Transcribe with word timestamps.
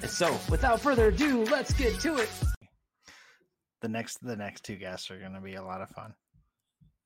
And 0.00 0.10
so, 0.10 0.38
without 0.48 0.80
further 0.80 1.08
ado, 1.08 1.44
let's 1.44 1.72
get 1.72 1.98
to 2.00 2.18
it. 2.18 2.28
The 3.80 3.88
next, 3.88 4.18
the 4.22 4.36
next 4.36 4.64
two 4.64 4.76
guests 4.76 5.10
are 5.10 5.18
going 5.18 5.34
to 5.34 5.40
be 5.40 5.54
a 5.54 5.62
lot 5.62 5.80
of 5.80 5.88
fun. 5.90 6.14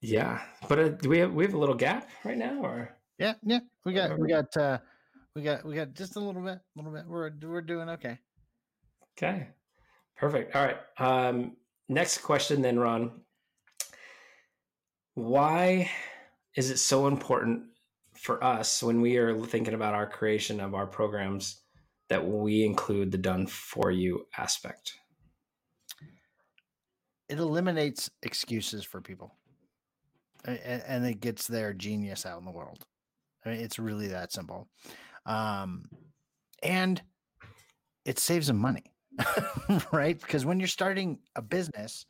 Yeah, 0.03 0.41
but 0.69 0.79
uh, 0.79 0.89
do 0.89 1.09
we 1.09 1.19
have 1.19 1.33
we 1.33 1.45
have 1.45 1.55
a 1.55 1.59
little 1.59 1.77
gap 1.77 2.11
right 2.25 2.37
now, 2.37 2.61
or 2.61 2.97
yeah, 3.19 3.35
yeah, 3.45 3.61
we 3.85 3.93
got 3.93 4.19
we 4.19 4.29
got 4.29 4.57
uh 4.57 4.79
we 5.37 5.43
got 5.43 5.65
we 5.65 5.77
got 5.77 5.95
just 5.95 6.17
a 6.17 6.21
little 6.21 6.43
bit, 6.43 6.59
a 6.59 6.63
little 6.77 6.93
bit. 6.93 7.05
We're 7.07 7.31
we're 7.41 7.63
doing 7.63 7.89
okay. 7.89 8.19
Okay, 9.17 9.47
perfect. 10.17 10.57
All 10.57 10.65
right. 10.65 10.79
Um, 10.99 11.57
next 11.89 12.19
question, 12.19 12.63
then, 12.63 12.81
Ron. 12.81 13.13
Why 15.15 15.89
is 16.57 16.71
it 16.71 16.79
so 16.79 17.07
important 17.07 17.63
for 18.15 18.43
us 18.43 18.83
when 18.83 19.01
we 19.01 19.17
are 19.19 19.39
thinking 19.39 19.75
about 19.75 19.95
our 19.95 20.07
creation 20.07 20.59
of 20.59 20.75
our 20.75 20.87
programs 20.87 21.62
that 22.13 22.29
we 22.29 22.63
include 22.63 23.11
the 23.11 23.17
done 23.17 23.47
for 23.47 23.91
you 23.91 24.27
aspect? 24.37 24.93
It 27.31 27.39
eliminates 27.39 28.11
excuses 28.23 28.85
for 28.85 29.01
people 29.01 29.33
and 30.45 31.07
it 31.07 31.21
gets 31.21 31.47
their 31.47 31.73
genius 31.73 32.27
out 32.27 32.39
in 32.39 32.45
the 32.45 32.51
world. 32.51 32.85
I 33.47 33.49
mean, 33.49 33.61
it's 33.61 33.79
really 33.79 34.09
that 34.09 34.31
simple. 34.31 34.69
Um, 35.25 35.87
and 36.63 37.01
it 38.05 38.19
saves 38.19 38.49
them 38.49 38.59
money, 38.59 38.93
right? 39.93 40.21
Because 40.21 40.45
when 40.45 40.61
you're 40.61 40.69
starting 40.69 41.19
a 41.35 41.41
business, 41.41 42.05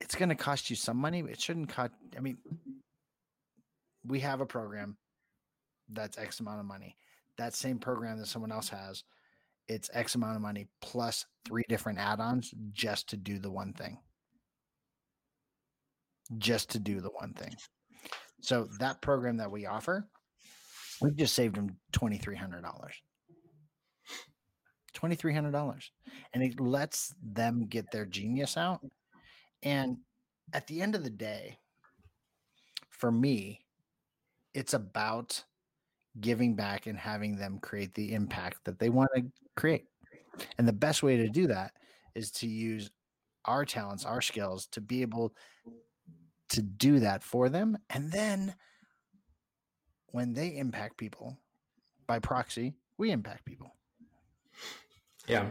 it's 0.00 0.14
going 0.14 0.30
to 0.30 0.34
cost 0.34 0.70
you 0.70 0.76
some 0.76 0.96
money, 0.96 1.20
it 1.20 1.42
shouldn't 1.42 1.68
cost. 1.68 1.92
I 2.16 2.20
mean, 2.20 2.38
we 4.02 4.20
have 4.20 4.40
a 4.40 4.46
program 4.46 4.96
that's 5.90 6.16
X 6.16 6.40
amount 6.40 6.60
of 6.60 6.64
money. 6.64 6.96
That 7.38 7.54
same 7.54 7.78
program 7.78 8.18
that 8.18 8.26
someone 8.26 8.52
else 8.52 8.68
has, 8.68 9.04
it's 9.68 9.90
X 9.92 10.14
amount 10.14 10.36
of 10.36 10.42
money 10.42 10.66
plus 10.80 11.24
three 11.46 11.64
different 11.68 11.98
add 11.98 12.20
ons 12.20 12.52
just 12.72 13.08
to 13.10 13.16
do 13.16 13.38
the 13.38 13.50
one 13.50 13.72
thing. 13.72 13.98
Just 16.36 16.70
to 16.70 16.78
do 16.78 17.00
the 17.00 17.10
one 17.10 17.32
thing. 17.34 17.54
So 18.40 18.68
that 18.78 19.00
program 19.00 19.36
that 19.38 19.50
we 19.50 19.66
offer, 19.66 20.08
we've 21.00 21.16
just 21.16 21.34
saved 21.34 21.56
them 21.56 21.76
twenty 21.92 22.18
three 22.18 22.36
hundred 22.36 22.62
dollars. 22.62 22.94
Twenty 24.94 25.14
three 25.14 25.32
hundred 25.32 25.52
dollars, 25.52 25.92
and 26.34 26.42
it 26.42 26.58
lets 26.58 27.14
them 27.22 27.66
get 27.66 27.90
their 27.92 28.04
genius 28.04 28.56
out. 28.56 28.80
And 29.62 29.98
at 30.52 30.66
the 30.66 30.82
end 30.82 30.94
of 30.94 31.04
the 31.04 31.10
day, 31.10 31.58
for 32.90 33.12
me, 33.12 33.60
it's 34.54 34.74
about 34.74 35.44
giving 36.20 36.54
back 36.54 36.86
and 36.86 36.98
having 36.98 37.36
them 37.36 37.58
create 37.60 37.94
the 37.94 38.12
impact 38.12 38.58
that 38.64 38.78
they 38.78 38.90
want 38.90 39.10
to 39.14 39.24
create. 39.56 39.86
And 40.58 40.66
the 40.66 40.72
best 40.72 41.02
way 41.02 41.16
to 41.16 41.28
do 41.28 41.46
that 41.48 41.72
is 42.14 42.30
to 42.32 42.46
use 42.46 42.90
our 43.44 43.64
talents, 43.64 44.04
our 44.04 44.20
skills 44.20 44.66
to 44.68 44.80
be 44.80 45.02
able 45.02 45.34
to 46.50 46.62
do 46.62 47.00
that 47.00 47.22
for 47.22 47.48
them. 47.48 47.78
And 47.90 48.10
then 48.10 48.54
when 50.08 50.32
they 50.32 50.56
impact 50.56 50.96
people 50.96 51.36
by 52.06 52.18
proxy, 52.18 52.74
we 52.96 53.10
impact 53.10 53.44
people. 53.44 53.74
Yeah. 55.26 55.46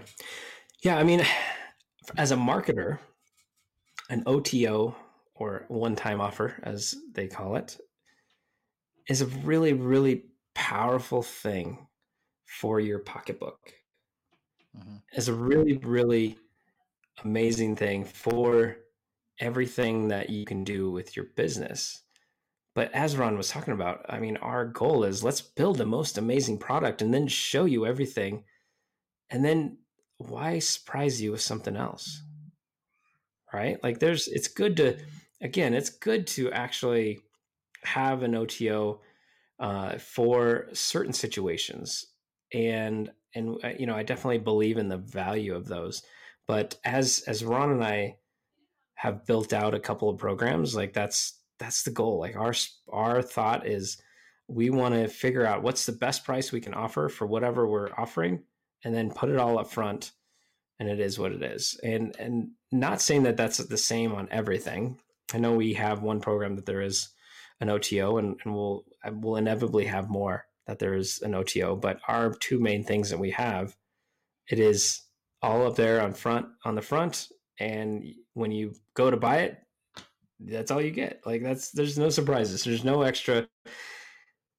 Yeah. 0.83 0.97
I 0.97 1.03
mean, 1.03 1.23
as 2.17 2.31
a 2.31 2.35
marketer, 2.35 2.99
an 4.09 4.23
OTO 4.25 4.95
or 5.35 5.65
one 5.67 5.95
time 5.95 6.21
offer, 6.21 6.55
as 6.63 6.95
they 7.13 7.27
call 7.27 7.55
it, 7.55 7.77
is 9.07 9.21
a 9.21 9.25
really, 9.25 9.73
really 9.73 10.25
powerful 10.57 11.21
thing 11.21 11.87
for 12.43 12.79
your 12.79 12.97
pocketbook. 12.97 13.73
Mm-hmm. 14.75 14.95
It's 15.11 15.27
a 15.27 15.33
really, 15.33 15.77
really 15.77 16.35
amazing 17.23 17.75
thing 17.75 18.03
for 18.03 18.77
everything 19.39 20.07
that 20.07 20.31
you 20.31 20.45
can 20.45 20.63
do 20.63 20.89
with 20.89 21.15
your 21.15 21.25
business. 21.35 22.01
But 22.73 22.91
as 22.91 23.15
Ron 23.15 23.37
was 23.37 23.49
talking 23.49 23.75
about, 23.75 24.03
I 24.09 24.19
mean, 24.19 24.37
our 24.37 24.65
goal 24.65 25.03
is 25.03 25.23
let's 25.23 25.41
build 25.41 25.77
the 25.77 25.85
most 25.85 26.17
amazing 26.17 26.57
product 26.57 27.03
and 27.03 27.13
then 27.13 27.27
show 27.27 27.65
you 27.65 27.85
everything. 27.85 28.43
And 29.29 29.45
then 29.45 29.77
why 30.17 30.57
surprise 30.57 31.21
you 31.21 31.33
with 31.33 31.41
something 31.41 31.75
else? 31.75 32.23
Right? 33.53 33.77
Like 33.83 33.99
there's 33.99 34.27
it's 34.27 34.47
good 34.47 34.75
to 34.77 34.97
again, 35.39 35.75
it's 35.75 35.91
good 35.91 36.25
to 36.27 36.51
actually 36.51 37.19
have 37.83 38.23
an 38.23 38.33
OTO 38.33 39.01
uh, 39.59 39.97
for 39.97 40.67
certain 40.73 41.13
situations. 41.13 42.05
And 42.53 43.11
and 43.35 43.57
uh, 43.63 43.73
you 43.77 43.85
know, 43.85 43.95
I 43.95 44.03
definitely 44.03 44.39
believe 44.39 44.77
in 44.77 44.89
the 44.89 44.97
value 44.97 45.55
of 45.55 45.67
those. 45.67 46.03
But 46.47 46.75
as 46.85 47.23
as 47.27 47.43
Ron 47.43 47.71
and 47.71 47.83
I 47.83 48.17
have 48.97 49.25
built 49.25 49.53
out 49.53 49.75
a 49.75 49.79
couple 49.79 50.09
of 50.09 50.17
programs 50.17 50.75
like 50.75 50.91
that's 50.91 51.39
that's 51.59 51.83
the 51.83 51.91
goal 51.91 52.19
like 52.19 52.35
our 52.35 52.53
our 52.91 53.21
thought 53.21 53.65
is 53.65 53.97
we 54.47 54.69
want 54.69 54.93
to 54.93 55.07
figure 55.07 55.45
out 55.45 55.61
what's 55.61 55.85
the 55.85 55.91
best 55.91 56.25
price 56.25 56.51
we 56.51 56.59
can 56.59 56.73
offer 56.73 57.07
for 57.07 57.27
whatever 57.27 57.67
we're 57.67 57.91
offering 57.97 58.41
and 58.83 58.93
then 58.93 59.11
put 59.11 59.29
it 59.29 59.37
all 59.37 59.59
up 59.59 59.69
front 59.69 60.11
and 60.79 60.89
it 60.89 60.99
is 60.99 61.19
what 61.19 61.31
it 61.31 61.43
is 61.43 61.79
and 61.83 62.15
and 62.17 62.49
not 62.71 63.01
saying 63.01 63.23
that 63.23 63.37
that's 63.37 63.57
the 63.57 63.77
same 63.77 64.13
on 64.13 64.27
everything 64.31 64.97
i 65.33 65.37
know 65.37 65.53
we 65.53 65.73
have 65.73 66.01
one 66.01 66.19
program 66.19 66.55
that 66.55 66.65
there 66.65 66.81
is 66.81 67.09
an 67.59 67.69
oto 67.69 68.17
and, 68.17 68.35
and 68.43 68.53
we'll 68.53 68.83
we'll 69.11 69.35
inevitably 69.35 69.85
have 69.85 70.09
more 70.09 70.45
that 70.65 70.79
there 70.79 70.93
is 70.93 71.21
an 71.21 71.33
oto 71.33 71.75
but 71.75 71.99
our 72.07 72.33
two 72.33 72.59
main 72.59 72.83
things 72.83 73.09
that 73.09 73.19
we 73.19 73.31
have 73.31 73.75
it 74.49 74.59
is 74.59 75.01
all 75.41 75.67
up 75.67 75.75
there 75.75 76.01
on 76.01 76.13
front 76.13 76.47
on 76.65 76.75
the 76.75 76.81
front 76.81 77.27
and 77.59 78.03
when 78.33 78.51
you 78.51 78.73
go 78.93 79.09
to 79.09 79.17
buy 79.17 79.37
it 79.37 79.57
that's 80.39 80.71
all 80.71 80.81
you 80.81 80.91
get. 80.91 81.21
Like 81.25 81.41
that's 81.41 81.71
there's 81.71 81.97
no 81.97 82.09
surprises. 82.09 82.63
There's 82.63 82.83
no 82.83 83.01
extra 83.01 83.47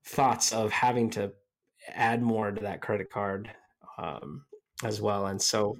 thoughts 0.06 0.52
of 0.52 0.72
having 0.72 1.10
to 1.10 1.32
add 1.88 2.22
more 2.22 2.50
to 2.50 2.60
that 2.62 2.80
credit 2.80 3.10
card 3.10 3.50
um, 3.96 4.44
as 4.82 5.00
well. 5.00 5.26
And 5.26 5.40
so 5.40 5.76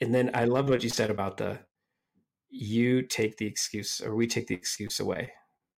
and 0.00 0.14
then 0.14 0.30
i 0.32 0.44
love 0.44 0.68
what 0.68 0.84
you 0.84 0.88
said 0.88 1.10
about 1.10 1.36
the 1.38 1.58
you 2.50 3.02
take 3.02 3.36
the 3.36 3.46
excuse 3.46 4.00
or 4.00 4.14
we 4.14 4.28
take 4.28 4.46
the 4.46 4.54
excuse 4.54 5.00
away 5.00 5.28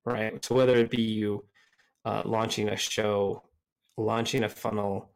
right? 0.06 0.44
So 0.44 0.56
whether 0.56 0.76
it 0.76 0.90
be 0.90 1.02
you 1.02 1.46
uh, 2.06 2.22
launching 2.26 2.70
a 2.70 2.76
show 2.76 3.44
launching 3.98 4.44
a 4.44 4.50
funnel 4.50 5.12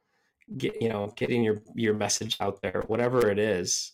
get 0.57 0.81
you 0.81 0.89
know 0.89 1.11
getting 1.15 1.43
your 1.43 1.61
your 1.75 1.93
message 1.93 2.35
out 2.41 2.61
there 2.61 2.83
whatever 2.87 3.29
it 3.29 3.39
is 3.39 3.93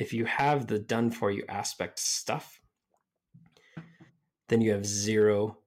if 0.00 0.14
you 0.14 0.24
have 0.24 0.66
the 0.66 0.78
done 0.78 1.10
for 1.10 1.30
you 1.30 1.44
aspect 1.48 1.98
stuff, 1.98 2.58
then 4.48 4.62
you 4.62 4.72
have 4.72 4.86
zero 4.86 5.58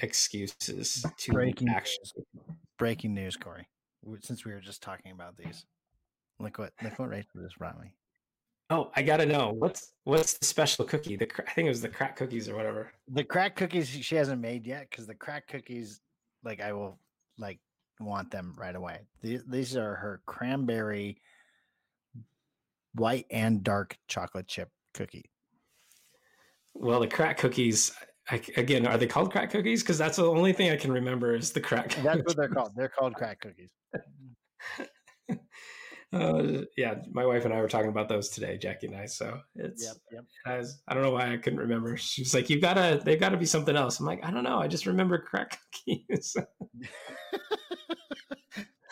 excuses 0.00 1.04
to 1.18 1.32
breaking 1.32 1.70
actually. 1.70 2.10
News. 2.34 2.56
Breaking 2.78 3.14
news, 3.14 3.36
Corey. 3.36 3.66
Since 4.20 4.44
we 4.44 4.52
were 4.52 4.60
just 4.60 4.82
talking 4.82 5.10
about 5.10 5.36
these, 5.36 5.64
look 6.38 6.58
what 6.58 6.72
look 6.82 6.98
what 6.98 7.08
Rachel 7.08 7.40
just 7.42 7.58
brought 7.58 7.80
me. 7.80 7.94
Oh, 8.70 8.90
I 8.94 9.02
gotta 9.02 9.24
know 9.24 9.54
what's 9.56 9.92
what's 10.04 10.34
the 10.34 10.44
special 10.44 10.84
cookie? 10.84 11.16
The 11.16 11.28
I 11.46 11.52
think 11.52 11.66
it 11.66 11.70
was 11.70 11.80
the 11.80 11.88
crack 11.88 12.16
cookies 12.16 12.48
or 12.48 12.56
whatever. 12.56 12.92
The 13.08 13.24
crack 13.24 13.56
cookies 13.56 13.88
she 13.88 14.14
hasn't 14.14 14.42
made 14.42 14.66
yet 14.66 14.88
because 14.90 15.06
the 15.06 15.14
crack 15.14 15.48
cookies, 15.48 16.00
like 16.44 16.60
I 16.60 16.72
will 16.74 16.98
like 17.38 17.60
want 17.98 18.30
them 18.30 18.54
right 18.58 18.76
away. 18.76 19.00
These, 19.22 19.44
these 19.46 19.76
are 19.76 19.94
her 19.94 20.20
cranberry 20.26 21.16
white 22.94 23.26
and 23.30 23.62
dark 23.62 23.96
chocolate 24.06 24.48
chip 24.48 24.68
cookie. 24.92 25.30
Well, 26.74 27.00
the 27.00 27.08
crack 27.08 27.38
cookies, 27.38 27.92
I, 28.30 28.40
again, 28.56 28.86
are 28.86 28.98
they 28.98 29.06
called 29.06 29.32
crack 29.32 29.50
cookies? 29.50 29.82
Because 29.82 29.98
that's 29.98 30.16
the 30.18 30.26
only 30.26 30.52
thing 30.52 30.70
I 30.70 30.76
can 30.76 30.92
remember 30.92 31.34
is 31.34 31.52
the 31.52 31.60
crack. 31.60 31.94
That's 32.02 32.22
what 32.24 32.36
they're 32.36 32.48
called. 32.48 32.72
They're 32.76 32.88
called 32.90 33.14
crack 33.14 33.40
cookies. 33.40 33.70
uh, 36.12 36.62
yeah, 36.76 36.94
my 37.12 37.26
wife 37.26 37.44
and 37.44 37.52
I 37.52 37.60
were 37.60 37.68
talking 37.68 37.90
about 37.90 38.08
those 38.08 38.28
today, 38.30 38.56
Jackie 38.56 38.86
and 38.86 38.96
I. 38.96 39.06
So 39.06 39.40
it's, 39.54 39.84
yep, 39.84 39.96
yep. 40.12 40.24
I, 40.46 40.56
was, 40.58 40.80
I 40.88 40.94
don't 40.94 41.02
know 41.02 41.10
why 41.10 41.32
I 41.32 41.36
couldn't 41.36 41.58
remember. 41.58 41.96
She's 41.98 42.32
like, 42.34 42.48
"You've 42.48 42.62
gotta, 42.62 43.00
they've 43.04 43.20
got 43.20 43.30
to 43.30 43.36
be 43.36 43.46
something 43.46 43.76
else." 43.76 44.00
I'm 44.00 44.06
like, 44.06 44.24
I 44.24 44.30
don't 44.30 44.44
know. 44.44 44.58
I 44.58 44.68
just 44.68 44.86
remember 44.86 45.18
crack 45.18 45.58
cookies. 45.86 46.36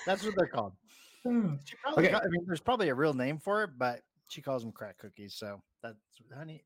that's 0.07 0.25
what 0.25 0.35
they're 0.37 0.47
called. 0.47 0.73
She 1.65 1.75
probably 1.83 2.05
Okay. 2.05 2.13
ca- 2.13 2.21
I 2.25 2.29
mean, 2.29 2.45
there's 2.47 2.61
probably 2.61 2.89
a 2.89 2.95
real 2.95 3.15
name 3.15 3.39
for 3.39 3.65
it, 3.65 3.71
but 3.77 4.03
she 4.29 4.41
calls 4.43 4.63
them 4.63 4.71
crack 4.71 4.99
cookies. 4.99 5.35
So 5.35 5.61
that's 5.83 5.97
honey. 6.37 6.65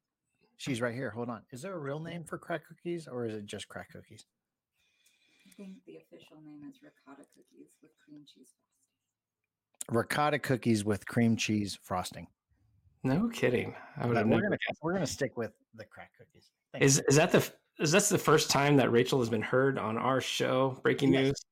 She's 0.59 0.83
right 0.83 0.95
here. 0.95 1.11
Hold 1.11 1.31
on. 1.31 1.43
Is 1.51 1.63
there 1.63 1.73
a 1.75 1.79
real 1.79 2.01
name 2.01 2.25
for 2.25 2.37
crack 2.37 2.67
cookies, 2.69 3.09
or 3.09 3.25
is 3.25 3.35
it 3.35 3.47
just 3.47 3.69
crack 3.69 3.91
cookies? 3.93 4.27
I 5.47 5.51
think 5.57 5.77
the 5.87 5.97
official 5.97 6.43
name 6.45 6.69
is 6.69 6.77
ricotta 6.83 7.27
cookies 7.35 7.71
with 7.83 7.93
cream 8.05 8.21
cheese 8.27 8.53
frosting. 8.59 8.80
Ricotta 9.89 10.39
cookies 10.39 10.85
with 10.85 11.07
cream 11.07 11.37
cheese 11.37 11.79
frosting. 11.83 12.27
No 13.03 13.29
kidding. 13.29 13.75
I 13.97 14.07
would 14.07 14.17
have 14.17 14.27
we're 14.27 14.37
never 14.37 14.43
gonna 14.43 14.57
we're 14.83 14.93
gonna 14.93 15.07
stick 15.07 15.37
with 15.37 15.53
the 15.75 15.85
crack 15.85 16.13
cookies. 16.19 16.51
Is 16.81 17.01
is 17.09 17.17
that 17.17 17.33
the 17.33 17.49
is 17.79 17.91
that's 17.91 18.09
the 18.11 18.19
first 18.19 18.51
time 18.51 18.77
that 18.77 18.93
Rachel 18.93 19.19
has 19.21 19.29
been 19.31 19.43
heard 19.43 19.79
on 19.79 19.97
our 19.97 20.21
show? 20.21 20.79
Breaking 20.83 21.13
Yes. 21.15 21.23
news. 21.25 21.45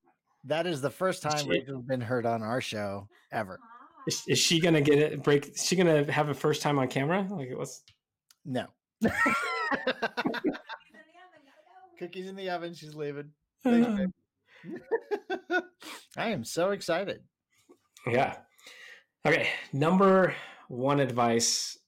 that 0.44 0.66
is 0.66 0.80
the 0.82 0.90
first 0.90 1.22
time 1.22 1.38
She- 1.38 1.48
Rachel's 1.48 1.84
been 1.84 2.00
heard 2.02 2.26
on 2.26 2.42
our 2.42 2.60
show 2.60 3.08
ever? 3.32 3.58
Is, 4.06 4.22
is 4.28 4.38
she 4.38 4.60
gonna 4.60 4.80
get 4.82 4.98
it? 4.98 5.22
Break? 5.22 5.48
Is 5.48 5.64
she 5.66 5.74
gonna 5.76 6.10
have 6.12 6.28
a 6.28 6.34
first 6.34 6.60
time 6.62 6.78
on 6.78 6.86
camera? 6.88 7.26
Like 7.30 7.50
what's? 7.56 7.82
No. 8.44 8.66
Cookies 11.98 12.28
in 12.28 12.36
the 12.36 12.50
oven. 12.50 12.74
She's 12.74 12.94
leaving. 12.94 13.30
Thanks, 13.64 13.88
babe. 13.98 15.62
I 16.16 16.28
am 16.28 16.44
so 16.44 16.70
excited. 16.70 17.22
Yeah. 18.06 18.36
Okay. 19.26 19.48
Number 19.72 20.34
one 20.68 21.00
advice 21.00 21.78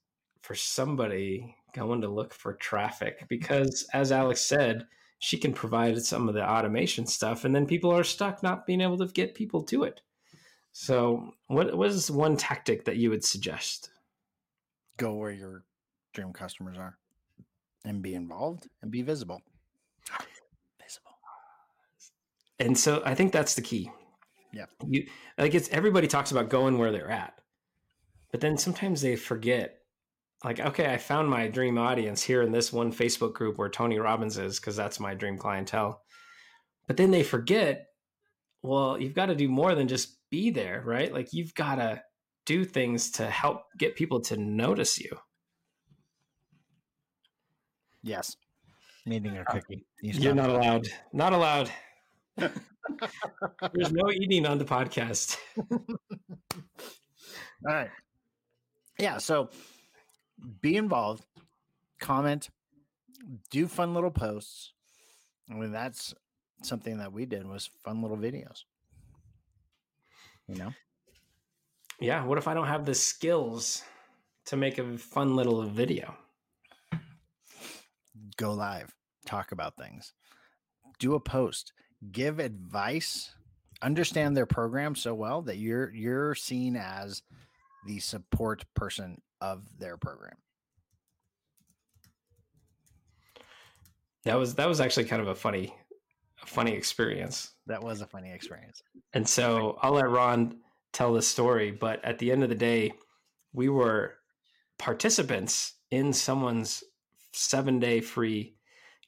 for 0.41 0.55
somebody 0.55 1.55
going 1.73 2.01
to 2.01 2.07
look 2.07 2.33
for 2.33 2.53
traffic 2.53 3.25
because, 3.29 3.87
as 3.93 4.11
Alex 4.11 4.41
said, 4.41 4.85
she 5.19 5.37
can 5.37 5.53
provide 5.53 6.01
some 6.03 6.27
of 6.27 6.33
the 6.33 6.47
automation 6.47 7.05
stuff, 7.05 7.45
and 7.45 7.55
then 7.55 7.65
people 7.65 7.91
are 7.91 8.03
stuck 8.03 8.41
not 8.41 8.65
being 8.65 8.81
able 8.81 8.97
to 8.97 9.05
get 9.05 9.35
people 9.35 9.61
to 9.63 9.83
it. 9.83 10.01
So, 10.73 11.33
what 11.47 11.77
what 11.77 11.89
is 11.89 12.09
one 12.09 12.37
tactic 12.37 12.85
that 12.85 12.97
you 12.97 13.09
would 13.09 13.23
suggest? 13.23 13.91
Go 14.97 15.15
where 15.15 15.31
your 15.31 15.63
dream 16.13 16.33
customers 16.33 16.77
are 16.77 16.97
and 17.85 18.01
be 18.01 18.15
involved 18.15 18.67
and 18.81 18.91
be 18.91 19.01
visible. 19.01 19.41
Visible. 20.83 21.17
And 22.59 22.77
so, 22.77 23.01
I 23.05 23.15
think 23.15 23.31
that's 23.31 23.55
the 23.55 23.61
key. 23.61 23.91
Yeah. 24.53 24.65
You 24.85 25.07
like 25.37 25.55
it's 25.55 25.69
everybody 25.69 26.07
talks 26.07 26.31
about 26.31 26.49
going 26.49 26.77
where 26.77 26.91
they're 26.91 27.09
at, 27.09 27.39
but 28.31 28.41
then 28.41 28.57
sometimes 28.57 29.01
they 29.01 29.15
forget. 29.15 29.77
Like, 30.43 30.59
okay, 30.59 30.91
I 30.91 30.97
found 30.97 31.29
my 31.29 31.47
dream 31.47 31.77
audience 31.77 32.23
here 32.23 32.41
in 32.41 32.51
this 32.51 32.73
one 32.73 32.91
Facebook 32.91 33.33
group 33.33 33.59
where 33.59 33.69
Tony 33.69 33.99
Robbins 33.99 34.39
is 34.39 34.59
because 34.59 34.75
that's 34.75 34.99
my 34.99 35.13
dream 35.13 35.37
clientele. 35.37 36.01
But 36.87 36.97
then 36.97 37.11
they 37.11 37.21
forget, 37.21 37.89
well, 38.63 38.99
you've 38.99 39.13
got 39.13 39.27
to 39.27 39.35
do 39.35 39.47
more 39.47 39.75
than 39.75 39.87
just 39.87 40.17
be 40.31 40.49
there, 40.49 40.81
right? 40.83 41.13
Like, 41.13 41.31
you've 41.31 41.53
got 41.53 41.75
to 41.75 42.01
do 42.45 42.65
things 42.65 43.11
to 43.11 43.29
help 43.29 43.65
get 43.77 43.95
people 43.95 44.19
to 44.21 44.37
notice 44.37 44.99
you. 44.99 45.15
Yes. 48.01 48.35
Needing 49.05 49.37
a 49.37 49.41
uh, 49.41 49.43
cookie. 49.45 49.85
You 50.01 50.13
You're 50.13 50.35
not 50.35 50.49
allowed. 50.49 50.87
Not 51.13 51.33
allowed. 51.33 51.69
There's 52.37 53.91
no 53.91 54.09
eating 54.11 54.45
on 54.45 54.57
the 54.57 54.65
podcast. 54.65 55.37
All 57.67 57.73
right. 57.73 57.89
Yeah. 58.97 59.17
So 59.17 59.49
be 60.61 60.75
involved, 60.75 61.25
comment, 61.99 62.49
do 63.49 63.67
fun 63.67 63.93
little 63.93 64.11
posts. 64.11 64.73
I 65.49 65.55
mean, 65.55 65.71
that's 65.71 66.13
something 66.63 66.97
that 66.99 67.11
we 67.11 67.25
did 67.25 67.47
was 67.47 67.69
fun 67.83 68.01
little 68.01 68.17
videos. 68.17 68.63
You 70.47 70.55
know? 70.55 70.73
Yeah. 71.99 72.23
What 72.25 72.37
if 72.37 72.47
I 72.47 72.53
don't 72.53 72.67
have 72.67 72.85
the 72.85 72.95
skills 72.95 73.83
to 74.45 74.57
make 74.57 74.77
a 74.77 74.97
fun 74.97 75.35
little 75.35 75.63
video? 75.63 76.15
Go 78.37 78.53
live, 78.53 78.95
talk 79.25 79.51
about 79.51 79.75
things, 79.77 80.13
do 80.99 81.13
a 81.15 81.19
post, 81.19 81.73
give 82.11 82.39
advice, 82.39 83.33
understand 83.81 84.35
their 84.35 84.45
program 84.45 84.95
so 84.95 85.13
well 85.13 85.41
that 85.43 85.57
you're 85.57 85.91
you're 85.91 86.35
seen 86.35 86.75
as 86.75 87.21
the 87.85 87.99
support 87.99 88.65
person 88.75 89.21
of 89.39 89.63
their 89.79 89.97
program. 89.97 90.35
That 94.23 94.35
was 94.35 94.55
that 94.55 94.67
was 94.67 94.79
actually 94.79 95.05
kind 95.05 95.21
of 95.21 95.27
a 95.27 95.35
funny, 95.35 95.73
a 96.41 96.45
funny 96.45 96.73
experience. 96.73 97.51
That 97.67 97.83
was 97.83 98.01
a 98.01 98.07
funny 98.07 98.31
experience. 98.31 98.83
And 99.13 99.27
so 99.27 99.77
I'll 99.81 99.93
let 99.93 100.09
Ron 100.09 100.57
tell 100.93 101.13
the 101.13 101.21
story. 101.21 101.71
But 101.71 102.03
at 102.05 102.19
the 102.19 102.31
end 102.31 102.43
of 102.43 102.49
the 102.49 102.55
day, 102.55 102.93
we 103.53 103.69
were 103.69 104.15
participants 104.77 105.73
in 105.89 106.13
someone's 106.13 106.83
seven 107.33 107.79
day 107.79 108.01
free 108.01 108.55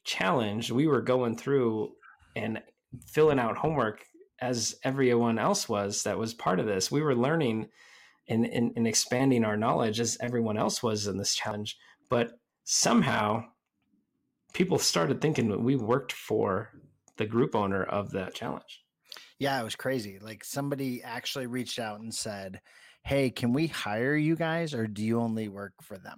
challenge. 0.04 0.72
We 0.72 0.88
were 0.88 1.02
going 1.02 1.36
through 1.36 1.94
and 2.36 2.62
filling 3.06 3.40
out 3.40 3.58
homework 3.58 4.04
as 4.42 4.76
everyone 4.84 5.40
else 5.40 5.70
was 5.70 6.04
that 6.04 6.18
was 6.18 6.34
part 6.34 6.60
of 6.60 6.66
this. 6.66 6.92
We 6.92 7.02
were 7.02 7.16
learning 7.16 7.70
and, 8.28 8.46
and, 8.46 8.72
and 8.76 8.88
expanding 8.88 9.44
our 9.44 9.58
knowledge 9.58 10.00
as 10.00 10.18
everyone 10.22 10.58
else 10.58 10.82
was 10.82 11.08
in 11.08 11.18
this 11.18 11.36
challenge. 11.36 11.78
But 12.10 12.32
somehow 12.64 13.46
people 14.54 14.78
started 14.78 15.22
thinking 15.22 15.50
that 15.50 15.62
we 15.62 15.76
worked 15.76 16.12
for 16.12 16.70
the 17.18 17.26
group 17.26 17.56
owner 17.56 17.84
of 17.84 18.12
that 18.12 18.34
challenge. 18.34 18.84
Yeah, 19.40 19.60
it 19.60 19.64
was 19.64 19.76
crazy. 19.76 20.20
Like 20.20 20.44
somebody 20.44 21.04
actually 21.04 21.48
reached 21.48 21.80
out 21.80 22.00
and 22.00 22.14
said, 22.14 22.62
Hey, 23.04 23.30
can 23.30 23.52
we 23.52 23.68
hire 23.68 24.16
you 24.16 24.36
guys 24.36 24.74
or 24.74 24.88
do 24.88 25.04
you 25.04 25.20
only 25.20 25.50
work 25.50 25.74
for 25.82 25.98
them? 25.98 26.18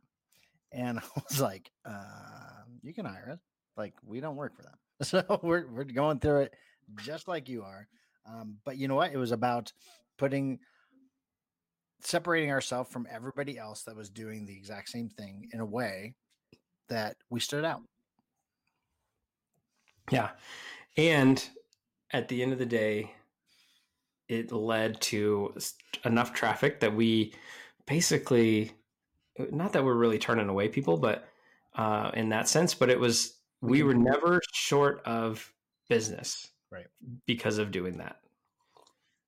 And 0.71 0.99
I 1.17 1.21
was 1.29 1.41
like, 1.41 1.71
uh, 1.85 2.63
you 2.83 2.93
can 2.93 3.05
hire 3.05 3.31
us. 3.33 3.39
Like, 3.77 3.93
we 4.03 4.19
don't 4.19 4.35
work 4.35 4.55
for 4.55 4.61
them. 4.61 4.75
So 5.03 5.23
we're, 5.43 5.67
we're 5.67 5.83
going 5.83 6.19
through 6.19 6.43
it 6.43 6.53
just 7.03 7.27
like 7.27 7.49
you 7.49 7.63
are. 7.63 7.87
Um, 8.27 8.57
but 8.63 8.77
you 8.77 8.87
know 8.87 8.95
what? 8.95 9.11
It 9.11 9.17
was 9.17 9.33
about 9.33 9.73
putting, 10.17 10.59
separating 11.99 12.51
ourselves 12.51 12.91
from 12.91 13.07
everybody 13.11 13.57
else 13.57 13.83
that 13.83 13.95
was 13.95 14.09
doing 14.09 14.45
the 14.45 14.55
exact 14.55 14.89
same 14.89 15.09
thing 15.09 15.49
in 15.51 15.59
a 15.59 15.65
way 15.65 16.15
that 16.87 17.17
we 17.29 17.39
stood 17.39 17.65
out. 17.65 17.81
Yeah. 20.11 20.29
And 20.97 21.45
at 22.11 22.27
the 22.27 22.41
end 22.41 22.53
of 22.53 22.59
the 22.59 22.65
day, 22.65 23.11
it 24.29 24.51
led 24.51 25.01
to 25.01 25.55
enough 26.05 26.33
traffic 26.33 26.79
that 26.79 26.95
we 26.95 27.33
basically, 27.85 28.71
not 29.51 29.73
that 29.73 29.83
we're 29.83 29.93
really 29.93 30.19
turning 30.19 30.47
away 30.47 30.69
people, 30.69 30.97
but 30.97 31.27
uh, 31.75 32.11
in 32.13 32.29
that 32.29 32.47
sense, 32.47 32.73
but 32.73 32.89
it 32.89 32.99
was, 32.99 33.33
we 33.61 33.83
were 33.83 33.93
never 33.93 34.41
short 34.53 35.01
of 35.05 35.51
business. 35.89 36.51
Right. 36.71 36.87
Because 37.25 37.57
of 37.57 37.71
doing 37.71 37.97
that. 37.97 38.17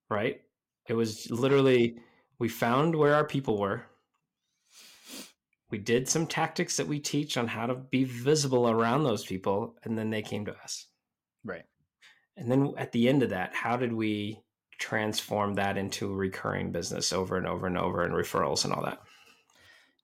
Right. 0.10 0.42
It 0.88 0.94
was 0.94 1.30
literally, 1.32 2.00
we 2.40 2.50
found 2.50 2.96
where 2.96 3.14
our 3.14 3.26
people 3.26 3.58
were. 3.58 3.84
We 5.70 5.78
did 5.78 6.08
some 6.08 6.28
tactics 6.28 6.78
that 6.78 6.88
we 6.88 7.00
teach 7.00 7.38
on 7.38 7.48
how 7.48 7.66
to 7.68 7.76
be 7.76 8.06
visible 8.06 8.70
around 8.70 9.04
those 9.04 9.26
people, 9.26 9.76
and 9.84 9.98
then 9.98 10.10
they 10.10 10.22
came 10.22 10.46
to 10.46 10.56
us. 10.64 10.88
Right. 11.44 11.66
And 12.38 12.50
then 12.50 12.74
at 12.78 12.92
the 12.92 13.10
end 13.10 13.24
of 13.24 13.32
that, 13.32 13.54
how 13.54 13.76
did 13.76 13.92
we 13.92 14.40
transform 14.80 15.56
that 15.56 15.78
into 15.78 16.12
a 16.12 16.16
recurring 16.16 16.72
business 16.72 17.12
over 17.12 17.36
and 17.36 17.48
over 17.48 17.68
and 17.68 17.78
over 17.78 18.04
and 18.04 18.14
referrals 18.14 18.64
and 18.64 18.74
all 18.74 18.84
that? 18.84 19.02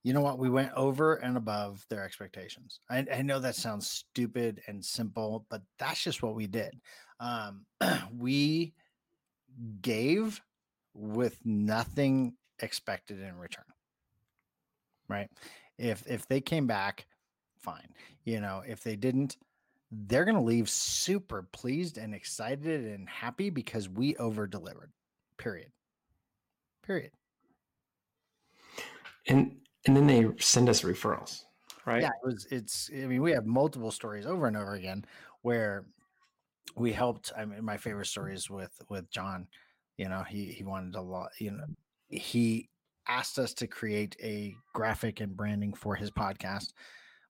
You 0.04 0.12
know 0.12 0.20
what? 0.20 0.38
We 0.38 0.50
went 0.50 0.70
over 0.74 1.14
and 1.14 1.38
above 1.38 1.84
their 1.88 2.04
expectations. 2.04 2.80
I, 2.90 3.06
I 3.12 3.22
know 3.22 3.40
that 3.40 3.56
sounds 3.56 3.88
stupid 3.88 4.60
and 4.68 4.84
simple, 4.84 5.46
but 5.48 5.62
that's 5.78 6.02
just 6.04 6.22
what 6.22 6.34
we 6.34 6.46
did. 6.46 6.78
Um, 7.20 7.64
we 8.16 8.74
gave 9.80 10.42
with 10.92 11.38
nothing 11.44 12.34
expected 12.60 13.18
in 13.18 13.38
return. 13.38 13.64
Right? 15.08 15.30
If 15.78 16.06
if 16.06 16.28
they 16.28 16.40
came 16.42 16.66
back, 16.66 17.06
fine. 17.58 17.88
You 18.24 18.42
know, 18.42 18.62
if 18.66 18.82
they 18.82 18.96
didn't, 18.96 19.38
they're 19.90 20.26
to 20.36 20.40
leave 20.40 20.68
super 20.68 21.46
pleased 21.50 21.96
and 21.96 22.14
excited 22.14 22.84
and 22.84 23.08
happy 23.08 23.48
because 23.48 23.88
we 23.88 24.16
over 24.16 24.46
delivered. 24.46 24.92
Period. 25.38 25.70
Period. 26.82 27.10
And 29.26 29.56
and 29.86 29.96
then 29.96 30.06
they 30.06 30.26
send 30.38 30.68
us 30.68 30.82
referrals, 30.82 31.44
right? 31.84 32.02
Yeah, 32.02 32.08
it 32.08 32.26
was. 32.26 32.46
It's. 32.50 32.90
I 32.92 33.06
mean, 33.06 33.22
we 33.22 33.32
have 33.32 33.46
multiple 33.46 33.90
stories 33.90 34.26
over 34.26 34.46
and 34.46 34.56
over 34.56 34.74
again 34.74 35.04
where 35.42 35.84
we 36.76 36.92
helped. 36.92 37.32
I 37.36 37.44
mean, 37.44 37.64
my 37.64 37.76
favorite 37.76 38.06
story 38.06 38.34
is 38.34 38.48
with 38.48 38.72
with 38.88 39.10
John. 39.10 39.46
You 39.96 40.08
know, 40.08 40.22
he 40.22 40.46
he 40.46 40.64
wanted 40.64 40.94
a 40.96 41.00
lot. 41.00 41.30
You 41.38 41.52
know, 41.52 41.64
he 42.08 42.68
asked 43.06 43.38
us 43.38 43.52
to 43.54 43.66
create 43.66 44.16
a 44.22 44.54
graphic 44.72 45.20
and 45.20 45.36
branding 45.36 45.74
for 45.74 45.94
his 45.94 46.10
podcast. 46.10 46.72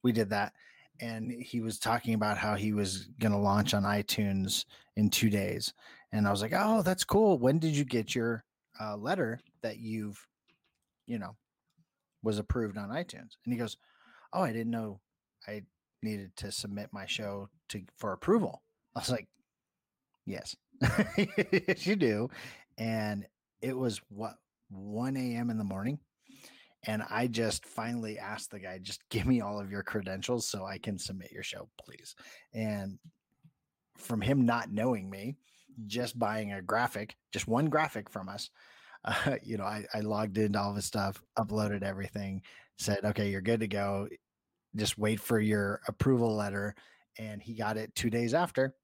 We 0.02 0.12
did 0.12 0.30
that, 0.30 0.52
and 1.00 1.30
he 1.30 1.60
was 1.60 1.78
talking 1.78 2.14
about 2.14 2.38
how 2.38 2.54
he 2.54 2.72
was 2.72 3.08
going 3.20 3.32
to 3.32 3.38
launch 3.38 3.74
on 3.74 3.82
iTunes 3.82 4.64
in 4.96 5.10
two 5.10 5.30
days. 5.30 5.72
And 6.12 6.28
I 6.28 6.30
was 6.30 6.42
like, 6.42 6.52
"Oh, 6.54 6.82
that's 6.82 7.04
cool. 7.04 7.38
When 7.38 7.58
did 7.58 7.76
you 7.76 7.84
get 7.84 8.14
your 8.14 8.44
uh, 8.80 8.96
letter 8.96 9.40
that 9.62 9.78
you've, 9.78 10.24
you 11.06 11.18
know, 11.18 11.36
was 12.24 12.38
approved 12.38 12.76
on 12.78 12.88
iTunes. 12.88 13.36
And 13.44 13.52
he 13.52 13.56
goes, 13.56 13.76
Oh, 14.32 14.42
I 14.42 14.52
didn't 14.52 14.72
know 14.72 15.00
I 15.46 15.62
needed 16.02 16.34
to 16.38 16.50
submit 16.50 16.88
my 16.92 17.06
show 17.06 17.48
to 17.68 17.82
for 17.96 18.12
approval. 18.12 18.62
I 18.96 19.00
was 19.00 19.10
like, 19.10 19.28
Yes, 20.26 20.56
yes, 20.82 21.86
you 21.86 21.96
do. 21.96 22.30
And 22.78 23.26
it 23.60 23.76
was 23.76 24.00
what 24.08 24.34
1 24.70 25.16
a.m. 25.16 25.50
in 25.50 25.58
the 25.58 25.64
morning. 25.64 25.98
And 26.86 27.02
I 27.08 27.28
just 27.28 27.64
finally 27.64 28.18
asked 28.18 28.50
the 28.50 28.58
guy, 28.58 28.78
just 28.78 29.00
give 29.08 29.26
me 29.26 29.40
all 29.40 29.58
of 29.58 29.70
your 29.70 29.82
credentials 29.82 30.46
so 30.46 30.66
I 30.66 30.78
can 30.78 30.98
submit 30.98 31.32
your 31.32 31.42
show, 31.42 31.68
please. 31.82 32.14
And 32.52 32.98
from 33.96 34.20
him 34.20 34.44
not 34.44 34.70
knowing 34.70 35.08
me, 35.08 35.36
just 35.86 36.18
buying 36.18 36.52
a 36.52 36.62
graphic, 36.62 37.16
just 37.32 37.48
one 37.48 37.66
graphic 37.66 38.10
from 38.10 38.28
us, 38.28 38.50
uh, 39.04 39.36
you 39.42 39.56
know, 39.56 39.64
I, 39.64 39.84
I 39.92 40.00
logged 40.00 40.38
into 40.38 40.60
all 40.60 40.74
his 40.74 40.84
stuff, 40.84 41.22
uploaded 41.38 41.82
everything, 41.82 42.42
said, 42.78 43.04
okay, 43.04 43.30
you're 43.30 43.40
good 43.40 43.60
to 43.60 43.68
go. 43.68 44.08
Just 44.76 44.98
wait 44.98 45.20
for 45.20 45.40
your 45.40 45.80
approval 45.88 46.34
letter. 46.34 46.74
And 47.18 47.40
he 47.40 47.54
got 47.54 47.76
it 47.76 47.94
two 47.94 48.10
days 48.10 48.34
after 48.34 48.74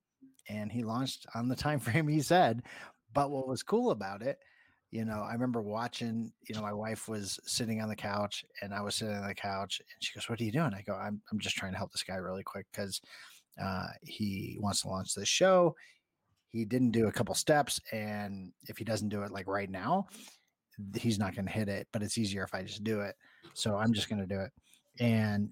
and 0.48 0.70
he 0.70 0.82
launched 0.82 1.26
on 1.34 1.48
the 1.48 1.56
time 1.56 1.78
frame 1.80 2.08
he 2.08 2.20
said. 2.20 2.62
But 3.12 3.30
what 3.30 3.48
was 3.48 3.62
cool 3.62 3.90
about 3.90 4.22
it, 4.22 4.38
you 4.90 5.04
know, 5.04 5.22
I 5.22 5.32
remember 5.32 5.62
watching, 5.62 6.32
you 6.48 6.54
know, 6.54 6.62
my 6.62 6.72
wife 6.72 7.08
was 7.08 7.40
sitting 7.44 7.80
on 7.80 7.88
the 7.88 7.96
couch 7.96 8.44
and 8.62 8.72
I 8.72 8.82
was 8.82 8.96
sitting 8.96 9.14
on 9.14 9.26
the 9.26 9.34
couch 9.34 9.80
and 9.80 10.02
she 10.02 10.14
goes, 10.14 10.28
What 10.28 10.40
are 10.40 10.44
you 10.44 10.52
doing? 10.52 10.72
I 10.74 10.82
go, 10.82 10.94
I'm, 10.94 11.20
I'm 11.30 11.38
just 11.38 11.56
trying 11.56 11.72
to 11.72 11.78
help 11.78 11.92
this 11.92 12.02
guy 12.04 12.16
really 12.16 12.42
quick 12.42 12.66
because 12.72 13.00
uh, 13.60 13.86
he 14.02 14.58
wants 14.60 14.82
to 14.82 14.88
launch 14.88 15.14
this 15.14 15.28
show. 15.28 15.74
He 16.50 16.64
didn't 16.64 16.90
do 16.90 17.06
a 17.06 17.12
couple 17.12 17.34
steps. 17.34 17.80
And 17.92 18.52
if 18.68 18.76
he 18.76 18.84
doesn't 18.84 19.08
do 19.08 19.22
it 19.22 19.30
like 19.30 19.46
right 19.46 19.70
now, 19.70 20.06
he's 20.96 21.18
not 21.18 21.34
going 21.34 21.46
to 21.46 21.52
hit 21.52 21.68
it, 21.68 21.86
but 21.92 22.02
it's 22.02 22.18
easier 22.18 22.42
if 22.42 22.54
I 22.54 22.62
just 22.62 22.84
do 22.84 23.00
it. 23.00 23.14
So 23.54 23.76
I'm 23.76 23.92
just 23.92 24.08
going 24.08 24.20
to 24.20 24.26
do 24.26 24.40
it. 24.40 24.50
And 24.98 25.50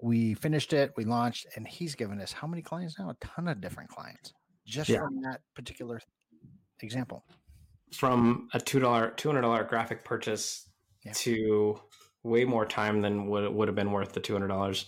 we 0.00 0.34
finished 0.34 0.72
it, 0.72 0.92
we 0.96 1.04
launched, 1.04 1.46
and 1.56 1.66
he's 1.66 1.94
given 1.94 2.20
us 2.20 2.32
how 2.32 2.46
many 2.46 2.62
clients 2.62 2.98
now? 2.98 3.10
A 3.10 3.16
ton 3.24 3.48
of 3.48 3.60
different 3.60 3.90
clients 3.90 4.32
just 4.64 4.88
Yeah. 4.88 5.00
from 5.00 5.20
that 5.22 5.40
particular 5.54 6.00
example. 6.80 7.24
From 7.92 8.48
a 8.52 8.60
two 8.60 8.78
dollar, 8.80 9.10
two 9.10 9.28
hundred 9.28 9.40
dollar 9.42 9.64
graphic 9.64 10.04
purchase 10.04 10.68
Yeah. 11.04 11.12
to 11.14 11.80
way 12.22 12.44
more 12.44 12.66
time 12.66 13.00
than 13.00 13.26
would 13.28 13.52
would 13.52 13.66
have 13.68 13.74
been 13.74 13.92
worth 13.92 14.12
the 14.12 14.20
two 14.20 14.34
hundred 14.34 14.48
dollars 14.48 14.86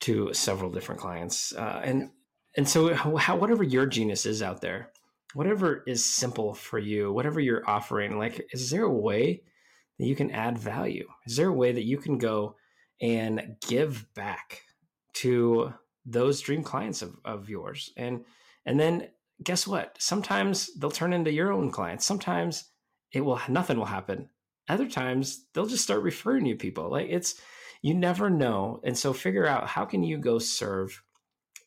to 0.00 0.32
several 0.34 0.70
different 0.70 1.00
clients, 1.00 1.52
uh, 1.54 1.80
and 1.82 2.10
and 2.58 2.68
so 2.68 2.92
how, 2.92 3.36
whatever 3.36 3.62
your 3.62 3.86
genius 3.86 4.26
is 4.26 4.42
out 4.42 4.60
there, 4.60 4.90
whatever 5.32 5.84
is 5.86 6.04
simple 6.04 6.54
for 6.54 6.80
you, 6.80 7.12
whatever 7.12 7.38
you're 7.38 7.62
offering, 7.70 8.18
like 8.18 8.48
is 8.52 8.68
there 8.68 8.82
a 8.82 8.92
way 8.92 9.44
that 9.96 10.06
you 10.06 10.16
can 10.16 10.32
add 10.32 10.58
value? 10.58 11.06
Is 11.24 11.36
there 11.36 11.46
a 11.46 11.52
way 11.52 11.70
that 11.70 11.84
you 11.84 11.98
can 11.98 12.18
go 12.18 12.56
and 13.00 13.54
give 13.68 14.12
back 14.14 14.62
to 15.14 15.72
those 16.04 16.40
dream 16.40 16.64
clients 16.64 17.00
of, 17.00 17.16
of 17.24 17.48
yours? 17.48 17.92
And 17.96 18.24
and 18.66 18.80
then 18.80 19.06
guess 19.40 19.64
what? 19.64 19.94
Sometimes 20.00 20.74
they'll 20.80 20.90
turn 20.90 21.12
into 21.12 21.32
your 21.32 21.52
own 21.52 21.70
clients. 21.70 22.06
Sometimes 22.06 22.72
it 23.12 23.20
will 23.20 23.40
nothing 23.48 23.78
will 23.78 23.84
happen. 23.84 24.30
Other 24.68 24.88
times 24.88 25.46
they'll 25.54 25.66
just 25.66 25.84
start 25.84 26.02
referring 26.02 26.44
you 26.44 26.56
people. 26.56 26.90
Like 26.90 27.06
it's 27.08 27.40
you 27.82 27.94
never 27.94 28.28
know. 28.28 28.80
And 28.82 28.98
so 28.98 29.12
figure 29.12 29.46
out 29.46 29.68
how 29.68 29.84
can 29.84 30.02
you 30.02 30.18
go 30.18 30.40
serve 30.40 31.00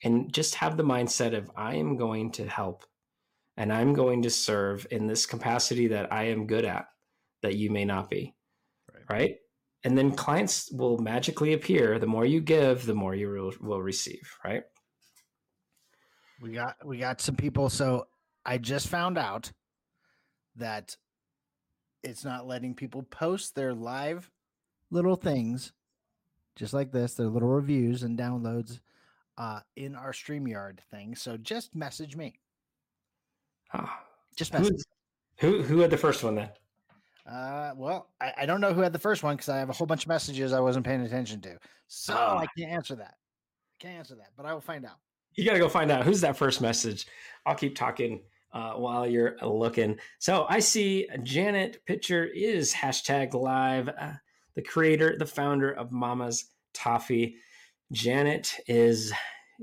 and 0.03 0.31
just 0.34 0.55
have 0.55 0.77
the 0.77 0.84
mindset 0.84 1.36
of 1.36 1.51
I 1.55 1.75
am 1.75 1.98
going 1.98 2.31
to 2.34 2.48
help 2.48 2.86
and 3.58 3.72
I'm 3.72 3.93
going 3.93 4.22
to 4.24 4.29
serve 4.29 4.88
in 4.91 5.08
this 5.08 5.25
capacity 5.25 5.88
that 5.88 6.12
I 6.12 6.24
am 6.25 6.48
good 6.48 6.65
at 6.65 6.86
that 7.41 7.55
you 7.55 7.70
may 7.70 7.86
not 7.86 8.10
be. 8.10 8.34
Right. 8.91 9.03
Right? 9.10 9.36
And 9.84 9.98
then 9.98 10.12
clients 10.12 10.72
will 10.72 10.98
magically 11.00 11.53
appear. 11.53 12.00
The 12.00 12.08
more 12.08 12.25
you 12.25 12.39
give, 12.39 12.86
the 12.86 12.93
more 12.93 13.15
you 13.15 13.29
will, 13.29 13.53
will 13.60 13.81
receive, 13.81 14.38
right? 14.46 14.63
We 16.41 16.53
got 16.53 16.75
we 16.86 16.98
got 16.98 17.22
some 17.22 17.36
people. 17.36 17.70
So 17.70 18.08
I 18.46 18.58
just 18.58 18.88
found 18.88 19.17
out 19.17 19.51
that 20.55 20.98
it's 22.03 22.25
not 22.25 22.48
letting 22.48 22.74
people 22.74 23.03
post 23.03 23.53
their 23.53 23.74
live 23.74 24.31
little 24.89 25.15
things, 25.15 25.72
just 26.55 26.74
like 26.74 26.91
this, 26.91 27.13
their 27.13 27.27
little 27.27 27.50
reviews 27.50 28.03
and 28.03 28.17
downloads 28.17 28.79
uh, 29.42 29.60
in 29.76 29.96
our 29.96 30.12
StreamYard 30.12 30.80
thing. 30.92 31.16
So 31.16 31.36
just 31.38 31.74
message 31.76 32.16
me. 32.16 32.36
Ah, 33.74 34.04
Just 34.36 34.54
who, 34.54 34.60
message. 34.60 34.82
who 35.40 35.62
who 35.64 35.80
had 35.80 35.90
the 35.90 35.98
first 35.98 36.24
one 36.24 36.36
then? 36.36 36.50
Uh, 37.26 37.72
well, 37.76 38.10
I, 38.20 38.34
I 38.40 38.46
don't 38.46 38.62
know 38.62 38.74
who 38.74 38.82
had 38.82 38.94
the 38.94 39.00
first 39.00 39.24
one 39.24 39.36
because 39.36 39.50
I 39.50 39.58
have 39.58 39.70
a 39.70 39.74
whole 39.74 39.88
bunch 39.88 40.04
of 40.04 40.10
messages 40.10 40.54
I 40.54 40.60
wasn't 40.60 40.86
paying 40.86 41.02
attention 41.02 41.40
to. 41.42 41.58
So 41.88 42.14
Ah. 42.16 42.38
I 42.40 42.46
can't 42.58 42.72
answer 42.72 42.96
that. 42.96 43.16
I 43.16 43.76
can't 43.84 43.98
answer 43.98 44.16
that, 44.16 44.30
but 44.38 44.46
I 44.46 44.54
will 44.54 44.62
find 44.62 44.86
out. 44.86 44.98
You 45.36 45.46
got 45.46 45.54
to 45.54 45.60
go 45.60 45.70
find 45.70 45.90
out 45.92 46.04
who's 46.04 46.22
that 46.22 46.36
first 46.38 46.62
message. 46.62 47.08
I'll 47.46 47.56
keep 47.56 47.76
talking 47.76 48.22
uh, 48.54 48.74
while 48.74 49.08
you're 49.08 49.38
looking. 49.42 49.98
So 50.20 50.46
I 50.50 50.60
see 50.60 51.08
Janet 51.24 51.84
Pitcher 51.86 52.26
is 52.26 52.74
hashtag 52.74 53.34
live. 53.34 53.88
Uh, 53.90 54.14
the 54.56 54.62
creator, 54.62 55.16
the 55.18 55.26
founder 55.26 55.72
of 55.72 55.92
Mama's 55.92 56.46
Toffee. 56.74 57.38
Janet 57.92 58.56
is 58.68 59.14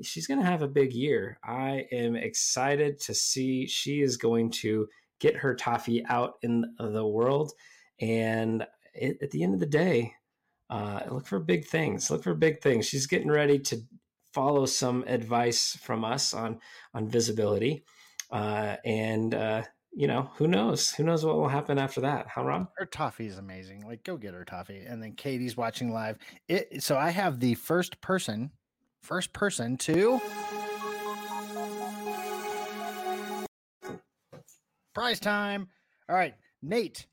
she's 0.02 0.26
going 0.26 0.40
to 0.40 0.46
have 0.46 0.62
a 0.62 0.68
big 0.68 0.92
year. 0.92 1.38
I 1.42 1.86
am 1.90 2.14
excited 2.14 3.00
to 3.00 3.14
see 3.14 3.66
she 3.66 4.00
is 4.00 4.16
going 4.16 4.50
to 4.50 4.86
get 5.18 5.36
her 5.36 5.54
toffee 5.54 6.04
out 6.06 6.34
in 6.42 6.64
the 6.78 7.06
world. 7.06 7.52
And 8.00 8.66
it, 8.94 9.18
at 9.22 9.30
the 9.30 9.42
end 9.42 9.54
of 9.54 9.60
the 9.60 9.66
day, 9.66 10.14
uh, 10.70 11.00
look 11.10 11.26
for 11.26 11.40
big 11.40 11.64
things. 11.64 12.10
Look 12.10 12.22
for 12.22 12.34
big 12.34 12.60
things. 12.60 12.86
She's 12.86 13.06
getting 13.06 13.30
ready 13.30 13.58
to 13.60 13.80
follow 14.32 14.66
some 14.66 15.04
advice 15.06 15.76
from 15.82 16.04
us 16.04 16.34
on 16.34 16.60
on 16.94 17.08
visibility, 17.08 17.84
uh, 18.30 18.76
and 18.84 19.34
uh, 19.34 19.62
you 19.92 20.06
know 20.06 20.30
who 20.36 20.46
knows 20.46 20.90
who 20.90 21.02
knows 21.02 21.24
what 21.24 21.36
will 21.36 21.48
happen 21.48 21.78
after 21.78 22.00
that. 22.02 22.26
Huh, 22.28 22.44
Rob? 22.44 22.68
Her 22.76 22.86
toffee 22.86 23.26
is 23.26 23.38
amazing. 23.38 23.86
Like, 23.86 24.04
go 24.04 24.16
get 24.16 24.34
her 24.34 24.44
toffee. 24.44 24.84
And 24.86 25.02
then 25.02 25.12
Katie's 25.12 25.56
watching 25.56 25.92
live. 25.92 26.18
It 26.48 26.82
so 26.82 26.96
I 26.96 27.10
have 27.10 27.40
the 27.40 27.54
first 27.54 28.00
person, 28.00 28.50
first 29.02 29.32
person 29.32 29.76
to 29.78 30.20
prize 34.94 35.20
time. 35.20 35.68
All 36.08 36.16
right, 36.16 36.34
Nate, 36.62 37.06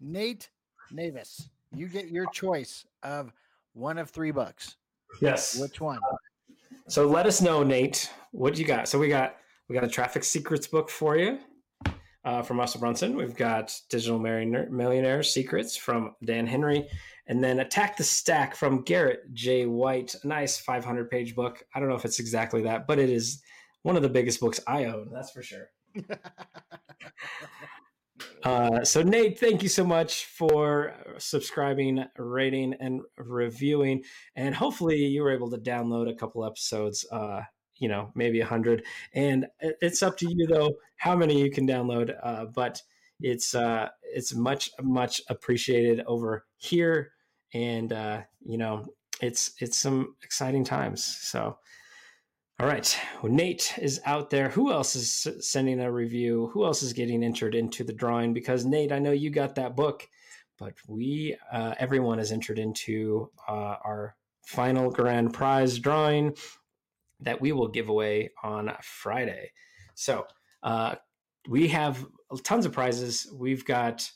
Nate 0.00 0.50
Navis, 0.90 1.48
you 1.74 1.88
get 1.88 2.08
your 2.08 2.26
choice 2.32 2.84
of 3.02 3.32
one 3.74 3.98
of 3.98 4.10
three 4.10 4.30
books. 4.30 4.76
Yes. 5.20 5.58
Which 5.58 5.80
one? 5.80 6.00
So 6.88 7.06
let 7.06 7.26
us 7.26 7.40
know, 7.40 7.62
Nate. 7.62 8.10
What 8.32 8.58
you 8.58 8.64
got? 8.64 8.88
So 8.88 8.98
we 8.98 9.08
got 9.08 9.36
we 9.68 9.74
got 9.74 9.84
a 9.84 9.88
traffic 9.88 10.24
secrets 10.24 10.66
book 10.66 10.90
for 10.90 11.16
you 11.16 11.38
uh, 12.24 12.42
from 12.42 12.58
Russell 12.58 12.80
Brunson. 12.80 13.16
We've 13.16 13.36
got 13.36 13.74
Digital 13.88 14.18
Millionaire, 14.18 14.68
Millionaire 14.70 15.22
Secrets 15.22 15.76
from 15.76 16.14
Dan 16.24 16.46
Henry, 16.46 16.88
and 17.26 17.42
then 17.42 17.60
Attack 17.60 17.96
the 17.96 18.04
Stack 18.04 18.54
from 18.54 18.82
Garrett 18.82 19.32
J. 19.32 19.66
White. 19.66 20.14
A 20.22 20.26
nice 20.26 20.58
500 20.58 21.10
page 21.10 21.34
book. 21.34 21.64
I 21.74 21.80
don't 21.80 21.88
know 21.88 21.94
if 21.94 22.04
it's 22.04 22.20
exactly 22.20 22.62
that, 22.62 22.86
but 22.86 22.98
it 22.98 23.10
is 23.10 23.42
one 23.82 23.96
of 23.96 24.02
the 24.02 24.08
biggest 24.08 24.40
books 24.40 24.60
I 24.66 24.84
own. 24.84 25.10
That's 25.12 25.30
for 25.30 25.42
sure. 25.42 25.70
Uh, 28.44 28.84
so 28.84 29.02
Nate, 29.02 29.38
thank 29.38 29.62
you 29.62 29.68
so 29.68 29.84
much 29.84 30.26
for 30.26 30.94
subscribing, 31.18 32.04
rating, 32.16 32.74
and 32.80 33.02
reviewing. 33.16 34.02
And 34.34 34.54
hopefully 34.54 34.96
you 35.06 35.22
were 35.22 35.32
able 35.32 35.50
to 35.50 35.58
download 35.58 36.10
a 36.10 36.14
couple 36.14 36.44
episodes. 36.44 37.06
Uh, 37.10 37.42
you 37.82 37.88
know, 37.88 38.12
maybe 38.14 38.40
a 38.40 38.46
hundred. 38.46 38.84
And 39.12 39.46
it's 39.60 40.04
up 40.04 40.16
to 40.18 40.32
you 40.32 40.46
though 40.46 40.76
how 40.96 41.16
many 41.16 41.42
you 41.42 41.50
can 41.50 41.66
download. 41.66 42.16
Uh, 42.22 42.44
but 42.44 42.80
it's 43.20 43.56
uh, 43.56 43.88
it's 44.04 44.32
much 44.32 44.70
much 44.80 45.20
appreciated 45.28 46.04
over 46.06 46.46
here. 46.56 47.10
And 47.52 47.92
uh, 47.92 48.22
you 48.40 48.56
know, 48.56 48.86
it's 49.20 49.52
it's 49.58 49.76
some 49.76 50.14
exciting 50.22 50.64
times. 50.64 51.04
So. 51.04 51.58
All 52.60 52.68
right. 52.68 52.96
Well, 53.20 53.32
Nate 53.32 53.76
is 53.80 54.00
out 54.04 54.30
there. 54.30 54.48
Who 54.50 54.70
else 54.70 54.94
is 54.94 55.26
sending 55.40 55.80
a 55.80 55.90
review? 55.90 56.48
Who 56.52 56.64
else 56.64 56.84
is 56.84 56.92
getting 56.92 57.24
entered 57.24 57.56
into 57.56 57.82
the 57.82 57.94
drawing? 57.94 58.32
Because 58.32 58.64
Nate, 58.64 58.92
I 58.92 59.00
know 59.00 59.10
you 59.10 59.30
got 59.30 59.56
that 59.56 59.74
book, 59.74 60.06
but 60.58 60.74
we, 60.86 61.36
uh, 61.50 61.74
everyone 61.80 62.20
is 62.20 62.30
entered 62.30 62.60
into 62.60 63.30
uh, 63.48 63.76
our 63.84 64.14
final 64.46 64.90
grand 64.90 65.32
prize 65.32 65.78
drawing 65.80 66.36
that 67.22 67.40
we 67.40 67.52
will 67.52 67.68
give 67.68 67.88
away 67.88 68.30
on 68.42 68.72
Friday. 68.82 69.50
So 69.94 70.26
uh, 70.62 70.96
we 71.48 71.68
have 71.68 72.04
tons 72.44 72.66
of 72.66 72.72
prizes. 72.72 73.32
We've 73.34 73.64
got 73.64 74.08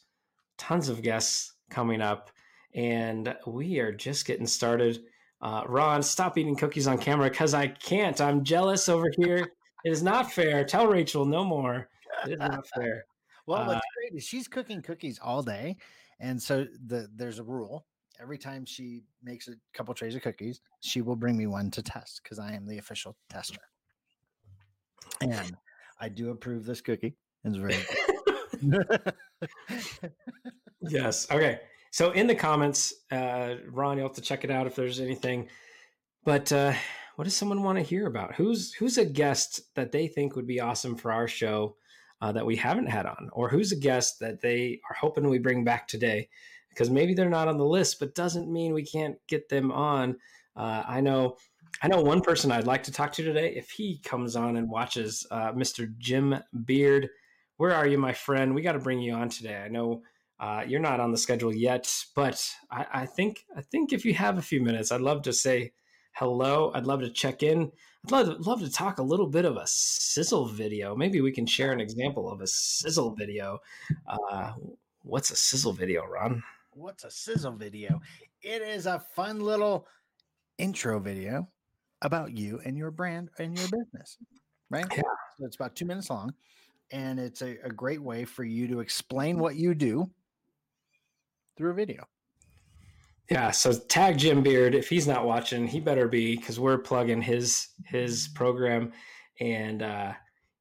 tons 0.59 0.89
of 0.89 1.03
guests 1.03 1.55
coming 1.71 2.01
up, 2.01 2.31
and 2.75 3.35
we 3.47 3.79
are 3.79 3.93
just 3.93 4.27
getting 4.27 4.47
started. 4.47 5.01
Uh, 5.41 5.65
Ron, 5.67 6.03
stop 6.03 6.39
eating 6.39 6.57
cookies 6.57 6.87
on 6.87 6.99
camera 6.99 7.29
because 7.31 7.55
I 7.55 7.69
can't. 7.69 8.21
I'm 8.21 8.43
jealous 8.45 8.89
over 8.89 9.11
here. 9.19 9.47
It 9.85 9.93
is 9.93 10.03
not 10.03 10.33
fair. 10.33 10.65
Tell 10.65 10.87
Rachel 10.87 11.25
no 11.27 11.45
more. 11.45 11.89
It 12.25 12.33
is 12.33 12.39
not 12.39 12.67
fair. 12.75 13.05
Well, 13.49 13.63
Uh, 13.63 13.67
what's 13.75 13.87
great 13.97 14.19
is 14.19 14.25
she's 14.25 14.49
cooking 14.49 14.83
cookies 14.83 15.21
all 15.23 15.41
day, 15.41 15.77
and 16.19 16.43
so 16.43 16.67
the 16.85 17.07
there's 17.15 17.39
a 17.39 17.45
rule. 17.45 17.87
Every 18.21 18.39
time 18.39 18.65
she 18.65 19.03
makes 19.23 19.49
a 19.49 19.53
couple 19.75 19.93
trays 19.95 20.15
of 20.15 20.23
cookies, 20.23 20.61
she 20.81 21.03
will 21.03 21.17
bring 21.17 21.37
me 21.37 21.47
one 21.47 21.71
to 21.73 21.83
test 21.83 22.21
because 22.23 22.39
I 22.39 22.53
am 22.53 22.67
the 22.67 22.79
official 22.79 23.17
tester. 23.29 23.61
And 25.21 25.57
I 26.01 26.09
do 26.09 26.31
approve 26.31 26.65
this 26.65 26.81
cookie. 26.81 27.17
It's 27.45 27.57
very 27.57 27.77
yes. 30.81 31.31
Okay. 31.31 31.61
So 31.91 32.11
in 32.11 32.27
the 32.27 32.35
comments, 32.35 32.93
uh, 33.11 33.55
Ron, 33.71 33.99
you'll 33.99 34.09
have 34.09 34.17
to 34.17 34.23
check 34.23 34.45
it 34.45 34.51
out 34.51 34.67
if 34.67 34.75
there's 34.75 35.01
anything. 35.01 35.49
But 36.25 36.51
uh, 36.53 36.73
what 37.17 37.25
does 37.25 37.37
someone 37.37 37.63
want 37.63 37.79
to 37.79 37.85
hear 37.85 38.07
about? 38.07 38.35
Who's 38.35 38.75
who's 38.75 38.99
a 38.99 39.05
guest 39.05 39.61
that 39.75 39.93
they 39.93 40.09
think 40.09 40.37
would 40.37 40.47
be 40.47 40.61
awesome 40.61 40.97
for 40.97 41.13
our 41.13 41.29
show 41.29 41.77
uh, 42.21 42.33
that 42.33 42.45
we 42.45 42.57
haven't 42.57 42.89
had 42.89 43.07
on, 43.07 43.31
or 43.33 43.49
who's 43.49 43.73
a 43.73 43.77
guest 43.77 44.19
that 44.21 44.41
they 44.41 44.81
are 44.91 44.97
hoping 45.01 45.29
we 45.29 45.39
bring 45.39 45.65
back 45.65 45.87
today? 45.89 46.29
Because 46.77 46.91
maybe 46.91 47.15
they're 47.15 47.31
not 47.31 47.49
on 47.49 47.57
the 47.57 47.65
list, 47.65 47.99
but 47.99 48.15
doesn't 48.15 48.53
mean 48.53 48.75
we 48.75 48.85
can't 48.85 49.17
get 49.29 49.49
them 49.49 49.73
on. 49.73 50.17
Uh, 50.55 50.83
I 50.87 51.01
know, 51.01 51.39
I 51.83 51.89
know 51.89 52.03
one 52.03 52.21
person 52.21 52.53
I'd 52.53 52.67
like 52.67 52.83
to 52.83 52.93
talk 52.93 53.13
to 53.15 53.23
today. 53.23 53.55
If 53.57 53.71
he 53.71 53.99
comes 54.05 54.37
on 54.37 54.59
and 54.59 54.69
watches, 54.69 55.27
uh, 55.31 55.53
Mr. 55.53 55.97
Jim 55.97 56.35
Beard, 56.67 57.09
where 57.57 57.73
are 57.73 57.87
you, 57.87 57.97
my 57.97 58.13
friend? 58.13 58.55
We 58.55 58.61
got 58.61 58.73
to 58.73 58.79
bring 58.79 59.01
you 59.01 59.15
on 59.15 59.31
today. 59.31 59.57
I 59.57 59.69
know 59.69 60.03
uh, 60.39 60.65
you're 60.67 60.81
not 60.81 61.01
on 61.01 61.13
the 61.13 61.19
schedule 61.19 61.55
yet, 61.55 61.91
but 62.15 62.47
I, 62.71 62.87
I 62.93 63.07
think 63.07 63.47
I 63.57 63.63
think 63.63 63.95
if 63.95 64.05
you 64.05 64.13
have 64.13 64.37
a 64.37 64.43
few 64.43 64.61
minutes, 64.61 64.93
I'd 64.93 65.01
love 65.01 65.23
to 65.23 65.33
say 65.33 65.73
hello. 66.13 66.73
I'd 66.75 66.87
love 66.87 67.01
to 67.01 67.11
check 67.11 67.43
in. 67.43 67.73
I'd 68.05 68.11
love, 68.11 68.47
love 68.47 68.61
to 68.61 68.71
talk 68.71 68.99
a 68.99 69.03
little 69.03 69.29
bit 69.29 69.47
of 69.47 69.57
a 69.57 69.67
sizzle 69.67 70.47
video. 70.47 70.95
Maybe 70.95 71.23
we 71.23 71.33
can 71.33 71.47
share 71.47 71.73
an 71.73 71.81
example 71.81 72.31
of 72.31 72.43
a 72.43 72.47
sizzle 72.47 73.15
video. 73.15 73.61
Uh, 74.07 74.53
what's 75.03 75.31
a 75.31 75.37
sizzle 75.37 75.73
video, 75.73 76.05
Ron? 76.05 76.43
What's 76.77 77.05
a 77.05 77.11
sizzle 77.11 77.53
video? 77.53 78.03
It 78.43 78.61
is 78.61 78.85
a 78.85 79.03
fun 79.15 79.41
little 79.41 79.87
intro 80.59 81.01
video 81.01 81.49
about 82.03 82.37
you 82.37 82.61
and 82.67 82.77
your 82.77 82.91
brand 82.91 83.31
and 83.39 83.57
your 83.57 83.67
business, 83.69 84.19
right? 84.69 84.85
Yeah. 84.95 85.01
So 85.39 85.47
it's 85.47 85.57
about 85.57 85.75
two 85.75 85.87
minutes 85.87 86.11
long, 86.11 86.35
and 86.93 87.19
it's 87.19 87.41
a, 87.41 87.57
a 87.65 87.71
great 87.71 88.03
way 88.03 88.27
for 88.27 88.45
you 88.45 88.69
to 88.69 88.81
explain 88.81 89.39
what 89.39 89.57
you 89.57 89.75
do 89.75 90.11
through 91.57 91.71
a 91.71 91.75
video. 91.75 92.05
Yeah, 93.31 93.53
so 93.53 93.73
tag 93.73 94.19
Jim 94.19 94.43
Beard 94.43 94.75
if 94.75 94.91
he's 94.91 95.07
not 95.07 95.25
watching, 95.25 95.67
he 95.67 95.81
better 95.81 96.09
be 96.09 96.37
because 96.37 96.61
we're 96.61 96.77
plugging 96.77 97.23
his 97.23 97.69
his 97.87 98.29
program, 98.35 98.93
and 99.41 99.81
uh, 99.81 100.13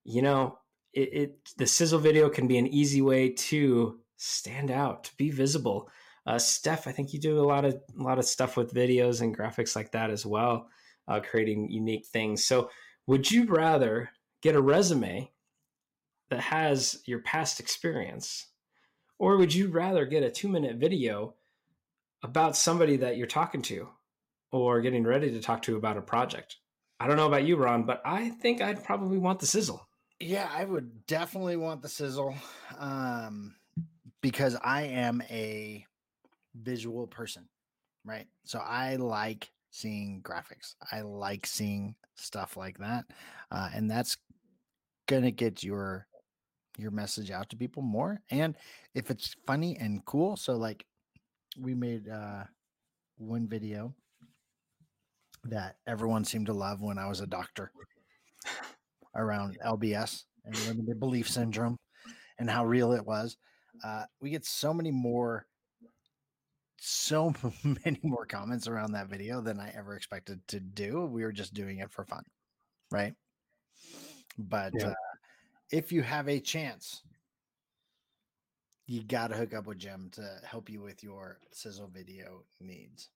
you 0.06 0.22
know 0.22 0.60
it, 0.94 1.14
it 1.14 1.50
the 1.58 1.68
sizzle 1.68 2.00
video 2.00 2.30
can 2.30 2.48
be 2.48 2.58
an 2.58 2.68
easy 2.68 3.02
way 3.02 3.32
to 3.32 4.00
stand 4.16 4.72
out, 4.72 5.04
to 5.04 5.12
be 5.18 5.30
visible. 5.30 5.90
Uh, 6.26 6.40
Steph, 6.40 6.88
I 6.88 6.92
think 6.92 7.14
you 7.14 7.20
do 7.20 7.40
a 7.40 7.46
lot 7.46 7.66
of 7.66 7.76
a 7.98 8.02
lot 8.02 8.20
of 8.20 8.26
stuff 8.26 8.58
with 8.58 8.74
videos 8.74 9.22
and 9.22 9.38
graphics 9.38 9.76
like 9.76 9.92
that 9.92 10.10
as 10.10 10.26
well, 10.26 10.70
uh, 11.08 11.20
creating 11.20 11.70
unique 11.70 12.08
things. 12.08 12.46
So, 12.46 12.70
would 13.08 13.30
you 13.30 13.46
rather 13.46 14.10
get 14.42 14.56
a 14.56 14.62
resume 14.62 15.32
that 16.30 16.40
has 16.40 17.02
your 17.06 17.20
past 17.20 17.60
experience, 17.60 18.48
or 19.20 19.38
would 19.38 19.54
you 19.54 19.68
rather 19.68 20.06
get 20.06 20.24
a 20.24 20.32
two 20.32 20.48
minute 20.48 20.78
video? 20.78 21.36
about 22.26 22.58
somebody 22.58 22.98
that 22.98 23.18
you're 23.18 23.28
talking 23.28 23.62
to 23.62 23.88
or 24.52 24.82
getting 24.82 25.04
ready 25.04 25.32
to 25.32 25.40
talk 25.40 25.62
to 25.62 25.78
about 25.78 25.98
a 25.98 26.02
project. 26.02 26.58
I 27.00 27.08
don't 27.08 27.18
know 27.18 27.28
about 27.28 27.46
you, 27.46 27.56
Ron, 27.56 27.84
but 27.84 28.02
I 28.04 28.30
think 28.30 28.62
I'd 28.62 28.84
probably 28.84 29.18
want 29.18 29.40
the 29.40 29.46
sizzle. 29.46 29.88
Yeah, 30.20 30.50
I 30.52 30.66
would 30.66 31.06
definitely 31.06 31.58
want 31.58 31.82
the 31.82 31.90
sizzle 31.90 32.36
um, 32.80 33.56
because 34.22 34.56
I 34.64 34.84
am 34.84 35.22
a 35.30 35.86
visual 36.62 37.08
person, 37.08 37.48
right? 38.04 38.28
So 38.44 38.60
I 38.60 38.96
like 38.96 39.52
seeing 39.72 40.22
graphics. 40.24 40.76
I 40.92 41.02
like 41.02 41.46
seeing 41.46 41.96
stuff 42.16 42.58
like 42.58 42.78
that, 42.80 43.06
uh, 43.52 43.70
and 43.74 43.90
that's 43.90 44.18
gonna 45.08 45.32
get 45.32 45.64
your 45.64 46.08
your 46.78 46.92
message 46.92 47.32
out 47.32 47.50
to 47.50 47.58
people 47.58 47.84
more. 47.84 48.22
And 48.30 48.56
if 48.94 49.10
it's 49.10 49.36
funny 49.48 49.78
and 49.80 50.04
cool, 50.06 50.36
so 50.36 50.56
like 50.56 50.86
we 51.60 51.74
made 51.74 52.10
uh, 52.10 52.44
one 53.18 53.48
video 53.48 53.94
that 55.46 55.78
everyone 55.88 56.26
seemed 56.26 56.48
to 56.48 56.54
love 56.54 56.82
when 56.82 56.98
I 56.98 57.08
was 57.08 57.22
a 57.22 57.28
doctor 57.28 57.72
around 59.16 59.58
LBS 59.66 60.24
and 60.44 60.58
limited 60.68 61.00
belief 61.00 61.30
syndrome 61.30 61.78
and 62.40 62.50
how 62.50 62.66
real 62.66 62.92
it 62.92 63.06
was. 63.06 63.38
Uh, 63.84 64.04
we 64.22 64.30
get 64.30 64.46
so 64.46 64.74
many 64.74 64.92
more, 64.92 65.46
so 66.86 67.34
many 67.64 68.00
more 68.04 68.26
comments 68.26 68.68
around 68.68 68.92
that 68.92 69.08
video 69.08 69.42
than 69.42 69.60
I 69.60 69.72
ever 69.76 69.96
expected 69.96 70.48
to 70.50 70.60
do. 70.60 71.06
We 71.06 71.24
were 71.24 71.32
just 71.32 71.54
doing 71.54 71.80
it 71.80 71.92
for 71.92 72.06
fun, 72.06 72.24
right? 72.92 73.14
But 74.38 74.74
Yeah. 74.76 74.90
uh, 74.90 74.94
if 75.72 75.92
you 75.92 76.04
have 76.04 76.30
a 76.30 76.40
chance, 76.40 77.02
you 78.86 79.04
got 79.04 79.30
to 79.30 79.36
hook 79.36 79.54
up 79.54 79.66
with 79.66 79.80
Jim 79.80 80.10
to 80.12 80.40
help 80.44 80.70
you 80.70 80.82
with 80.82 81.04
your 81.04 81.40
sizzle 81.52 81.88
video 81.88 82.44
needs. 82.60 83.10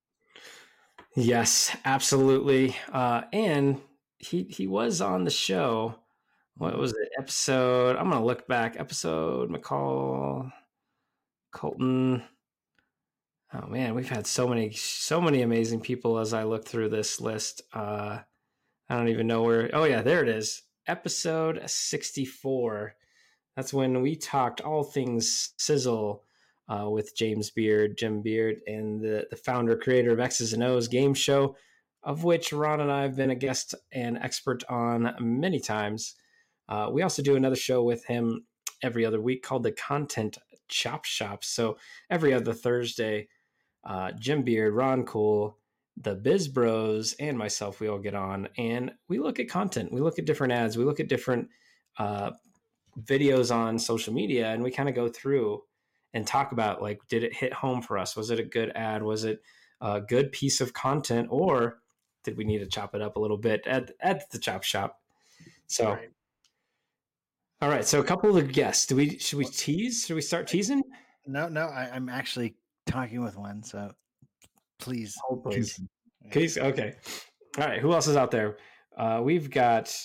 Yes, 1.15 1.75
absolutely. 1.85 2.75
Uh, 2.91 3.23
and 3.31 3.79
he 4.17 4.43
he 4.43 4.67
was 4.67 4.99
on 4.99 5.23
the 5.23 5.31
show. 5.31 5.95
What 6.55 6.77
was 6.77 6.91
it? 6.91 7.09
Episode. 7.19 7.95
I'm 7.95 8.09
gonna 8.09 8.25
look 8.25 8.47
back. 8.47 8.79
Episode 8.79 9.49
McCall, 9.49 10.51
Colton. 11.51 12.23
Oh 13.51 13.65
man, 13.67 13.95
we've 13.95 14.09
had 14.09 14.27
so 14.27 14.47
many 14.47 14.71
so 14.73 15.19
many 15.19 15.41
amazing 15.41 15.81
people 15.81 16.19
as 16.19 16.33
I 16.33 16.43
look 16.43 16.67
through 16.67 16.89
this 16.89 17.19
list. 17.19 17.63
Uh, 17.73 18.19
I 18.87 18.95
don't 18.95 19.09
even 19.09 19.25
know 19.25 19.41
where. 19.41 19.71
Oh 19.73 19.85
yeah, 19.85 20.03
there 20.03 20.21
it 20.21 20.29
is. 20.29 20.61
Episode 20.87 21.61
64. 21.65 22.93
That's 23.55 23.73
when 23.73 24.01
we 24.01 24.15
talked 24.15 24.61
all 24.61 24.83
things 24.83 25.53
sizzle 25.57 26.23
uh, 26.67 26.89
with 26.89 27.15
James 27.15 27.49
Beard, 27.49 27.97
Jim 27.97 28.21
Beard, 28.21 28.57
and 28.67 29.01
the, 29.01 29.25
the 29.31 29.35
founder, 29.35 29.75
creator 29.75 30.11
of 30.11 30.19
X's 30.19 30.53
and 30.53 30.63
O's 30.63 30.87
game 30.87 31.15
show, 31.15 31.55
of 32.03 32.23
which 32.23 32.53
Ron 32.53 32.81
and 32.81 32.91
I 32.91 33.01
have 33.01 33.15
been 33.15 33.31
a 33.31 33.35
guest 33.35 33.73
and 33.91 34.17
expert 34.19 34.63
on 34.69 35.15
many 35.19 35.59
times. 35.59 36.15
Uh, 36.67 36.89
we 36.91 37.01
also 37.01 37.23
do 37.23 37.35
another 37.35 37.55
show 37.55 37.81
with 37.81 38.05
him 38.05 38.45
every 38.83 39.05
other 39.05 39.19
week 39.19 39.41
called 39.41 39.63
the 39.63 39.71
Content 39.71 40.37
Chop 40.67 41.03
Shop. 41.03 41.43
So 41.43 41.77
every 42.11 42.31
other 42.31 42.53
Thursday, 42.53 43.27
uh, 43.83 44.11
Jim 44.13 44.43
Beard, 44.43 44.73
Ron 44.73 45.05
Cool, 45.05 45.57
the 46.01 46.15
Biz 46.15 46.47
Bros, 46.47 47.13
and 47.19 47.37
myself, 47.37 47.79
we 47.79 47.87
all 47.87 47.99
get 47.99 48.15
on 48.15 48.47
and 48.57 48.91
we 49.07 49.19
look 49.19 49.39
at 49.39 49.49
content. 49.49 49.91
We 49.91 50.01
look 50.01 50.19
at 50.19 50.25
different 50.25 50.53
ads. 50.53 50.77
We 50.77 50.85
look 50.85 50.99
at 50.99 51.09
different 51.09 51.49
uh, 51.97 52.31
videos 53.01 53.53
on 53.53 53.77
social 53.79 54.13
media, 54.13 54.47
and 54.47 54.63
we 54.63 54.71
kind 54.71 54.89
of 54.89 54.95
go 54.95 55.09
through 55.09 55.63
and 56.13 56.25
talk 56.25 56.51
about 56.51 56.81
like, 56.81 56.99
did 57.09 57.23
it 57.23 57.33
hit 57.33 57.53
home 57.53 57.81
for 57.81 57.97
us? 57.97 58.15
Was 58.15 58.29
it 58.29 58.39
a 58.39 58.43
good 58.43 58.71
ad? 58.75 59.03
Was 59.03 59.25
it 59.25 59.41
a 59.81 60.01
good 60.01 60.31
piece 60.31 60.61
of 60.61 60.73
content, 60.73 61.27
or 61.29 61.79
did 62.23 62.37
we 62.37 62.43
need 62.43 62.59
to 62.59 62.67
chop 62.67 62.95
it 62.95 63.01
up 63.01 63.15
a 63.15 63.19
little 63.19 63.37
bit 63.37 63.65
at 63.67 63.91
at 63.99 64.29
the 64.31 64.39
chop 64.39 64.63
shop? 64.63 64.99
So. 65.67 65.93
Right. 65.93 66.09
All 67.61 67.67
right, 67.67 67.83
so 67.83 67.99
a 67.99 68.05
couple 68.05 68.37
of 68.37 68.53
guests. 68.53 68.85
Do 68.85 68.95
we 68.95 69.19
should 69.19 69.37
we 69.37 69.43
tease? 69.43 70.05
Should 70.05 70.15
we 70.15 70.21
start 70.21 70.47
teasing? 70.47 70.81
No, 71.27 71.49
no, 71.49 71.65
I, 71.65 71.89
I'm 71.93 72.07
actually 72.07 72.55
talking 72.89 73.21
with 73.21 73.37
one. 73.37 73.63
So 73.63 73.91
please, 74.79 75.15
Hold, 75.27 75.43
please. 75.43 75.73
continue. 75.73 75.89
Yeah. 76.25 76.31
Please, 76.31 76.57
okay. 76.57 76.95
All 77.57 77.65
right, 77.65 77.79
who 77.79 77.93
else 77.93 78.07
is 78.07 78.17
out 78.17 78.31
there? 78.31 78.57
Uh, 78.97 79.21
we've 79.23 79.49
got 79.49 79.95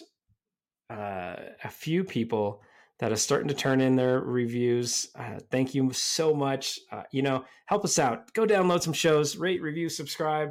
uh, 0.91 1.37
a 1.63 1.71
few 1.71 2.05
people 2.05 2.63
that 3.01 3.11
are 3.11 3.17
starting 3.17 3.49
to 3.49 3.55
turn 3.55 3.81
in 3.81 3.97
their 3.97 4.21
reviews. 4.21 5.09
Uh, 5.17 5.39
thank 5.51 5.75
you 5.75 5.93
so 5.93 6.33
much. 6.33 6.79
Uh, 6.93 7.03
you 7.11 7.23
know, 7.23 7.45
help 7.67 7.85
us 7.85 7.99
out. 7.99 8.33
Go 8.35 8.47
download 8.47 8.83
some 8.83 8.93
shows, 8.93 9.37
rate, 9.37 9.61
review, 9.61 9.89
subscribe. 9.89 10.51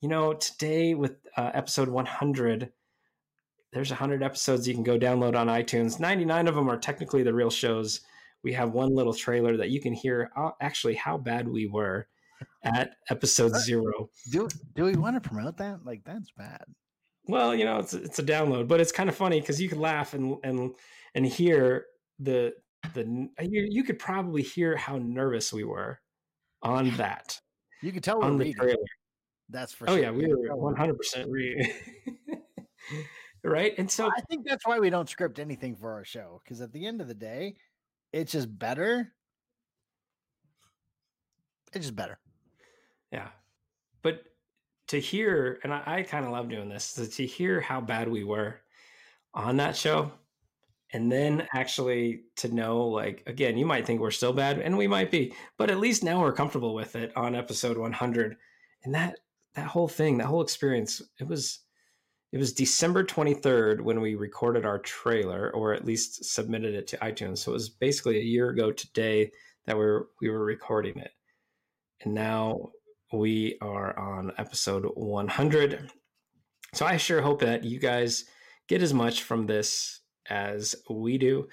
You 0.00 0.08
know, 0.08 0.34
today 0.34 0.94
with 0.94 1.16
uh, 1.36 1.50
episode 1.54 1.88
100, 1.88 2.72
there's 3.72 3.90
100 3.90 4.22
episodes 4.22 4.66
you 4.66 4.74
can 4.74 4.82
go 4.82 4.98
download 4.98 5.36
on 5.36 5.46
iTunes. 5.46 6.00
99 6.00 6.48
of 6.48 6.54
them 6.54 6.68
are 6.68 6.76
technically 6.76 7.22
the 7.22 7.32
real 7.32 7.50
shows. 7.50 8.00
We 8.44 8.52
have 8.52 8.72
one 8.72 8.94
little 8.94 9.14
trailer 9.14 9.56
that 9.56 9.70
you 9.70 9.80
can 9.80 9.94
hear 9.94 10.30
uh, 10.36 10.50
actually 10.60 10.94
how 10.94 11.18
bad 11.18 11.48
we 11.48 11.66
were 11.66 12.06
at 12.62 12.94
episode 13.10 13.56
zero. 13.56 14.10
Do 14.30 14.48
do 14.74 14.84
we 14.84 14.94
want 14.96 15.20
to 15.20 15.26
promote 15.26 15.56
that? 15.56 15.84
Like 15.84 16.04
that's 16.04 16.30
bad. 16.36 16.64
Well, 17.26 17.54
you 17.54 17.64
know, 17.64 17.78
it's 17.78 17.94
it's 17.94 18.18
a 18.18 18.22
download, 18.22 18.68
but 18.68 18.80
it's 18.80 18.92
kind 18.92 19.08
of 19.08 19.16
funny 19.16 19.40
because 19.40 19.60
you 19.60 19.68
could 19.68 19.78
laugh 19.78 20.14
and 20.14 20.36
and 20.44 20.72
and 21.14 21.26
hear 21.26 21.86
the 22.18 22.52
the 22.92 23.28
you, 23.40 23.66
you 23.70 23.82
could 23.82 23.98
probably 23.98 24.42
hear 24.42 24.76
how 24.76 24.98
nervous 24.98 25.52
we 25.52 25.64
were 25.64 26.00
on 26.62 26.90
that 26.96 27.40
You 27.82 27.92
can 27.92 28.02
tell 28.02 28.22
on 28.22 28.38
the 28.38 28.44
reading. 28.44 28.60
trailer. 28.60 28.76
That's 29.48 29.72
for 29.72 29.86
sure. 29.86 29.94
Oh 29.94 29.96
sure. 29.96 30.04
yeah, 30.04 30.10
we 30.10 30.26
were 30.26 30.54
one 30.54 30.76
hundred 30.76 30.98
percent 30.98 31.30
right. 33.44 33.74
And 33.78 33.90
so 33.90 34.08
I 34.08 34.20
think 34.28 34.46
that's 34.46 34.66
why 34.66 34.78
we 34.78 34.90
don't 34.90 35.08
script 35.08 35.38
anything 35.38 35.76
for 35.76 35.92
our 35.92 36.04
show 36.04 36.40
because 36.44 36.60
at 36.60 36.72
the 36.72 36.86
end 36.86 37.00
of 37.00 37.08
the 37.08 37.14
day, 37.14 37.56
it's 38.14 38.32
just 38.32 38.58
better. 38.58 39.12
It's 41.72 41.86
just 41.86 41.96
better. 41.96 42.18
Yeah. 43.10 43.28
But 44.02 44.22
to 44.88 45.00
hear, 45.00 45.58
and 45.64 45.74
I, 45.74 45.82
I 45.84 46.02
kind 46.02 46.24
of 46.24 46.30
love 46.30 46.48
doing 46.48 46.68
this, 46.68 46.84
so 46.84 47.04
to 47.04 47.26
hear 47.26 47.60
how 47.60 47.80
bad 47.80 48.08
we 48.08 48.22
were 48.22 48.60
on 49.34 49.56
that 49.56 49.76
show, 49.76 50.12
and 50.92 51.10
then 51.10 51.48
actually 51.52 52.22
to 52.36 52.54
know, 52.54 52.86
like, 52.86 53.24
again, 53.26 53.58
you 53.58 53.66
might 53.66 53.84
think 53.84 54.00
we're 54.00 54.12
still 54.12 54.32
bad, 54.32 54.60
and 54.60 54.78
we 54.78 54.86
might 54.86 55.10
be, 55.10 55.34
but 55.58 55.70
at 55.70 55.80
least 55.80 56.04
now 56.04 56.20
we're 56.20 56.32
comfortable 56.32 56.72
with 56.72 56.94
it 56.94 57.12
on 57.16 57.34
episode 57.34 57.76
100. 57.76 58.36
And 58.84 58.94
that 58.94 59.18
that 59.54 59.66
whole 59.66 59.88
thing, 59.88 60.18
that 60.18 60.26
whole 60.26 60.42
experience, 60.42 61.02
it 61.18 61.26
was 61.26 61.63
it 62.34 62.38
was 62.38 62.52
December 62.52 63.04
23rd 63.04 63.80
when 63.80 64.00
we 64.00 64.16
recorded 64.16 64.66
our 64.66 64.80
trailer, 64.80 65.52
or 65.54 65.72
at 65.72 65.84
least 65.84 66.24
submitted 66.24 66.74
it 66.74 66.88
to 66.88 66.96
iTunes. 66.96 67.38
So 67.38 67.52
it 67.52 67.54
was 67.54 67.68
basically 67.68 68.18
a 68.18 68.24
year 68.24 68.48
ago 68.48 68.72
today 68.72 69.30
that 69.66 69.78
we 69.78 69.84
were 69.84 70.08
we 70.20 70.30
were 70.30 70.44
recording 70.44 70.98
it. 70.98 71.12
And 72.02 72.12
now 72.12 72.70
we 73.12 73.56
are 73.60 73.96
on 73.96 74.32
episode 74.36 74.84
100. 74.96 75.92
So 76.72 76.84
I 76.84 76.96
sure 76.96 77.22
hope 77.22 77.40
that 77.42 77.62
you 77.62 77.78
guys 77.78 78.24
get 78.66 78.82
as 78.82 78.92
much 78.92 79.22
from 79.22 79.46
this 79.46 80.00
as 80.28 80.74
we 80.90 81.18
do. 81.18 81.46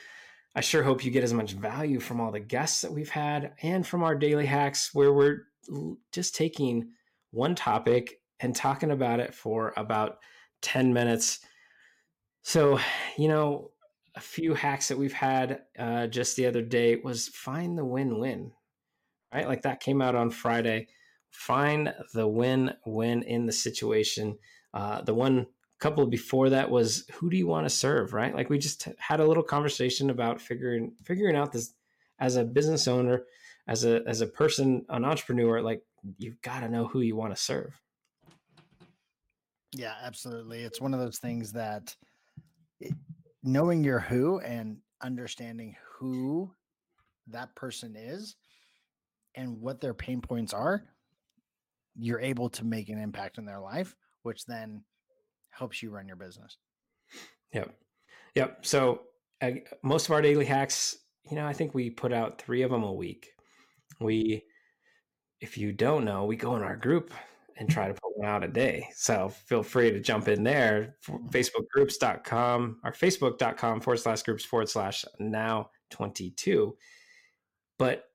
I 0.55 0.61
sure 0.61 0.81
hope 0.81 1.05
you 1.05 1.11
get 1.11 1.23
as 1.23 1.31
much 1.31 1.53
value 1.53 1.99
from 1.99 2.19
all 2.19 2.31
the 2.31 2.39
guests 2.39 2.81
that 2.81 2.91
we've 2.91 3.07
had 3.07 3.53
and 3.61 3.85
from 3.85 4.01
our 4.01 4.15
daily 4.15 4.47
hacks, 4.47 4.95
where 4.95 5.13
we're 5.13 5.43
just 6.11 6.33
taking 6.33 6.89
one 7.29 7.53
topic 7.53 8.19
and 8.39 8.55
talking 8.55 8.89
about 8.89 9.19
it 9.19 9.35
for 9.35 9.75
about 9.77 10.17
10 10.61 10.93
minutes. 10.93 11.39
So, 12.43 12.79
you 13.17 13.27
know, 13.27 13.71
a 14.15 14.19
few 14.19 14.53
hacks 14.53 14.87
that 14.87 14.97
we've 14.97 15.13
had 15.13 15.61
uh, 15.77 16.07
just 16.07 16.35
the 16.35 16.45
other 16.45 16.61
day 16.61 16.97
was 16.97 17.27
find 17.29 17.77
the 17.77 17.85
win 17.85 18.19
win, 18.19 18.51
right? 19.33 19.47
Like 19.47 19.61
that 19.61 19.79
came 19.79 20.01
out 20.01 20.15
on 20.15 20.29
Friday. 20.29 20.87
Find 21.29 21.93
the 22.13 22.27
win 22.27 22.73
win 22.85 23.23
in 23.23 23.45
the 23.45 23.53
situation. 23.53 24.37
Uh, 24.73 25.01
the 25.01 25.13
one 25.13 25.47
couple 25.79 26.05
before 26.05 26.49
that 26.49 26.69
was 26.69 27.05
who 27.13 27.29
do 27.29 27.37
you 27.37 27.47
want 27.47 27.65
to 27.65 27.75
serve, 27.75 28.13
right? 28.13 28.35
Like 28.35 28.49
we 28.49 28.59
just 28.59 28.87
had 28.99 29.19
a 29.19 29.25
little 29.25 29.43
conversation 29.43 30.09
about 30.09 30.41
figuring 30.41 30.93
figuring 31.03 31.35
out 31.35 31.51
this 31.51 31.73
as 32.19 32.35
a 32.35 32.43
business 32.43 32.87
owner, 32.87 33.23
as 33.67 33.83
a 33.83 34.01
as 34.05 34.21
a 34.21 34.27
person, 34.27 34.85
an 34.89 35.05
entrepreneur. 35.05 35.61
Like 35.61 35.83
you've 36.17 36.41
got 36.41 36.59
to 36.59 36.69
know 36.69 36.87
who 36.87 37.01
you 37.01 37.15
want 37.15 37.35
to 37.35 37.41
serve. 37.41 37.81
Yeah, 39.73 39.93
absolutely. 40.03 40.63
It's 40.63 40.81
one 40.81 40.93
of 40.93 40.99
those 40.99 41.19
things 41.19 41.53
that 41.53 41.95
it, 42.79 42.93
knowing 43.43 43.83
your 43.83 43.99
who 43.99 44.39
and 44.39 44.77
understanding 45.01 45.75
who 45.97 46.51
that 47.27 47.55
person 47.55 47.95
is 47.95 48.35
and 49.35 49.61
what 49.61 49.79
their 49.79 49.93
pain 49.93 50.21
points 50.21 50.53
are, 50.53 50.83
you're 51.95 52.19
able 52.19 52.49
to 52.49 52.65
make 52.65 52.89
an 52.89 52.97
impact 52.97 53.37
in 53.37 53.45
their 53.45 53.59
life, 53.59 53.95
which 54.23 54.45
then 54.45 54.83
helps 55.49 55.81
you 55.81 55.89
run 55.89 56.07
your 56.07 56.17
business. 56.17 56.57
Yep. 57.53 57.73
Yep. 58.35 58.65
So 58.65 59.01
uh, 59.41 59.51
most 59.83 60.05
of 60.05 60.11
our 60.11 60.21
daily 60.21 60.45
hacks, 60.45 60.97
you 61.29 61.35
know, 61.35 61.45
I 61.45 61.53
think 61.53 61.73
we 61.73 61.89
put 61.89 62.13
out 62.13 62.41
three 62.41 62.61
of 62.61 62.71
them 62.71 62.83
a 62.83 62.93
week. 62.93 63.29
We, 63.99 64.43
if 65.39 65.57
you 65.57 65.71
don't 65.71 66.05
know, 66.05 66.25
we 66.25 66.35
go 66.35 66.55
in 66.55 66.63
our 66.63 66.75
group 66.75 67.13
and 67.61 67.69
try 67.69 67.87
to 67.87 67.93
put 67.93 68.17
one 68.17 68.27
out 68.27 68.43
a 68.43 68.47
day. 68.47 68.89
So 68.95 69.29
feel 69.29 69.61
free 69.61 69.91
to 69.91 69.99
jump 69.99 70.27
in 70.27 70.43
there. 70.43 70.95
Facebookgroups.com 71.07 72.79
or 72.83 72.91
Facebook.com 72.91 73.81
forward 73.81 73.97
slash 73.97 74.23
groups 74.23 74.43
forward 74.43 74.67
slash 74.67 75.05
now 75.19 75.69
22. 75.91 76.75
But 77.77 78.05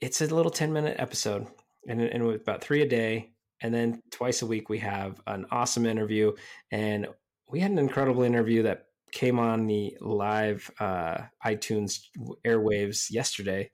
it's 0.00 0.22
a 0.22 0.34
little 0.34 0.50
10 0.50 0.72
minute 0.72 0.96
episode 0.98 1.46
and, 1.86 2.00
and 2.00 2.26
with 2.26 2.40
about 2.40 2.64
three 2.64 2.80
a 2.80 2.88
day. 2.88 3.34
And 3.60 3.74
then 3.74 4.00
twice 4.10 4.40
a 4.40 4.46
week, 4.46 4.70
we 4.70 4.78
have 4.78 5.20
an 5.26 5.44
awesome 5.50 5.84
interview. 5.84 6.32
And 6.70 7.06
we 7.50 7.60
had 7.60 7.70
an 7.70 7.78
incredible 7.78 8.22
interview 8.22 8.62
that 8.62 8.86
came 9.12 9.38
on 9.38 9.66
the 9.66 9.98
live 10.00 10.70
uh, 10.80 11.18
iTunes 11.44 12.06
airwaves 12.46 13.10
yesterday 13.10 13.70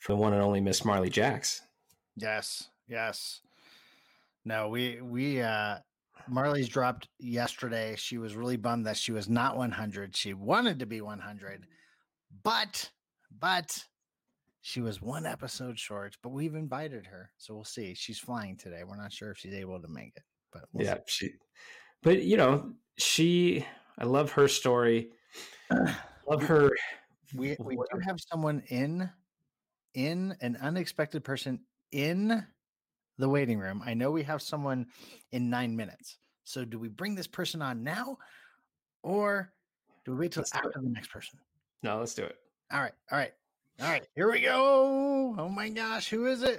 for 0.00 0.14
the 0.14 0.18
one 0.18 0.32
and 0.32 0.42
only 0.42 0.60
Miss 0.60 0.84
Marley 0.84 1.10
Jacks. 1.10 1.62
Yes, 2.16 2.68
yes. 2.88 3.40
No, 4.44 4.68
we 4.68 5.00
we 5.00 5.40
uh 5.40 5.76
Marley's 6.28 6.68
dropped 6.68 7.08
yesterday. 7.18 7.94
She 7.96 8.18
was 8.18 8.34
really 8.34 8.56
bummed 8.56 8.86
that 8.86 8.96
she 8.96 9.12
was 9.12 9.28
not 9.28 9.56
100. 9.56 10.16
She 10.16 10.34
wanted 10.34 10.78
to 10.80 10.86
be 10.86 11.00
100, 11.00 11.66
but 12.42 12.90
but 13.38 13.84
she 14.60 14.80
was 14.80 15.02
one 15.02 15.26
episode 15.26 15.78
short. 15.78 16.16
But 16.22 16.30
we've 16.30 16.54
invited 16.54 17.06
her, 17.06 17.30
so 17.38 17.54
we'll 17.54 17.64
see. 17.64 17.94
She's 17.94 18.18
flying 18.18 18.56
today. 18.56 18.82
We're 18.86 18.96
not 18.96 19.12
sure 19.12 19.30
if 19.30 19.38
she's 19.38 19.54
able 19.54 19.80
to 19.80 19.88
make 19.88 20.12
it, 20.16 20.22
but 20.52 20.62
we'll 20.72 20.86
yeah, 20.86 20.94
see. 21.06 21.26
she. 21.26 21.30
But 22.02 22.22
you 22.22 22.36
know, 22.36 22.72
she. 22.98 23.66
I 23.98 24.04
love 24.04 24.32
her 24.32 24.48
story. 24.48 25.10
love 25.70 26.42
her. 26.44 26.70
We 27.34 27.56
we 27.60 27.76
do 27.76 27.98
have 28.06 28.18
someone 28.30 28.62
in 28.68 29.10
in 29.94 30.36
an 30.40 30.56
unexpected 30.60 31.24
person 31.24 31.60
in 31.90 32.46
the 33.18 33.28
waiting 33.28 33.58
room. 33.58 33.82
I 33.84 33.94
know 33.94 34.10
we 34.10 34.22
have 34.24 34.42
someone 34.42 34.86
in 35.32 35.50
nine 35.50 35.76
minutes. 35.76 36.18
So 36.44 36.64
do 36.64 36.78
we 36.78 36.88
bring 36.88 37.14
this 37.14 37.26
person 37.26 37.62
on 37.62 37.82
now 37.82 38.18
or 39.02 39.52
do 40.04 40.12
we 40.12 40.18
wait 40.18 40.32
till 40.32 40.44
after 40.54 40.80
the 40.82 40.88
next 40.88 41.10
person? 41.10 41.38
No, 41.82 41.98
let's 41.98 42.14
do 42.14 42.24
it. 42.24 42.36
All 42.72 42.80
right. 42.80 42.92
All 43.10 43.18
right. 43.18 43.32
All 43.80 43.88
right. 43.88 44.06
Here 44.14 44.30
we 44.30 44.40
go. 44.40 45.34
Oh 45.38 45.48
my 45.48 45.68
gosh. 45.68 46.08
Who 46.08 46.26
is 46.26 46.42
it? 46.42 46.58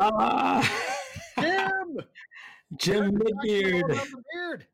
oh. 0.00 0.68
Jim. 1.38 1.98
Jim 2.76 3.18
Midbeard. 3.18 4.66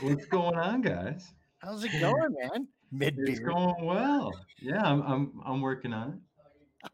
What's 0.00 0.26
going 0.26 0.56
on, 0.56 0.82
guys? 0.82 1.32
How's 1.58 1.84
it 1.84 1.92
going, 2.00 2.34
man? 2.40 2.68
Mid 2.94 3.16
It's 3.18 3.40
going 3.40 3.84
well. 3.84 4.32
Yeah, 4.60 4.82
I'm 4.82 5.02
I'm 5.02 5.32
I'm 5.44 5.60
working 5.60 5.92
on 5.92 6.10
it. 6.10 6.90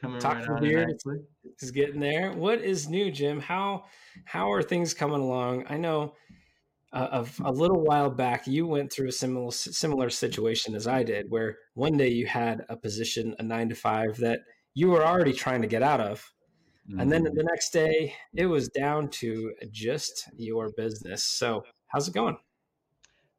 Coming 0.00 0.20
Talk 0.20 0.46
right 0.46 0.62
beard 0.62 0.92
is 1.60 1.72
getting 1.72 1.98
there. 1.98 2.32
What 2.32 2.60
is 2.60 2.88
new, 2.88 3.10
Jim? 3.10 3.40
How 3.40 3.84
how 4.24 4.52
are 4.52 4.62
things 4.62 4.94
coming 4.94 5.20
along? 5.20 5.64
I 5.68 5.76
know 5.76 6.14
uh, 6.92 7.08
of 7.10 7.40
a 7.44 7.50
little 7.50 7.82
while 7.82 8.10
back 8.10 8.46
you 8.46 8.64
went 8.66 8.92
through 8.92 9.08
a 9.08 9.12
similar 9.12 9.50
similar 9.50 10.08
situation 10.08 10.76
as 10.76 10.86
I 10.86 11.02
did, 11.02 11.26
where 11.30 11.58
one 11.74 11.96
day 11.96 12.10
you 12.10 12.26
had 12.26 12.64
a 12.68 12.76
position, 12.76 13.34
a 13.40 13.42
nine 13.42 13.68
to 13.70 13.74
five 13.74 14.16
that 14.18 14.40
you 14.74 14.88
were 14.88 15.04
already 15.04 15.32
trying 15.32 15.62
to 15.62 15.68
get 15.68 15.82
out 15.82 16.00
of, 16.00 16.32
mm-hmm. 16.88 17.00
and 17.00 17.10
then 17.10 17.24
mm-hmm. 17.24 17.34
the 17.34 17.42
next 17.42 17.70
day 17.70 18.14
it 18.36 18.46
was 18.46 18.68
down 18.68 19.08
to 19.08 19.52
just 19.72 20.28
your 20.36 20.70
business. 20.76 21.24
So 21.24 21.64
how's 21.88 22.06
it 22.06 22.14
going? 22.14 22.38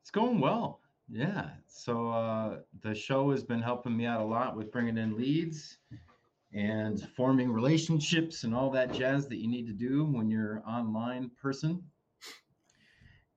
It's 0.02 0.12
going 0.12 0.42
well. 0.42 0.82
Yeah. 1.12 1.50
So 1.68 2.10
uh, 2.12 2.58
the 2.82 2.94
show 2.94 3.32
has 3.32 3.44
been 3.44 3.62
helping 3.62 3.98
me 3.98 4.06
out 4.06 4.22
a 4.22 4.24
lot 4.24 4.56
with 4.56 4.72
bringing 4.72 4.98
in 4.98 5.18
leads 5.18 5.78
and 6.54 7.02
forming 7.16 7.52
relationships 7.52 8.44
and 8.44 8.54
all 8.54 8.70
that 8.72 8.94
jazz 8.94 9.28
that 9.28 9.38
you 9.38 9.48
need 9.48 9.66
to 9.68 9.74
do 9.74 10.06
when 10.06 10.30
you're 10.30 10.62
online 10.68 11.32
person. 11.42 11.82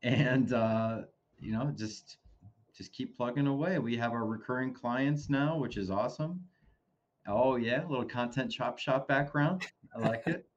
And 0.02 0.52
uh, 0.52 1.02
you 1.40 1.52
know, 1.52 1.72
just 1.74 2.18
just 2.76 2.92
keep 2.92 3.16
plugging 3.16 3.46
away. 3.46 3.78
We 3.78 3.96
have 3.96 4.12
our 4.12 4.26
recurring 4.26 4.74
clients 4.74 5.30
now, 5.30 5.56
which 5.56 5.76
is 5.76 5.90
awesome. 5.90 6.40
Oh 7.26 7.56
yeah, 7.56 7.86
a 7.86 7.88
little 7.88 8.04
content 8.04 8.50
chop 8.50 8.78
shop 8.78 9.08
background. 9.08 9.66
I 9.96 10.00
like 10.00 10.26
it. 10.26 10.46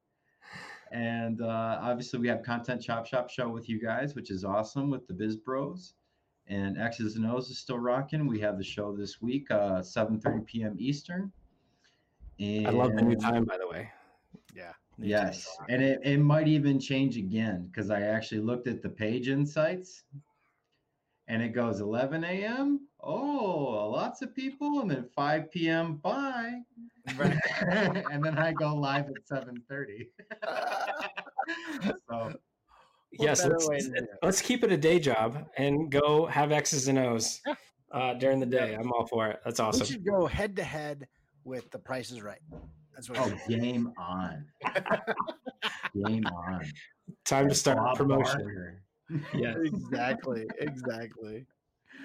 And 0.92 1.42
uh, 1.42 1.80
obviously, 1.82 2.20
we 2.20 2.28
have 2.28 2.44
content 2.44 2.82
chop 2.82 3.06
shop 3.06 3.30
show 3.30 3.50
with 3.50 3.68
you 3.68 3.82
guys, 3.82 4.16
which 4.16 4.30
is 4.32 4.46
awesome 4.46 4.90
with 4.90 5.06
the 5.08 5.14
Biz 5.14 5.36
Bros 5.36 5.96
and 6.48 6.78
X's 6.78 7.16
and 7.16 7.26
O's 7.26 7.50
is 7.50 7.58
still 7.58 7.80
rocking. 7.80 8.28
We 8.28 8.40
have 8.40 8.58
the 8.58 8.64
show 8.64 8.96
this 8.96 9.22
week, 9.22 9.50
uh, 9.52 9.82
7:30 9.82 10.46
p.m. 10.46 10.76
Eastern. 10.78 11.32
And 12.40 12.68
I 12.68 12.72
love 12.72 12.96
the 12.96 13.02
new 13.02 13.16
time, 13.16 13.46
by 13.46 13.58
the 13.58 13.68
way. 13.68 13.90
Yeah. 14.54 14.74
Yes, 14.98 15.46
and 15.68 15.82
it, 15.84 16.00
it 16.04 16.20
might 16.20 16.48
even 16.48 16.80
change 16.80 17.18
again 17.18 17.68
because 17.68 17.90
I 17.90 18.02
actually 18.02 18.40
looked 18.42 18.68
at 18.68 18.82
the 18.82 18.90
page 18.90 19.28
insights, 19.28 20.04
and 21.28 21.42
it 21.42 21.50
goes 21.50 21.82
11 21.82 22.24
a.m. 22.24 22.88
Oh, 23.02 23.90
lots 23.92 24.22
of 24.22 24.34
people, 24.34 24.80
and 24.80 24.90
then 24.90 25.10
5 25.16 25.52
p.m. 25.52 25.98
Bye. 25.98 26.62
And 27.20 28.24
then 28.24 28.38
I 28.38 28.52
go 28.54 28.74
live 28.76 29.10
at 29.10 29.28
7:30. 29.28 30.08
so 32.10 32.34
yes, 33.20 33.46
let's, 33.46 33.70
let's, 34.22 34.42
keep 34.42 34.64
it 34.64 34.72
a 34.72 34.78
day 34.78 35.00
job 35.00 35.46
and 35.58 35.92
go 35.92 36.26
have 36.26 36.52
X's 36.52 36.88
and 36.88 36.98
O's 36.98 37.42
uh, 37.92 38.14
during 38.16 38.40
the 38.40 38.46
day. 38.46 38.76
I'm 38.80 38.92
all 38.92 39.06
for 39.06 39.28
it. 39.28 39.40
That's 39.44 39.60
awesome. 39.60 39.82
We 39.82 39.94
should 39.94 40.06
go 40.06 40.26
head 40.26 40.56
to 40.58 40.64
head 40.64 41.08
with 41.44 41.70
the 41.72 41.80
Price 41.80 42.12
is 42.12 42.22
Right. 42.22 42.40
That's 42.94 43.10
what. 43.10 43.20
Oh, 43.20 43.34
game 43.50 43.92
on! 43.98 44.46
game 46.06 46.26
on! 46.26 46.66
Time 47.26 47.50
to 47.50 47.56
start 47.56 47.78
Bob 47.78 47.98
promotion. 47.98 48.42
Barker. 48.44 48.82
Yeah. 49.34 49.54
exactly. 49.64 50.46
Exactly. 50.60 51.46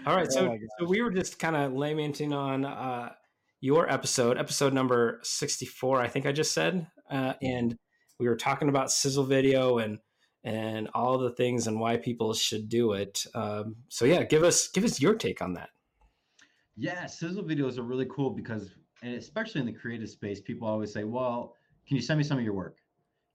All 0.06 0.16
right. 0.16 0.26
Oh 0.30 0.34
So, 0.34 0.46
my 0.48 0.58
so 0.78 0.86
we 0.86 1.02
were 1.02 1.10
just 1.10 1.38
kind 1.38 1.56
of 1.56 1.72
lamenting 1.72 2.32
on 2.32 2.64
uh, 2.64 3.12
your 3.60 3.90
episode, 3.90 4.38
episode 4.38 4.72
number 4.72 5.20
64, 5.22 6.00
I 6.00 6.08
think 6.08 6.26
I 6.26 6.32
just 6.32 6.52
said. 6.52 6.86
Uh, 7.10 7.34
and 7.42 7.76
we 8.18 8.28
were 8.28 8.36
talking 8.36 8.68
about 8.68 8.90
sizzle 8.90 9.24
video 9.24 9.78
and 9.78 9.98
and 10.44 10.88
all 10.94 11.18
the 11.18 11.30
things 11.30 11.66
and 11.66 11.78
why 11.78 11.96
people 11.96 12.32
should 12.32 12.68
do 12.68 12.92
it. 12.92 13.24
Um, 13.34 13.76
so 13.88 14.04
yeah, 14.04 14.22
give 14.24 14.42
us 14.42 14.68
give 14.68 14.84
us 14.84 15.00
your 15.00 15.14
take 15.14 15.42
on 15.42 15.54
that. 15.54 15.70
Yeah, 16.76 17.06
sizzle 17.06 17.44
videos 17.44 17.78
are 17.78 17.82
really 17.82 18.06
cool 18.06 18.30
because, 18.30 18.70
and 19.02 19.14
especially 19.14 19.60
in 19.60 19.66
the 19.66 19.72
creative 19.72 20.08
space, 20.08 20.40
people 20.40 20.66
always 20.66 20.92
say, 20.92 21.04
"Well, 21.04 21.54
can 21.86 21.96
you 21.96 22.02
send 22.02 22.18
me 22.18 22.24
some 22.24 22.38
of 22.38 22.44
your 22.44 22.54
work?" 22.54 22.78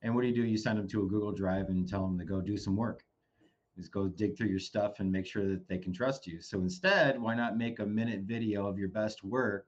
And 0.01 0.15
what 0.15 0.21
do 0.21 0.27
you 0.27 0.35
do? 0.35 0.43
You 0.43 0.57
send 0.57 0.79
them 0.79 0.87
to 0.89 1.03
a 1.03 1.07
Google 1.07 1.31
Drive 1.31 1.69
and 1.69 1.87
tell 1.87 2.05
them 2.05 2.17
to 2.19 2.25
go 2.25 2.41
do 2.41 2.57
some 2.57 2.75
work. 2.75 3.03
Just 3.75 3.91
go 3.91 4.07
dig 4.07 4.37
through 4.37 4.47
your 4.47 4.59
stuff 4.59 4.99
and 4.99 5.11
make 5.11 5.25
sure 5.25 5.47
that 5.47 5.67
they 5.67 5.77
can 5.77 5.91
trust 5.93 6.25
you. 6.25 6.41
So 6.41 6.59
instead, 6.61 7.21
why 7.21 7.35
not 7.35 7.57
make 7.57 7.79
a 7.79 7.85
minute 7.85 8.21
video 8.21 8.67
of 8.67 8.79
your 8.79 8.89
best 8.89 9.23
work 9.23 9.67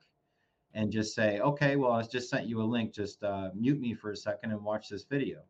and 0.74 0.92
just 0.92 1.14
say, 1.14 1.40
"Okay, 1.40 1.76
well, 1.76 1.92
I 1.92 2.02
just 2.04 2.30
sent 2.30 2.48
you 2.48 2.62
a 2.62 2.64
link. 2.64 2.94
Just 2.94 3.24
uh, 3.24 3.52
mute 3.54 3.80
me 3.80 3.94
for 3.94 4.12
a 4.12 4.18
second 4.18 4.52
and 4.52 4.64
watch 4.64 4.90
this 4.90 5.04
video." 5.04 5.44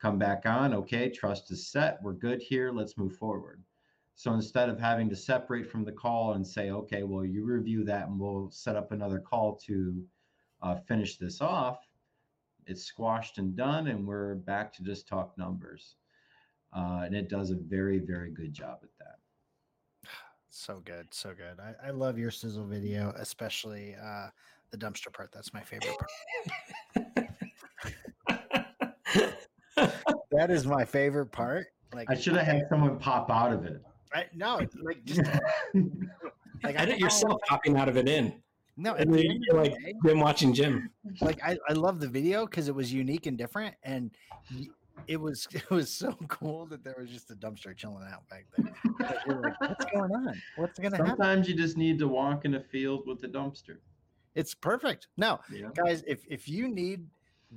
Come 0.00 0.18
back 0.18 0.44
on. 0.44 0.74
Okay, 0.74 1.08
trust 1.08 1.50
is 1.50 1.68
set. 1.68 1.98
We're 2.02 2.12
good 2.12 2.42
here. 2.42 2.72
Let's 2.72 2.98
move 2.98 3.16
forward. 3.16 3.62
So 4.16 4.32
instead 4.32 4.68
of 4.68 4.78
having 4.78 5.08
to 5.10 5.16
separate 5.16 5.70
from 5.70 5.84
the 5.84 5.92
call 5.92 6.34
and 6.34 6.46
say, 6.46 6.70
okay, 6.70 7.02
well, 7.02 7.24
you 7.24 7.44
review 7.44 7.84
that 7.84 8.08
and 8.08 8.18
we'll 8.18 8.50
set 8.50 8.76
up 8.76 8.92
another 8.92 9.18
call 9.18 9.56
to 9.66 10.04
uh, 10.62 10.76
finish 10.76 11.16
this 11.16 11.40
off, 11.40 11.78
it's 12.66 12.84
squashed 12.84 13.38
and 13.38 13.56
done, 13.56 13.88
and 13.88 14.06
we're 14.06 14.36
back 14.36 14.72
to 14.74 14.82
just 14.82 15.08
talk 15.08 15.36
numbers. 15.36 15.96
Uh, 16.72 17.02
and 17.04 17.14
it 17.14 17.28
does 17.28 17.50
a 17.50 17.56
very, 17.56 17.98
very 17.98 18.30
good 18.30 18.52
job 18.52 18.78
at 18.82 18.88
that. 18.98 19.18
So 20.48 20.80
good. 20.84 21.12
So 21.12 21.34
good. 21.34 21.58
I, 21.60 21.88
I 21.88 21.90
love 21.90 22.16
your 22.16 22.30
sizzle 22.30 22.64
video, 22.64 23.12
especially 23.16 23.96
uh, 24.00 24.28
the 24.70 24.78
dumpster 24.78 25.12
part. 25.12 25.30
That's 25.32 25.52
my 25.52 25.60
favorite 25.60 25.96
part. 25.98 27.28
That 30.32 30.50
is 30.50 30.66
my 30.66 30.84
favorite 30.84 31.30
part. 31.32 31.66
Like 31.94 32.10
I 32.10 32.14
should 32.14 32.34
have 32.36 32.46
had 32.46 32.62
someone 32.68 32.98
pop 32.98 33.30
out 33.30 33.52
of 33.52 33.64
it. 33.64 33.80
I, 34.12 34.26
no, 34.34 34.60
like 34.82 35.04
just 35.04 35.20
like 35.74 36.76
I 36.76 36.82
Edit 36.82 36.88
don't- 36.90 36.98
yourself 37.00 37.40
popping 37.48 37.76
out 37.76 37.88
of 37.88 37.96
it 37.96 38.08
in. 38.08 38.34
No, 38.76 38.94
And 38.94 39.14
then 39.14 39.22
you're 39.40 39.56
like 39.62 39.70
day, 39.72 39.94
Jim 40.04 40.18
watching 40.18 40.52
Jim. 40.52 40.90
like 41.20 41.40
I, 41.44 41.56
I 41.68 41.74
love 41.74 42.00
the 42.00 42.08
video 42.08 42.44
because 42.44 42.66
it 42.68 42.74
was 42.74 42.92
unique 42.92 43.26
and 43.26 43.38
different 43.38 43.76
and 43.84 44.10
it 45.06 45.16
was 45.20 45.46
it 45.52 45.70
was 45.70 45.92
so 45.96 46.12
cool 46.26 46.66
that 46.66 46.82
there 46.82 46.96
was 46.98 47.08
just 47.08 47.30
a 47.30 47.34
dumpster 47.36 47.76
chilling 47.76 48.04
out 48.12 48.28
back 48.28 48.46
there 48.56 48.72
Like, 48.98 49.60
what's 49.60 49.84
going 49.92 50.10
on 50.12 50.42
what's 50.56 50.78
gonna 50.80 50.96
happen 50.96 51.06
Sometimes 51.12 51.48
you 51.48 51.54
just 51.54 51.76
need 51.76 52.00
to 52.00 52.08
walk 52.08 52.44
in 52.44 52.54
a 52.54 52.60
field 52.60 53.04
with 53.06 53.22
a 53.22 53.28
dumpster. 53.28 53.76
it's 54.34 54.54
perfect 54.54 55.06
no 55.16 55.38
Yeah. 55.52 55.68
guys 55.74 56.02
if 56.08 56.24
if 56.28 56.48
you 56.48 56.66
need 56.66 57.06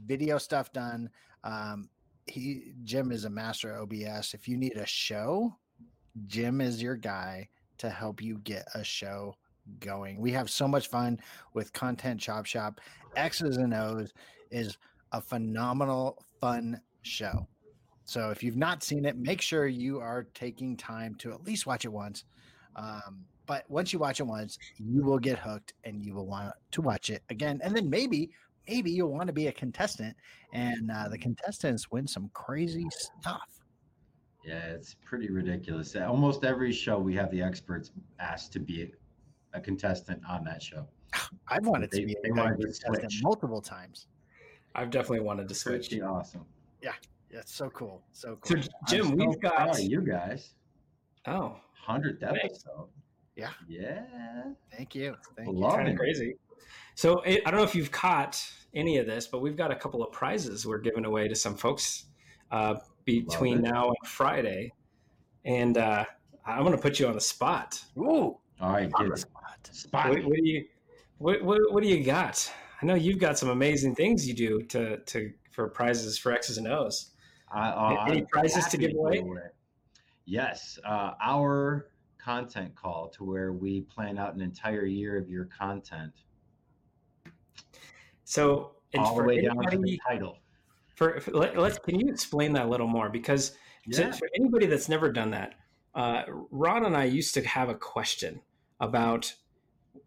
video 0.05 0.37
stuff 0.37 0.71
done 0.71 1.09
um 1.43 1.89
he 2.27 2.73
jim 2.83 3.11
is 3.11 3.25
a 3.25 3.29
master 3.29 3.77
obs 3.77 4.33
if 4.33 4.47
you 4.47 4.57
need 4.57 4.75
a 4.77 4.85
show 4.85 5.55
jim 6.25 6.61
is 6.61 6.81
your 6.81 6.95
guy 6.95 7.47
to 7.77 7.89
help 7.89 8.21
you 8.21 8.39
get 8.39 8.67
a 8.73 8.83
show 8.83 9.35
going. 9.79 10.19
We 10.19 10.31
have 10.31 10.49
so 10.49 10.67
much 10.67 10.87
fun 10.87 11.19
with 11.53 11.73
content 11.73 12.19
chop 12.19 12.45
shop. 12.45 12.79
X's 13.15 13.57
and 13.57 13.73
o's 13.73 14.13
is 14.51 14.77
a 15.11 15.21
phenomenal 15.21 16.23
fun 16.39 16.81
show. 17.01 17.47
So 18.05 18.29
if 18.29 18.41
you've 18.41 18.57
not 18.57 18.83
seen 18.83 19.05
it 19.05 19.17
make 19.17 19.41
sure 19.41 19.67
you 19.67 19.99
are 19.99 20.27
taking 20.33 20.77
time 20.77 21.15
to 21.15 21.31
at 21.31 21.43
least 21.43 21.65
watch 21.65 21.85
it 21.85 21.91
once. 21.91 22.23
Um, 22.75 23.25
but 23.45 23.63
once 23.69 23.93
you 23.93 23.99
watch 23.99 24.19
it 24.19 24.27
once 24.27 24.57
you 24.77 25.03
will 25.03 25.19
get 25.19 25.39
hooked 25.39 25.73
and 25.83 26.03
you 26.03 26.13
will 26.13 26.27
want 26.27 26.53
to 26.71 26.81
watch 26.81 27.09
it 27.09 27.23
again. 27.29 27.59
And 27.63 27.75
then 27.75 27.89
maybe 27.89 28.31
maybe 28.67 28.91
you'll 28.91 29.11
want 29.11 29.27
to 29.27 29.33
be 29.33 29.47
a 29.47 29.51
contestant 29.51 30.15
and 30.53 30.91
uh, 30.91 31.07
the 31.09 31.17
contestants 31.17 31.89
win 31.91 32.07
some 32.07 32.29
crazy 32.33 32.85
stuff 32.91 33.47
Yeah, 34.43 34.59
it's 34.67 34.95
pretty 35.05 35.29
ridiculous. 35.29 35.95
Almost 35.95 36.43
every 36.43 36.71
show 36.71 36.97
we 36.99 37.15
have 37.15 37.29
the 37.31 37.41
experts 37.41 37.91
asked 38.19 38.53
to 38.53 38.59
be 38.59 38.93
a 39.53 39.59
contestant 39.61 40.21
on 40.29 40.43
that 40.45 40.61
show. 40.61 40.87
i've 41.47 41.65
wanted 41.65 41.91
They- 41.91 42.01
to 42.01 42.05
be 42.07 42.15
they 42.23 42.29
a 42.29 42.33
wanted 42.33 42.57
to 42.61 42.67
contestant 42.67 43.13
multiple 43.21 43.61
times 43.61 44.07
I've 44.75 44.91
definitely 44.91 45.21
wanted 45.21 45.47
to 45.49 45.55
switch. 45.55 45.89
Pretty 45.89 46.01
awesome. 46.03 46.45
yeah 46.81 46.93
it's 47.31 47.53
so 47.53 47.69
cool 47.71 48.01
so 48.13 48.37
cool. 48.41 48.61
So 48.61 48.69
Jim, 48.87 49.05
so 49.07 49.15
we've 49.15 49.39
proud 49.41 49.67
got 49.67 49.79
of 49.79 49.79
you 49.81 50.01
guys. 50.01 50.53
oh, 51.27 51.57
Hundredth 51.73 52.21
episode. 52.23 52.89
Yeah. 53.35 53.51
Yeah. 53.67 54.03
thank 54.75 54.93
you 54.95 55.15
thank 55.35 55.49
you 55.57 55.61
kind 55.63 55.89
of 55.89 55.95
crazy. 55.97 56.35
So 56.95 57.21
it, 57.21 57.41
I 57.45 57.51
don't 57.51 57.59
know 57.59 57.65
if 57.65 57.75
you've 57.75 57.91
caught 57.91 58.43
any 58.73 58.97
of 58.97 59.05
this, 59.05 59.27
but 59.27 59.41
we've 59.41 59.57
got 59.57 59.71
a 59.71 59.75
couple 59.75 60.03
of 60.03 60.11
prizes 60.11 60.65
we're 60.65 60.79
giving 60.79 61.05
away 61.05 61.27
to 61.27 61.35
some 61.35 61.55
folks 61.55 62.05
uh, 62.51 62.75
between 63.05 63.61
now 63.61 63.87
and 63.87 64.09
Friday, 64.09 64.73
and 65.45 65.77
uh, 65.77 66.05
I'm 66.45 66.63
going 66.63 66.75
to 66.75 66.81
put 66.81 66.99
you 66.99 67.07
on 67.07 67.13
the 67.13 67.21
spot. 67.21 67.83
Ooh, 67.97 68.37
All 68.61 68.71
right, 68.71 68.91
on 68.95 69.09
the 69.09 69.17
spot. 69.17 69.69
Spot. 69.71 70.09
What, 70.09 70.23
what 70.25 70.35
do 70.35 70.49
you 70.49 70.65
what, 71.17 71.43
what 71.43 71.59
what 71.71 71.83
do 71.83 71.89
you 71.89 72.03
got? 72.03 72.51
I 72.81 72.85
know 72.85 72.95
you've 72.95 73.19
got 73.19 73.37
some 73.37 73.49
amazing 73.49 73.95
things 73.95 74.27
you 74.27 74.33
do 74.33 74.61
to 74.63 74.97
to 74.97 75.31
for 75.51 75.67
prizes 75.69 76.17
for 76.17 76.31
X's 76.31 76.57
and 76.57 76.67
O's. 76.67 77.11
I, 77.51 77.69
uh, 77.69 78.05
Any 78.07 78.19
I'm 78.19 78.27
prizes 78.27 78.67
to 78.67 78.77
give 78.77 78.91
away? 78.93 79.23
Yes, 80.25 80.77
uh, 80.85 81.13
our 81.23 81.89
content 82.17 82.75
call 82.75 83.07
to 83.09 83.23
where 83.23 83.53
we 83.53 83.81
plan 83.81 84.17
out 84.17 84.35
an 84.35 84.41
entire 84.41 84.85
year 84.85 85.17
of 85.17 85.29
your 85.29 85.45
content, 85.45 86.11
So 88.27 88.71
all 88.97 89.15
the 89.15 89.23
way 89.23 89.39
down 89.39 89.55
to 89.71 89.77
the 89.77 89.97
title. 90.05 90.37
for, 90.95 91.21
for 91.21 91.31
let, 91.31 91.57
us 91.57 91.79
can 91.79 91.97
you 91.97 92.11
explain 92.11 92.51
that 92.53 92.65
a 92.65 92.67
little 92.67 92.85
more 92.85 93.09
because 93.09 93.53
to- 93.93 94.11
for 94.11 94.27
anybody 94.35 94.65
that's 94.65 94.89
never 94.89 95.09
done 95.09 95.31
that, 95.31 95.53
uh, 95.95 96.23
Ron 96.51 96.85
and 96.85 96.97
I 96.97 97.05
used 97.05 97.33
to 97.35 97.47
have 97.47 97.69
a 97.69 97.73
question 97.73 98.41
about 98.81 99.33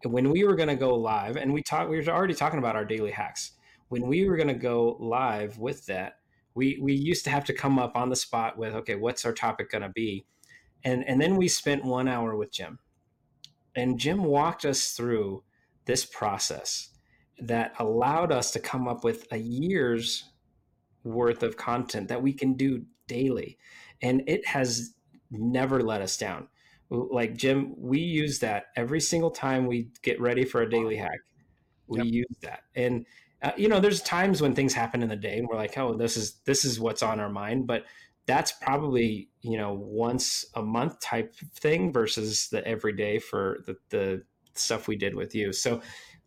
when 0.03 0.29
we 0.29 0.43
were 0.43 0.55
going 0.55 0.69
to 0.69 0.75
go 0.75 0.93
live, 0.93 1.35
and 1.35 1.51
we 1.51 1.63
talked. 1.63 1.89
We 1.89 1.99
were 1.99 2.11
already 2.11 2.35
talking 2.35 2.59
about 2.59 2.75
our 2.75 2.85
daily 2.85 3.09
hacks. 3.09 3.53
When 3.89 4.05
we 4.05 4.29
were 4.29 4.35
going 4.35 4.49
to 4.49 4.53
go 4.53 4.97
live 4.99 5.57
with 5.57 5.87
that, 5.87 6.19
we 6.53 6.77
we 6.79 6.93
used 6.93 7.23
to 7.23 7.31
have 7.31 7.45
to 7.45 7.53
come 7.53 7.79
up 7.79 7.95
on 7.95 8.09
the 8.09 8.15
spot 8.15 8.55
with, 8.55 8.75
okay, 8.75 8.95
what's 8.95 9.25
our 9.25 9.33
topic 9.33 9.71
going 9.71 9.81
to 9.81 9.89
be, 9.89 10.27
and 10.83 11.03
and 11.07 11.19
then 11.19 11.37
we 11.37 11.47
spent 11.47 11.83
one 11.83 12.07
hour 12.07 12.35
with 12.35 12.51
Jim, 12.51 12.77
and 13.75 13.97
Jim 13.97 14.23
walked 14.23 14.63
us 14.63 14.91
through 14.91 15.43
this 15.85 16.05
process 16.05 16.90
that 17.41 17.73
allowed 17.79 18.31
us 18.31 18.51
to 18.51 18.59
come 18.59 18.87
up 18.87 19.03
with 19.03 19.27
a 19.31 19.37
year's 19.37 20.31
worth 21.03 21.43
of 21.43 21.57
content 21.57 22.07
that 22.09 22.21
we 22.21 22.33
can 22.33 22.53
do 22.53 22.85
daily. 23.07 23.57
And 24.01 24.23
it 24.27 24.45
has 24.47 24.93
never 25.31 25.81
let 25.81 26.01
us 26.01 26.17
down. 26.17 26.47
Like 26.89 27.35
jim 27.37 27.73
we 27.77 27.99
use 27.99 28.39
that 28.39 28.65
every 28.75 28.99
single 28.99 29.31
time 29.31 29.65
we 29.65 29.89
get 30.03 30.19
ready 30.19 30.43
for 30.45 30.61
a 30.61 30.69
daily 30.69 30.97
hack. 30.97 31.19
We 31.87 32.01
Yep. 32.03 32.05
use 32.05 32.37
that. 32.41 32.61
And 32.75 33.05
uh, 33.41 33.51
you 33.57 33.67
know 33.67 33.79
there's 33.79 34.01
times 34.01 34.41
when 34.41 34.53
things 34.53 34.73
happen 34.73 35.01
in 35.01 35.09
the 35.09 35.15
day 35.15 35.37
and 35.39 35.47
we're 35.47 35.55
like 35.55 35.77
oh 35.77 35.95
this 35.95 36.17
is 36.17 36.35
this 36.45 36.65
is 36.65 36.79
what's 36.79 37.01
on 37.03 37.19
our 37.19 37.29
mind. 37.29 37.65
But 37.67 37.85
that's 38.27 38.51
probably 38.51 39.29
you 39.41 39.57
know 39.57 39.73
once 39.73 40.45
a 40.55 40.61
month 40.61 40.99
type 40.99 41.33
thing 41.55 41.91
versus 41.91 42.49
the 42.49 42.65
everyday 42.67 43.19
for 43.19 43.63
the, 43.65 43.75
the 43.89 44.23
stuff 44.53 44.87
we 44.87 44.95
did 44.95 45.15
with 45.15 45.33
you. 45.33 45.53
So 45.53 45.81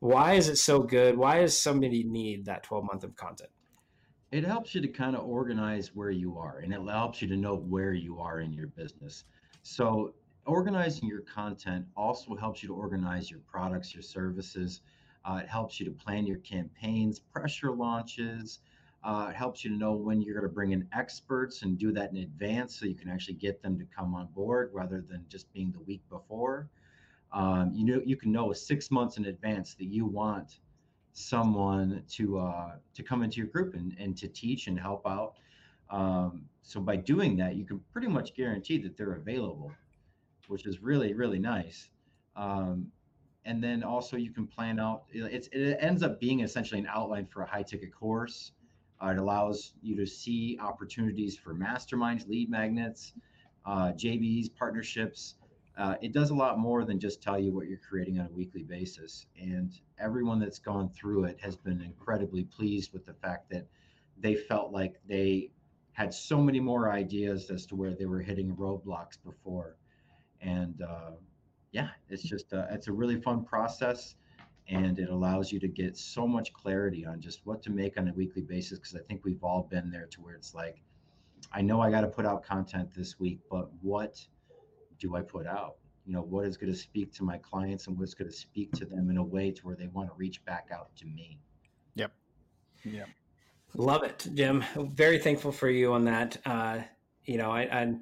why 0.05 0.35
is 0.35 0.51
it 0.51 0.57
so 0.57 0.81
good? 0.81 1.17
Why 1.17 1.41
does 1.41 1.59
somebody 1.59 2.05
need 2.05 2.45
that 2.45 2.63
12 2.63 2.85
month 2.85 3.05
of 3.05 3.17
content? 3.17 3.49
It 4.33 4.45
helps 4.45 4.75
you 4.75 4.83
to 4.83 4.89
kind 4.89 5.17
of 5.17 5.25
organize 5.25 5.95
where 5.95 6.11
you 6.11 6.37
are 6.37 6.59
and 6.59 6.75
it 6.75 6.81
helps 6.87 7.23
you 7.23 7.29
to 7.29 7.37
know 7.39 7.57
where 7.57 7.95
you 7.95 8.21
are 8.21 8.41
in 8.41 8.53
your 8.53 8.67
business. 8.67 9.25
So 9.63 10.13
organizing 10.45 11.09
your 11.09 11.23
content 11.23 11.87
also 11.97 12.37
helps 12.37 12.63
you 12.63 12.69
to 12.69 12.75
organize 12.75 13.31
your 13.31 13.41
products 13.51 13.95
your 13.95 14.03
services. 14.03 14.83
Uh, 15.25 15.41
it 15.43 15.49
helps 15.49 15.81
you 15.81 15.87
to 15.87 15.93
plan 15.93 16.27
your 16.27 16.39
campaigns 16.41 17.19
pressure 17.19 17.73
launches. 17.73 18.59
Uh, 19.05 19.29
it 19.31 19.37
helps 19.37 19.65
you 19.65 19.71
to 19.71 19.77
know 19.77 19.95
when 19.95 20.21
you're 20.21 20.39
going 20.39 20.47
to 20.47 20.55
bring 20.55 20.73
in 20.73 20.87
experts 20.93 21.63
and 21.63 21.79
do 21.79 21.93
that 21.93 22.11
in 22.11 22.19
advance 22.19 22.79
so 22.79 22.85
you 22.85 22.95
can 22.95 23.09
actually 23.09 23.37
get 23.37 23.63
them 23.63 23.79
to 23.79 23.87
come 23.87 24.15
on 24.15 24.27
board 24.35 24.69
rather 24.75 25.03
than 25.09 25.25
just 25.31 25.51
being 25.55 25.73
the 25.73 25.81
week 25.81 26.03
before 26.11 26.69
um, 27.35 27.73
you 27.75 27.85
know 27.85 28.01
you 28.07 28.17
can 28.17 28.33
know 28.33 28.53
six 28.53 28.91
months 28.91 29.19
in 29.19 29.27
advance 29.27 29.75
that 29.75 29.87
you 29.87 30.07
want 30.07 30.61
someone 31.13 32.03
to 32.11 32.39
uh, 32.39 32.73
to 32.95 33.03
come 33.03 33.23
into 33.23 33.37
your 33.39 33.49
group 33.49 33.75
and, 33.75 33.95
and 33.99 34.17
to 34.17 34.29
teach 34.29 34.69
and 34.69 34.79
help 34.79 35.07
out. 35.07 35.35
Um, 35.91 36.45
so 36.63 36.81
by 36.81 36.97
doing 36.97 37.37
that, 37.37 37.57
you 37.57 37.65
can 37.67 37.81
pretty 37.93 38.09
much 38.09 38.35
guarantee 38.35 38.79
that 38.79 38.97
they're 38.97 39.15
available, 39.15 39.73
which 40.47 40.65
is 40.65 40.81
really 40.81 41.13
really 41.13 41.41
nice. 41.41 41.89
Um, 42.37 42.87
and 43.45 43.63
then 43.63 43.83
also 43.83 44.17
you 44.17 44.31
can 44.31 44.47
plan 44.47 44.79
out. 44.79 45.03
It's 45.13 45.49
it 45.49 45.77
ends 45.81 46.05
up 46.05 46.21
being 46.21 46.41
essentially 46.41 46.81
an 46.81 46.87
outline 46.89 47.27
for 47.27 47.43
a 47.43 47.47
high 47.47 47.63
ticket 47.63 47.93
course. 47.93 48.53
Uh, 49.03 49.09
it 49.09 49.19
allows 49.19 49.73
you 49.83 49.97
to 49.97 50.07
see 50.07 50.57
opportunities 50.63 51.37
for 51.37 51.53
masterminds, 51.53 52.29
lead 52.29 52.49
magnets, 52.49 53.13
uh, 53.67 53.93
JVs, 53.93 54.55
partnerships. 54.55 55.35
Uh, 55.77 55.97
it 56.01 56.13
does 56.13 56.31
a 56.31 56.35
lot 56.35 56.59
more 56.59 56.85
than 56.85 57.01
just 57.01 57.21
tell 57.21 57.39
you 57.39 57.53
what 57.53 57.67
you're 57.67 57.79
creating 57.79 58.21
on 58.21 58.27
a 58.27 58.33
weekly 58.33 58.63
basis. 58.63 59.27
And 59.41 59.73
everyone 59.99 60.39
that's 60.39 60.61
gone 60.61 60.89
through 60.91 61.25
it 61.25 61.39
has 61.41 61.57
been 61.57 61.81
incredibly 61.83 62.45
pleased 62.45 62.93
with 62.93 63.05
the 63.05 63.15
fact 63.15 63.51
that 63.51 63.67
they 64.19 64.37
felt 64.37 64.73
like 64.73 64.95
they 65.09 65.51
had 65.93 66.15
so 66.15 66.41
many 66.41 66.61
more 66.61 66.93
ideas 66.93 67.51
as 67.51 67.67
to 67.67 67.77
where 67.77 67.95
they 67.95 68.07
were 68.07 68.21
hitting 68.21 68.55
roadblocks 68.57 69.17
before. 69.25 69.77
And 70.41 70.81
uh, 70.83 71.13
yeah, 71.73 71.89
it's 72.09 72.23
just 72.23 72.53
uh, 72.53 72.67
it's 72.71 72.87
a 72.87 72.93
really 72.93 73.21
fun 73.21 73.45
process, 73.45 74.15
and 74.69 74.99
it 74.99 75.09
allows 75.09 75.51
you 75.51 75.59
to 75.61 75.69
get 75.69 75.97
so 75.97 76.27
much 76.27 76.53
clarity 76.53 77.05
on 77.05 77.21
just 77.21 77.41
what 77.45 77.63
to 77.65 77.71
make 77.71 77.99
on 77.99 78.09
a 78.09 78.13
weekly 78.13 78.43
basis. 78.43 78.79
Because 78.79 78.95
I 78.95 79.01
think 79.09 79.25
we've 79.25 79.43
all 79.43 79.63
been 79.63 79.91
there 79.91 80.07
to 80.07 80.21
where 80.21 80.35
it's 80.35 80.55
like, 80.55 80.83
I 81.53 81.63
know 81.63 81.81
I 81.81 81.91
got 81.91 82.03
to 82.03 82.09
put 82.09 82.27
out 82.27 82.45
content 82.45 82.91
this 82.95 83.19
week, 83.19 83.41
but 83.51 83.71
what 83.81 84.25
do 84.99 85.17
I 85.17 85.23
put 85.23 85.47
out? 85.47 85.77
You 86.07 86.13
know, 86.13 86.23
what 86.23 86.47
is 86.47 86.57
going 86.57 86.73
to 86.73 86.79
speak 86.79 87.13
to 87.15 87.25
my 87.25 87.39
clients 87.39 87.87
and 87.87 87.99
what's 87.99 88.15
going 88.15 88.31
to 88.31 88.37
speak 88.37 88.73
to 88.73 88.85
them 88.85 89.11
in 89.11 89.17
a 89.17 89.25
way 89.25 89.51
to 89.51 89.63
where 89.63 89.77
they 89.77 89.87
want 89.89 90.09
to 90.09 90.15
reach 90.17 90.45
back 90.45 90.69
out 90.73 90.95
to 90.97 91.07
me. 91.07 91.39
Yep. 91.95 92.13
Yep. 92.85 93.09
Love 93.77 94.03
it, 94.05 94.29
Jim. 94.35 94.63
Very 94.77 95.19
thankful 95.19 95.51
for 95.51 95.69
you 95.69 95.93
on 95.95 96.05
that. 96.05 96.37
Uh, 96.45 96.79
you 97.25 97.39
know, 97.39 97.51
I, 97.51 97.63
I, 97.63 97.95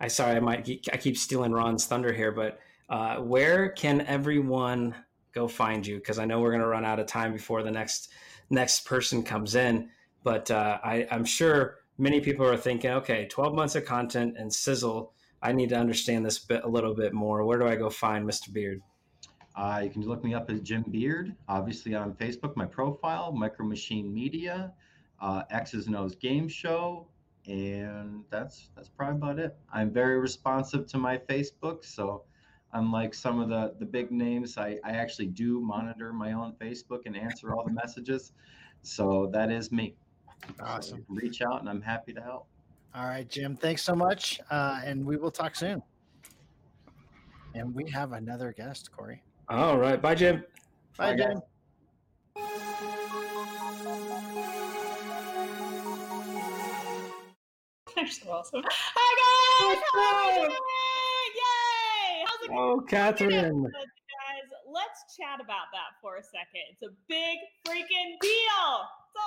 I 0.00 0.08
sorry, 0.08 0.36
I 0.36 0.40
might, 0.40 0.68
I 0.92 0.96
keep 0.96 1.16
stealing 1.16 1.52
Ron's 1.52 1.86
thunder 1.86 2.12
here, 2.12 2.32
but 2.32 2.58
uh, 2.88 3.16
where 3.16 3.70
can 3.70 4.02
everyone 4.02 4.94
go 5.32 5.48
find 5.48 5.86
you? 5.86 5.96
Because 5.96 6.18
I 6.18 6.24
know 6.24 6.40
we're 6.40 6.50
going 6.50 6.60
to 6.60 6.66
run 6.68 6.84
out 6.84 6.98
of 6.98 7.06
time 7.06 7.32
before 7.32 7.62
the 7.62 7.70
next 7.70 8.10
next 8.50 8.84
person 8.84 9.22
comes 9.22 9.54
in. 9.54 9.88
But 10.22 10.50
uh, 10.50 10.78
I, 10.82 11.06
I'm 11.10 11.24
sure 11.24 11.78
many 11.98 12.20
people 12.20 12.46
are 12.46 12.56
thinking, 12.56 12.90
okay, 12.90 13.26
12 13.26 13.54
months 13.54 13.74
of 13.74 13.84
content 13.84 14.36
and 14.38 14.52
sizzle. 14.52 15.13
I 15.44 15.52
need 15.52 15.68
to 15.68 15.76
understand 15.76 16.24
this 16.24 16.38
bit 16.38 16.64
a 16.64 16.68
little 16.68 16.94
bit 16.94 17.12
more. 17.12 17.44
Where 17.44 17.58
do 17.58 17.68
I 17.68 17.76
go 17.76 17.90
find 17.90 18.26
Mr. 18.26 18.50
Beard? 18.50 18.80
Uh, 19.54 19.82
you 19.84 19.90
can 19.90 20.02
look 20.02 20.24
me 20.24 20.32
up 20.32 20.50
as 20.50 20.62
Jim 20.62 20.82
Beard, 20.90 21.36
obviously 21.48 21.94
on 21.94 22.14
Facebook, 22.14 22.56
my 22.56 22.64
profile, 22.64 23.30
Micro 23.30 23.66
Machine 23.66 24.12
Media, 24.12 24.72
uh, 25.20 25.42
X's 25.50 25.86
and 25.86 25.94
O's 25.94 26.16
Game 26.16 26.48
Show, 26.48 27.06
and 27.46 28.24
that's 28.30 28.70
that's 28.74 28.88
probably 28.88 29.16
about 29.16 29.38
it. 29.38 29.56
I'm 29.70 29.92
very 29.92 30.18
responsive 30.18 30.86
to 30.88 30.98
my 30.98 31.18
Facebook, 31.18 31.84
so 31.84 32.24
unlike 32.72 33.12
some 33.12 33.38
of 33.38 33.50
the 33.50 33.74
the 33.78 33.86
big 33.86 34.10
names, 34.10 34.56
I, 34.56 34.78
I 34.82 34.92
actually 34.92 35.26
do 35.26 35.60
monitor 35.60 36.12
my 36.12 36.32
own 36.32 36.54
Facebook 36.60 37.02
and 37.04 37.16
answer 37.16 37.54
all 37.54 37.64
the 37.64 37.72
messages. 37.82 38.32
So 38.82 39.30
that 39.32 39.52
is 39.52 39.70
me. 39.70 39.94
Awesome. 40.58 41.04
So 41.06 41.14
reach 41.14 41.42
out, 41.42 41.60
and 41.60 41.68
I'm 41.68 41.82
happy 41.82 42.14
to 42.14 42.20
help. 42.20 42.48
All 42.96 43.06
right, 43.06 43.28
Jim. 43.28 43.56
Thanks 43.56 43.82
so 43.82 43.92
much, 43.96 44.38
uh, 44.52 44.80
and 44.84 45.04
we 45.04 45.16
will 45.16 45.32
talk 45.32 45.56
soon. 45.56 45.82
And 47.54 47.74
we 47.74 47.90
have 47.90 48.12
another 48.12 48.52
guest, 48.56 48.92
Corey. 48.92 49.20
All 49.48 49.78
right. 49.78 50.00
Bye, 50.00 50.14
Jim. 50.14 50.44
Bye, 50.96 51.10
Bye, 51.10 51.16
Jim. 51.16 51.42
They're 57.96 58.06
so 58.10 58.30
awesome. 58.30 58.62
Hi 58.64 59.74
guys! 59.74 59.82
How 59.92 60.14
are 60.14 60.32
you 60.32 60.40
doing? 60.40 60.50
Yay! 61.34 62.24
How's 62.26 62.42
it 62.44 62.48
going? 62.48 62.60
Oh, 62.60 62.80
Catherine. 62.88 63.62
Guys, 63.62 64.48
let's 64.72 65.16
chat 65.16 65.40
about 65.42 65.66
that 65.72 65.98
for 66.00 66.18
a 66.18 66.22
second. 66.22 66.62
It's 66.70 66.82
a 66.82 66.94
big 67.08 67.38
freaking 67.66 68.20
deal. 68.20 68.88
It's 69.10 69.18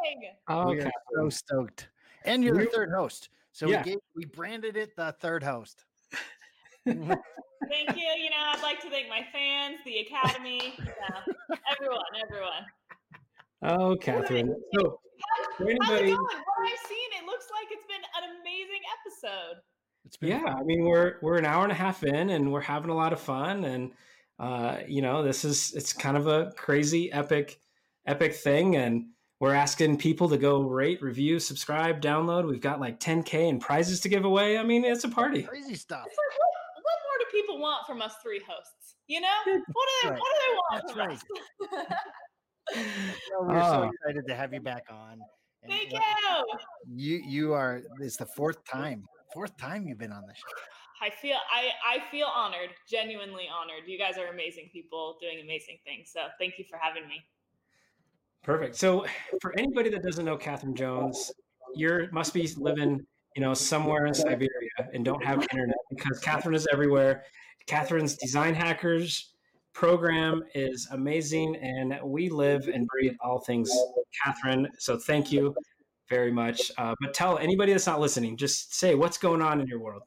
amazing. 0.00 0.32
Oh, 0.48 0.70
we 0.70 0.80
are 0.80 0.92
so 1.14 1.28
stoked. 1.28 1.88
And 2.24 2.42
you're 2.44 2.56
the 2.56 2.66
third 2.66 2.90
host. 2.90 3.28
So 3.52 3.68
Yeah. 3.68 3.82
we 3.84 3.90
gave, 3.90 3.98
we 4.16 4.24
branded 4.26 4.76
it 4.76 4.96
the 4.96 5.14
third 5.20 5.42
host. 5.42 5.84
Thank 6.84 6.96
you. 6.98 8.08
You 8.18 8.30
know, 8.30 8.36
I'd 8.40 8.62
like 8.62 8.80
to 8.82 8.90
thank 8.90 9.08
my 9.08 9.24
fans, 9.32 9.78
the 9.84 9.98
academy, 9.98 10.74
yeah, 10.78 11.56
everyone, 11.70 12.00
everyone. 12.24 12.64
Oh, 13.62 13.96
Catherine. 13.96 14.54
So, 14.74 14.98
for 15.56 15.64
How's 15.64 15.68
it 15.68 15.78
going? 15.78 16.10
What 16.10 16.36
I've 16.64 16.88
seen, 16.88 17.08
it 17.20 17.26
looks 17.26 17.46
like 17.52 17.68
it's 17.70 17.86
been 17.86 18.02
an 18.22 18.40
amazing 18.40 18.80
episode. 19.00 19.60
It's 20.04 20.16
been 20.16 20.30
yeah, 20.30 20.54
I 20.58 20.62
mean, 20.64 20.84
we're 20.84 21.18
we're 21.22 21.38
an 21.38 21.46
hour 21.46 21.62
and 21.62 21.70
a 21.70 21.76
half 21.76 22.02
in, 22.02 22.30
and 22.30 22.52
we're 22.52 22.60
having 22.60 22.90
a 22.90 22.94
lot 22.96 23.12
of 23.12 23.20
fun, 23.20 23.64
and 23.64 23.92
uh, 24.40 24.78
you 24.88 25.00
know, 25.02 25.22
this 25.22 25.44
is 25.44 25.72
it's 25.74 25.92
kind 25.92 26.16
of 26.16 26.26
a 26.26 26.52
crazy, 26.56 27.12
epic, 27.12 27.60
epic 28.06 28.34
thing, 28.34 28.74
and 28.76 29.06
we're 29.42 29.54
asking 29.54 29.96
people 29.96 30.28
to 30.28 30.38
go 30.38 30.62
rate, 30.62 31.02
review, 31.02 31.40
subscribe, 31.40 32.00
download. 32.00 32.48
We've 32.48 32.60
got 32.60 32.78
like 32.78 33.00
10k 33.00 33.48
and 33.48 33.60
prizes 33.60 33.98
to 34.02 34.08
give 34.08 34.24
away. 34.24 34.56
I 34.56 34.62
mean, 34.62 34.84
it's 34.84 35.02
a 35.02 35.08
party. 35.08 35.42
crazy 35.42 35.74
stuff. 35.74 36.04
What, 36.04 36.14
what 36.76 36.94
more 37.02 37.18
do 37.18 37.24
people 37.40 37.58
want 37.60 37.84
from 37.84 38.00
us 38.00 38.14
three 38.22 38.40
hosts? 38.48 38.94
You 39.08 39.20
know, 39.20 39.28
what 39.44 39.54
do 39.54 39.62
they, 40.04 40.10
right. 40.10 40.18
what 40.20 40.28
do 40.32 40.40
they 40.46 40.54
want 40.54 40.82
That's 40.86 40.92
from 40.92 41.08
right. 41.08 41.88
us? 41.90 41.96
Well, 43.32 43.48
we're 43.48 43.60
so 43.60 43.82
Ah. 43.82 43.90
excited 43.90 44.26
to 44.28 44.34
have 44.36 44.54
you 44.54 44.60
back 44.60 44.84
on. 44.88 45.18
And 45.64 45.72
Thank 45.72 45.92
let- 45.92 46.02
you. 46.02 46.58
You 46.94 47.22
you 47.26 47.52
are 47.52 47.82
it's 48.00 48.16
the 48.16 48.26
fourth 48.26 48.64
time. 48.64 49.04
Fourth 49.34 49.56
time 49.56 49.88
you've 49.88 49.98
been 49.98 50.12
on 50.12 50.22
the 50.26 50.34
show. 50.34 50.42
I 51.02 51.10
feel 51.10 51.36
I, 51.52 51.70
I 51.96 52.10
feel 52.10 52.28
honored, 52.28 52.70
genuinely 52.88 53.48
honored. 53.52 53.88
You 53.88 53.98
guys 53.98 54.16
are 54.18 54.28
amazing 54.28 54.70
people 54.72 55.18
doing 55.20 55.40
amazing 55.42 55.78
things. 55.84 56.10
So 56.14 56.20
thank 56.38 56.58
you 56.58 56.64
for 56.70 56.78
having 56.80 57.08
me. 57.08 57.16
Perfect. 58.42 58.74
So, 58.76 59.06
for 59.40 59.56
anybody 59.56 59.88
that 59.90 60.02
doesn't 60.02 60.24
know 60.24 60.36
Catherine 60.36 60.74
Jones, 60.74 61.30
you 61.74 62.08
must 62.10 62.34
be 62.34 62.48
living, 62.56 63.00
you 63.36 63.42
know, 63.42 63.54
somewhere 63.54 64.06
in 64.06 64.14
Siberia 64.14 64.48
and 64.92 65.04
don't 65.04 65.24
have 65.24 65.46
internet 65.52 65.76
because 65.90 66.18
Catherine 66.18 66.54
is 66.54 66.66
everywhere. 66.72 67.22
Catherine's 67.68 68.16
Design 68.16 68.54
Hackers 68.54 69.34
program 69.74 70.42
is 70.54 70.88
amazing, 70.90 71.54
and 71.56 71.98
we 72.02 72.28
live 72.28 72.66
and 72.68 72.86
breathe 72.88 73.14
all 73.20 73.38
things 73.38 73.70
Catherine. 74.24 74.68
So, 74.78 74.98
thank 74.98 75.30
you 75.30 75.54
very 76.10 76.32
much. 76.32 76.72
Uh, 76.76 76.96
but 77.00 77.14
tell 77.14 77.38
anybody 77.38 77.70
that's 77.72 77.86
not 77.86 78.00
listening, 78.00 78.36
just 78.36 78.74
say 78.74 78.96
what's 78.96 79.18
going 79.18 79.40
on 79.40 79.60
in 79.60 79.68
your 79.68 79.78
world. 79.78 80.02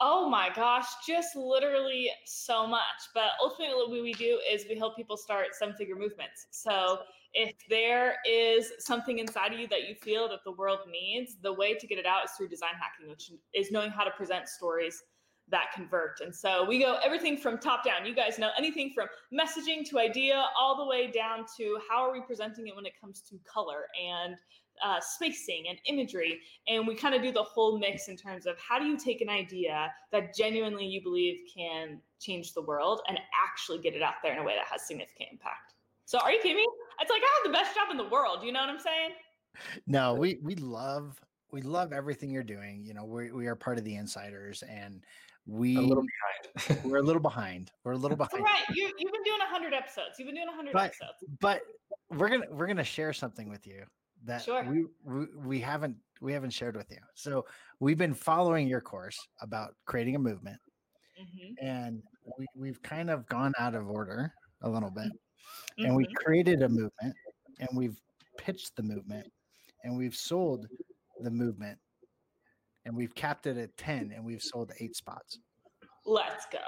Oh 0.00 0.28
my 0.28 0.50
gosh, 0.54 0.86
just 1.06 1.34
literally 1.36 2.10
so 2.24 2.66
much. 2.66 2.82
But 3.14 3.30
ultimately, 3.40 3.74
what 3.76 3.90
we 3.90 4.12
do 4.14 4.40
is 4.50 4.64
we 4.68 4.76
help 4.76 4.96
people 4.96 5.16
start 5.16 5.48
some 5.58 5.74
figure 5.74 5.96
movements. 5.96 6.46
So 6.50 7.00
if 7.34 7.54
there 7.68 8.16
is 8.28 8.72
something 8.78 9.18
inside 9.18 9.52
of 9.52 9.58
you 9.58 9.68
that 9.68 9.88
you 9.88 9.94
feel 9.94 10.28
that 10.28 10.40
the 10.44 10.52
world 10.52 10.80
needs, 10.90 11.36
the 11.42 11.52
way 11.52 11.74
to 11.74 11.86
get 11.86 11.98
it 11.98 12.06
out 12.06 12.24
is 12.24 12.30
through 12.32 12.48
design 12.48 12.74
hacking, 12.80 13.08
which 13.08 13.30
is 13.54 13.70
knowing 13.70 13.90
how 13.90 14.04
to 14.04 14.10
present 14.12 14.48
stories 14.48 15.02
that 15.50 15.66
convert. 15.74 16.20
And 16.20 16.34
so 16.34 16.64
we 16.64 16.78
go 16.78 16.98
everything 17.04 17.36
from 17.36 17.58
top 17.58 17.84
down. 17.84 18.04
You 18.04 18.14
guys 18.14 18.38
know 18.38 18.50
anything 18.58 18.92
from 18.94 19.08
messaging 19.32 19.88
to 19.90 19.98
idea, 19.98 20.44
all 20.58 20.76
the 20.76 20.86
way 20.86 21.10
down 21.10 21.46
to 21.56 21.78
how 21.88 22.06
are 22.06 22.12
we 22.12 22.20
presenting 22.20 22.66
it 22.66 22.76
when 22.76 22.86
it 22.86 22.92
comes 23.00 23.22
to 23.30 23.38
color 23.50 23.86
and 23.98 24.36
uh, 24.84 25.00
spacing 25.00 25.64
and 25.68 25.78
imagery. 25.86 26.40
And 26.66 26.86
we 26.86 26.94
kind 26.94 27.14
of 27.14 27.22
do 27.22 27.32
the 27.32 27.42
whole 27.42 27.78
mix 27.78 28.08
in 28.08 28.16
terms 28.16 28.46
of 28.46 28.56
how 28.58 28.78
do 28.78 28.86
you 28.86 28.96
take 28.96 29.20
an 29.20 29.28
idea 29.28 29.90
that 30.12 30.34
genuinely 30.34 30.86
you 30.86 31.02
believe 31.02 31.38
can 31.54 32.00
change 32.20 32.52
the 32.52 32.62
world 32.62 33.00
and 33.08 33.18
actually 33.48 33.78
get 33.78 33.94
it 33.94 34.02
out 34.02 34.14
there 34.22 34.32
in 34.32 34.38
a 34.38 34.44
way 34.44 34.54
that 34.54 34.66
has 34.70 34.86
significant 34.86 35.30
impact. 35.32 35.74
So 36.04 36.18
are 36.18 36.32
you 36.32 36.38
kidding 36.42 36.56
me? 36.56 36.66
It's 37.00 37.10
like 37.10 37.22
I 37.22 37.40
have 37.42 37.52
the 37.52 37.56
best 37.56 37.74
job 37.74 37.88
in 37.90 37.96
the 37.96 38.08
world. 38.08 38.42
You 38.42 38.52
know 38.52 38.60
what 38.60 38.70
I'm 38.70 38.78
saying? 38.80 39.10
No, 39.86 40.14
we 40.14 40.38
we 40.42 40.54
love 40.56 41.20
we 41.50 41.62
love 41.62 41.92
everything 41.92 42.30
you're 42.30 42.42
doing. 42.42 42.84
You 42.84 42.94
know, 42.94 43.04
we 43.04 43.30
we 43.32 43.46
are 43.46 43.56
part 43.56 43.78
of 43.78 43.84
the 43.84 43.96
insiders 43.96 44.62
and 44.62 45.04
we 45.46 45.76
A 45.76 45.80
little 45.80 46.04
behind. 46.04 46.84
we're 46.84 46.98
a 46.98 47.02
little 47.02 47.22
behind. 47.22 47.70
We're 47.84 47.92
a 47.92 47.96
little 47.96 48.20
All 48.20 48.26
behind. 48.26 48.44
right. 48.44 48.64
You, 48.74 48.90
you've 48.98 49.12
been 49.12 49.22
doing 49.24 49.38
100 49.38 49.72
episodes. 49.72 50.18
You've 50.18 50.26
been 50.26 50.34
doing 50.34 50.46
100 50.48 50.76
episodes. 50.76 51.24
But 51.40 51.62
we're 52.10 52.28
gonna 52.28 52.46
we're 52.50 52.66
gonna 52.66 52.84
share 52.84 53.12
something 53.12 53.48
with 53.48 53.66
you 53.66 53.84
that 54.24 54.42
Sure. 54.42 54.62
we, 54.64 54.84
we 55.04 55.26
we 55.36 55.60
haven't 55.60 55.96
we 56.20 56.32
haven't 56.32 56.50
shared 56.50 56.76
with 56.76 56.90
you. 56.90 56.98
So 57.14 57.46
we've 57.80 57.96
been 57.98 58.14
following 58.14 58.68
your 58.68 58.80
course 58.80 59.16
about 59.40 59.74
creating 59.86 60.16
a 60.16 60.18
movement, 60.18 60.58
hmm 61.16 61.52
and 61.62 62.02
we 62.38 62.46
we've 62.54 62.82
kind 62.82 63.08
of 63.10 63.26
gone 63.28 63.54
out 63.58 63.74
of 63.74 63.88
order 63.88 64.32
a 64.62 64.68
little 64.68 64.90
bit, 64.90 65.10
and 65.78 65.94
we 65.94 66.06
Mhm. 66.06 66.14
created 66.14 66.62
a 66.62 66.68
movement, 66.68 67.14
and 67.58 67.68
we've 67.74 68.00
pitched 68.36 68.74
the 68.76 68.82
movement, 68.82 69.30
and 69.84 69.96
we've 69.96 70.14
sold 70.16 70.68
the 71.20 71.30
movement, 71.30 71.78
and 72.84 72.96
we've 72.96 73.14
capped 73.14 73.46
it 73.46 73.56
at 73.56 73.76
ten, 73.76 74.12
and 74.12 74.24
we've 74.24 74.42
sold 74.42 74.72
eight 74.80 74.96
spots. 74.96 75.38
Let's 76.04 76.46
go. 76.46 76.58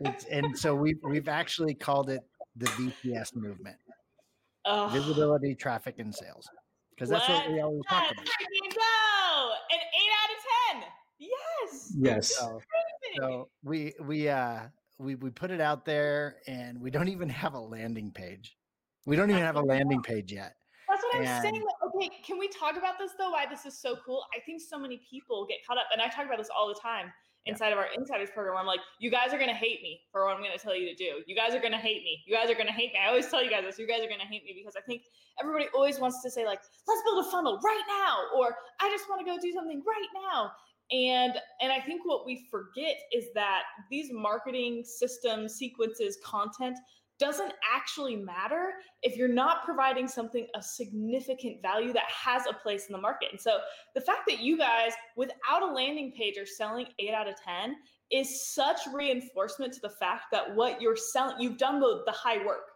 It's, 0.00 0.24
and 0.26 0.56
so 0.58 0.74
we've 0.74 0.98
we've 1.02 1.28
actually 1.28 1.74
called 1.74 2.10
it 2.10 2.22
the 2.56 2.66
VTS 2.66 3.34
movement, 3.34 3.78
Oh, 4.64 4.88
visibility, 4.88 5.54
traffic, 5.54 5.98
and 5.98 6.14
sales, 6.14 6.48
because 6.90 7.08
that's 7.08 7.28
what 7.28 7.50
we 7.50 7.60
always 7.60 7.82
talk 7.88 8.02
let's 8.02 8.12
about. 8.12 8.26
go. 8.74 9.54
An 9.70 9.78
8 9.78 10.10
out 10.22 10.30
of 10.30 10.82
10. 10.82 10.92
Yes. 11.18 11.94
yes. 11.96 12.34
So, 12.36 12.60
so 13.16 13.50
we 13.62 13.92
we 14.00 14.28
uh 14.28 14.68
we 15.02 15.16
we 15.16 15.30
put 15.30 15.50
it 15.50 15.60
out 15.60 15.84
there, 15.84 16.36
and 16.46 16.80
we 16.80 16.90
don't 16.90 17.08
even 17.08 17.28
have 17.28 17.54
a 17.54 17.60
landing 17.60 18.10
page. 18.10 18.56
We 19.04 19.16
don't 19.16 19.30
even 19.30 19.42
have 19.42 19.56
a 19.56 19.62
landing 19.62 20.00
page 20.02 20.32
yet. 20.32 20.54
That's 20.88 21.02
what 21.02 21.26
I'm 21.26 21.42
saying. 21.42 21.54
like, 21.54 21.92
okay, 21.94 22.10
can 22.24 22.38
we 22.38 22.48
talk 22.48 22.76
about 22.76 22.98
this 22.98 23.12
though? 23.18 23.30
Why 23.30 23.46
this 23.48 23.66
is 23.66 23.78
so 23.78 23.96
cool? 24.04 24.24
I 24.34 24.40
think 24.40 24.60
so 24.60 24.78
many 24.78 25.00
people 25.10 25.46
get 25.48 25.58
caught 25.66 25.78
up, 25.78 25.86
and 25.92 26.00
I 26.00 26.08
talk 26.08 26.26
about 26.26 26.38
this 26.38 26.50
all 26.56 26.68
the 26.68 26.78
time 26.80 27.12
inside 27.46 27.72
of 27.72 27.78
our 27.78 27.88
insiders 27.96 28.30
program. 28.32 28.56
I'm 28.56 28.66
like, 28.66 28.80
you 29.00 29.10
guys 29.10 29.34
are 29.34 29.38
gonna 29.38 29.54
hate 29.54 29.82
me 29.82 30.00
for 30.12 30.24
what 30.24 30.36
I'm 30.36 30.42
gonna 30.42 30.58
tell 30.58 30.76
you 30.76 30.88
to 30.88 30.94
do. 30.94 31.22
You 31.26 31.34
guys 31.34 31.54
are 31.54 31.60
gonna 31.60 31.78
hate 31.78 32.04
me. 32.04 32.22
You 32.26 32.36
guys 32.36 32.50
are 32.50 32.54
gonna 32.54 32.72
hate 32.72 32.92
me. 32.92 33.00
I 33.02 33.08
always 33.08 33.26
tell 33.28 33.42
you 33.42 33.50
guys 33.50 33.64
this. 33.64 33.78
You 33.78 33.88
guys 33.88 34.00
are 34.00 34.08
gonna 34.08 34.28
hate 34.28 34.44
me 34.44 34.54
because 34.56 34.76
I 34.76 34.82
think 34.82 35.02
everybody 35.40 35.66
always 35.74 35.98
wants 35.98 36.22
to 36.22 36.30
say 36.30 36.46
like, 36.46 36.60
let's 36.86 37.02
build 37.02 37.26
a 37.26 37.30
funnel 37.30 37.58
right 37.64 37.86
now, 37.88 38.38
or 38.38 38.54
I 38.80 38.88
just 38.90 39.08
want 39.08 39.26
to 39.26 39.26
go 39.26 39.38
do 39.40 39.52
something 39.52 39.82
right 39.82 40.10
now. 40.30 40.52
And 40.90 41.34
and 41.60 41.72
I 41.72 41.80
think 41.80 42.02
what 42.04 42.26
we 42.26 42.46
forget 42.50 42.96
is 43.12 43.26
that 43.34 43.62
these 43.90 44.10
marketing 44.12 44.84
systems, 44.84 45.54
sequences, 45.54 46.18
content 46.24 46.78
doesn't 47.22 47.52
actually 47.72 48.16
matter 48.16 48.72
if 49.02 49.16
you're 49.16 49.28
not 49.28 49.64
providing 49.64 50.08
something 50.08 50.44
of 50.56 50.64
significant 50.64 51.62
value 51.62 51.92
that 51.92 52.10
has 52.10 52.42
a 52.50 52.52
place 52.52 52.86
in 52.88 52.92
the 52.92 53.00
market. 53.00 53.28
And 53.30 53.40
so 53.40 53.58
the 53.94 54.00
fact 54.00 54.22
that 54.28 54.40
you 54.40 54.58
guys, 54.58 54.92
without 55.16 55.62
a 55.62 55.66
landing 55.66 56.12
page, 56.18 56.36
are 56.36 56.46
selling 56.46 56.86
eight 56.98 57.14
out 57.14 57.28
of 57.28 57.36
10 57.40 57.76
is 58.10 58.52
such 58.52 58.80
reinforcement 58.92 59.72
to 59.74 59.80
the 59.80 59.90
fact 59.90 60.24
that 60.32 60.54
what 60.56 60.82
you're 60.82 60.96
selling, 60.96 61.36
you've 61.38 61.58
done 61.58 61.78
the, 61.78 62.02
the 62.06 62.12
high 62.12 62.44
work, 62.44 62.72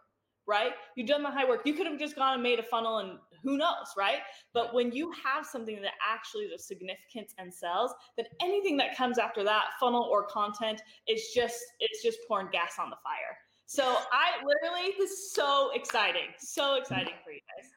right? 0.47 0.71
You've 0.95 1.07
done 1.07 1.23
the 1.23 1.31
high 1.31 1.47
work. 1.47 1.61
You 1.65 1.73
could 1.73 1.85
have 1.85 1.99
just 1.99 2.15
gone 2.15 2.33
and 2.33 2.43
made 2.43 2.59
a 2.59 2.63
funnel 2.63 2.99
and 2.99 3.19
who 3.43 3.57
knows, 3.57 3.93
right? 3.97 4.19
But 4.53 4.73
when 4.73 4.91
you 4.91 5.11
have 5.23 5.45
something 5.45 5.81
that 5.81 5.93
actually 6.07 6.45
is 6.45 6.53
of 6.53 6.61
significance 6.61 7.33
and 7.37 7.53
sells, 7.53 7.93
then 8.15 8.25
anything 8.41 8.77
that 8.77 8.95
comes 8.95 9.17
after 9.17 9.43
that 9.43 9.65
funnel 9.79 10.03
or 10.03 10.25
content 10.25 10.81
is 11.07 11.31
just, 11.33 11.59
it's 11.79 12.03
just 12.03 12.19
pouring 12.27 12.49
gas 12.51 12.73
on 12.79 12.89
the 12.89 12.97
fire. 13.03 13.37
So 13.69 13.83
I 13.83 14.43
literally 14.45 14.93
this 14.97 15.11
is 15.11 15.33
so 15.33 15.71
exciting, 15.75 16.29
so 16.39 16.61
mm-hmm. 16.61 16.81
exciting 16.81 17.13
for 17.23 17.31
you 17.31 17.41
guys. 17.57 17.69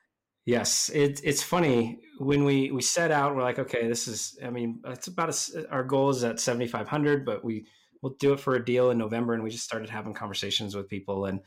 Yes, 0.47 0.89
it, 0.89 1.21
it's 1.25 1.43
funny 1.43 1.99
when 2.19 2.45
we 2.45 2.71
we 2.71 2.81
set 2.81 3.11
out. 3.11 3.35
We're 3.35 3.43
like, 3.43 3.59
okay, 3.59 3.89
this 3.89 4.07
is. 4.07 4.39
I 4.45 4.51
mean, 4.51 4.81
it's 4.87 5.09
about 5.09 5.29
a, 5.31 5.69
our 5.71 5.83
goal 5.83 6.11
is 6.11 6.23
at 6.23 6.39
seventy 6.39 6.69
five 6.69 6.87
hundred, 6.87 7.27
but 7.27 7.45
we 7.45 7.67
we'll 8.03 8.15
do 8.21 8.33
it 8.33 8.41
for 8.41 8.55
a 8.55 8.65
deal 8.65 8.91
in 8.91 8.99
November, 8.99 9.35
and 9.35 9.43
we 9.43 9.51
just 9.51 9.65
started 9.65 9.91
having 9.91 10.15
conversations 10.15 10.77
with 10.77 10.89
people, 10.89 11.27
and 11.27 11.41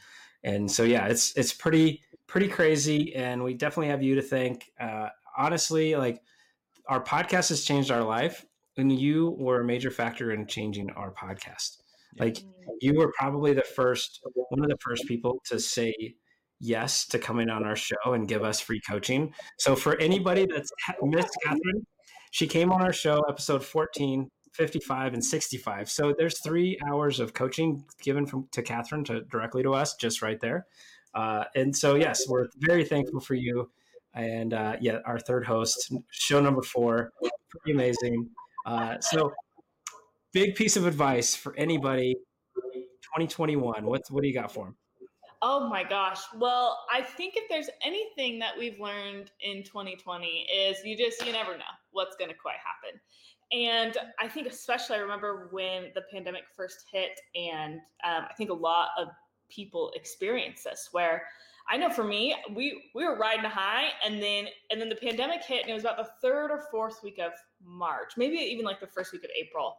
and 0.43 0.69
so 0.69 0.83
yeah, 0.83 1.07
it's 1.07 1.35
it's 1.37 1.53
pretty 1.53 2.03
pretty 2.33 2.47
crazy, 2.47 3.13
and 3.13 3.43
we 3.43 3.53
definitely 3.53 3.89
have 3.89 4.01
you 4.01 4.15
to 4.15 4.21
thank. 4.21 4.71
Uh, 4.79 5.07
honestly, 5.37 5.95
like 5.95 6.19
our 6.89 7.01
podcast 7.01 7.49
has 7.49 7.63
changed 7.63 7.91
our 7.91 8.03
life, 8.03 8.43
and 8.75 8.91
you 8.91 9.35
were 9.37 9.61
a 9.61 9.63
major 9.63 9.91
factor 9.91 10.31
in 10.31 10.47
changing 10.47 10.89
our 10.95 11.13
podcast. 11.13 11.77
Like 12.17 12.39
you 12.81 12.95
were 12.95 13.11
probably 13.15 13.53
the 13.53 13.63
first, 13.75 14.19
one 14.49 14.63
of 14.63 14.69
the 14.71 14.77
first 14.81 15.05
people 15.07 15.43
to 15.45 15.59
say 15.59 15.93
yes 16.59 17.05
to 17.09 17.19
coming 17.19 17.51
on 17.51 17.65
our 17.65 17.75
show 17.75 18.13
and 18.13 18.27
give 18.27 18.43
us 18.43 18.59
free 18.59 18.81
coaching. 18.89 19.31
So 19.59 19.75
for 19.75 19.95
anybody 19.99 20.47
that's 20.47 20.71
missed 21.03 21.37
Catherine, 21.43 21.85
she 22.31 22.47
came 22.47 22.71
on 22.71 22.81
our 22.81 22.93
show, 22.93 23.19
episode 23.29 23.63
14, 23.63 24.27
55 24.53 25.13
and 25.13 25.23
65. 25.23 25.87
So 25.87 26.15
there's 26.17 26.39
three 26.39 26.79
hours 26.89 27.19
of 27.19 27.35
coaching 27.35 27.83
given 28.01 28.25
from 28.25 28.47
to 28.53 28.63
Catherine 28.63 29.03
to 29.03 29.21
directly 29.21 29.61
to 29.61 29.75
us, 29.75 29.93
just 29.95 30.23
right 30.23 30.39
there. 30.39 30.65
Uh, 31.13 31.45
and 31.55 31.75
so 31.75 31.95
yes, 31.95 32.27
we're 32.27 32.47
very 32.57 32.85
thankful 32.85 33.19
for 33.19 33.35
you. 33.35 33.69
And 34.15 34.53
uh, 34.53 34.77
yeah, 34.79 34.99
our 35.05 35.19
third 35.19 35.45
host, 35.45 35.91
show 36.11 36.39
number 36.39 36.61
four, 36.61 37.11
pretty 37.49 37.73
amazing. 37.73 38.29
Uh, 38.65 38.99
so 38.99 39.33
big 40.33 40.55
piece 40.55 40.75
of 40.75 40.85
advice 40.85 41.35
for 41.35 41.55
anybody 41.55 42.15
2021 42.55 43.85
what, 43.85 44.01
what 44.09 44.21
do 44.21 44.27
you 44.27 44.33
got 44.33 44.51
for 44.51 44.65
them 44.65 44.75
oh 45.41 45.69
my 45.69 45.83
gosh 45.83 46.21
well 46.39 46.79
i 46.91 47.01
think 47.01 47.35
if 47.37 47.47
there's 47.49 47.69
anything 47.85 48.39
that 48.39 48.57
we've 48.57 48.79
learned 48.79 49.31
in 49.41 49.63
2020 49.63 50.47
is 50.51 50.77
you 50.83 50.97
just 50.97 51.23
you 51.25 51.31
never 51.31 51.55
know 51.57 51.63
what's 51.91 52.15
going 52.17 52.29
to 52.29 52.35
quite 52.35 52.55
happen 52.57 52.99
and 53.51 53.97
i 54.19 54.27
think 54.27 54.47
especially 54.47 54.95
i 54.95 54.99
remember 54.99 55.49
when 55.51 55.91
the 55.93 56.01
pandemic 56.11 56.43
first 56.55 56.85
hit 56.91 57.19
and 57.35 57.75
um, 58.03 58.25
i 58.29 58.33
think 58.35 58.49
a 58.49 58.53
lot 58.53 58.89
of 58.97 59.09
people 59.53 59.91
experience 59.95 60.63
this 60.63 60.89
where 60.91 61.23
I 61.69 61.77
know 61.77 61.89
for 61.89 62.03
me, 62.03 62.35
we 62.53 62.89
we 62.93 63.05
were 63.05 63.17
riding 63.17 63.45
high, 63.45 63.85
and 64.05 64.21
then 64.21 64.47
and 64.69 64.81
then 64.81 64.89
the 64.89 64.95
pandemic 64.95 65.43
hit, 65.43 65.61
and 65.61 65.69
it 65.69 65.73
was 65.73 65.83
about 65.83 65.97
the 65.97 66.09
third 66.21 66.51
or 66.51 66.65
fourth 66.69 67.01
week 67.03 67.19
of 67.19 67.31
March, 67.63 68.13
maybe 68.17 68.35
even 68.35 68.65
like 68.65 68.81
the 68.81 68.87
first 68.87 69.13
week 69.13 69.23
of 69.23 69.29
April, 69.39 69.77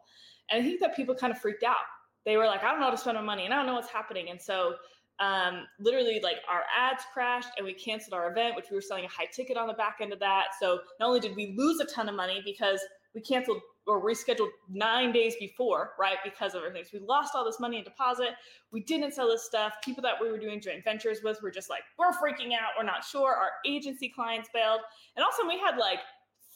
and 0.49 0.61
I 0.61 0.65
think 0.65 0.79
that 0.79 0.95
people 0.95 1.15
kind 1.15 1.31
of 1.31 1.39
freaked 1.39 1.63
out. 1.63 1.85
They 2.25 2.37
were 2.37 2.45
like, 2.45 2.63
I 2.63 2.71
don't 2.71 2.79
know 2.79 2.85
how 2.85 2.91
to 2.91 2.97
spend 2.97 3.17
my 3.17 3.23
money 3.23 3.45
and 3.45 3.53
I 3.53 3.57
don't 3.57 3.67
know 3.67 3.75
what's 3.75 3.89
happening. 3.89 4.29
And 4.29 4.41
so 4.41 4.75
um, 5.19 5.65
literally 5.79 6.19
like 6.21 6.37
our 6.49 6.63
ads 6.77 7.03
crashed 7.13 7.49
and 7.57 7.65
we 7.65 7.73
canceled 7.73 8.13
our 8.13 8.31
event, 8.31 8.55
which 8.55 8.65
we 8.69 8.75
were 8.75 8.81
selling 8.81 9.05
a 9.05 9.09
high 9.09 9.27
ticket 9.31 9.57
on 9.57 9.67
the 9.67 9.73
back 9.73 9.97
end 10.01 10.11
of 10.11 10.19
that. 10.19 10.47
So 10.59 10.79
not 10.99 11.07
only 11.07 11.19
did 11.19 11.35
we 11.35 11.53
lose 11.55 11.79
a 11.79 11.85
ton 11.85 12.09
of 12.09 12.15
money 12.15 12.41
because 12.43 12.79
we 13.13 13.21
canceled 13.21 13.61
or 13.87 14.03
rescheduled 14.03 14.49
nine 14.69 15.11
days 15.11 15.35
before, 15.39 15.91
right? 15.99 16.17
Because 16.23 16.55
of 16.55 16.63
everything. 16.63 16.83
So 16.85 16.99
we 16.99 17.05
lost 17.05 17.35
all 17.35 17.45
this 17.45 17.59
money 17.59 17.77
in 17.77 17.83
deposit. 17.83 18.29
We 18.71 18.81
didn't 18.81 19.13
sell 19.13 19.29
this 19.29 19.43
stuff. 19.43 19.73
People 19.83 20.01
that 20.03 20.15
we 20.19 20.31
were 20.31 20.39
doing 20.39 20.59
joint 20.59 20.83
ventures 20.83 21.19
with 21.23 21.41
were 21.41 21.51
just 21.51 21.69
like, 21.69 21.83
we're 21.99 22.11
freaking 22.11 22.53
out. 22.53 22.71
We're 22.77 22.85
not 22.85 23.03
sure. 23.03 23.35
Our 23.35 23.51
agency 23.65 24.09
clients 24.09 24.49
bailed. 24.53 24.81
And 25.15 25.23
also 25.23 25.47
we 25.47 25.59
had 25.59 25.77
like 25.77 25.99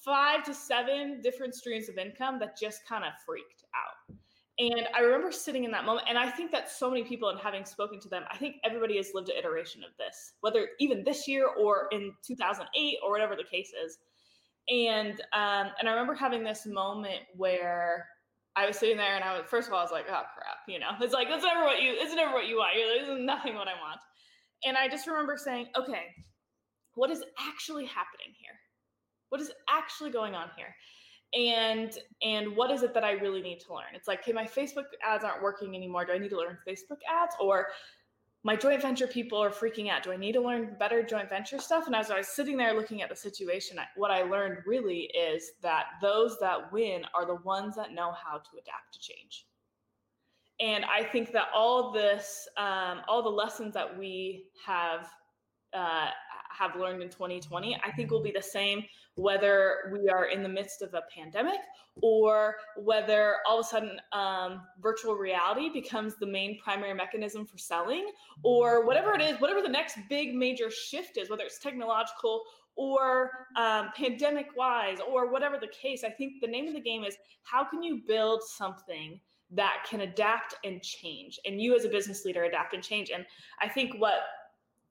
five 0.04 0.44
to 0.44 0.54
seven 0.54 1.22
different 1.22 1.54
streams 1.54 1.90
of 1.90 1.98
income 1.98 2.40
that 2.40 2.58
just 2.58 2.88
kind 2.88 3.04
of 3.04 3.12
freaked 3.26 3.64
out. 3.76 4.16
And 4.60 4.90
I 4.94 5.00
remember 5.00 5.32
sitting 5.32 5.64
in 5.64 5.72
that 5.72 5.86
moment, 5.86 6.08
and 6.10 6.18
I 6.18 6.30
think 6.30 6.52
that 6.52 6.70
so 6.70 6.90
many 6.90 7.04
people, 7.04 7.30
and 7.30 7.40
having 7.40 7.64
spoken 7.64 7.98
to 8.02 8.10
them, 8.10 8.24
I 8.30 8.36
think 8.36 8.58
everybody 8.66 8.98
has 8.98 9.12
lived 9.14 9.30
an 9.30 9.38
iteration 9.38 9.84
of 9.86 9.92
this, 9.98 10.34
whether 10.42 10.68
even 10.82 11.06
this 11.06 11.30
year 11.30 11.48
or 11.48 11.88
in 11.94 12.12
2008 12.28 12.98
or 13.02 13.10
whatever 13.10 13.38
the 13.38 13.44
case 13.46 13.72
is. 13.86 14.00
And 14.70 15.20
um, 15.34 15.72
and 15.80 15.88
I 15.88 15.92
remember 15.92 16.14
having 16.14 16.44
this 16.44 16.66
moment 16.66 17.22
where 17.36 18.08
I 18.56 18.68
was 18.68 18.78
sitting 18.78 18.98
there, 18.98 19.16
and 19.16 19.24
I 19.24 19.38
was 19.38 19.48
first 19.48 19.68
of 19.68 19.74
all, 19.74 19.80
I 19.80 19.84
was 19.84 19.92
like, 19.92 20.06
"Oh 20.10 20.24
crap," 20.36 20.58
you 20.68 20.80
know, 20.80 20.92
it's 21.02 21.14
like 21.14 21.28
that's 21.30 21.44
never 21.44 21.64
what 21.64 21.82
you, 21.82 21.94
it's 21.96 22.14
never 22.14 22.34
what 22.34 22.48
you 22.48 22.58
want. 22.58 22.76
You're 22.78 22.92
like, 22.92 23.08
this 23.08 23.18
is 23.18 23.26
nothing 23.26 23.56
what 23.56 23.68
I 23.68 23.74
want. 23.74 24.00
And 24.66 24.78
I 24.78 24.88
just 24.88 25.08
remember 25.08 25.38
saying, 25.38 25.68
"Okay, 25.76 26.04
what 26.94 27.10
is 27.10 27.24
actually 27.40 27.86
happening 27.86 28.34
here?" 28.40 28.60
what 29.30 29.40
is 29.42 29.52
actually 29.70 30.12
going 30.12 30.36
on 30.36 30.50
here 30.58 30.76
and 31.34 32.00
and 32.24 32.56
what 32.56 32.72
is 32.72 32.82
it 32.82 32.94
that 32.94 33.04
i 33.04 33.12
really 33.12 33.42
need 33.42 33.60
to 33.60 33.74
learn 33.74 33.94
it's 33.94 34.08
like 34.08 34.20
okay 34.20 34.34
my 34.34 34.46
facebook 34.46 34.86
ads 35.06 35.24
aren't 35.24 35.44
working 35.44 35.76
anymore 35.76 36.04
do 36.04 36.12
i 36.12 36.18
need 36.18 36.30
to 36.30 36.38
learn 36.38 36.58
facebook 36.68 36.98
ads 37.08 37.36
or 37.40 37.68
my 38.44 38.56
joint 38.56 38.82
venture 38.82 39.08
people 39.08 39.38
are 39.38 39.50
freaking 39.50 39.90
out. 39.90 40.04
Do 40.04 40.12
i 40.12 40.18
need 40.18 40.34
to 40.34 40.42
learn 40.42 40.76
better 40.80 41.04
joint 41.04 41.30
venture 41.30 41.60
stuff? 41.60 41.88
And 41.88 41.96
as 41.96 42.12
i 42.12 42.18
was 42.18 42.28
sitting 42.28 42.58
there 42.58 42.74
looking 42.74 43.02
at 43.02 43.10
the 43.10 43.16
situation 43.16 43.78
what 43.96 44.12
i 44.12 44.22
learned 44.22 44.60
really 44.66 45.12
is 45.16 45.52
that 45.62 45.86
those 46.02 46.38
that 46.40 46.72
win 46.72 47.04
are 47.14 47.26
the 47.26 47.36
ones 47.36 47.76
that 47.76 47.94
know 47.94 48.12
how 48.12 48.38
to 48.38 48.50
adapt 48.54 48.94
to 48.94 49.00
change. 49.00 49.46
And 50.60 50.86
i 50.86 51.04
think 51.04 51.32
that 51.34 51.48
all 51.54 51.92
this 51.92 52.48
um, 52.58 53.02
all 53.08 53.24
the 53.24 53.30
lessons 53.30 53.74
that 53.74 53.98
we 53.98 54.46
have 54.66 55.10
uh, 55.74 56.08
have 56.58 56.76
learned 56.76 57.02
in 57.02 57.10
2020, 57.10 57.80
I 57.84 57.92
think 57.92 58.12
will 58.12 58.24
be 58.24 58.32
the 58.32 58.42
same 58.42 58.84
whether 59.16 59.92
we 59.92 60.10
are 60.10 60.26
in 60.26 60.44
the 60.44 60.50
midst 60.50 60.82
of 60.82 60.94
a 60.94 61.02
pandemic 61.14 61.60
or 62.02 62.56
whether 62.78 63.38
all 63.48 63.60
of 63.60 63.66
a 63.66 63.70
sudden 63.70 64.00
um, 64.14 64.62
virtual 64.82 65.16
reality 65.16 65.70
becomes 65.70 66.16
the 66.16 66.26
main 66.26 66.58
primary 66.60 66.94
mechanism 66.94 67.46
for 67.46 67.58
selling 67.58 68.12
or 68.44 68.86
whatever 68.86 69.14
it 69.14 69.22
is, 69.22 69.40
whatever 69.42 69.62
the 69.62 69.70
next 69.70 69.98
big 70.10 70.34
major 70.34 70.72
shift 70.72 71.18
is, 71.18 71.30
whether 71.30 71.44
it's 71.44 71.60
technological 71.60 72.44
or 72.76 73.32
um, 73.58 73.90
pandemic 73.96 74.48
wise 74.56 75.00
or 75.06 75.30
whatever 75.30 75.58
the 75.60 75.68
case. 75.68 76.04
I 76.06 76.10
think 76.10 76.42
the 76.42 76.48
name 76.48 76.68
of 76.68 76.74
the 76.74 76.82
game 76.82 77.04
is 77.04 77.18
how 77.44 77.66
can 77.66 77.84
you 77.84 78.02
build 78.08 78.42
something 78.44 79.20
that 79.52 79.86
can 79.90 80.02
adapt 80.02 80.56
and 80.64 80.82
change 80.82 81.40
and 81.46 81.60
you 81.60 81.76
as 81.76 81.84
a 81.84 81.90
business 81.90 82.24
leader 82.24 82.44
adapt 82.44 82.76
and 82.76 82.84
change 82.84 83.10
and 83.10 83.26
i 83.62 83.68
think 83.68 83.92
what 83.98 84.20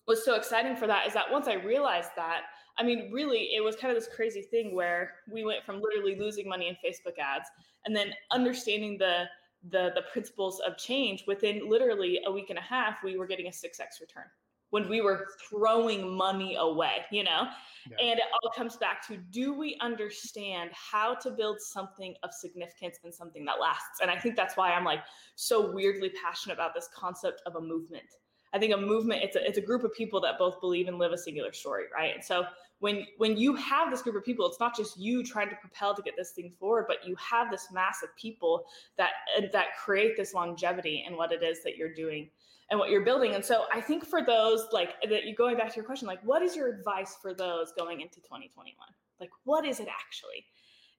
was 0.09 0.25
so 0.25 0.35
exciting 0.35 0.75
for 0.75 0.87
that 0.87 1.07
is 1.07 1.13
that 1.13 1.31
once 1.31 1.47
I 1.47 1.55
realized 1.55 2.11
that, 2.17 2.43
I 2.79 2.83
mean, 2.83 3.11
really, 3.13 3.51
it 3.55 3.63
was 3.63 3.77
kind 3.77 3.95
of 3.95 4.03
this 4.03 4.09
crazy 4.15 4.43
thing 4.43 4.75
where 4.75 5.13
we 5.31 5.45
went 5.45 5.65
from 5.65 5.81
literally 5.81 6.19
losing 6.19 6.49
money 6.49 6.69
in 6.69 6.75
Facebook 6.75 7.19
ads 7.19 7.49
and 7.85 7.95
then 7.95 8.13
understanding 8.33 8.99
the 8.99 9.25
the 9.71 9.91
the 9.97 10.03
principles 10.13 10.61
of 10.61 10.77
change 10.77 11.25
within 11.27 11.69
literally 11.69 12.21
a 12.27 12.33
week 12.33 12.49
and 12.49 12.59
a 12.59 12.63
half, 12.63 13.03
we 13.03 13.19
were 13.19 13.27
getting 13.27 13.49
a 13.49 13.51
6x 13.51 14.01
return 14.01 14.27
when 14.71 14.89
we 14.89 15.01
were 15.01 15.27
throwing 15.49 16.15
money 16.15 16.57
away, 16.57 16.99
you 17.11 17.25
know? 17.25 17.49
Yeah. 17.91 18.11
And 18.11 18.19
it 18.19 18.25
all 18.33 18.51
comes 18.55 18.77
back 18.77 19.07
to 19.09 19.17
do 19.17 19.55
we 19.55 19.79
understand 19.81 20.71
how 20.73 21.15
to 21.17 21.31
build 21.31 21.59
something 21.61 22.15
of 22.23 22.33
significance 22.33 22.99
and 23.03 23.13
something 23.13 23.45
that 23.47 23.61
lasts? 23.61 24.01
And 24.03 24.11
I 24.11 24.19
think 24.19 24.37
that's 24.37 24.57
why 24.57 24.73
I'm 24.73 24.85
like 24.85 25.01
so 25.37 25.73
weirdly 25.73 26.13
passionate 26.23 26.55
about 26.55 26.75
this 26.75 26.89
concept 26.95 27.41
of 27.47 27.57
a 27.57 27.61
movement 27.61 28.05
I 28.53 28.59
think 28.59 28.73
a 28.73 28.77
movement 28.77 29.23
it's 29.23 29.37
a, 29.37 29.47
it's 29.47 29.59
a 29.59 29.63
group 29.63 29.85
of 29.85 29.93
people 29.95 30.21
that 30.23 30.39
both 30.39 30.61
believe 30.61 30.89
and 30.89 30.99
live 30.99 31.13
a 31.13 31.19
singular 31.19 31.53
story, 31.53 31.85
right? 31.95 32.15
And 32.15 32.25
so 32.25 32.45
when 32.81 33.07
when 33.17 33.37
you 33.37 33.55
have 33.57 33.91
this 33.91 34.03
group 34.03 34.17
of 34.17 34.25
people, 34.25 34.47
it's 34.47 34.61
not 34.61 34.77
just 34.77 34.99
you 34.99 35.25
trying 35.25 35.51
to 35.51 35.57
propel 35.57 35.95
to 35.95 36.03
get 36.03 36.15
this 36.17 36.33
thing 36.33 36.53
forward, 36.59 36.87
but 36.89 37.07
you 37.07 37.17
have 37.17 37.51
this 37.51 37.69
mass 37.73 38.03
of 38.03 38.15
people 38.17 38.65
that 38.97 39.11
that 39.53 39.77
create 39.83 40.17
this 40.17 40.35
longevity 40.35 41.05
in 41.07 41.17
what 41.17 41.33
it 41.33 41.43
is 41.43 41.63
that 41.65 41.77
you're 41.77 41.93
doing 41.93 42.31
and 42.71 42.79
what 42.79 42.91
you're 42.91 43.05
building. 43.05 43.35
And 43.35 43.45
so 43.45 43.65
I 43.73 43.81
think 43.81 44.05
for 44.05 44.23
those 44.25 44.67
like 44.73 44.95
that 45.09 45.25
you 45.25 45.35
going 45.35 45.57
back 45.57 45.71
to 45.71 45.77
your 45.77 45.85
question, 45.85 46.07
like 46.07 46.23
what 46.23 46.43
is 46.43 46.55
your 46.55 46.69
advice 46.69 47.17
for 47.21 47.35
those 47.35 47.73
going 47.77 48.01
into 48.01 48.17
2021? 48.21 48.75
Like 49.21 49.31
what 49.45 49.67
is 49.67 49.81
it 49.81 49.89
actually? 49.89 50.45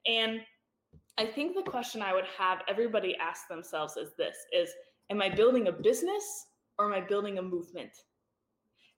And 0.06 0.42
I 1.18 1.26
think 1.26 1.56
the 1.56 1.70
question 1.70 2.02
I 2.02 2.14
would 2.14 2.26
have 2.38 2.60
everybody 2.68 3.16
ask 3.18 3.48
themselves 3.48 3.98
is 3.98 4.12
this 4.18 4.36
is 4.52 4.70
am 5.10 5.22
I 5.22 5.30
building 5.30 5.68
a 5.68 5.72
business 5.72 6.48
or 6.80 6.86
am 6.86 6.94
I 6.94 7.06
building 7.06 7.38
a 7.38 7.42
movement? 7.42 7.92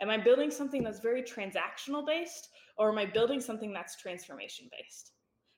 Am 0.01 0.09
I 0.09 0.17
building 0.17 0.51
something 0.51 0.83
that's 0.83 0.99
very 0.99 1.23
transactional 1.23 2.05
based 2.05 2.49
or 2.77 2.89
am 2.89 2.97
I 2.97 3.05
building 3.05 3.41
something 3.41 3.73
that's 3.73 3.97
transformation 3.97 4.69
based? 4.71 5.11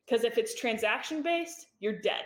Because 0.06 0.24
if 0.24 0.38
it's 0.38 0.60
transaction 0.60 1.22
based, 1.22 1.68
you're 1.80 2.00
dead. 2.00 2.24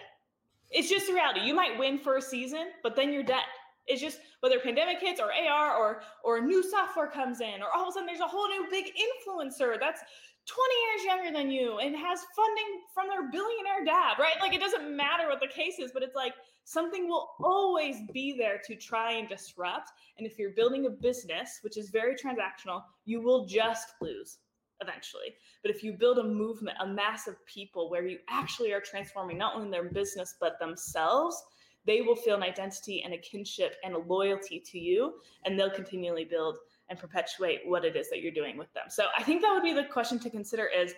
It's 0.69 0.89
just 0.89 1.07
the 1.07 1.13
reality. 1.13 1.41
You 1.41 1.53
might 1.53 1.77
win 1.77 1.97
for 1.99 2.17
a 2.17 2.21
season, 2.21 2.67
but 2.83 2.95
then 2.95 3.11
you're 3.11 3.23
dead. 3.23 3.43
It's 3.87 4.01
just 4.01 4.19
whether 4.41 4.59
pandemic 4.59 4.99
hits 4.99 5.19
or 5.19 5.31
AR 5.31 5.77
or 5.77 6.01
or 6.23 6.41
new 6.41 6.61
software 6.61 7.07
comes 7.07 7.41
in 7.41 7.61
or 7.61 7.67
all 7.75 7.83
of 7.83 7.89
a 7.89 7.91
sudden 7.93 8.05
there's 8.05 8.19
a 8.19 8.27
whole 8.27 8.47
new 8.49 8.67
big 8.69 8.85
influencer 8.85 9.79
that's 9.79 10.01
20 10.47 10.73
years 10.87 11.05
younger 11.05 11.37
than 11.37 11.51
you 11.51 11.79
and 11.79 11.95
has 11.95 12.21
funding 12.35 12.81
from 12.93 13.07
their 13.09 13.29
billionaire 13.29 13.83
dad, 13.85 14.15
right? 14.17 14.35
Like 14.39 14.53
it 14.53 14.61
doesn't 14.61 14.95
matter 14.95 15.27
what 15.27 15.41
the 15.41 15.47
case 15.47 15.77
is, 15.77 15.91
but 15.93 16.03
it's 16.03 16.15
like 16.15 16.33
something 16.63 17.07
will 17.07 17.31
always 17.43 17.97
be 18.13 18.35
there 18.37 18.61
to 18.65 18.75
try 18.75 19.13
and 19.13 19.27
disrupt. 19.27 19.91
And 20.17 20.25
if 20.25 20.39
you're 20.39 20.51
building 20.51 20.85
a 20.85 20.89
business, 20.89 21.59
which 21.61 21.77
is 21.77 21.89
very 21.89 22.15
transactional, 22.15 22.83
you 23.05 23.21
will 23.21 23.45
just 23.45 23.89
lose 24.01 24.37
eventually. 24.81 25.35
But 25.63 25.71
if 25.71 25.83
you 25.83 25.93
build 25.93 26.19
a 26.19 26.23
movement, 26.23 26.77
a 26.81 26.87
mass 26.87 27.27
of 27.27 27.45
people 27.45 27.89
where 27.89 28.07
you 28.07 28.19
actually 28.29 28.71
are 28.71 28.81
transforming 28.81 29.37
not 29.37 29.55
only 29.55 29.69
their 29.69 29.89
business, 29.89 30.35
but 30.39 30.59
themselves, 30.59 31.43
they 31.85 32.01
will 32.01 32.15
feel 32.15 32.35
an 32.35 32.43
identity 32.43 33.01
and 33.03 33.13
a 33.13 33.17
kinship 33.17 33.75
and 33.83 33.95
a 33.95 33.99
loyalty 33.99 34.59
to 34.59 34.77
you, 34.77 35.15
and 35.45 35.57
they'll 35.57 35.71
continually 35.71 36.25
build 36.25 36.57
and 36.89 36.97
perpetuate 36.97 37.61
what 37.65 37.85
it 37.85 37.95
is 37.95 38.09
that 38.09 38.21
you're 38.21 38.31
doing 38.31 38.57
with 38.57 38.73
them. 38.73 38.85
So 38.89 39.07
I 39.17 39.23
think 39.23 39.41
that 39.41 39.51
would 39.53 39.63
be 39.63 39.73
the 39.73 39.83
question 39.83 40.19
to 40.19 40.29
consider 40.29 40.67
is 40.67 40.93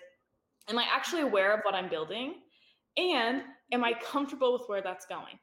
am 0.70 0.78
I 0.78 0.86
actually 0.90 1.22
aware 1.22 1.54
of 1.54 1.62
what 1.64 1.76
I'm 1.76 1.90
building? 1.90 2.36
And 2.98 3.44
am 3.72 3.84
I 3.84 3.94
comfortable 3.94 4.54
with 4.54 4.64
where 4.68 4.82
that's 4.82 5.06
going? 5.06 5.40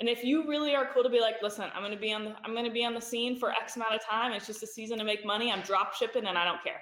And 0.00 0.08
if 0.08 0.24
you 0.24 0.48
really 0.48 0.74
are 0.74 0.88
cool 0.92 1.02
to 1.02 1.10
be 1.10 1.20
like, 1.20 1.36
listen, 1.42 1.68
I'm 1.74 1.82
gonna 1.82 1.96
be 1.96 2.12
on 2.12 2.24
the 2.24 2.34
I'm 2.44 2.54
gonna 2.54 2.70
be 2.70 2.84
on 2.84 2.94
the 2.94 3.00
scene 3.00 3.38
for 3.38 3.50
X 3.50 3.76
amount 3.76 3.94
of 3.94 4.04
time. 4.04 4.32
It's 4.32 4.46
just 4.46 4.62
a 4.62 4.66
season 4.66 4.98
to 4.98 5.04
make 5.04 5.24
money. 5.26 5.52
I'm 5.52 5.60
drop 5.60 5.94
shipping 5.94 6.26
and 6.26 6.38
I 6.38 6.44
don't 6.44 6.62
care. 6.64 6.80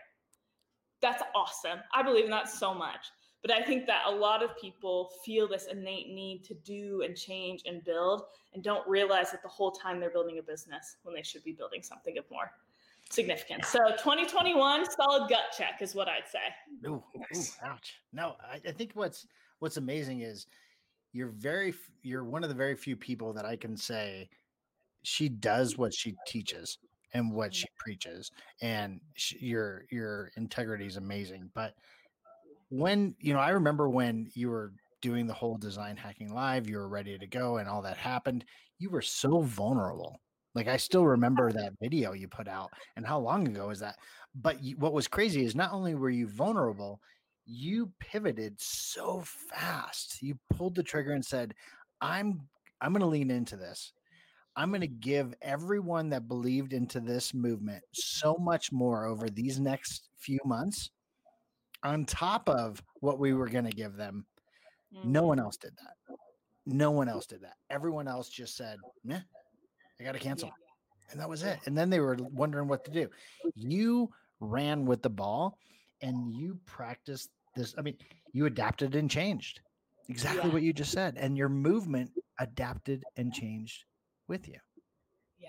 That's 1.02 1.22
awesome. 1.34 1.80
I 1.92 2.02
believe 2.02 2.24
in 2.24 2.30
that 2.30 2.48
so 2.48 2.72
much. 2.72 3.06
But 3.42 3.52
I 3.52 3.62
think 3.62 3.86
that 3.86 4.02
a 4.06 4.10
lot 4.10 4.42
of 4.42 4.56
people 4.60 5.10
feel 5.24 5.46
this 5.46 5.66
innate 5.70 6.08
need 6.08 6.44
to 6.44 6.54
do 6.54 7.02
and 7.04 7.16
change 7.16 7.62
and 7.66 7.84
build 7.84 8.22
and 8.52 8.64
don't 8.64 8.86
realize 8.88 9.30
that 9.30 9.42
the 9.42 9.48
whole 9.48 9.70
time 9.70 10.00
they're 10.00 10.10
building 10.10 10.38
a 10.38 10.42
business 10.42 10.96
when 11.02 11.14
they 11.14 11.22
should 11.22 11.44
be 11.44 11.52
building 11.52 11.82
something 11.82 12.18
of 12.18 12.24
more 12.32 12.50
significance. 13.10 13.68
So 13.68 13.78
2021, 13.90 14.86
solid 14.90 15.28
gut 15.28 15.54
check 15.56 15.80
is 15.80 15.94
what 15.94 16.08
I'd 16.08 16.28
say. 16.30 16.88
Ooh, 16.88 17.02
ooh, 17.16 17.42
ouch. 17.62 17.94
No, 18.12 18.36
I, 18.42 18.60
I 18.68 18.72
think 18.72 18.92
what's 18.94 19.26
what's 19.60 19.76
amazing 19.76 20.20
is 20.20 20.46
you're 21.12 21.32
very 21.36 21.74
you're 22.02 22.24
one 22.24 22.42
of 22.42 22.48
the 22.48 22.54
very 22.54 22.74
few 22.74 22.96
people 22.96 23.32
that 23.32 23.44
I 23.44 23.56
can 23.56 23.76
say 23.76 24.28
she 25.02 25.28
does 25.28 25.78
what 25.78 25.94
she 25.94 26.14
teaches 26.26 26.78
and 27.14 27.32
what 27.32 27.54
she 27.54 27.64
mm-hmm. 27.64 27.78
preaches 27.78 28.30
and 28.60 29.00
sh 29.14 29.34
your 29.40 29.84
your 29.90 30.30
integrity 30.36 30.86
is 30.86 30.96
amazing 30.96 31.50
but 31.54 31.74
when 32.68 33.14
you 33.20 33.32
know 33.32 33.40
i 33.40 33.50
remember 33.50 33.88
when 33.88 34.28
you 34.34 34.50
were 34.50 34.72
doing 35.00 35.26
the 35.26 35.34
whole 35.34 35.56
design 35.56 35.96
hacking 35.96 36.32
live 36.32 36.68
you 36.68 36.76
were 36.76 36.88
ready 36.88 37.16
to 37.18 37.26
go 37.26 37.56
and 37.56 37.68
all 37.68 37.82
that 37.82 37.96
happened 37.96 38.44
you 38.78 38.90
were 38.90 39.02
so 39.02 39.40
vulnerable 39.40 40.20
like 40.54 40.68
i 40.68 40.76
still 40.76 41.04
remember 41.06 41.52
that 41.52 41.72
video 41.80 42.12
you 42.12 42.28
put 42.28 42.48
out 42.48 42.70
and 42.96 43.06
how 43.06 43.18
long 43.18 43.46
ago 43.46 43.70
is 43.70 43.80
that 43.80 43.96
but 44.34 44.62
you, 44.62 44.76
what 44.76 44.92
was 44.92 45.08
crazy 45.08 45.44
is 45.44 45.54
not 45.54 45.72
only 45.72 45.94
were 45.94 46.10
you 46.10 46.26
vulnerable 46.28 47.00
you 47.46 47.90
pivoted 47.98 48.54
so 48.60 49.22
fast 49.24 50.20
you 50.22 50.38
pulled 50.50 50.74
the 50.74 50.82
trigger 50.82 51.12
and 51.12 51.24
said 51.24 51.54
i'm 52.00 52.40
i'm 52.80 52.92
going 52.92 53.00
to 53.00 53.06
lean 53.06 53.30
into 53.30 53.56
this 53.56 53.92
i'm 54.56 54.70
going 54.70 54.80
to 54.80 54.86
give 54.86 55.34
everyone 55.42 56.10
that 56.10 56.28
believed 56.28 56.72
into 56.72 57.00
this 57.00 57.32
movement 57.32 57.82
so 57.92 58.36
much 58.38 58.70
more 58.72 59.06
over 59.06 59.28
these 59.30 59.58
next 59.60 60.08
few 60.18 60.38
months 60.44 60.90
on 61.84 62.04
top 62.04 62.48
of 62.48 62.82
what 63.00 63.20
we 63.20 63.32
were 63.32 63.48
going 63.48 63.64
to 63.64 63.70
give 63.70 63.94
them. 63.96 64.26
No 65.04 65.22
Mhm. 65.22 65.26
one 65.28 65.38
else 65.38 65.56
did 65.56 65.76
that. 65.76 66.16
No 66.66 66.90
one 66.90 67.08
else 67.08 67.24
did 67.26 67.42
that. 67.42 67.56
Everyone 67.70 68.08
else 68.08 68.28
just 68.28 68.56
said, 68.56 68.78
"Meh, 69.04 69.20
I 70.00 70.04
got 70.04 70.12
to 70.12 70.18
cancel," 70.18 70.52
and 71.10 71.20
that 71.20 71.28
was 71.28 71.42
it. 71.42 71.60
And 71.66 71.76
then 71.76 71.90
they 71.90 72.00
were 72.00 72.16
wondering 72.32 72.68
what 72.68 72.84
to 72.84 72.90
do. 72.90 73.08
You 73.54 74.10
ran 74.40 74.84
with 74.86 75.02
the 75.02 75.10
ball, 75.10 75.58
and 76.00 76.32
you 76.32 76.58
practiced 76.66 77.30
this. 77.54 77.74
I 77.76 77.82
mean, 77.82 77.96
you 78.32 78.46
adapted 78.46 78.94
and 78.94 79.10
changed. 79.10 79.60
Exactly 80.08 80.48
Yeah. 80.48 80.54
what 80.54 80.62
you 80.62 80.72
just 80.72 80.92
said, 80.92 81.16
and 81.18 81.36
your 81.36 81.48
movement 81.48 82.10
adapted 82.40 83.04
and 83.16 83.32
changed 83.32 83.84
with 84.28 84.48
you. 84.48 84.58
Yeah. 85.38 85.48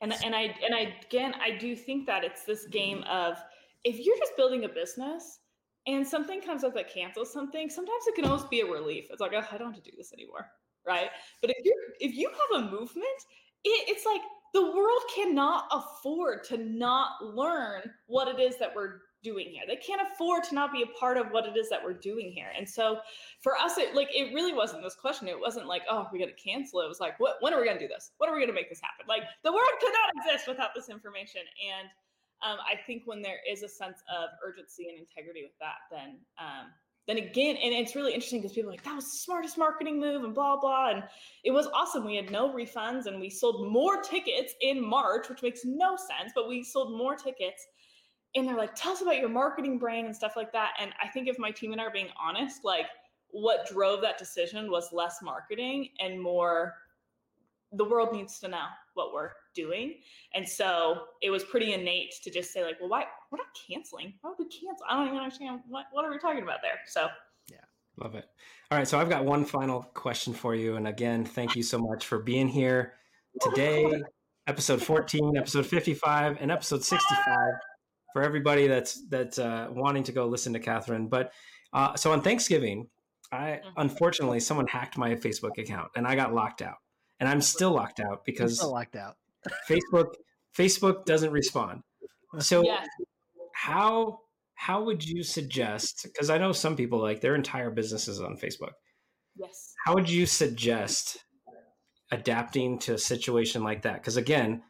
And 0.00 0.12
and 0.24 0.34
I 0.34 0.54
and 0.64 0.74
I 0.74 0.94
again 1.06 1.34
I 1.34 1.50
do 1.58 1.74
think 1.76 2.06
that 2.06 2.24
it's 2.24 2.44
this 2.44 2.66
game 2.66 3.02
of 3.04 3.36
if 3.84 3.98
you're 3.98 4.16
just 4.18 4.36
building 4.36 4.64
a 4.64 4.68
business 4.68 5.40
and 5.86 6.06
something 6.06 6.40
comes 6.40 6.64
up 6.64 6.74
that 6.74 6.92
cancels 6.92 7.32
something, 7.32 7.68
sometimes 7.70 8.06
it 8.06 8.14
can 8.14 8.24
almost 8.24 8.50
be 8.50 8.60
a 8.60 8.66
relief. 8.66 9.06
It's 9.10 9.20
like, 9.20 9.32
oh, 9.34 9.46
I 9.52 9.58
don't 9.58 9.72
have 9.72 9.82
to 9.82 9.90
do 9.90 9.96
this 9.96 10.12
anymore. 10.12 10.50
Right. 10.86 11.10
But 11.40 11.50
if 11.50 11.64
you 11.64 11.74
if 12.00 12.14
you 12.14 12.30
have 12.30 12.64
a 12.64 12.70
movement, 12.70 13.06
it's 13.70 14.06
like 14.06 14.20
the 14.54 14.62
world 14.62 15.02
cannot 15.14 15.64
afford 15.72 16.44
to 16.44 16.56
not 16.56 17.22
learn 17.22 17.82
what 18.06 18.28
it 18.28 18.40
is 18.40 18.56
that 18.58 18.74
we're 18.74 19.00
doing 19.22 19.48
here. 19.50 19.64
They 19.66 19.76
can't 19.76 20.00
afford 20.00 20.44
to 20.44 20.54
not 20.54 20.72
be 20.72 20.82
a 20.82 20.98
part 20.98 21.16
of 21.16 21.26
what 21.30 21.46
it 21.46 21.56
is 21.56 21.68
that 21.68 21.82
we're 21.82 21.98
doing 21.98 22.30
here. 22.30 22.52
And 22.56 22.68
so 22.68 23.00
for 23.40 23.56
us, 23.56 23.76
it 23.76 23.94
like 23.94 24.08
it 24.12 24.32
really 24.32 24.52
wasn't 24.52 24.82
this 24.82 24.94
question. 24.94 25.26
It 25.28 25.38
wasn't 25.38 25.66
like, 25.66 25.82
oh, 25.90 26.06
we're 26.12 26.20
gonna 26.20 26.32
cancel 26.32 26.80
it. 26.80 26.84
It 26.84 26.88
was 26.88 27.00
like, 27.00 27.18
what 27.18 27.36
when 27.40 27.52
are 27.52 27.60
we 27.60 27.66
gonna 27.66 27.80
do 27.80 27.88
this? 27.88 28.12
When 28.18 28.30
are 28.30 28.34
we 28.34 28.40
gonna 28.40 28.52
make 28.52 28.68
this 28.68 28.80
happen? 28.80 29.06
Like 29.08 29.22
the 29.42 29.52
world 29.52 29.68
could 29.80 29.92
not 29.92 30.24
exist 30.24 30.48
without 30.48 30.70
this 30.74 30.88
information. 30.88 31.42
And 31.58 31.88
um, 32.44 32.58
I 32.64 32.76
think 32.86 33.02
when 33.06 33.22
there 33.22 33.40
is 33.50 33.62
a 33.62 33.68
sense 33.68 33.98
of 34.06 34.30
urgency 34.46 34.88
and 34.88 34.98
integrity 34.98 35.42
with 35.42 35.58
that, 35.60 35.88
then 35.90 36.18
um, 36.38 36.70
then 37.06 37.18
again, 37.18 37.56
and 37.56 37.72
it's 37.72 37.94
really 37.94 38.12
interesting 38.12 38.40
because 38.40 38.54
people 38.54 38.70
are 38.70 38.72
like, 38.72 38.82
that 38.82 38.94
was 38.94 39.04
the 39.04 39.18
smartest 39.18 39.56
marketing 39.56 40.00
move 40.00 40.24
and 40.24 40.34
blah 40.34 40.58
blah. 40.58 40.90
And 40.90 41.04
it 41.44 41.52
was 41.52 41.68
awesome. 41.68 42.04
We 42.04 42.16
had 42.16 42.30
no 42.30 42.52
refunds 42.52 43.06
and 43.06 43.20
we 43.20 43.30
sold 43.30 43.70
more 43.70 44.02
tickets 44.02 44.54
in 44.60 44.84
March, 44.84 45.28
which 45.28 45.42
makes 45.42 45.64
no 45.64 45.96
sense, 45.96 46.32
but 46.34 46.48
we 46.48 46.64
sold 46.64 46.96
more 46.96 47.14
tickets 47.14 47.66
and 48.34 48.46
they're 48.46 48.56
like, 48.56 48.74
tell 48.74 48.92
us 48.92 49.02
about 49.02 49.18
your 49.18 49.28
marketing 49.28 49.78
brain 49.78 50.04
and 50.06 50.14
stuff 50.14 50.34
like 50.36 50.52
that. 50.52 50.72
And 50.80 50.92
I 51.02 51.08
think 51.08 51.28
if 51.28 51.38
my 51.38 51.50
team 51.50 51.72
and 51.72 51.80
I 51.80 51.84
are 51.84 51.90
being 51.90 52.10
honest, 52.20 52.64
like 52.64 52.86
what 53.30 53.68
drove 53.68 54.00
that 54.02 54.18
decision 54.18 54.70
was 54.70 54.92
less 54.92 55.18
marketing 55.22 55.90
and 56.00 56.20
more 56.20 56.74
the 57.72 57.84
world 57.84 58.12
needs 58.12 58.38
to 58.40 58.48
know 58.48 58.66
what 58.94 59.12
we're 59.12 59.30
doing. 59.56 59.94
And 60.34 60.48
so 60.48 61.04
it 61.22 61.30
was 61.30 61.42
pretty 61.42 61.72
innate 61.72 62.14
to 62.22 62.30
just 62.30 62.52
say, 62.52 62.62
like, 62.62 62.78
well, 62.78 62.90
why 62.90 63.04
we're 63.32 63.38
not 63.38 63.46
canceling? 63.68 64.14
Why 64.20 64.30
would 64.30 64.38
we 64.38 64.44
cancel? 64.44 64.86
I 64.88 64.96
don't 64.96 65.08
even 65.08 65.18
understand 65.18 65.60
what 65.68 65.86
what 65.90 66.04
are 66.04 66.10
we 66.10 66.18
talking 66.18 66.42
about 66.42 66.58
there? 66.62 66.78
So 66.86 67.08
yeah. 67.50 67.56
Love 67.98 68.14
it. 68.14 68.26
All 68.70 68.78
right, 68.78 68.86
so 68.86 68.98
I've 68.98 69.08
got 69.08 69.24
one 69.24 69.44
final 69.44 69.82
question 69.94 70.34
for 70.34 70.54
you, 70.54 70.76
and 70.76 70.86
again, 70.86 71.24
thank 71.24 71.56
you 71.56 71.62
so 71.62 71.78
much 71.78 72.04
for 72.04 72.18
being 72.18 72.48
here 72.48 72.94
today. 73.40 74.02
Episode 74.46 74.82
14, 74.82 75.36
episode 75.36 75.66
55, 75.66 76.38
and 76.40 76.50
episode 76.50 76.84
65 76.84 77.36
for 78.12 78.22
everybody 78.22 78.66
that's 78.66 79.06
that's 79.08 79.38
uh, 79.38 79.68
wanting 79.70 80.02
to 80.04 80.12
go 80.12 80.26
listen 80.26 80.52
to 80.52 80.58
Catherine. 80.58 81.08
But 81.08 81.32
uh, 81.72 81.96
so 81.96 82.12
on 82.12 82.22
Thanksgiving, 82.22 82.88
I 83.32 83.60
unfortunately 83.76 84.40
someone 84.40 84.66
hacked 84.66 84.98
my 84.98 85.14
Facebook 85.14 85.58
account, 85.58 85.90
and 85.96 86.06
I 86.06 86.16
got 86.16 86.34
locked 86.34 86.62
out, 86.62 86.76
and 87.20 87.28
I'm 87.28 87.40
still 87.40 87.72
locked 87.72 88.00
out 88.00 88.08
You're 88.08 88.22
because 88.26 88.56
still 88.56 88.72
locked 88.72 88.96
out. 88.96 89.16
Facebook 89.68 90.08
Facebook 90.56 91.04
doesn't 91.04 91.32
respond. 91.32 91.82
So 92.38 92.62
yes. 92.64 92.86
how 93.54 94.20
how 94.54 94.82
would 94.82 95.04
you 95.06 95.22
suggest 95.22 96.00
because 96.04 96.28
i 96.30 96.38
know 96.38 96.50
some 96.52 96.76
people 96.76 96.98
like 96.98 97.20
their 97.20 97.34
entire 97.34 97.70
businesses 97.70 98.20
on 98.20 98.36
facebook 98.36 98.72
Yes. 99.36 99.74
how 99.84 99.94
would 99.94 100.08
you 100.08 100.24
suggest 100.26 101.18
adapting 102.10 102.78
to 102.80 102.94
a 102.94 102.98
situation 102.98 103.62
like 103.62 103.82
that 103.82 103.94
because 103.96 104.16
again 104.16 104.62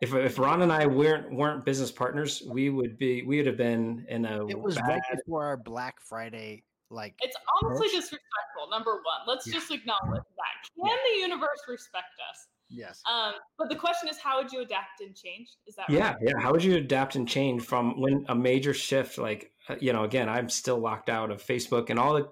if, 0.00 0.14
if 0.14 0.38
ron 0.38 0.62
and 0.62 0.72
i 0.72 0.86
weren't 0.86 1.32
weren't 1.34 1.64
business 1.64 1.90
partners 1.90 2.42
we 2.48 2.70
would 2.70 2.96
be 2.96 3.22
we 3.22 3.38
would 3.38 3.46
have 3.46 3.56
been 3.56 4.06
in 4.08 4.24
a 4.24 4.46
It 4.46 4.58
was 4.60 4.76
bad, 4.76 4.86
right 4.88 5.02
before 5.16 5.44
our 5.44 5.56
Black 5.56 5.96
Friday. 6.00 6.64
Like, 6.90 7.14
It's 7.20 7.36
honestly 7.62 7.88
Push. 7.88 7.96
disrespectful. 7.96 8.70
Number 8.70 8.92
one, 8.92 9.26
let's 9.26 9.46
Yeah. 9.46 9.54
just 9.54 9.70
acknowledge 9.72 10.22
that. 10.22 10.86
Can 10.86 10.98
the 11.12 11.20
universe 11.20 11.62
respect 11.66 12.06
us? 12.30 12.46
Yes. 12.68 13.00
Um, 13.10 13.34
but 13.58 13.68
the 13.68 13.76
question 13.76 14.08
is, 14.08 14.18
how 14.18 14.42
would 14.42 14.50
you 14.52 14.60
adapt 14.62 15.00
and 15.00 15.14
change? 15.14 15.48
Is 15.66 15.74
that 15.76 15.88
Yeah, 15.88 16.12
right? 16.12 16.16
yeah. 16.22 16.32
How 16.40 16.52
would 16.52 16.64
you 16.64 16.76
adapt 16.76 17.14
and 17.14 17.28
change 17.28 17.62
from 17.62 18.00
when 18.00 18.24
a 18.28 18.34
major 18.34 18.74
shift, 18.74 19.18
like 19.18 19.52
uh, 19.68 19.76
you 19.80 19.92
know, 19.92 20.04
again, 20.04 20.28
I'm 20.28 20.48
still 20.48 20.78
locked 20.78 21.08
out 21.08 21.30
of 21.30 21.42
Facebook 21.42 21.90
and 21.90 21.98
all 21.98 22.14
the 22.14 22.28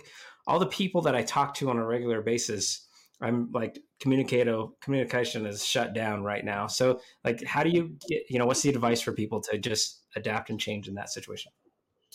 all 0.47 0.59
the 0.59 0.67
people 0.67 1.03
that 1.03 1.15
I 1.15 1.23
talk 1.23 1.55
to 1.55 1.71
on 1.71 1.79
a 1.79 1.87
regular 1.87 2.23
basis. 2.23 2.87
I'm 3.21 3.51
like 3.53 3.79
communicato 4.03 4.73
communication 4.81 5.47
is 5.47 5.65
shut 5.65 5.95
down 5.95 6.25
right 6.25 6.45
now. 6.45 6.67
So 6.67 7.01
like, 7.25 7.45
how 7.45 7.63
do 7.63 7.71
you 7.71 7.97
get? 8.09 8.23
You 8.29 8.39
know, 8.39 8.47
what's 8.47 8.63
the 8.63 8.71
advice 8.71 9.01
for 9.01 9.13
people 9.13 9.41
to 9.43 9.59
just 9.59 10.03
adapt 10.17 10.51
and 10.51 10.59
change 10.59 10.89
in 10.89 10.95
that 10.95 11.11
situation? 11.11 11.53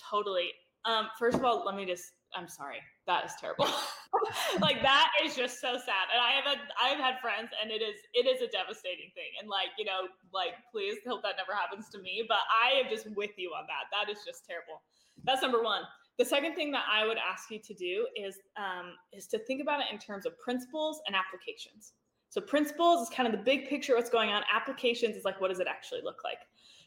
Totally. 0.09 0.49
Um, 0.85 1.07
first 1.17 1.37
of 1.37 1.43
all, 1.45 1.63
let 1.65 1.75
me 1.75 1.85
just. 1.85 2.03
I'm 2.35 2.47
sorry. 2.47 2.77
That 3.05 3.25
is 3.25 3.31
terrible. 3.39 3.67
like 4.61 4.81
that 4.81 5.11
is 5.23 5.35
just 5.35 5.61
so 5.61 5.73
sad. 5.73 6.05
And 6.11 6.19
I 6.21 6.31
have 6.31 6.45
had 6.45 6.59
I've 6.81 6.99
had 6.99 7.19
friends, 7.21 7.49
and 7.61 7.71
it 7.71 7.81
is 7.81 7.95
it 8.13 8.27
is 8.27 8.41
a 8.41 8.51
devastating 8.51 9.11
thing. 9.15 9.31
And 9.39 9.49
like 9.49 9.71
you 9.77 9.85
know, 9.85 10.11
like 10.33 10.59
please 10.71 10.97
hope 11.07 11.23
that 11.23 11.35
never 11.37 11.57
happens 11.57 11.89
to 11.89 11.99
me. 11.99 12.25
But 12.27 12.43
I 12.51 12.79
am 12.79 12.89
just 12.89 13.09
with 13.15 13.31
you 13.37 13.51
on 13.51 13.65
that. 13.67 13.87
That 13.91 14.11
is 14.11 14.23
just 14.25 14.45
terrible. 14.45 14.81
That's 15.23 15.41
number 15.41 15.63
one. 15.63 15.83
The 16.17 16.25
second 16.25 16.55
thing 16.55 16.71
that 16.71 16.85
I 16.91 17.05
would 17.05 17.17
ask 17.17 17.51
you 17.51 17.59
to 17.59 17.73
do 17.73 18.07
is 18.15 18.39
um, 18.57 18.93
is 19.13 19.27
to 19.27 19.39
think 19.39 19.61
about 19.61 19.79
it 19.79 19.87
in 19.91 19.99
terms 19.99 20.25
of 20.25 20.37
principles 20.39 21.01
and 21.07 21.15
applications. 21.15 21.93
So 22.29 22.41
principles 22.41 23.07
is 23.07 23.09
kind 23.15 23.25
of 23.25 23.31
the 23.31 23.43
big 23.43 23.69
picture 23.69 23.95
what's 23.95 24.09
going 24.09 24.31
on. 24.31 24.43
Applications 24.53 25.15
is 25.15 25.23
like 25.23 25.39
what 25.39 25.49
does 25.49 25.59
it 25.59 25.67
actually 25.67 26.01
look 26.03 26.23
like? 26.23 26.39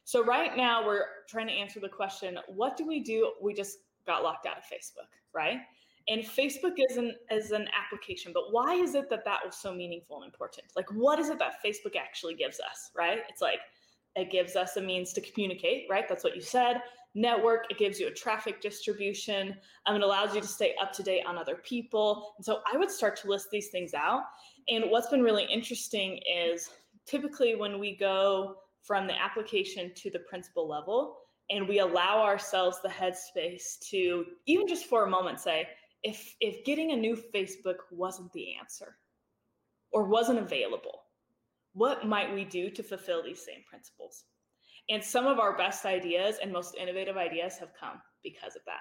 So 0.05 0.25
right 0.25 0.57
now 0.57 0.85
we're 0.85 1.05
trying 1.29 1.47
to 1.47 1.53
answer 1.53 1.81
the 1.81 1.89
question, 1.89 2.39
what 2.49 2.77
do 2.77 2.87
we 2.87 3.01
do? 3.01 3.33
We 3.41 3.55
just 3.55 3.79
got 4.07 4.23
locked 4.23 4.47
out 4.47 4.59
of 4.59 4.65
Facebook, 4.65 5.11
right? 5.35 5.59
And 6.09 6.23
Facebook 6.23 6.75
is 6.77 6.97
an 6.97 7.15
is 7.31 7.53
an 7.53 7.69
application, 7.79 8.33
but 8.33 8.45
why 8.51 8.75
is 8.75 8.95
it 8.95 9.11
that 9.11 9.25
that 9.25 9.41
was 9.45 9.57
so 9.57 9.75
meaningful 9.75 10.23
and 10.23 10.33
important? 10.33 10.67
Like 10.75 10.91
what 10.93 11.19
is 11.19 11.29
it 11.29 11.39
that 11.39 11.63
Facebook 11.65 11.97
actually 11.97 12.35
gives 12.35 12.59
us, 12.59 12.91
right? 12.97 13.21
It's 13.29 13.43
like 13.43 13.61
it 14.17 14.31
gives 14.31 14.57
us 14.57 14.77
a 14.77 14.81
means 14.81 15.13
to 15.13 15.21
communicate, 15.21 15.87
right? 15.89 16.09
That's 16.09 16.25
what 16.25 16.35
you 16.35 16.43
said. 16.43 16.83
Network, 17.15 17.67
it 17.71 17.79
gives 17.79 17.99
you 17.99 18.09
a 18.09 18.13
traffic 18.13 18.61
distribution. 18.61 19.57
Um, 19.87 19.97
it 19.97 20.03
allows 20.03 20.35
you 20.35 20.41
to 20.41 20.47
stay 20.47 20.75
up 20.81 20.93
to 20.93 21.03
date 21.03 21.25
on 21.27 21.37
other 21.37 21.57
people. 21.57 22.35
And 22.37 22.45
so 22.45 22.61
I 22.73 22.77
would 22.77 22.91
start 22.91 23.17
to 23.21 23.29
list 23.29 23.49
these 23.51 23.69
things 23.69 23.95
out. 23.95 24.23
And 24.69 24.85
what's 24.91 25.09
been 25.09 25.23
really 25.23 25.45
interesting 25.45 26.21
is 26.33 26.71
typically 27.07 27.57
when 27.57 27.81
we 27.81 27.97
go 27.97 28.57
from 28.83 29.07
the 29.07 29.21
application 29.21 29.93
to 29.95 30.11
the 30.11 30.21
principle 30.21 30.69
level 30.69 31.19
and 31.51 31.69
we 31.69 31.81
allow 31.81 32.23
ourselves 32.23 32.79
the 32.83 32.89
headspace 32.89 33.79
to 33.91 34.25
even 34.47 34.67
just 34.67 34.87
for 34.87 35.05
a 35.05 35.11
moment 35.11 35.41
say, 35.41 35.69
if 36.03 36.35
if 36.41 36.65
getting 36.65 36.93
a 36.93 36.97
new 36.97 37.17
Facebook 37.35 37.77
wasn't 37.91 38.33
the 38.33 38.55
answer 38.59 38.97
or 39.93 40.05
wasn't 40.05 40.39
available, 40.39 41.03
what 41.73 42.07
might 42.07 42.33
we 42.33 42.45
do 42.45 42.71
to 42.71 42.83
fulfill 42.83 43.23
these 43.23 43.45
same 43.45 43.63
principles? 43.69 44.25
And 44.89 45.03
some 45.03 45.27
of 45.27 45.39
our 45.39 45.57
best 45.57 45.85
ideas 45.85 46.37
and 46.43 46.53
most 46.53 46.75
innovative 46.75 47.17
ideas 47.17 47.59
have 47.59 47.73
come 47.79 48.01
because 48.23 48.57
of 48.57 48.63
that. 48.67 48.81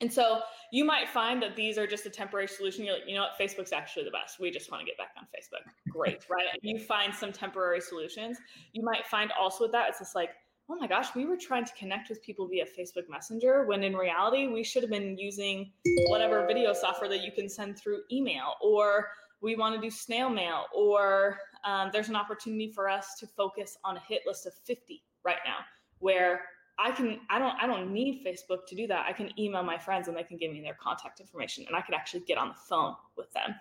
And 0.00 0.12
so 0.12 0.40
you 0.70 0.84
might 0.84 1.08
find 1.08 1.42
that 1.42 1.56
these 1.56 1.76
are 1.76 1.86
just 1.86 2.06
a 2.06 2.10
temporary 2.10 2.46
solution. 2.46 2.84
You're 2.84 2.94
like, 2.94 3.08
you 3.08 3.16
know 3.16 3.22
what, 3.22 3.38
Facebook's 3.38 3.72
actually 3.72 4.04
the 4.04 4.12
best. 4.12 4.38
We 4.38 4.50
just 4.50 4.70
want 4.70 4.80
to 4.80 4.86
get 4.86 4.96
back 4.96 5.10
on 5.18 5.24
Facebook. 5.24 5.68
Great, 5.90 6.24
right? 6.30 6.46
And 6.52 6.60
you 6.62 6.78
find 6.78 7.12
some 7.12 7.32
temporary 7.32 7.80
solutions. 7.80 8.38
You 8.72 8.84
might 8.84 9.06
find 9.06 9.32
also 9.38 9.64
with 9.64 9.72
that, 9.72 9.88
it's 9.88 9.98
just 9.98 10.14
like, 10.14 10.30
oh 10.70 10.76
my 10.76 10.86
gosh, 10.86 11.14
we 11.14 11.24
were 11.24 11.36
trying 11.36 11.64
to 11.64 11.72
connect 11.74 12.10
with 12.10 12.22
people 12.22 12.46
via 12.46 12.64
Facebook 12.64 13.08
Messenger 13.08 13.64
when 13.64 13.82
in 13.82 13.96
reality 13.96 14.48
we 14.48 14.62
should 14.62 14.82
have 14.82 14.90
been 14.90 15.16
using 15.16 15.70
whatever 16.08 16.46
video 16.46 16.72
software 16.74 17.08
that 17.08 17.22
you 17.22 17.32
can 17.32 17.48
send 17.48 17.78
through 17.78 18.00
email, 18.12 18.54
or 18.62 19.08
we 19.40 19.56
want 19.56 19.74
to 19.74 19.80
do 19.80 19.90
snail 19.90 20.28
mail, 20.28 20.66
or 20.74 21.38
um, 21.64 21.90
there's 21.92 22.08
an 22.08 22.16
opportunity 22.16 22.70
for 22.70 22.88
us 22.88 23.14
to 23.18 23.26
focus 23.26 23.78
on 23.84 23.96
a 23.96 24.00
hit 24.00 24.22
list 24.26 24.46
of 24.46 24.52
50 24.66 25.02
right 25.24 25.38
now, 25.46 25.58
where 26.00 26.42
I 26.78 26.90
can 26.90 27.18
I 27.30 27.38
don't 27.38 27.56
I 27.60 27.66
don't 27.66 27.90
need 27.92 28.24
Facebook 28.24 28.66
to 28.68 28.76
do 28.76 28.86
that. 28.88 29.06
I 29.08 29.12
can 29.12 29.30
email 29.40 29.62
my 29.62 29.78
friends 29.78 30.06
and 30.06 30.16
they 30.16 30.22
can 30.22 30.36
give 30.36 30.52
me 30.52 30.60
their 30.60 30.76
contact 30.80 31.18
information 31.18 31.64
and 31.66 31.74
I 31.74 31.80
could 31.80 31.94
actually 31.94 32.20
get 32.20 32.38
on 32.38 32.48
the 32.48 32.54
phone 32.54 32.94
with 33.16 33.32
them. 33.32 33.54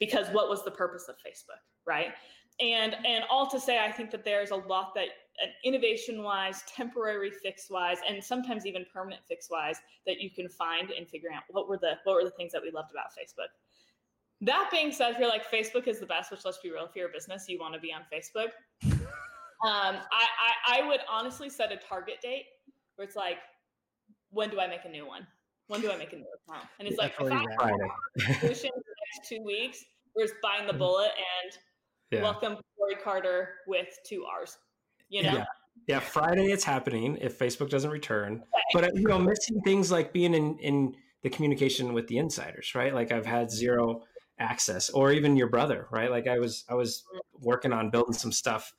Because 0.00 0.26
what 0.28 0.48
was 0.48 0.64
the 0.64 0.70
purpose 0.70 1.08
of 1.08 1.14
Facebook, 1.16 1.60
right? 1.86 2.08
And 2.60 2.94
and 3.06 3.24
all 3.30 3.46
to 3.48 3.60
say 3.60 3.78
I 3.78 3.92
think 3.92 4.10
that 4.12 4.24
there's 4.24 4.50
a 4.50 4.56
lot 4.56 4.94
that 4.94 5.08
an 5.42 5.50
innovation 5.64 6.22
wise, 6.22 6.62
temporary 6.66 7.30
fix 7.30 7.68
wise, 7.68 7.98
and 8.08 8.22
sometimes 8.22 8.64
even 8.64 8.86
permanent 8.92 9.22
fix 9.28 9.50
wise 9.50 9.76
that 10.06 10.20
you 10.20 10.30
can 10.30 10.48
find 10.48 10.90
in 10.90 11.04
figuring 11.04 11.36
out 11.36 11.42
what 11.50 11.68
were 11.68 11.76
the 11.76 11.94
what 12.04 12.14
were 12.14 12.24
the 12.24 12.30
things 12.30 12.52
that 12.52 12.62
we 12.62 12.70
loved 12.70 12.90
about 12.90 13.06
Facebook. 13.06 13.48
That 14.42 14.68
being 14.70 14.92
said, 14.92 15.12
if 15.12 15.18
you're 15.18 15.28
like 15.28 15.50
Facebook 15.50 15.86
is 15.86 16.00
the 16.00 16.06
best, 16.06 16.30
which 16.30 16.44
let's 16.44 16.58
be 16.58 16.70
real, 16.70 16.84
if 16.84 16.94
you're 16.94 17.08
a 17.08 17.12
business, 17.12 17.46
you 17.48 17.58
want 17.58 17.74
to 17.74 17.80
be 17.80 17.92
on 17.92 18.02
Facebook. 18.12 18.50
Um, 19.64 19.96
I, 20.12 20.26
I 20.68 20.80
I 20.80 20.86
would 20.86 21.00
honestly 21.10 21.48
set 21.48 21.72
a 21.72 21.78
target 21.78 22.20
date 22.20 22.44
where 22.96 23.06
it's 23.06 23.16
like, 23.16 23.38
when 24.28 24.50
do 24.50 24.60
I 24.60 24.66
make 24.66 24.84
a 24.84 24.88
new 24.88 25.06
one? 25.06 25.26
When 25.68 25.80
do 25.80 25.90
I 25.90 25.96
make 25.96 26.12
a 26.12 26.16
new 26.16 26.26
account? 26.46 26.68
And 26.78 26.86
it's 26.86 26.98
like, 26.98 27.14
if 27.18 27.32
I. 27.32 27.44
Friday. 27.56 28.38
solution 28.38 28.70
in 28.74 28.82
the 28.84 28.94
next 29.16 29.28
two 29.28 29.42
weeks, 29.42 29.82
we're 30.14 30.26
just 30.26 30.34
buying 30.42 30.66
the 30.66 30.74
bullet 30.74 31.10
and 31.16 31.58
Yeah. 32.10 32.22
welcome 32.22 32.56
Corey 32.78 32.96
Carter 33.02 33.54
with 33.66 33.88
two 34.06 34.24
R's. 34.24 34.58
You 35.08 35.22
know, 35.22 35.32
Yeah. 35.32 35.44
Yeah, 35.86 36.00
Friday 36.00 36.46
it's 36.46 36.64
happening 36.64 37.18
if 37.20 37.38
Facebook 37.38 37.68
doesn't 37.68 37.90
return. 37.90 38.42
But 38.72 38.84
uh, 38.84 38.90
you 38.94 39.06
know, 39.06 39.18
missing 39.18 39.60
things 39.62 39.90
like 39.90 40.12
being 40.12 40.34
in 40.34 40.58
in 40.58 40.94
the 41.22 41.30
communication 41.30 41.92
with 41.92 42.06
the 42.08 42.18
insiders, 42.18 42.74
right? 42.74 42.94
Like 42.94 43.12
I've 43.12 43.26
had 43.26 43.50
zero 43.50 44.02
access, 44.38 44.90
or 44.90 45.12
even 45.12 45.36
your 45.36 45.48
brother, 45.48 45.86
right? 45.90 46.10
Like 46.10 46.26
I 46.26 46.38
was 46.38 46.64
I 46.68 46.74
was 46.74 47.04
working 47.40 47.72
on 47.72 47.90
building 47.90 48.14
some 48.14 48.32
stuff 48.32 48.72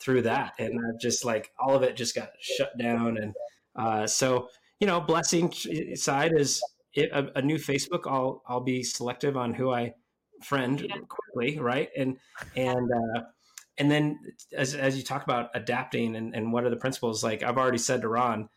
through 0.00 0.22
that, 0.22 0.54
and 0.58 0.78
I've 0.78 1.00
just 1.00 1.24
like 1.24 1.50
all 1.58 1.74
of 1.74 1.82
it 1.82 1.96
just 1.96 2.14
got 2.14 2.30
shut 2.40 2.76
down, 2.78 3.18
and 3.18 3.34
uh, 3.76 4.06
so 4.06 4.48
you 4.80 4.86
know, 4.86 5.00
blessing 5.00 5.52
side 5.94 6.32
is 6.36 6.62
it, 6.94 7.10
a, 7.12 7.38
a 7.38 7.42
new 7.42 7.56
Facebook. 7.56 8.02
I'll 8.06 8.42
I'll 8.46 8.60
be 8.60 8.82
selective 8.82 9.36
on 9.36 9.54
who 9.54 9.70
I 9.70 9.94
friend 10.42 10.80
Yeah. 10.80 10.96
quickly, 11.08 11.58
right? 11.58 11.90
And 11.96 12.18
and 12.56 12.90
uh, 12.90 13.20
and 13.78 13.90
then 13.90 14.18
as, 14.56 14.74
as 14.74 14.96
you 14.96 15.02
talk 15.02 15.24
about 15.24 15.50
adapting 15.54 16.16
and, 16.16 16.34
and 16.34 16.52
what 16.52 16.64
are 16.64 16.70
the 16.70 16.76
principles 16.76 17.24
like 17.24 17.42
i've 17.42 17.58
already 17.58 17.78
said 17.78 18.00
to 18.00 18.08
ron 18.08 18.48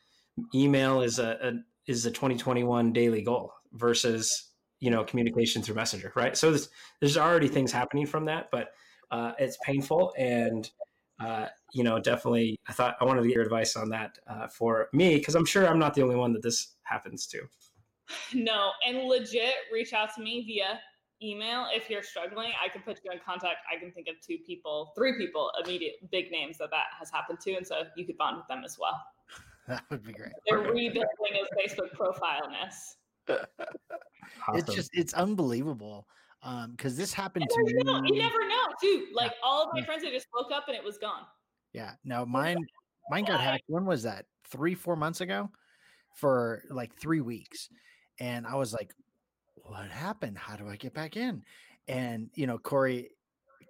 email 0.54 1.02
is 1.02 1.20
a, 1.20 1.38
a 1.42 1.52
is 1.92 2.06
a 2.06 2.12
2021 2.12 2.94
daily 2.94 3.22
goal 3.22 3.52
versus 3.74 4.52
you 4.80 4.92
know 4.92 5.04
communication 5.04 5.62
through 5.62 5.76
messenger 5.76 6.12
right 6.16 6.38
so 6.38 6.52
there's, 6.52 6.70
there's 7.00 7.18
already 7.18 7.48
things 7.48 7.72
happening 7.72 8.06
from 8.06 8.26
that 8.26 8.50
but 8.52 8.70
uh, 9.10 9.32
it's 9.40 9.58
painful 9.64 10.14
and 10.18 10.70
uh, 11.20 11.48
you 11.74 11.84
know 11.84 12.00
definitely 12.00 12.60
i 12.68 12.74
thought 12.74 12.96
i 13.02 13.06
wanted 13.06 13.22
to 13.22 13.28
get 13.28 13.36
your 13.36 13.44
advice 13.44 13.76
on 13.76 13.90
that 13.90 14.18
uh, 14.28 14.48
for 14.48 14.90
me 14.94 15.16
because 15.18 15.36
i'm 15.36 15.46
sure 15.46 15.68
i'm 15.68 15.80
not 15.80 15.94
the 15.94 16.02
only 16.02 16.16
one 16.16 16.34
that 16.34 16.44
this 16.44 16.76
happens 16.84 17.26
to 17.26 17.42
no, 18.34 18.72
and 18.88 19.00
legit 19.00 19.54
reach 19.72 19.92
out 19.92 20.16
to 20.16 20.22
me 20.22 20.46
via 20.46 20.80
email 21.22 21.68
if 21.74 21.90
you're 21.90 22.04
struggling. 22.04 22.52
I 22.64 22.70
can 22.70 22.82
put 22.82 23.00
you 23.04 23.12
in 23.12 23.20
contact. 23.26 23.58
I 23.74 23.80
can 23.80 23.92
think 23.92 24.08
of 24.08 24.16
two 24.26 24.38
people, 24.46 24.94
three 24.96 25.18
people, 25.18 25.52
immediate 25.64 25.96
big 26.12 26.32
names 26.32 26.58
that 26.60 26.70
that 26.72 26.86
has 27.00 27.10
happened 27.10 27.40
to, 27.42 27.54
and 27.54 27.66
so 27.66 27.84
you 27.96 28.06
could 28.06 28.18
bond 28.18 28.38
with 28.38 28.48
them 28.48 28.64
as 28.64 28.78
well. 28.80 29.02
That 29.68 29.84
would 29.90 30.02
be 30.02 30.14
great. 30.14 30.32
They're 30.48 30.60
rebuilding 30.60 31.04
his 31.34 31.50
Facebook 31.60 31.92
profile 31.92 32.50
ness. 32.50 32.96
Awesome. 34.48 34.60
It's 34.60 34.76
just 34.76 34.90
it's 34.94 35.14
unbelievable. 35.14 36.08
Um, 36.44 36.72
because 36.72 36.96
this 36.96 37.14
happened 37.14 37.48
You 37.50 37.66
to 37.66 37.74
never 37.74 38.02
know. 38.02 38.08
You 38.08 38.22
never 38.22 38.48
know, 38.48 38.64
too. 38.82 39.08
Like 39.14 39.34
all 39.44 39.64
of 39.64 39.70
my 39.74 39.84
friends, 39.84 40.04
they 40.04 40.12
just 40.12 40.28
woke 40.34 40.52
up 40.52 40.66
and 40.68 40.76
it 40.78 40.84
was 40.84 40.98
gone. 40.98 41.24
Yeah. 41.74 41.94
No, 42.04 42.26
mine 42.26 42.58
mine 43.10 43.26
got 43.26 43.40
hacked. 43.40 43.64
When 43.68 43.86
was 43.86 44.04
that? 44.04 44.26
Three, 44.50 44.76
four 44.76 44.96
months 44.96 45.22
ago? 45.22 45.50
For 46.16 46.64
like 46.70 46.94
three 46.96 47.22
weeks. 47.22 47.70
And 48.20 48.48
I 48.48 48.56
was 48.56 48.74
like, 48.74 48.94
what 49.68 49.90
happened? 49.90 50.38
How 50.38 50.56
do 50.56 50.68
I 50.68 50.76
get 50.76 50.94
back 50.94 51.18
in? 51.18 51.44
And 51.88 52.30
you 52.34 52.48
know, 52.48 52.58
Corey 52.58 53.12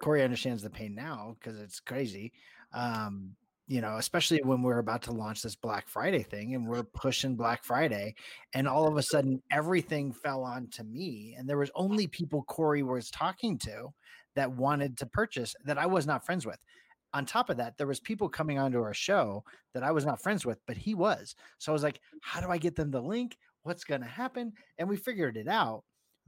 Corey 0.00 0.22
understands 0.22 0.62
the 0.62 0.70
pain 0.70 0.94
now 0.94 1.36
because 1.38 1.58
it's 1.58 1.80
crazy. 1.80 2.32
Um, 2.72 3.34
you 3.66 3.82
know, 3.82 3.96
especially 3.96 4.40
when 4.42 4.62
we're 4.62 4.78
about 4.78 5.02
to 5.02 5.12
launch 5.12 5.42
this 5.42 5.54
Black 5.54 5.88
Friday 5.88 6.22
thing 6.22 6.54
and 6.54 6.66
we're 6.66 6.84
pushing 6.84 7.36
Black 7.36 7.64
Friday, 7.64 8.14
and 8.54 8.66
all 8.66 8.88
of 8.88 8.96
a 8.96 9.02
sudden 9.02 9.42
everything 9.50 10.12
fell 10.12 10.42
onto 10.42 10.82
me. 10.84 11.34
And 11.38 11.48
there 11.48 11.58
was 11.58 11.70
only 11.74 12.06
people 12.06 12.44
Corey 12.44 12.82
was 12.82 13.10
talking 13.10 13.58
to 13.58 13.88
that 14.36 14.52
wanted 14.52 14.96
to 14.98 15.06
purchase 15.06 15.54
that 15.64 15.78
I 15.78 15.86
was 15.86 16.06
not 16.06 16.24
friends 16.24 16.46
with 16.46 16.58
on 17.14 17.24
top 17.24 17.50
of 17.50 17.56
that, 17.56 17.78
there 17.78 17.86
was 17.86 18.00
people 18.00 18.28
coming 18.28 18.58
onto 18.58 18.80
our 18.80 18.94
show 18.94 19.42
that 19.72 19.82
I 19.82 19.90
was 19.92 20.04
not 20.04 20.20
friends 20.20 20.44
with, 20.44 20.58
but 20.66 20.76
he 20.76 20.94
was. 20.94 21.34
So 21.58 21.72
I 21.72 21.74
was 21.74 21.82
like, 21.82 22.00
how 22.20 22.40
do 22.40 22.50
I 22.50 22.58
get 22.58 22.76
them 22.76 22.90
the 22.90 23.00
link? 23.00 23.38
What's 23.68 23.84
going 23.84 24.00
to 24.00 24.06
happen? 24.06 24.54
And 24.78 24.88
we 24.88 24.96
figured 24.96 25.36
it 25.36 25.46
out. 25.46 25.84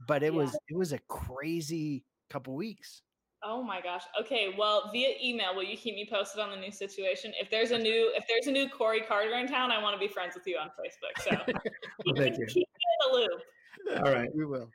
But 0.07 0.21
it 0.21 0.31
Yeah. 0.31 0.37
was 0.41 0.55
it 0.69 0.77
was 0.77 0.93
a 0.93 0.99
crazy 1.09 2.05
couple 2.29 2.53
weeks. 2.53 3.01
Oh 3.43 3.63
my 3.63 3.81
gosh. 3.81 4.03
Okay. 4.19 4.53
Well, 4.55 4.91
via 4.93 5.15
email, 5.23 5.55
will 5.55 5.63
you 5.63 5.75
keep 5.75 5.95
me 5.95 6.07
posted 6.07 6.39
on 6.39 6.51
the 6.51 6.55
new 6.57 6.71
situation? 6.71 7.33
If 7.41 7.49
there's 7.49 7.71
a 7.71 7.79
new 7.79 8.11
if 8.15 8.23
there's 8.29 8.45
a 8.45 8.51
new 8.51 8.69
Corey 8.69 9.01
Carter 9.01 9.33
in 9.33 9.47
town, 9.47 9.71
I 9.71 9.81
want 9.81 9.99
to 9.99 9.99
be 9.99 10.07
friends 10.07 10.35
with 10.35 10.45
you 10.45 10.57
on 10.59 10.67
Facebook. 10.69 11.23
So 11.23 11.31
keep, 12.05 12.15
Thank 12.15 12.37
you. 12.37 12.45
keep 12.45 12.67
me 12.77 12.83
in 12.93 13.11
the 13.11 13.17
loop. 13.17 14.05
all 14.05 14.13
right 14.13 14.29
We 14.35 14.45
will. 14.45 14.69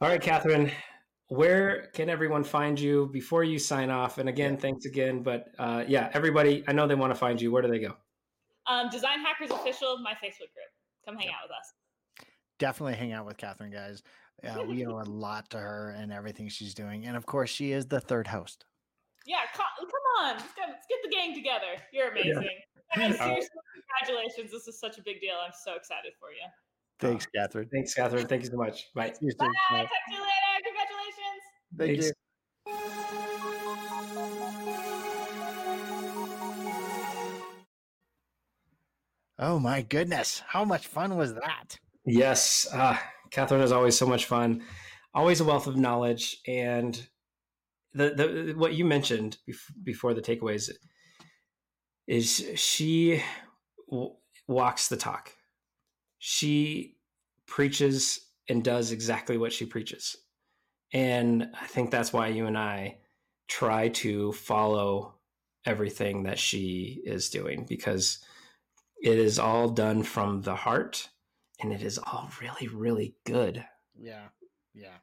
all 0.00 0.08
right 0.08 0.20
catherine 0.20 0.72
where 1.28 1.86
can 1.94 2.10
everyone 2.10 2.42
find 2.42 2.78
you 2.78 3.08
before 3.12 3.42
you 3.44 3.58
sign 3.60 3.90
off? 3.90 4.18
And 4.18 4.28
again, 4.28 4.56
thanks 4.58 4.84
again. 4.84 5.22
But 5.22 5.46
uh, 5.58 5.82
yeah, 5.86 6.10
everybody, 6.12 6.62
I 6.68 6.72
know 6.72 6.86
they 6.88 6.94
want 6.96 7.10
to 7.14 7.18
find 7.18 7.40
you. 7.40 7.50
Where 7.52 7.62
do 7.62 7.68
they 7.68 7.78
go? 7.78 7.96
Um, 8.66 8.90
Design 8.90 9.20
Hackers 9.20 9.50
Official, 9.50 9.98
my 10.00 10.12
Facebook 10.12 10.50
group. 10.52 10.70
Come 11.06 11.16
hang 11.16 11.28
out 11.28 11.44
with 11.44 11.52
us. 11.52 11.72
Definitely 12.58 12.94
hang 12.94 13.12
out 13.12 13.26
with 13.26 13.36
Catherine, 13.36 13.70
guys. 13.70 14.02
Uh, 14.46 14.62
we 14.68 14.86
owe 14.86 15.00
a 15.00 15.08
lot 15.08 15.50
to 15.50 15.58
her 15.58 15.94
and 15.96 16.12
everything 16.12 16.48
she's 16.48 16.74
doing, 16.74 17.06
and 17.06 17.16
of 17.16 17.26
course, 17.26 17.50
she 17.50 17.72
is 17.72 17.86
the 17.86 18.00
third 18.00 18.26
host. 18.26 18.64
Yeah, 19.26 19.38
come, 19.54 19.66
come 19.78 20.24
on, 20.24 20.36
let's 20.36 20.52
get, 20.54 20.68
let's 20.68 20.86
get 20.88 20.98
the 21.04 21.10
gang 21.10 21.34
together. 21.34 21.80
You're 21.92 22.10
amazing. 22.10 22.34
Guys, 22.96 23.16
seriously, 23.16 23.48
congratulations. 24.00 24.50
This 24.50 24.68
is 24.68 24.78
such 24.78 24.98
a 24.98 25.02
big 25.02 25.20
deal. 25.20 25.34
I'm 25.44 25.52
so 25.64 25.74
excited 25.74 26.12
for 26.20 26.30
you. 26.30 26.46
Thanks, 26.98 27.26
Catherine. 27.34 27.68
Thanks, 27.72 27.94
Catherine. 27.94 28.26
Thank 28.26 28.44
you 28.44 28.50
so 28.50 28.56
much. 28.56 28.92
Bye. 28.94 29.12
See 29.18 29.26
you 29.26 29.32
Bye. 29.36 29.46
Talk 29.46 29.88
to 29.88 30.12
you 30.12 30.18
later. 30.18 30.60
Congratulations. 30.66 31.42
Thank 31.78 32.00
Thanks. 32.00 32.06
you. 32.06 32.12
Oh 39.38 39.58
my 39.58 39.82
goodness. 39.82 40.42
How 40.46 40.64
much 40.64 40.86
fun 40.86 41.16
was 41.16 41.34
that? 41.34 41.78
Yes, 42.04 42.66
uh, 42.72 42.96
Catherine 43.30 43.60
is 43.62 43.72
always 43.72 43.96
so 43.96 44.06
much 44.06 44.26
fun, 44.26 44.62
always 45.14 45.40
a 45.40 45.44
wealth 45.44 45.66
of 45.66 45.76
knowledge, 45.76 46.38
and 46.46 47.00
the 47.92 48.10
the 48.14 48.54
what 48.56 48.74
you 48.74 48.84
mentioned 48.84 49.38
bef- 49.48 49.72
before 49.84 50.14
the 50.14 50.22
takeaways 50.22 50.70
is 52.08 52.44
she 52.56 53.22
w- 53.90 54.14
walks 54.48 54.88
the 54.88 54.96
talk. 54.96 55.32
She 56.18 56.96
preaches 57.46 58.20
and 58.48 58.64
does 58.64 58.90
exactly 58.90 59.38
what 59.38 59.52
she 59.52 59.66
preaches, 59.66 60.16
and 60.92 61.50
I 61.60 61.66
think 61.66 61.90
that's 61.90 62.12
why 62.12 62.28
you 62.28 62.46
and 62.46 62.58
I 62.58 62.98
try 63.48 63.88
to 63.90 64.32
follow 64.32 65.14
everything 65.64 66.24
that 66.24 66.38
she 66.38 67.00
is 67.04 67.30
doing 67.30 67.64
because 67.68 68.18
it 69.02 69.18
is 69.18 69.38
all 69.38 69.68
done 69.68 70.02
from 70.02 70.42
the 70.42 70.56
heart 70.56 71.08
and 71.62 71.72
it 71.72 71.82
is 71.82 71.98
all 71.98 72.30
really 72.40 72.68
really 72.68 73.14
good 73.24 73.64
Yeah. 73.98 74.28
Yeah. 74.74 74.98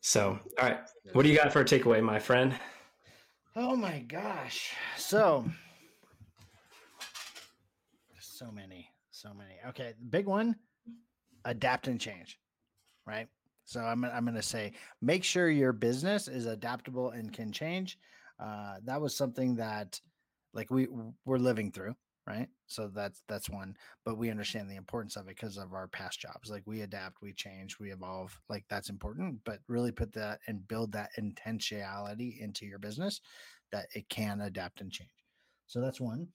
so 0.00 0.38
all 0.60 0.68
right 0.68 0.78
what 1.12 1.22
do 1.24 1.28
you 1.28 1.36
got 1.36 1.52
for 1.52 1.60
a 1.60 1.64
takeaway 1.64 2.02
my 2.02 2.18
friend 2.18 2.54
Oh 3.60 3.74
my 3.74 3.98
gosh. 4.06 4.72
So 4.96 5.44
so 8.20 8.52
many, 8.52 8.88
so 9.10 9.34
many. 9.34 9.54
Okay, 9.68 9.94
the 9.98 10.04
big 10.04 10.26
one, 10.26 10.54
adapt 11.44 11.88
and 11.88 12.00
change. 12.00 12.38
Right? 13.04 13.26
So 13.64 13.80
I'm 13.80 14.04
I'm 14.04 14.24
going 14.24 14.36
to 14.36 14.42
say 14.42 14.74
make 15.02 15.24
sure 15.24 15.50
your 15.50 15.72
business 15.72 16.28
is 16.28 16.46
adaptable 16.46 17.10
and 17.10 17.32
can 17.32 17.50
change. 17.50 17.98
Uh 18.38 18.76
that 18.84 19.00
was 19.00 19.16
something 19.16 19.56
that 19.56 20.00
like 20.54 20.70
we 20.70 20.86
we're 21.24 21.38
living 21.38 21.72
through, 21.72 21.96
right? 22.28 22.48
So 22.66 22.90
that's 22.94 23.22
that's 23.28 23.48
one, 23.48 23.74
but 24.04 24.18
we 24.18 24.30
understand 24.30 24.68
the 24.70 24.76
importance 24.76 25.16
of 25.16 25.26
it 25.26 25.36
because 25.36 25.56
of 25.56 25.72
our 25.72 25.88
past 25.88 26.20
jobs. 26.20 26.50
Like 26.50 26.62
we 26.66 26.82
adapt, 26.82 27.22
we 27.22 27.32
change, 27.32 27.78
we 27.78 27.90
evolve. 27.90 28.38
Like 28.48 28.64
that's 28.68 28.90
important, 28.90 29.40
but 29.44 29.60
really 29.66 29.92
put 29.92 30.12
that 30.12 30.40
and 30.46 30.66
build 30.68 30.92
that 30.92 31.10
intentionality 31.18 32.38
into 32.40 32.66
your 32.66 32.78
business 32.78 33.20
that 33.72 33.86
it 33.94 34.08
can 34.10 34.42
adapt 34.42 34.80
and 34.82 34.92
change. 34.92 35.08
So 35.66 35.80
that's 35.80 36.00
one. 36.00 36.28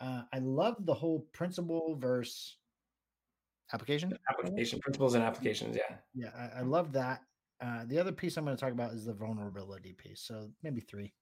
Uh, 0.00 0.22
I 0.32 0.38
love 0.38 0.76
the 0.86 0.94
whole 0.94 1.26
principle 1.32 1.96
versus 2.00 2.56
application. 3.72 4.16
application 4.30 4.80
principles 4.80 5.14
and 5.14 5.22
applications 5.24 5.76
yeah 5.76 5.96
Yeah, 6.14 6.30
I, 6.36 6.60
I 6.60 6.62
love 6.62 6.92
that. 6.92 7.20
Uh, 7.60 7.84
the 7.86 7.98
other 7.98 8.12
piece 8.12 8.36
I'm 8.36 8.44
going 8.44 8.56
to 8.56 8.60
talk 8.60 8.72
about 8.72 8.92
is 8.92 9.04
the 9.04 9.14
vulnerability 9.14 9.92
piece. 9.92 10.22
So 10.22 10.50
maybe 10.62 10.80
three, 10.80 11.12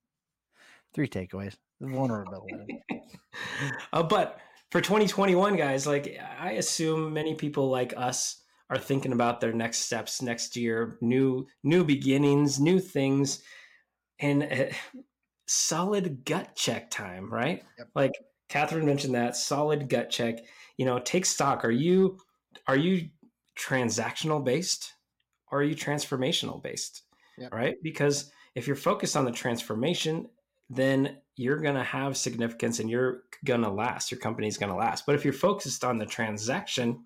three 0.93 1.07
takeaways. 1.07 1.55
The 1.79 1.87
vulnerability. 1.87 2.81
uh, 3.93 4.03
but 4.03 4.39
for 4.71 4.81
2021 4.81 5.55
guys 5.55 5.85
like 5.85 6.17
i 6.39 6.51
assume 6.53 7.13
many 7.13 7.35
people 7.35 7.69
like 7.69 7.93
us 7.95 8.41
are 8.71 8.77
thinking 8.79 9.11
about 9.11 9.39
their 9.39 9.53
next 9.53 9.79
steps 9.79 10.21
next 10.21 10.55
year 10.55 10.97
new 11.01 11.45
new 11.63 11.83
beginnings 11.83 12.59
new 12.59 12.79
things 12.79 13.43
and 14.19 14.43
uh, 14.43 14.65
solid 15.47 16.25
gut 16.25 16.55
check 16.55 16.89
time 16.89 17.31
right 17.31 17.63
Yep. 17.77 17.87
like 17.95 18.11
catherine 18.49 18.85
mentioned 18.85 19.13
that 19.15 19.35
solid 19.35 19.89
gut 19.89 20.09
check 20.09 20.39
you 20.77 20.85
know 20.85 20.99
take 20.99 21.25
stock 21.25 21.63
are 21.65 21.71
you 21.71 22.17
are 22.67 22.75
you 22.77 23.09
transactional 23.57 24.43
based 24.43 24.93
or 25.51 25.59
are 25.59 25.63
you 25.63 25.75
transformational 25.75 26.61
based 26.63 27.03
Yep. 27.37 27.53
right 27.53 27.75
because 27.83 28.31
if 28.55 28.65
you're 28.67 28.75
focused 28.75 29.15
on 29.17 29.25
the 29.25 29.31
transformation 29.31 30.29
then 30.75 31.17
you're 31.35 31.57
going 31.57 31.75
to 31.75 31.83
have 31.83 32.15
significance 32.15 32.79
and 32.79 32.89
you're 32.89 33.23
going 33.43 33.61
to 33.61 33.69
last 33.69 34.11
your 34.11 34.19
company's 34.19 34.57
going 34.57 34.71
to 34.71 34.77
last. 34.77 35.05
But 35.05 35.15
if 35.15 35.23
you're 35.23 35.33
focused 35.33 35.83
on 35.83 35.97
the 35.97 36.05
transaction 36.05 37.03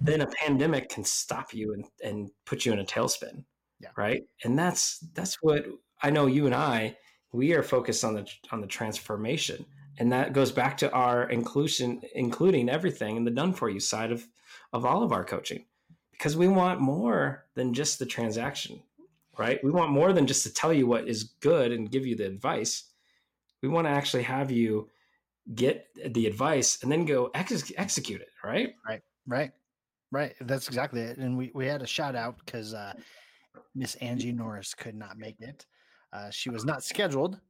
then 0.00 0.20
a 0.20 0.26
pandemic 0.26 0.90
can 0.90 1.02
stop 1.04 1.54
you 1.54 1.72
and, 1.72 1.84
and 2.02 2.30
put 2.44 2.66
you 2.66 2.72
in 2.72 2.78
a 2.78 2.84
tailspin 2.84 3.44
Yeah. 3.80 3.88
right? 3.96 4.22
And 4.44 4.58
that's 4.58 4.98
that's 5.14 5.36
what 5.42 5.64
i 6.02 6.10
know 6.10 6.26
you 6.26 6.46
and 6.46 6.54
i 6.54 6.96
we 7.32 7.52
are 7.54 7.62
focused 7.62 8.04
on 8.04 8.14
the 8.14 8.26
on 8.52 8.60
the 8.60 8.66
transformation. 8.66 9.64
And 9.98 10.12
that 10.12 10.32
goes 10.32 10.52
back 10.52 10.76
to 10.78 10.90
our 10.92 11.28
inclusion 11.30 12.02
including 12.14 12.68
everything 12.68 13.16
in 13.16 13.24
the 13.24 13.30
done 13.30 13.52
for 13.52 13.68
you 13.70 13.80
side 13.80 14.12
of 14.12 14.26
of 14.72 14.84
all 14.84 15.02
of 15.02 15.12
our 15.12 15.24
coaching. 15.24 15.64
Because 16.12 16.36
we 16.36 16.48
want 16.48 16.80
more 16.80 17.46
than 17.54 17.74
just 17.74 17.98
the 17.98 18.06
transaction 18.06 18.82
right 19.38 19.62
we 19.64 19.70
want 19.70 19.90
more 19.90 20.12
than 20.12 20.26
just 20.26 20.42
to 20.42 20.52
tell 20.52 20.72
you 20.72 20.86
what 20.86 21.08
is 21.08 21.24
good 21.40 21.72
and 21.72 21.90
give 21.90 22.06
you 22.06 22.16
the 22.16 22.26
advice 22.26 22.90
we 23.62 23.68
want 23.68 23.86
to 23.86 23.90
actually 23.90 24.22
have 24.22 24.50
you 24.50 24.88
get 25.54 25.88
the 26.06 26.26
advice 26.26 26.82
and 26.82 26.90
then 26.90 27.04
go 27.04 27.30
ex- 27.34 27.72
execute 27.76 28.20
it 28.20 28.30
right 28.42 28.74
right. 28.88 29.02
Right. 29.26 29.52
Right. 30.10 30.34
That's 30.40 30.68
exactly 30.68 31.00
it. 31.00 31.18
And 31.18 31.36
we, 31.36 31.50
we 31.54 31.66
had 31.66 31.82
a 31.82 31.86
shout 31.86 32.14
out 32.14 32.36
because 32.44 32.74
uh, 32.74 32.92
Miss 33.74 33.94
Angie 33.96 34.32
Norris 34.32 34.74
could 34.74 34.94
not 34.94 35.18
make 35.18 35.40
it. 35.40 35.66
Uh, 36.12 36.30
she 36.30 36.50
was 36.50 36.64
not 36.64 36.84
scheduled, 36.84 37.40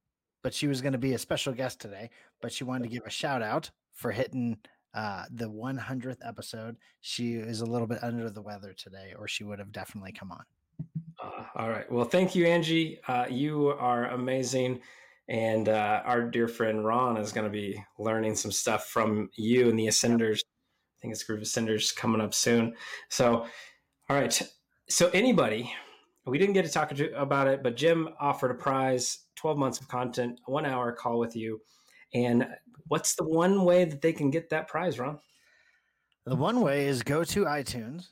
but 0.43 0.55
she 0.55 0.66
was 0.66 0.80
going 0.80 0.93
to 0.93 0.99
be 0.99 1.12
a 1.12 1.18
special 1.18 1.53
guest 1.53 1.80
today. 1.80 2.11
But 2.41 2.53
she 2.53 2.64
wanted 2.64 2.85
to 2.85 2.89
give 2.95 3.03
a 3.07 3.11
shout 3.11 3.43
out 3.43 3.70
for 3.93 4.12
hitting 4.12 4.57
uh, 4.95 5.24
the 5.30 5.51
100th 5.51 6.26
episode. 6.26 6.76
She 7.01 7.35
is 7.35 7.61
a 7.61 7.66
little 7.66 7.87
bit 7.87 8.03
under 8.03 8.30
the 8.30 8.41
weather 8.43 8.72
today, 8.72 9.14
or 9.18 9.28
she 9.28 9.45
would 9.45 9.59
have 9.59 9.72
definitely 9.72 10.12
come 10.12 10.32
on. 10.32 10.45
Uh, 11.24 11.44
all 11.56 11.70
right. 11.70 11.90
Well, 11.90 12.04
thank 12.04 12.34
you, 12.34 12.46
Angie. 12.46 12.98
Uh, 13.08 13.26
you 13.30 13.68
are 13.68 14.06
amazing. 14.08 14.80
And 15.28 15.68
uh, 15.68 16.02
our 16.04 16.22
dear 16.22 16.48
friend 16.48 16.84
Ron 16.84 17.16
is 17.16 17.32
going 17.32 17.46
to 17.46 17.50
be 17.50 17.82
learning 17.98 18.36
some 18.36 18.52
stuff 18.52 18.86
from 18.86 19.30
you 19.34 19.70
and 19.70 19.78
the 19.78 19.86
Ascenders. 19.86 20.40
I 20.40 21.00
think 21.00 21.12
it's 21.12 21.22
Group 21.22 21.40
of 21.40 21.46
Ascenders 21.46 21.96
coming 21.96 22.20
up 22.20 22.34
soon. 22.34 22.74
So, 23.08 23.46
all 24.10 24.16
right. 24.16 24.42
So, 24.88 25.08
anybody, 25.14 25.72
we 26.26 26.38
didn't 26.38 26.54
get 26.54 26.66
to 26.66 26.70
talk 26.70 26.92
about 27.16 27.48
it, 27.48 27.62
but 27.62 27.76
Jim 27.76 28.10
offered 28.20 28.50
a 28.50 28.54
prize 28.54 29.20
12 29.36 29.56
months 29.56 29.80
of 29.80 29.88
content, 29.88 30.40
one 30.44 30.66
hour 30.66 30.92
call 30.92 31.18
with 31.18 31.34
you. 31.34 31.60
And 32.12 32.46
what's 32.88 33.14
the 33.14 33.24
one 33.24 33.64
way 33.64 33.86
that 33.86 34.02
they 34.02 34.12
can 34.12 34.30
get 34.30 34.50
that 34.50 34.68
prize, 34.68 34.98
Ron? 34.98 35.18
The 36.26 36.36
one 36.36 36.60
way 36.60 36.86
is 36.86 37.02
go 37.02 37.24
to 37.24 37.44
iTunes, 37.44 38.08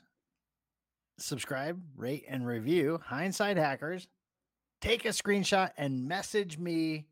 subscribe, 1.17 1.81
rate, 1.95 2.25
and 2.27 2.45
review 2.45 2.99
Hindsight 3.03 3.57
Hackers. 3.57 4.07
Take 4.81 5.05
a 5.05 5.09
screenshot 5.09 5.71
and 5.77 6.07
message 6.07 6.57
me 6.57 7.05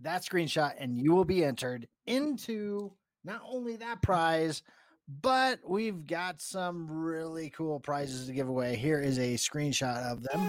that 0.00 0.22
screenshot, 0.22 0.74
and 0.78 0.96
you 0.96 1.12
will 1.12 1.24
be 1.24 1.44
entered 1.44 1.86
into 2.06 2.92
not 3.24 3.42
only 3.46 3.76
that 3.76 4.00
prize, 4.02 4.62
but 5.20 5.58
we've 5.66 6.06
got 6.06 6.40
some 6.40 6.90
really 6.90 7.50
cool 7.50 7.80
prizes 7.80 8.26
to 8.26 8.32
give 8.32 8.48
away. 8.48 8.76
Here 8.76 9.00
is 9.00 9.18
a 9.18 9.34
screenshot 9.34 9.98
of 10.10 10.22
them. 10.22 10.48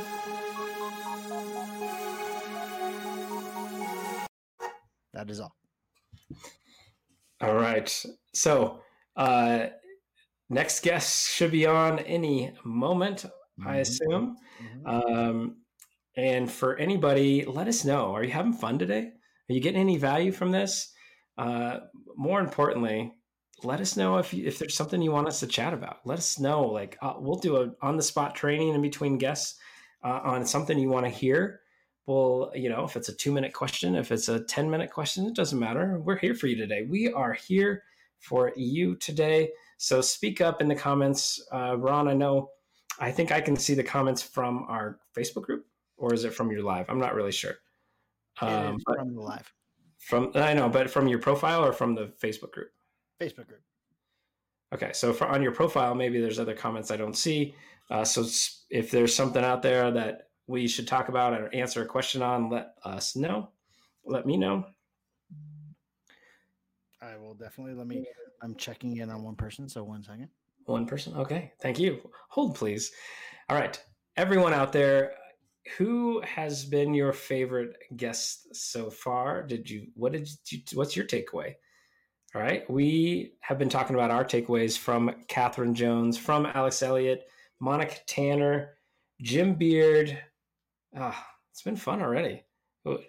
That 5.13 5.29
is 5.29 5.39
all. 5.39 5.55
All 7.41 7.55
right. 7.55 8.05
So, 8.33 8.81
uh, 9.15 9.67
next 10.51 10.83
guest 10.83 11.31
should 11.31 11.51
be 11.51 11.65
on 11.65 11.99
any 11.99 12.51
moment, 12.63 13.25
I 13.65 13.77
Mhm. 13.77 13.79
assume. 13.79 14.37
Mhm. 14.59 14.87
Um, 14.87 15.57
and 16.15 16.51
for 16.51 16.77
anybody, 16.77 17.45
let 17.45 17.67
us 17.67 17.85
know. 17.85 18.13
Are 18.13 18.23
you 18.23 18.31
having 18.31 18.53
fun 18.53 18.77
today? 18.77 19.13
Are 19.49 19.53
you 19.53 19.61
getting 19.61 19.79
any 19.79 19.97
value 19.97 20.31
from 20.31 20.51
this? 20.51 20.93
Uh, 21.37 21.79
more 22.15 22.41
importantly, 22.41 23.13
let 23.63 23.79
us 23.79 23.95
know 23.95 24.17
if 24.17 24.33
you, 24.33 24.45
if 24.45 24.59
there's 24.59 24.75
something 24.75 25.01
you 25.01 25.11
want 25.11 25.27
us 25.27 25.39
to 25.39 25.47
chat 25.47 25.73
about. 25.73 25.99
Let 26.05 26.17
us 26.17 26.37
know. 26.39 26.63
Like 26.67 26.97
uh, 27.01 27.13
we'll 27.17 27.39
do 27.39 27.57
a 27.57 27.71
on 27.81 27.95
the 27.95 28.03
spot 28.03 28.35
training 28.35 28.69
in 28.73 28.81
between 28.81 29.17
guests 29.17 29.59
uh, 30.03 30.19
on 30.23 30.45
something 30.45 30.77
you 30.77 30.89
want 30.89 31.05
to 31.05 31.11
hear. 31.11 31.61
Well, 32.07 32.51
you 32.55 32.69
know, 32.69 32.83
if 32.83 32.97
it's 32.97 33.09
a 33.09 33.15
two 33.15 33.31
minute 33.31 33.53
question, 33.53 33.95
if 33.95 34.11
it's 34.11 34.27
a 34.27 34.43
10 34.43 34.69
minute 34.69 34.91
question, 34.91 35.27
it 35.27 35.35
doesn't 35.35 35.59
matter. 35.59 35.99
We're 36.03 36.17
here 36.17 36.33
for 36.33 36.47
you 36.47 36.55
today. 36.57 36.81
We 36.89 37.11
are 37.13 37.33
here 37.33 37.83
for 38.19 38.51
you 38.55 38.95
today. 38.95 39.51
So 39.82 39.99
speak 40.01 40.41
up 40.41 40.61
in 40.61 40.67
the 40.67 40.75
comments. 40.75 41.41
Uh, 41.51 41.75
Ron, 41.77 42.07
I 42.07 42.13
know 42.13 42.51
I 42.99 43.11
think 43.11 43.32
I 43.32 43.41
can 43.41 43.55
see 43.55 43.73
the 43.73 43.84
comments 43.84 44.21
from 44.21 44.65
our 44.69 44.99
Facebook 45.17 45.43
group, 45.43 45.65
or 45.97 46.13
is 46.13 46.23
it 46.23 46.34
from 46.34 46.51
your 46.51 46.61
live? 46.61 46.86
I'm 46.89 46.99
not 46.99 47.15
really 47.15 47.32
sure. 47.32 47.55
Um, 48.41 48.79
from 48.86 49.15
the 49.15 49.21
live 49.21 49.51
from 50.01 50.32
I 50.36 50.53
know, 50.53 50.67
but 50.67 50.89
from 50.89 51.07
your 51.07 51.19
profile 51.19 51.63
or 51.63 51.71
from 51.71 51.95
the 51.95 52.11
Facebook 52.21 52.51
group. 52.51 52.71
Facebook 53.19 53.47
group. 53.47 53.61
Okay, 54.73 54.91
so 54.93 55.13
for 55.13 55.27
on 55.27 55.41
your 55.41 55.51
profile, 55.51 55.95
maybe 55.95 56.19
there's 56.19 56.39
other 56.39 56.55
comments 56.55 56.91
I 56.91 56.97
don't 56.97 57.15
see. 57.15 57.55
Uh, 57.89 58.03
so 58.03 58.25
if 58.69 58.89
there's 58.89 59.13
something 59.13 59.43
out 59.43 59.61
there 59.61 59.91
that 59.91 60.29
we 60.47 60.67
should 60.67 60.88
talk 60.88 61.09
about 61.09 61.34
or 61.34 61.53
answer 61.53 61.82
a 61.82 61.86
question 61.86 62.21
on, 62.21 62.49
let 62.49 62.73
us 62.84 63.15
know. 63.15 63.49
Let 64.05 64.25
me 64.25 64.38
know. 64.38 64.65
I 67.01 67.17
will 67.17 67.34
definitely 67.34 67.73
let 67.73 67.88
me. 67.88 68.05
I'm 68.41 68.55
checking 68.55 68.97
in 68.97 69.09
on 69.09 69.23
one 69.23 69.35
person, 69.35 69.69
so 69.69 69.83
one 69.83 70.03
second. 70.03 70.29
One 70.65 70.85
person. 70.85 71.15
Okay, 71.15 71.51
thank 71.61 71.79
you. 71.79 71.99
Hold, 72.29 72.55
please. 72.55 72.91
All 73.49 73.57
right, 73.57 73.81
everyone 74.17 74.53
out 74.53 74.71
there, 74.71 75.13
who 75.77 76.21
has 76.21 76.65
been 76.65 76.93
your 76.93 77.13
favorite 77.13 77.75
guest 77.95 78.55
so 78.55 78.89
far? 78.89 79.43
Did 79.43 79.69
you? 79.69 79.87
What 79.95 80.11
did 80.13 80.29
you? 80.49 80.59
What's 80.73 80.95
your 80.95 81.05
takeaway? 81.05 81.53
All 82.33 82.41
right, 82.41 82.69
we 82.69 83.33
have 83.41 83.59
been 83.59 83.69
talking 83.69 83.95
about 83.95 84.09
our 84.09 84.23
takeaways 84.23 84.77
from 84.77 85.13
Catherine 85.27 85.75
Jones, 85.75 86.17
from 86.17 86.45
Alex 86.45 86.81
Elliott, 86.81 87.23
Monica 87.59 87.97
Tanner, 88.07 88.75
Jim 89.21 89.55
Beard. 89.55 90.17
Ah, 90.95 91.27
it's 91.51 91.61
been 91.61 91.75
fun 91.75 92.01
already. 92.01 92.43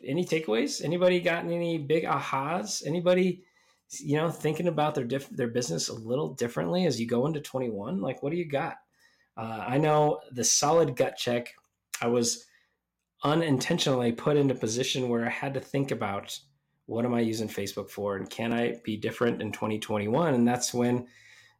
Any 0.05 0.25
takeaways? 0.25 0.85
Anybody 0.85 1.21
gotten 1.21 1.51
any 1.51 1.79
big 1.79 2.05
ahas? 2.05 2.87
Anybody? 2.87 3.45
You 4.01 4.17
know 4.17 4.31
thinking 4.31 4.69
about 4.69 4.95
their 4.95 5.05
diff- 5.05 5.31
their 5.31 5.49
business 5.49 5.89
a 5.89 5.95
little 5.95 6.35
differently 6.35 6.87
as 6.87 7.01
you 7.01 7.07
go 7.07 7.27
into 7.27 7.41
21 7.41 8.01
like 8.01 8.23
what 8.23 8.31
do 8.31 8.39
you 8.39 8.49
got? 8.49 8.77
Uh, 9.37 9.65
i 9.67 9.79
know 9.79 10.21
the 10.33 10.45
solid 10.45 10.95
gut 10.95 11.17
check 11.17 11.55
i 12.01 12.07
was 12.07 12.45
unintentionally 13.25 14.13
put 14.13 14.37
into 14.37 14.55
a 14.55 14.59
position 14.59 15.09
where 15.09 15.25
i 15.25 15.31
had 15.31 15.55
to 15.55 15.61
think 15.61 15.91
about 15.91 16.39
what 16.87 17.05
am 17.05 17.15
i 17.15 17.21
using 17.21 17.49
facebook 17.49 17.89
for 17.89 18.17
and 18.17 18.29
can 18.29 18.53
i 18.53 18.75
be 18.85 18.97
different 18.97 19.41
in 19.41 19.51
2021 19.51 20.35
and 20.35 20.47
that's 20.47 20.75
when 20.75 21.07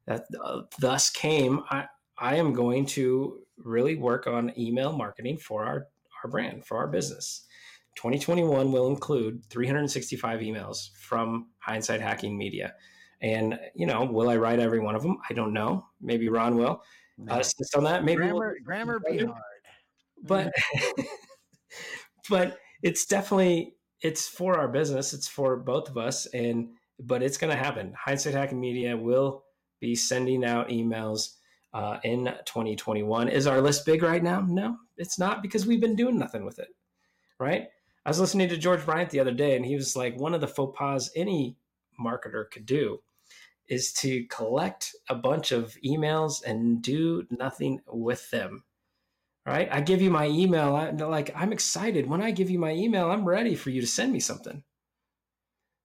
that 0.07 0.27
uh, 0.45 0.63
thus 0.81 1.09
came 1.09 1.61
i 1.71 1.87
i 2.19 2.37
am 2.37 2.53
going 2.53 2.85
to 2.85 3.41
really 3.57 3.97
work 3.97 4.27
on 4.27 4.53
email 4.59 4.93
marketing 4.93 5.39
for 5.39 5.65
our 5.65 5.87
our 6.23 6.31
brand 6.31 6.65
for 6.65 6.77
our 6.77 6.89
business 6.89 7.47
2021 7.97 8.73
will 8.73 8.89
include 8.89 9.45
365 9.51 10.41
emails 10.41 10.91
from 10.99 11.49
Hindsight 11.59 12.01
Hacking 12.01 12.37
Media. 12.37 12.75
And, 13.21 13.59
you 13.75 13.87
know, 13.87 14.05
will 14.05 14.29
I 14.31 14.37
write 14.37 14.59
every 14.59 14.81
one 14.81 14.95
of 14.95 15.03
them? 15.03 15.19
I 15.29 15.35
don't 15.35 15.53
know. 15.53 15.87
Maybe 16.01 16.29
Ron 16.29 16.57
will. 16.57 16.83
Uh, 17.31 17.39
assist 17.39 17.77
on 17.77 17.85
that. 17.85 18.05
Maybe 18.05 18.23
we'll- 18.23 18.39
grammar, 18.39 18.59
grammar 18.65 19.01
be 19.09 19.25
hard. 19.25 19.43
but 20.23 20.53
but 22.31 22.59
it's 22.83 23.07
definitely 23.07 23.75
it's 24.01 24.29
for 24.29 24.59
our 24.59 24.69
business 24.69 25.13
it's 25.13 25.29
for 25.29 25.57
both 25.57 25.89
of 25.89 25.97
us 25.97 26.27
and 26.27 26.69
but 26.99 27.23
it's 27.23 27.37
going 27.37 27.51
to 27.51 27.57
happen 27.57 27.95
hindsight 27.97 28.35
hacking 28.35 28.61
media 28.61 28.97
will 28.97 29.45
be 29.81 29.95
sending 29.95 30.45
out 30.45 30.69
emails 30.69 31.35
uh, 31.75 31.99
in 32.05 32.25
2021 32.45 33.29
is 33.29 33.47
our 33.47 33.61
list 33.61 33.87
big 33.87 34.03
right 34.03 34.23
now 34.23 34.45
no 34.47 34.77
it's 34.97 35.19
not 35.19 35.43
because 35.43 35.67
we've 35.67 35.81
been 35.81 35.97
doing 35.97 36.19
nothing 36.19 36.45
with 36.45 36.59
it 36.59 36.69
right 37.39 37.69
i 38.05 38.11
was 38.11 38.21
listening 38.21 38.49
to 38.49 38.57
george 38.57 38.85
bryant 38.85 39.11
the 39.11 39.21
other 39.21 39.33
day 39.33 39.57
and 39.57 39.67
he 39.67 39.75
was 39.75 39.97
like 39.97 40.17
one 40.19 40.35
of 40.35 40.41
the 40.41 40.49
faux 40.49 40.77
pas 40.77 41.11
any 41.17 41.57
marketer 42.01 42.51
could 42.51 42.67
do 42.67 43.01
is 43.69 43.93
to 43.93 44.25
collect 44.25 44.95
a 45.09 45.15
bunch 45.15 45.53
of 45.53 45.77
emails 45.85 46.45
and 46.45 46.83
do 46.83 47.27
nothing 47.31 47.81
with 47.87 48.31
them 48.31 48.65
right? 49.47 49.69
I 49.71 49.81
give 49.81 50.03
you 50.03 50.11
my 50.11 50.27
email. 50.27 50.75
I, 50.75 50.91
like 50.91 51.33
I'm 51.35 51.53
excited 51.53 52.09
when 52.09 52.23
I 52.23 52.31
give 52.31 52.51
you 52.51 52.59
my 52.59 52.73
email. 52.73 53.11
I'm 53.11 53.25
ready 53.25 53.55
for 53.55 53.71
you 53.71 53.81
to 53.81 53.87
send 53.87 54.13
me 54.13 54.21
something. 54.21 54.63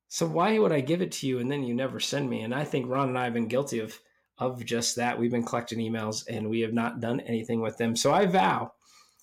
So 0.10 0.26
why 0.26 0.58
would 0.58 0.72
I 0.72 0.80
give 0.80 1.02
it 1.02 1.12
to 1.14 1.28
you 1.28 1.40
and 1.40 1.52
then 1.52 1.64
you 1.64 1.74
never 1.74 2.00
send 2.00 2.30
me? 2.30 2.42
And 2.42 2.54
I 2.56 2.64
think 2.64 2.88
Ron 2.88 3.10
and 3.10 3.18
I 3.18 3.26
have 3.26 3.34
been 3.34 3.48
guilty 3.48 3.80
of 3.80 4.00
of 4.40 4.64
just 4.64 4.96
that. 4.98 5.18
We've 5.18 5.32
been 5.32 5.44
collecting 5.46 5.80
emails 5.80 6.24
and 6.30 6.50
we 6.50 6.62
have 6.62 6.74
not 6.74 7.00
done 7.00 7.20
anything 7.22 7.60
with 7.60 7.78
them. 7.78 7.96
So 7.96 8.14
I 8.14 8.28
vow, 8.28 8.74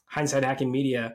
hindsight 0.07 0.43
hacking 0.43 0.73
media, 0.73 1.15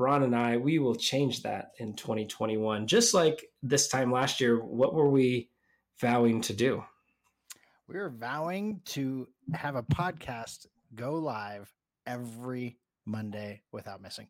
Ron 0.00 0.22
and 0.22 0.34
I, 0.34 0.56
we 0.56 0.78
will 0.78 0.94
change 0.94 1.42
that 1.42 1.72
in 1.78 1.92
2021. 1.94 2.86
Just 2.86 3.12
like 3.12 3.44
this 3.62 3.86
time 3.86 4.10
last 4.10 4.40
year, 4.40 4.58
what 4.58 4.94
were 4.94 5.10
we 5.10 5.50
vowing 6.00 6.40
to 6.40 6.54
do? 6.54 6.82
We're 7.86 8.08
vowing 8.08 8.80
to 8.86 9.28
have 9.52 9.76
a 9.76 9.82
podcast 9.82 10.66
go 10.94 11.16
live 11.16 11.70
every 12.06 12.78
Monday 13.04 13.60
without 13.72 14.00
missing. 14.00 14.28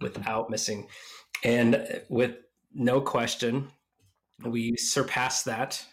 without 0.00 0.50
missing. 0.50 0.88
And 1.44 2.02
with 2.08 2.38
no 2.74 3.00
question, 3.00 3.68
we 4.44 4.76
surpassed 4.76 5.44
that. 5.44 5.84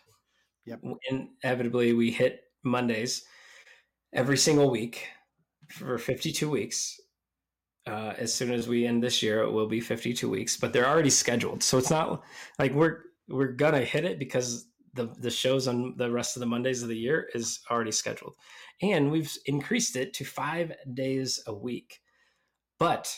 Yep. 0.66 0.82
Inevitably, 1.44 1.94
we 1.94 2.10
hit 2.10 2.42
Mondays 2.64 3.24
every 4.14 4.38
single 4.38 4.72
week 4.72 5.08
for 5.70 6.00
52 6.00 6.50
weeks. 6.50 7.00
Uh, 7.88 8.14
as 8.18 8.34
soon 8.34 8.52
as 8.52 8.68
we 8.68 8.86
end 8.86 9.04
this 9.04 9.24
year, 9.24 9.42
it 9.42 9.52
will 9.52 9.68
be 9.68 9.80
52 9.80 10.30
weeks, 10.30 10.56
but 10.56 10.72
they're 10.72 10.88
already 10.88 11.10
scheduled. 11.10 11.64
So 11.64 11.78
it's 11.78 11.90
not 11.90 12.24
like 12.60 12.74
we're 12.74 13.00
we're 13.28 13.54
gonna 13.54 13.82
hit 13.82 14.06
it 14.06 14.20
because 14.20 14.68
the 14.94 15.08
the 15.18 15.32
shows 15.32 15.68
on 15.68 15.96
the 15.98 16.12
rest 16.12 16.36
of 16.36 16.42
the 16.42 16.46
Mondays 16.46 16.84
of 16.84 16.90
the 16.90 16.98
year 16.98 17.30
is 17.34 17.60
already 17.72 17.92
scheduled, 17.92 18.36
and 18.82 19.10
we've 19.10 19.36
increased 19.46 19.96
it 19.96 20.14
to 20.16 20.26
five 20.26 20.74
days 20.94 21.42
a 21.48 21.54
week. 21.54 22.02
But 22.78 23.16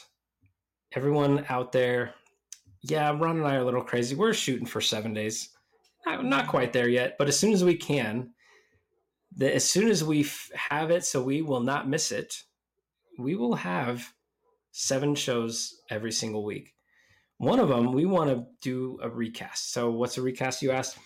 everyone 0.95 1.45
out 1.49 1.71
there, 1.71 2.13
yeah, 2.81 3.09
Ron 3.09 3.37
and 3.37 3.47
I 3.47 3.55
are 3.55 3.61
a 3.61 3.65
little 3.65 3.83
crazy. 3.83 4.15
We're 4.15 4.33
shooting 4.33 4.65
for 4.65 4.81
seven 4.81 5.13
days. 5.13 5.49
Not, 6.05 6.25
not 6.25 6.47
quite 6.47 6.73
there 6.73 6.89
yet, 6.89 7.15
but 7.17 7.29
as 7.29 7.39
soon 7.39 7.53
as 7.53 7.63
we 7.63 7.75
can, 7.75 8.33
the, 9.35 9.55
as 9.55 9.63
soon 9.63 9.89
as 9.89 10.03
we 10.03 10.21
f- 10.21 10.51
have 10.53 10.91
it, 10.91 11.05
so 11.05 11.23
we 11.23 11.41
will 11.41 11.61
not 11.61 11.87
miss 11.87 12.11
it, 12.11 12.43
we 13.17 13.35
will 13.35 13.55
have 13.55 14.13
seven 14.73 15.15
shows 15.15 15.81
every 15.89 16.11
single 16.11 16.43
week. 16.43 16.73
One 17.37 17.59
of 17.59 17.69
them, 17.69 17.93
we 17.93 18.05
want 18.05 18.29
to 18.29 18.45
do 18.61 18.99
a 19.01 19.09
recast. 19.09 19.71
So, 19.71 19.89
what's 19.91 20.17
a 20.17 20.21
recast, 20.21 20.61
you 20.61 20.71
asked? 20.71 20.97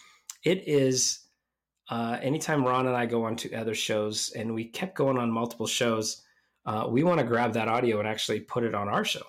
It 0.44 0.68
is 0.68 1.20
uh, 1.90 2.18
anytime 2.22 2.66
Ron 2.66 2.88
and 2.88 2.96
I 2.96 3.06
go 3.06 3.24
on 3.24 3.36
to 3.38 3.54
other 3.54 3.76
shows, 3.76 4.32
and 4.36 4.54
we 4.54 4.66
kept 4.66 4.96
going 4.96 5.18
on 5.18 5.32
multiple 5.32 5.68
shows, 5.68 6.24
uh, 6.66 6.88
we 6.90 7.04
want 7.04 7.20
to 7.20 7.26
grab 7.26 7.54
that 7.54 7.68
audio 7.68 8.00
and 8.00 8.08
actually 8.08 8.40
put 8.42 8.64
it 8.64 8.76
on 8.76 8.90
our 8.90 9.06
show, 9.06 9.22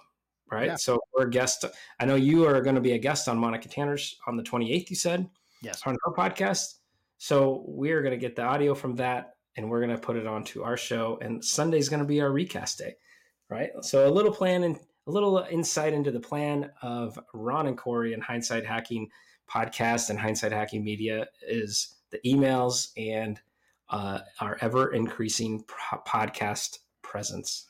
right? 0.51 0.67
Yeah. 0.67 0.77
So 0.77 0.99
we're 1.15 1.27
a 1.27 1.31
guest. 1.31 1.65
I 2.01 2.05
know 2.05 2.17
you 2.17 2.47
are 2.47 2.61
going 2.61 2.75
to 2.75 2.81
be 2.81 2.93
a 2.93 2.99
guest 2.99 3.29
on 3.29 3.39
Monica 3.39 3.69
Tanner's 3.69 4.17
on 4.27 4.37
the 4.37 4.43
28th, 4.43 4.91
you 4.91 4.97
said, 4.97 5.29
Yes. 5.63 5.83
on 5.87 5.97
her 6.05 6.13
podcast. 6.13 6.75
So 7.19 7.65
we're 7.67 8.03
going 8.03 8.13
to 8.13 8.19
get 8.19 8.37
the 8.37 8.43
audio 8.43 8.75
from 8.75 8.95
that 8.97 9.35
and 9.57 9.69
we're 9.69 9.81
going 9.81 9.95
to 9.95 10.01
put 10.01 10.17
it 10.17 10.27
onto 10.27 10.63
our 10.63 10.77
show. 10.77 11.19
And 11.21 11.45
Sunday's 11.45 11.89
going 11.89 12.03
to 12.03 12.07
be 12.07 12.21
our 12.21 12.31
recast 12.31 12.79
day, 12.79 12.95
right? 13.51 13.71
So 13.83 14.09
a 14.09 14.11
little 14.11 14.33
plan 14.33 14.65
and 14.65 14.79
a 15.07 15.11
little 15.11 15.39
insight 15.51 15.95
into 15.95 16.11
the 16.11 16.21
plan 16.21 16.71
of 16.83 17.19
Ron 17.33 17.67
and 17.67 17.79
Corey 17.79 18.13
and 18.13 18.23
Hindsight 18.23 18.67
Hacking 18.67 19.09
podcast 19.51 20.11
and 20.11 20.19
Hindsight 20.19 20.53
Hacking 20.53 20.85
Media 20.85 21.27
is 21.47 21.97
the 22.11 22.19
emails 22.27 22.89
and 22.97 23.41
uh, 23.91 24.21
our 24.41 24.59
ever 24.61 24.93
increasing 24.93 25.65
pro- 25.67 26.01
podcast 26.01 26.79
presence. 27.03 27.69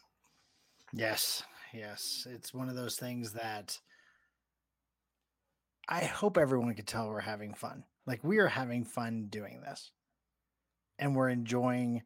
Yes. 0.92 1.44
Yes. 1.72 2.26
It's 2.28 2.52
one 2.52 2.68
of 2.68 2.74
those 2.74 2.96
things 2.96 3.32
that 3.34 3.78
I 5.88 6.04
hope 6.04 6.36
everyone 6.36 6.74
could 6.74 6.86
tell 6.86 7.08
we're 7.08 7.20
having 7.20 7.54
fun. 7.54 7.84
Like 8.06 8.24
we 8.24 8.38
are 8.38 8.48
having 8.48 8.84
fun 8.84 9.26
doing 9.30 9.60
this. 9.60 9.92
And 10.98 11.14
we're 11.14 11.28
enjoying 11.28 12.02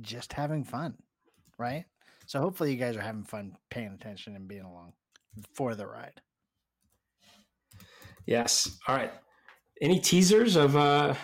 just 0.00 0.32
having 0.32 0.64
fun. 0.64 0.94
Right. 1.58 1.84
So 2.30 2.38
hopefully 2.38 2.70
you 2.70 2.76
guys 2.76 2.96
are 2.96 3.00
having 3.00 3.24
fun 3.24 3.56
paying 3.70 3.92
attention 3.92 4.36
and 4.36 4.46
being 4.46 4.62
along 4.62 4.92
for 5.52 5.74
the 5.74 5.84
ride. 5.84 6.20
Yes. 8.24 8.78
All 8.86 8.94
right. 8.94 9.10
Any 9.82 9.98
teasers 9.98 10.54
of 10.54 10.76
uh, 10.76 11.14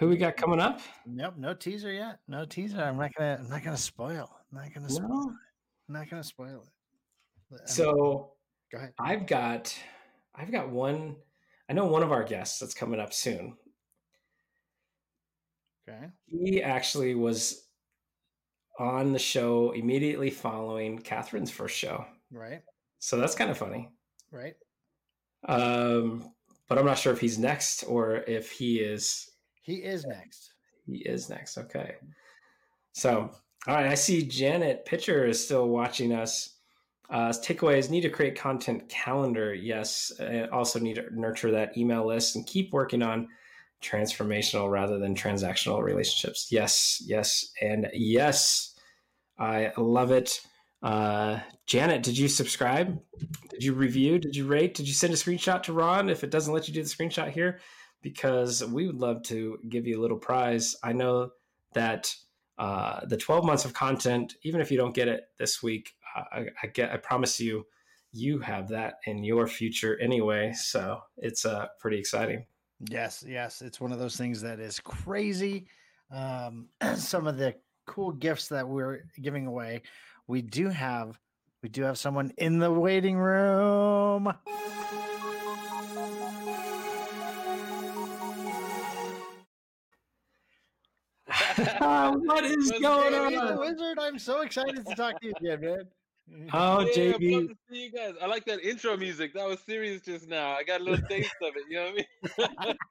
who 0.00 0.08
we 0.08 0.16
got 0.16 0.36
coming 0.36 0.58
up? 0.58 0.80
Nope, 1.06 1.34
no 1.38 1.54
teaser 1.54 1.92
yet. 1.92 2.18
No 2.26 2.44
teaser. 2.44 2.82
I'm 2.82 2.96
not 2.96 3.12
gonna 3.16 3.38
I'm 3.38 3.48
not 3.48 3.62
gonna 3.62 3.76
spoil. 3.76 4.28
I'm 4.52 4.58
not 4.60 4.74
gonna 4.74 4.90
spoil 4.90 5.08
No. 5.08 5.32
I'm 5.88 5.94
not 5.94 6.10
gonna 6.10 6.24
spoil 6.24 6.64
it. 7.52 7.68
So 7.68 8.32
go 8.72 8.78
ahead. 8.78 8.92
I've 8.98 9.28
got 9.28 9.72
I've 10.34 10.50
got 10.50 10.70
one 10.70 11.14
I 11.70 11.74
know 11.74 11.84
one 11.84 12.02
of 12.02 12.10
our 12.10 12.24
guests 12.24 12.58
that's 12.58 12.74
coming 12.74 12.98
up 12.98 13.12
soon. 13.12 13.56
Okay. 15.88 16.08
He 16.26 16.60
actually 16.60 17.14
was 17.14 17.65
on 18.78 19.12
the 19.12 19.18
show 19.18 19.72
immediately 19.72 20.30
following 20.30 20.98
Catherine's 20.98 21.50
first 21.50 21.76
show. 21.76 22.04
Right. 22.30 22.62
So 22.98 23.16
that's 23.18 23.34
kind 23.34 23.50
of 23.50 23.58
funny. 23.58 23.88
Right. 24.30 24.54
Um, 25.48 26.30
but 26.68 26.78
I'm 26.78 26.86
not 26.86 26.98
sure 26.98 27.12
if 27.12 27.20
he's 27.20 27.38
next 27.38 27.84
or 27.84 28.16
if 28.26 28.50
he 28.50 28.78
is 28.80 29.30
He 29.62 29.76
is 29.76 30.04
next. 30.04 30.52
he 30.86 30.98
is 30.98 31.28
next. 31.30 31.56
Okay. 31.58 31.94
So 32.92 33.30
All 33.68 33.74
right, 33.74 33.86
I 33.86 33.94
see 33.94 34.22
Janet 34.26 34.84
Pitcher 34.86 35.26
is 35.26 35.42
still 35.44 35.68
watching 35.68 36.12
us. 36.12 36.54
Uh, 37.08 37.28
takeaways 37.28 37.88
need 37.90 38.00
to 38.00 38.10
create 38.10 38.36
content 38.38 38.88
calendar. 38.88 39.54
Yes. 39.54 40.12
Uh, 40.18 40.46
also 40.52 40.78
need 40.80 40.96
to 40.96 41.04
nurture 41.12 41.52
that 41.52 41.76
email 41.76 42.06
list 42.06 42.34
and 42.36 42.46
keep 42.46 42.72
working 42.72 43.02
on 43.02 43.28
transformational 43.82 44.70
rather 44.70 44.98
than 44.98 45.14
transactional 45.14 45.82
relationships. 45.82 46.48
Yes, 46.50 47.02
yes, 47.06 47.52
and 47.60 47.88
yes. 47.92 48.74
I 49.38 49.72
love 49.76 50.12
it. 50.12 50.40
Uh, 50.82 51.40
Janet, 51.66 52.02
did 52.02 52.16
you 52.16 52.28
subscribe? 52.28 52.98
Did 53.50 53.62
you 53.62 53.72
review? 53.72 54.18
Did 54.18 54.36
you 54.36 54.46
rate? 54.46 54.74
Did 54.74 54.88
you 54.88 54.94
send 54.94 55.12
a 55.12 55.16
screenshot 55.16 55.62
to 55.64 55.72
Ron 55.72 56.08
if 56.08 56.24
it 56.24 56.30
doesn't 56.30 56.52
let 56.52 56.68
you 56.68 56.74
do 56.74 56.82
the 56.82 56.88
screenshot 56.88 57.30
here? 57.30 57.60
Because 58.02 58.64
we 58.64 58.86
would 58.86 59.00
love 59.00 59.22
to 59.24 59.58
give 59.68 59.86
you 59.86 59.98
a 59.98 60.02
little 60.02 60.18
prize. 60.18 60.76
I 60.82 60.92
know 60.92 61.30
that 61.74 62.14
uh, 62.58 63.04
the 63.06 63.16
12 63.16 63.44
months 63.44 63.64
of 63.64 63.74
content, 63.74 64.36
even 64.42 64.60
if 64.60 64.70
you 64.70 64.78
don't 64.78 64.94
get 64.94 65.08
it 65.08 65.24
this 65.38 65.62
week, 65.62 65.92
I, 66.14 66.46
I 66.62 66.66
get, 66.68 66.92
I 66.92 66.96
promise 66.96 67.40
you, 67.40 67.66
you 68.12 68.38
have 68.38 68.68
that 68.68 68.94
in 69.06 69.24
your 69.24 69.46
future 69.46 69.98
anyway. 70.00 70.52
So 70.52 71.00
it's 71.18 71.44
uh, 71.44 71.66
pretty 71.78 71.98
exciting. 71.98 72.46
Yes, 72.80 73.24
yes, 73.26 73.62
it's 73.62 73.80
one 73.80 73.92
of 73.92 73.98
those 73.98 74.16
things 74.16 74.42
that 74.42 74.60
is 74.60 74.80
crazy. 74.80 75.66
Um, 76.10 76.68
some 76.96 77.26
of 77.26 77.38
the 77.38 77.54
cool 77.86 78.12
gifts 78.12 78.48
that 78.48 78.68
we're 78.68 79.04
giving 79.20 79.46
away. 79.46 79.82
We 80.26 80.42
do 80.42 80.68
have 80.68 81.18
we 81.62 81.68
do 81.68 81.82
have 81.82 81.98
someone 81.98 82.32
in 82.36 82.58
the 82.58 82.70
waiting 82.70 83.16
room. 83.16 84.24
what 91.78 92.44
is 92.44 92.72
going 92.80 93.12
Hey, 93.12 93.34
the 93.34 93.52
on? 93.52 93.58
wizard, 93.58 93.98
I'm 93.98 94.18
so 94.18 94.42
excited 94.42 94.84
to 94.86 94.94
talk 94.94 95.20
to 95.20 95.26
you 95.28 95.32
again, 95.40 95.60
man. 95.60 95.84
Oh, 96.52 96.84
Yeah, 96.84 97.14
I'm 97.14 97.22
JB. 97.22 97.48
to 97.48 97.54
see 97.70 97.84
you 97.84 97.92
guys. 97.92 98.14
I 98.20 98.26
like 98.26 98.44
that 98.46 98.60
intro 98.60 98.96
music. 98.96 99.34
That 99.34 99.46
was 99.46 99.60
serious 99.60 100.02
just 100.02 100.28
now. 100.28 100.50
I 100.52 100.64
got 100.64 100.80
a 100.80 100.84
little 100.84 101.00
taste 101.08 101.36
of 101.40 101.56
it. 101.56 101.64
You 101.68 101.76
know 101.76 101.84
what 101.84 101.92
I 101.92 101.94
mean? 101.94 102.76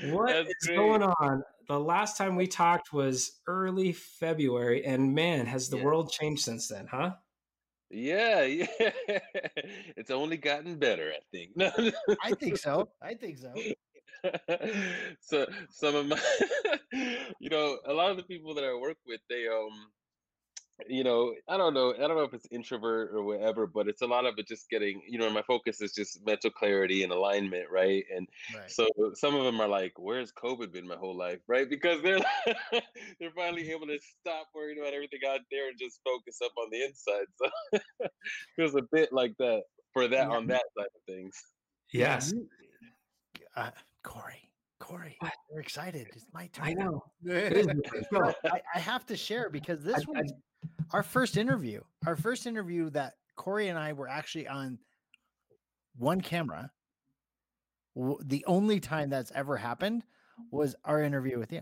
What 0.00 0.26
That's 0.26 0.48
is 0.48 0.66
great. 0.66 0.76
going 0.76 1.02
on? 1.02 1.42
The 1.68 1.78
last 1.78 2.16
time 2.16 2.36
we 2.36 2.46
talked 2.46 2.92
was 2.92 3.40
early 3.46 3.92
February, 3.92 4.84
and 4.84 5.14
man, 5.14 5.46
has 5.46 5.68
the 5.68 5.76
Yeah. 5.76 5.84
world 5.84 6.10
changed 6.10 6.42
since 6.42 6.68
then, 6.68 6.86
huh? 6.88 7.12
Yeah, 7.90 8.42
yeah. 8.44 8.66
It's 9.96 10.10
only 10.10 10.36
gotten 10.36 10.78
better, 10.78 11.12
I 11.12 11.20
think. 11.32 11.56
No, 11.56 11.70
no. 11.78 11.90
I 12.22 12.32
think 12.32 12.56
so. 12.58 12.90
I 13.02 13.14
think 13.14 13.38
so. 13.38 13.52
so 15.20 15.46
some 15.70 15.94
of 15.96 16.06
my 16.06 16.20
you 17.40 17.48
know 17.48 17.78
a 17.86 17.92
lot 17.92 18.10
of 18.10 18.16
the 18.18 18.22
people 18.24 18.54
that 18.54 18.64
i 18.64 18.74
work 18.74 18.98
with 19.06 19.20
they 19.30 19.48
um 19.48 19.90
you 20.88 21.04
know 21.04 21.34
i 21.48 21.56
don't 21.56 21.74
know 21.74 21.92
i 21.94 21.98
don't 21.98 22.16
know 22.16 22.22
if 22.22 22.34
it's 22.34 22.46
introvert 22.50 23.14
or 23.14 23.22
whatever 23.22 23.66
but 23.66 23.88
it's 23.88 24.02
a 24.02 24.06
lot 24.06 24.26
of 24.26 24.34
it 24.38 24.46
just 24.46 24.68
getting 24.70 25.02
you 25.06 25.18
know 25.18 25.30
my 25.30 25.42
focus 25.42 25.80
is 25.80 25.92
just 25.92 26.24
mental 26.24 26.50
clarity 26.50 27.02
and 27.02 27.12
alignment 27.12 27.70
right? 27.70 28.04
And 28.14 28.28
Right. 28.54 28.70
so 28.70 28.88
some 29.14 29.34
of 29.34 29.44
them 29.44 29.60
are 29.60 29.68
like 29.68 29.92
where's 29.98 30.32
covid 30.32 30.72
been 30.72 30.86
my 30.86 30.96
whole 30.96 31.16
life? 31.16 31.40
Right? 31.48 31.68
Because 31.68 32.02
they're 32.02 32.20
they're 33.20 33.32
finally 33.34 33.70
able 33.70 33.86
to 33.86 33.98
stop 33.98 34.48
worrying 34.54 34.78
about 34.80 34.94
everything 34.94 35.20
out 35.28 35.40
there 35.50 35.68
and 35.68 35.78
just 35.78 36.00
focus 36.04 36.38
up 36.44 36.52
on 36.58 36.68
the 36.70 36.84
inside 36.84 37.26
so 37.36 37.50
it 37.72 38.12
feels 38.56 38.74
a 38.74 38.82
bit 38.92 39.12
like 39.12 39.36
that 39.38 39.62
for 39.92 40.08
that 40.08 40.28
Yeah. 40.28 40.36
on 40.36 40.46
that 40.48 40.64
side 40.76 40.86
of 40.94 41.02
things. 41.06 41.36
Yes, 41.92 42.32
uh, 43.56 43.70
Corey, 44.02 44.49
Corey, 44.80 45.16
we're 45.50 45.60
excited. 45.60 46.08
It's 46.14 46.26
my 46.32 46.48
turn. 46.48 46.66
I 46.66 46.72
know. 46.72 47.04
It 47.24 47.52
is 47.52 47.66
No, 48.12 48.32
I, 48.50 48.60
I 48.74 48.78
have 48.78 49.06
to 49.06 49.16
share 49.16 49.48
because 49.52 49.82
this 49.84 49.96
I- 49.96 50.18
I- 50.18 50.22
was 50.22 50.32
our 50.92 51.02
first 51.02 51.36
interview. 51.36 51.80
Our 52.06 52.16
first 52.16 52.46
interview 52.46 52.90
that 52.90 53.14
Corey 53.36 53.68
and 53.68 53.78
I 53.78 53.92
were 53.92 54.08
actually 54.08 54.48
on 54.48 54.78
one 55.96 56.20
camera. 56.20 56.70
The 58.24 58.44
only 58.46 58.80
time 58.80 59.10
that's 59.10 59.30
ever 59.34 59.56
happened 59.56 60.02
was 60.50 60.74
our 60.84 61.02
interview 61.02 61.38
with 61.38 61.52
you. 61.52 61.60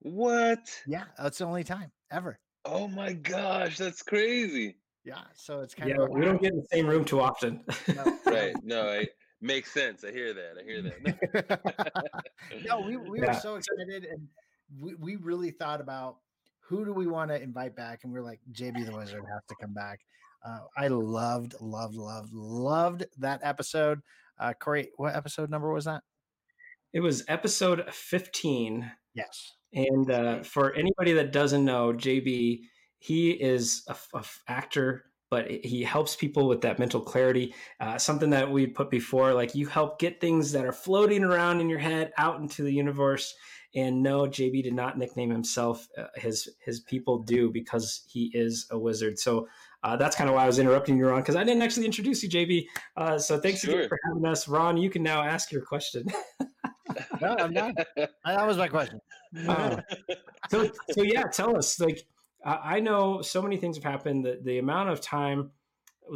what 0.00 0.60
Yeah, 0.86 1.04
that's 1.18 1.38
the 1.38 1.44
only 1.46 1.64
time 1.64 1.90
ever. 2.10 2.38
Oh 2.64 2.86
my 2.88 3.12
gosh, 3.12 3.76
that's 3.78 4.02
crazy. 4.02 4.76
Yeah, 5.04 5.18
so 5.34 5.60
it's 5.60 5.74
kind 5.74 5.90
of 5.90 5.96
Yeah, 5.98 6.04
of 6.04 6.10
we 6.10 6.24
don't 6.24 6.40
get 6.40 6.52
in 6.52 6.58
the 6.60 6.66
same 6.72 6.86
room 6.86 7.04
too 7.04 7.20
often. 7.20 7.60
No. 7.94 8.18
Right. 8.26 8.54
No, 8.62 8.88
it 8.90 9.10
makes 9.44 9.72
sense. 9.72 10.02
I 10.04 10.10
hear 10.12 10.34
that. 10.34 10.52
I 10.60 10.64
hear 10.64 10.82
that. 10.82 11.60
no, 12.66 12.80
we, 12.86 12.96
we 12.96 13.20
Yeah. 13.20 13.28
were 13.34 13.40
so 13.40 13.56
excited 13.56 14.04
and 14.04 14.28
we, 14.80 14.94
we 14.94 15.16
really 15.16 15.50
thought 15.50 15.80
about 15.80 16.16
who 16.68 16.84
do 16.84 16.92
we 16.92 17.06
want 17.06 17.30
to 17.30 17.40
invite 17.40 17.76
back? 17.76 18.00
And 18.04 18.12
we 18.12 18.18
are 18.18 18.22
like, 18.22 18.40
JB 18.52 18.86
the 18.86 18.96
Wizard 18.96 19.22
has 19.30 19.42
to 19.48 19.54
come 19.60 19.74
back. 19.74 20.00
Uh, 20.44 20.60
I 20.76 20.88
loved, 20.88 21.54
loved, 21.60 21.94
loved, 21.94 22.32
loved 22.32 23.04
that 23.18 23.40
episode. 23.42 24.00
Uh, 24.38 24.52
Corey, 24.58 24.90
what 24.96 25.14
episode 25.14 25.50
number 25.50 25.72
was 25.72 25.84
that? 25.84 26.02
it 26.92 27.00
was 27.00 27.24
episode 27.26 27.84
15. 27.92 28.88
Yes. 29.14 29.52
And 29.72 30.08
uh, 30.10 30.42
for 30.44 30.72
anybody 30.74 31.12
that 31.14 31.32
doesn't 31.32 31.64
know, 31.64 31.92
JB, 31.92 32.60
he 32.98 33.30
is 33.32 33.82
a, 33.88 33.92
f- 33.92 34.08
a 34.14 34.18
f- 34.18 34.42
actor, 34.46 35.04
but 35.30 35.50
he 35.50 35.82
helps 35.82 36.16
people 36.16 36.48
with 36.48 36.60
that 36.62 36.78
mental 36.78 37.00
clarity. 37.00 37.54
Uh, 37.80 37.98
something 37.98 38.30
that 38.30 38.50
we 38.50 38.66
put 38.66 38.90
before, 38.90 39.34
like 39.34 39.54
you 39.54 39.66
help 39.66 39.98
get 39.98 40.20
things 40.20 40.52
that 40.52 40.64
are 40.64 40.72
floating 40.72 41.24
around 41.24 41.60
in 41.60 41.68
your 41.68 41.78
head 41.78 42.12
out 42.18 42.40
into 42.40 42.62
the 42.62 42.72
universe. 42.72 43.34
And 43.76 44.02
no, 44.02 44.22
JB 44.22 44.62
did 44.62 44.74
not 44.74 44.98
nickname 44.98 45.30
himself. 45.30 45.88
Uh, 45.98 46.04
his 46.14 46.48
his 46.64 46.80
people 46.80 47.18
do 47.18 47.50
because 47.50 48.04
he 48.06 48.30
is 48.32 48.66
a 48.70 48.78
wizard. 48.78 49.18
So 49.18 49.48
uh, 49.82 49.96
that's 49.96 50.14
kind 50.14 50.30
of 50.30 50.36
why 50.36 50.44
I 50.44 50.46
was 50.46 50.60
interrupting 50.60 50.96
you, 50.96 51.08
Ron, 51.08 51.20
because 51.20 51.36
I 51.36 51.42
didn't 51.42 51.62
actually 51.62 51.86
introduce 51.86 52.22
you, 52.22 52.28
JB. 52.28 52.66
Uh, 52.96 53.18
so 53.18 53.40
thanks 53.40 53.64
again 53.64 53.88
for 53.88 53.98
having 54.06 54.24
us, 54.26 54.46
Ron. 54.46 54.76
You 54.76 54.90
can 54.90 55.02
now 55.02 55.22
ask 55.22 55.50
your 55.50 55.62
question. 55.62 56.06
No, 57.20 57.34
I'm 57.38 57.52
done. 57.52 57.74
Uh, 57.96 58.06
That 58.24 58.46
was 58.46 58.56
my 58.56 58.68
question. 58.68 59.00
Uh, 59.48 59.80
so 60.48 60.70
so 60.90 61.02
yeah 61.02 61.24
tell 61.24 61.56
us 61.56 61.80
like 61.80 62.06
i 62.44 62.80
know 62.80 63.22
so 63.22 63.40
many 63.40 63.56
things 63.56 63.76
have 63.76 63.84
happened 63.84 64.24
that 64.24 64.44
the 64.44 64.58
amount 64.58 64.88
of 64.88 65.00
time 65.00 65.50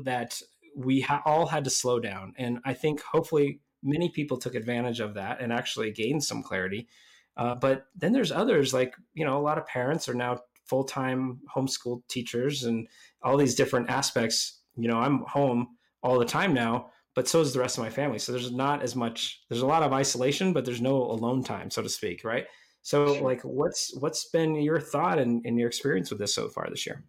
that 0.04 0.40
we 0.76 1.00
ha- 1.00 1.22
all 1.24 1.46
had 1.46 1.64
to 1.64 1.70
slow 1.70 1.98
down 1.98 2.32
and 2.36 2.58
i 2.64 2.74
think 2.74 3.00
hopefully 3.00 3.60
many 3.82 4.08
people 4.08 4.36
took 4.36 4.54
advantage 4.54 5.00
of 5.00 5.14
that 5.14 5.40
and 5.40 5.52
actually 5.52 5.90
gained 5.90 6.24
some 6.24 6.42
clarity. 6.42 6.88
Uh, 7.36 7.54
but 7.54 7.86
then 7.94 8.12
there's 8.12 8.32
others 8.32 8.74
like 8.74 8.94
you 9.14 9.24
know 9.24 9.38
a 9.38 9.40
lot 9.42 9.58
of 9.58 9.66
parents 9.66 10.08
are 10.08 10.14
now 10.14 10.38
full-time 10.64 11.40
homeschool 11.54 12.02
teachers 12.08 12.64
and 12.64 12.88
all 13.22 13.36
these 13.36 13.54
different 13.54 13.88
aspects. 13.88 14.60
You 14.76 14.88
know 14.88 14.98
i'm 14.98 15.20
home 15.20 15.68
all 16.02 16.18
the 16.18 16.24
time 16.24 16.54
now 16.54 16.90
but 17.14 17.26
so 17.26 17.40
is 17.40 17.52
the 17.52 17.58
rest 17.58 17.78
of 17.78 17.82
my 17.82 17.90
family. 17.90 18.18
So 18.20 18.30
there's 18.30 18.52
not 18.52 18.82
as 18.82 18.94
much 18.94 19.40
there's 19.48 19.62
a 19.62 19.66
lot 19.66 19.82
of 19.82 19.92
isolation 19.92 20.52
but 20.52 20.64
there's 20.64 20.80
no 20.80 20.96
alone 20.96 21.42
time 21.42 21.70
so 21.70 21.82
to 21.82 21.88
speak 21.88 22.24
right 22.24 22.46
so, 22.82 23.14
like, 23.22 23.42
what's 23.42 23.94
what's 23.98 24.28
been 24.30 24.54
your 24.56 24.80
thought 24.80 25.18
and, 25.18 25.44
and 25.44 25.58
your 25.58 25.68
experience 25.68 26.10
with 26.10 26.18
this 26.18 26.34
so 26.34 26.48
far 26.48 26.68
this 26.70 26.86
year? 26.86 27.04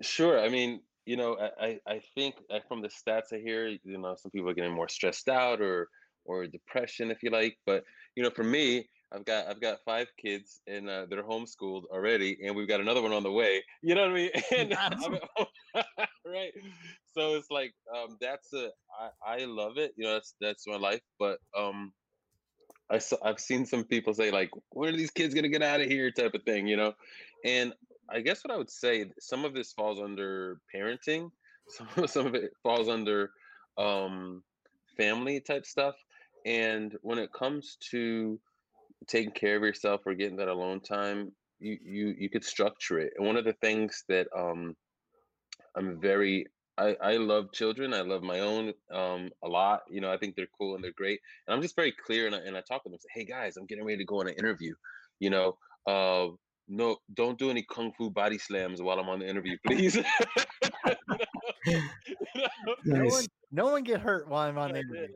Sure. 0.00 0.38
I 0.40 0.48
mean, 0.48 0.82
you 1.06 1.16
know, 1.16 1.36
I, 1.38 1.66
I, 1.66 1.80
I 1.86 2.02
think 2.14 2.36
uh, 2.50 2.60
from 2.68 2.82
the 2.82 2.88
stats 2.88 3.32
I 3.32 3.38
hear, 3.38 3.66
you 3.68 3.98
know, 3.98 4.14
some 4.16 4.30
people 4.30 4.50
are 4.50 4.54
getting 4.54 4.72
more 4.74 4.88
stressed 4.88 5.28
out 5.28 5.60
or 5.60 5.88
or 6.24 6.46
depression, 6.46 7.10
if 7.10 7.22
you 7.22 7.30
like. 7.30 7.56
But 7.66 7.84
you 8.14 8.22
know, 8.22 8.30
for 8.30 8.44
me, 8.44 8.88
I've 9.12 9.24
got 9.24 9.48
I've 9.48 9.60
got 9.60 9.78
five 9.84 10.08
kids 10.22 10.60
and 10.66 10.88
uh, 10.88 11.06
they're 11.08 11.24
homeschooled 11.24 11.84
already, 11.86 12.38
and 12.44 12.54
we've 12.54 12.68
got 12.68 12.80
another 12.80 13.02
one 13.02 13.12
on 13.12 13.22
the 13.22 13.32
way. 13.32 13.64
You 13.82 13.94
know 13.94 14.02
what 14.02 14.10
I 14.10 14.14
mean? 14.14 14.30
And 14.56 14.74
I'm 15.02 15.14
Awesome. 15.14 15.14
at 15.14 15.28
home, 15.36 15.46
right. 16.26 16.52
So 17.06 17.34
it's 17.34 17.50
like 17.50 17.72
um, 17.94 18.16
that's 18.20 18.52
a 18.52 18.70
I, 19.00 19.10
I 19.42 19.44
love 19.46 19.78
it. 19.78 19.92
You 19.96 20.04
know, 20.06 20.12
that's 20.14 20.34
that's 20.40 20.66
my 20.66 20.76
life. 20.76 21.02
But 21.18 21.38
um, 21.56 21.92
I 22.90 22.98
saw, 22.98 23.16
I've 23.22 23.40
seen 23.40 23.66
some 23.66 23.84
people 23.84 24.14
say 24.14 24.30
like, 24.30 24.50
"When 24.70 24.94
are 24.94 24.96
these 24.96 25.10
kids 25.10 25.34
gonna 25.34 25.48
get 25.48 25.62
out 25.62 25.80
of 25.80 25.88
here?" 25.88 26.10
type 26.10 26.34
of 26.34 26.42
thing, 26.44 26.66
you 26.66 26.76
know. 26.76 26.94
And 27.44 27.74
I 28.08 28.20
guess 28.20 28.42
what 28.42 28.52
I 28.52 28.56
would 28.56 28.70
say, 28.70 29.10
some 29.20 29.44
of 29.44 29.54
this 29.54 29.72
falls 29.72 30.00
under 30.00 30.60
parenting, 30.74 31.30
some 31.68 32.06
some 32.06 32.26
of 32.26 32.34
it 32.34 32.52
falls 32.62 32.88
under 32.88 33.30
um, 33.76 34.42
family 34.96 35.40
type 35.40 35.66
stuff. 35.66 35.94
And 36.46 36.96
when 37.02 37.18
it 37.18 37.32
comes 37.32 37.76
to 37.90 38.40
taking 39.06 39.32
care 39.32 39.56
of 39.56 39.62
yourself 39.62 40.02
or 40.06 40.14
getting 40.14 40.36
that 40.36 40.48
alone 40.48 40.80
time, 40.80 41.32
you 41.60 41.78
you 41.82 42.14
you 42.18 42.30
could 42.30 42.44
structure 42.44 42.98
it. 42.98 43.12
And 43.16 43.26
one 43.26 43.36
of 43.36 43.44
the 43.44 43.54
things 43.54 44.04
that 44.08 44.28
um, 44.36 44.76
I'm 45.76 46.00
very 46.00 46.46
I, 46.78 46.96
I 47.02 47.16
love 47.16 47.52
children. 47.52 47.92
I 47.92 48.02
love 48.02 48.22
my 48.22 48.40
own 48.40 48.72
um, 48.90 49.30
a 49.42 49.48
lot. 49.48 49.82
You 49.90 50.00
know, 50.00 50.12
I 50.12 50.16
think 50.16 50.36
they're 50.36 50.48
cool 50.58 50.76
and 50.76 50.84
they're 50.84 50.92
great. 50.92 51.20
And 51.46 51.54
I'm 51.54 51.62
just 51.62 51.76
very 51.76 51.92
clear 51.92 52.26
and 52.26 52.34
I, 52.34 52.38
and 52.38 52.56
I 52.56 52.60
talk 52.60 52.84
to 52.84 52.88
them. 52.88 52.98
Say, 53.00 53.08
hey 53.20 53.24
guys, 53.24 53.56
I'm 53.56 53.66
getting 53.66 53.84
ready 53.84 53.98
to 53.98 54.04
go 54.04 54.20
on 54.20 54.28
an 54.28 54.34
interview. 54.34 54.74
You 55.18 55.30
know, 55.30 55.58
uh, 55.86 56.28
no, 56.68 56.98
don't 57.12 57.38
do 57.38 57.50
any 57.50 57.64
kung 57.64 57.92
fu 57.92 58.10
body 58.10 58.38
slams 58.38 58.80
while 58.80 59.00
I'm 59.00 59.08
on 59.08 59.18
the 59.18 59.28
interview, 59.28 59.56
please. 59.66 59.98
No 62.84 63.04
one, 63.04 63.26
no 63.50 63.66
one 63.66 63.82
get 63.82 64.00
hurt 64.00 64.28
while 64.28 64.48
I'm 64.48 64.58
on 64.58 64.72
the 64.72 64.80
interview. 64.80 65.08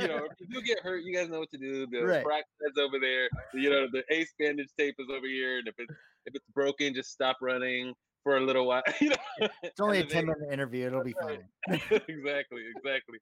you 0.00 0.08
know, 0.08 0.24
if 0.24 0.32
you 0.40 0.46
do 0.48 0.62
get 0.62 0.80
hurt, 0.80 1.02
you 1.04 1.14
guys 1.14 1.28
know 1.28 1.40
what 1.40 1.50
to 1.50 1.58
do. 1.58 1.86
The 1.86 2.02
Right. 2.04 2.24
frac 2.24 2.42
head's 2.62 2.78
over 2.78 2.98
there. 3.00 3.28
You 3.54 3.70
know, 3.70 3.86
the 3.92 4.04
ace 4.10 4.32
bandage 4.38 4.68
tape 4.78 4.94
is 4.98 5.06
over 5.10 5.26
here, 5.26 5.58
and 5.58 5.68
if 5.68 5.74
it's 5.78 5.92
if 6.26 6.34
it's 6.34 6.46
broken, 6.54 6.94
just 6.94 7.10
stop 7.10 7.36
running 7.40 7.94
for 8.26 8.36
a 8.36 8.40
little 8.40 8.66
while. 8.66 8.82
You 9.00 9.10
know, 9.10 9.48
It's 9.62 9.80
only 9.80 10.00
a 10.00 10.04
10 10.04 10.26
minute 10.26 10.52
interview. 10.52 10.88
It'll 10.88 11.04
be 11.04 11.14
fine. 11.20 11.44
exactly, 12.08 12.62
exactly. 12.74 13.18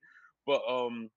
But 0.47 0.63
um, 0.67 1.11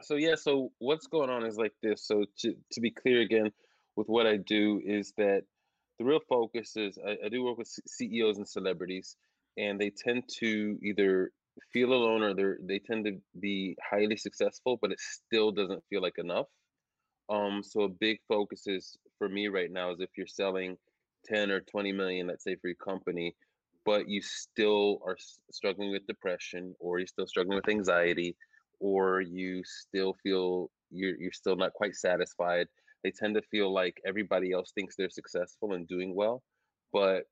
so 0.00 0.14
yeah, 0.14 0.34
so 0.34 0.72
what's 0.78 1.06
going 1.08 1.28
on 1.28 1.44
is 1.44 1.58
like 1.58 1.74
this. 1.82 2.06
So 2.06 2.24
to 2.38 2.54
to 2.72 2.80
be 2.80 2.90
clear 2.90 3.20
again, 3.20 3.52
with 3.96 4.08
what 4.08 4.26
I 4.26 4.38
do 4.38 4.80
is 4.82 5.12
that 5.18 5.42
the 5.98 6.06
real 6.06 6.20
focus 6.26 6.74
is 6.76 6.98
I, 7.06 7.26
I 7.26 7.28
do 7.28 7.44
work 7.44 7.58
with 7.58 7.68
C- 7.68 7.82
CEOs 7.86 8.38
and 8.38 8.48
celebrities, 8.48 9.16
and 9.58 9.78
they 9.78 9.90
tend 9.90 10.22
to 10.40 10.78
either 10.82 11.32
feel 11.70 11.92
alone 11.92 12.22
or 12.22 12.32
they 12.32 12.54
they 12.66 12.78
tend 12.78 13.04
to 13.04 13.20
be 13.38 13.76
highly 13.90 14.16
successful, 14.16 14.78
but 14.80 14.90
it 14.90 15.00
still 15.00 15.52
doesn't 15.52 15.84
feel 15.90 16.00
like 16.00 16.16
enough. 16.16 16.46
Um, 17.28 17.62
so 17.62 17.82
a 17.82 17.88
big 17.88 18.20
focus 18.26 18.66
is 18.66 18.96
for 19.18 19.28
me 19.28 19.48
right 19.48 19.70
now 19.70 19.90
is 19.92 20.00
if 20.00 20.10
you're 20.16 20.26
selling 20.26 20.78
10 21.26 21.50
or 21.50 21.60
20 21.60 21.92
million, 21.92 22.26
let's 22.26 22.44
say 22.44 22.56
for 22.56 22.68
your 22.68 22.76
company, 22.76 23.34
but 23.84 24.08
you 24.08 24.22
still 24.22 25.00
are 25.04 25.16
struggling 25.50 25.90
with 25.90 26.06
depression 26.06 26.74
or 26.78 26.98
you're 26.98 27.06
still 27.06 27.26
struggling 27.26 27.56
with 27.56 27.68
anxiety 27.68 28.36
or 28.80 29.20
you 29.20 29.62
still 29.64 30.14
feel 30.22 30.70
you're, 30.90 31.16
you're 31.18 31.32
still 31.32 31.56
not 31.56 31.72
quite 31.72 31.94
satisfied. 31.96 32.66
They 33.02 33.10
tend 33.10 33.34
to 33.34 33.42
feel 33.42 33.72
like 33.72 34.00
everybody 34.06 34.52
else 34.52 34.72
thinks 34.72 34.94
they're 34.96 35.10
successful 35.10 35.72
and 35.72 35.88
doing 35.88 36.14
well 36.14 36.42
but 36.92 37.24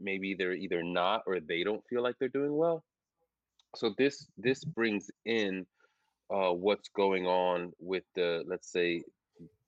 maybe 0.00 0.34
they're 0.34 0.54
either 0.54 0.82
not 0.82 1.22
or 1.26 1.38
they 1.40 1.62
don't 1.62 1.84
feel 1.88 2.02
like 2.02 2.16
they're 2.18 2.28
doing 2.28 2.56
well. 2.56 2.82
So 3.76 3.94
this 3.98 4.26
this 4.36 4.64
brings 4.64 5.10
in 5.24 5.66
uh, 6.32 6.52
what's 6.52 6.88
going 6.88 7.26
on 7.26 7.72
with 7.78 8.04
the 8.14 8.44
let's 8.46 8.70
say 8.70 9.02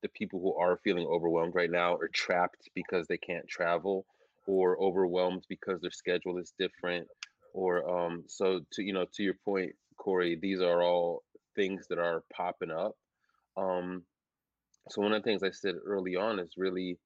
the 0.02 0.08
people 0.08 0.40
who 0.40 0.54
are 0.54 0.78
feeling 0.84 1.06
overwhelmed 1.06 1.54
right 1.54 1.70
now 1.70 1.94
or 1.94 2.08
trapped 2.08 2.68
because 2.74 3.06
they 3.06 3.18
can't 3.18 3.48
travel 3.48 4.06
or 4.46 4.80
overwhelmed 4.80 5.44
because 5.48 5.80
their 5.80 5.90
schedule 5.90 6.38
is 6.38 6.52
different 6.58 7.06
or 7.52 7.88
um 7.88 8.24
so 8.26 8.60
to 8.72 8.82
you 8.82 8.92
know 8.92 9.06
to 9.12 9.22
your 9.22 9.34
point 9.44 9.72
corey 9.96 10.38
these 10.40 10.60
are 10.60 10.82
all 10.82 11.22
things 11.54 11.86
that 11.88 11.98
are 11.98 12.22
popping 12.32 12.70
up 12.70 12.92
um 13.56 14.02
so 14.90 15.00
one 15.00 15.12
of 15.12 15.22
the 15.22 15.28
things 15.28 15.42
i 15.42 15.50
said 15.50 15.74
early 15.84 16.16
on 16.16 16.38
is 16.38 16.52
really 16.56 16.98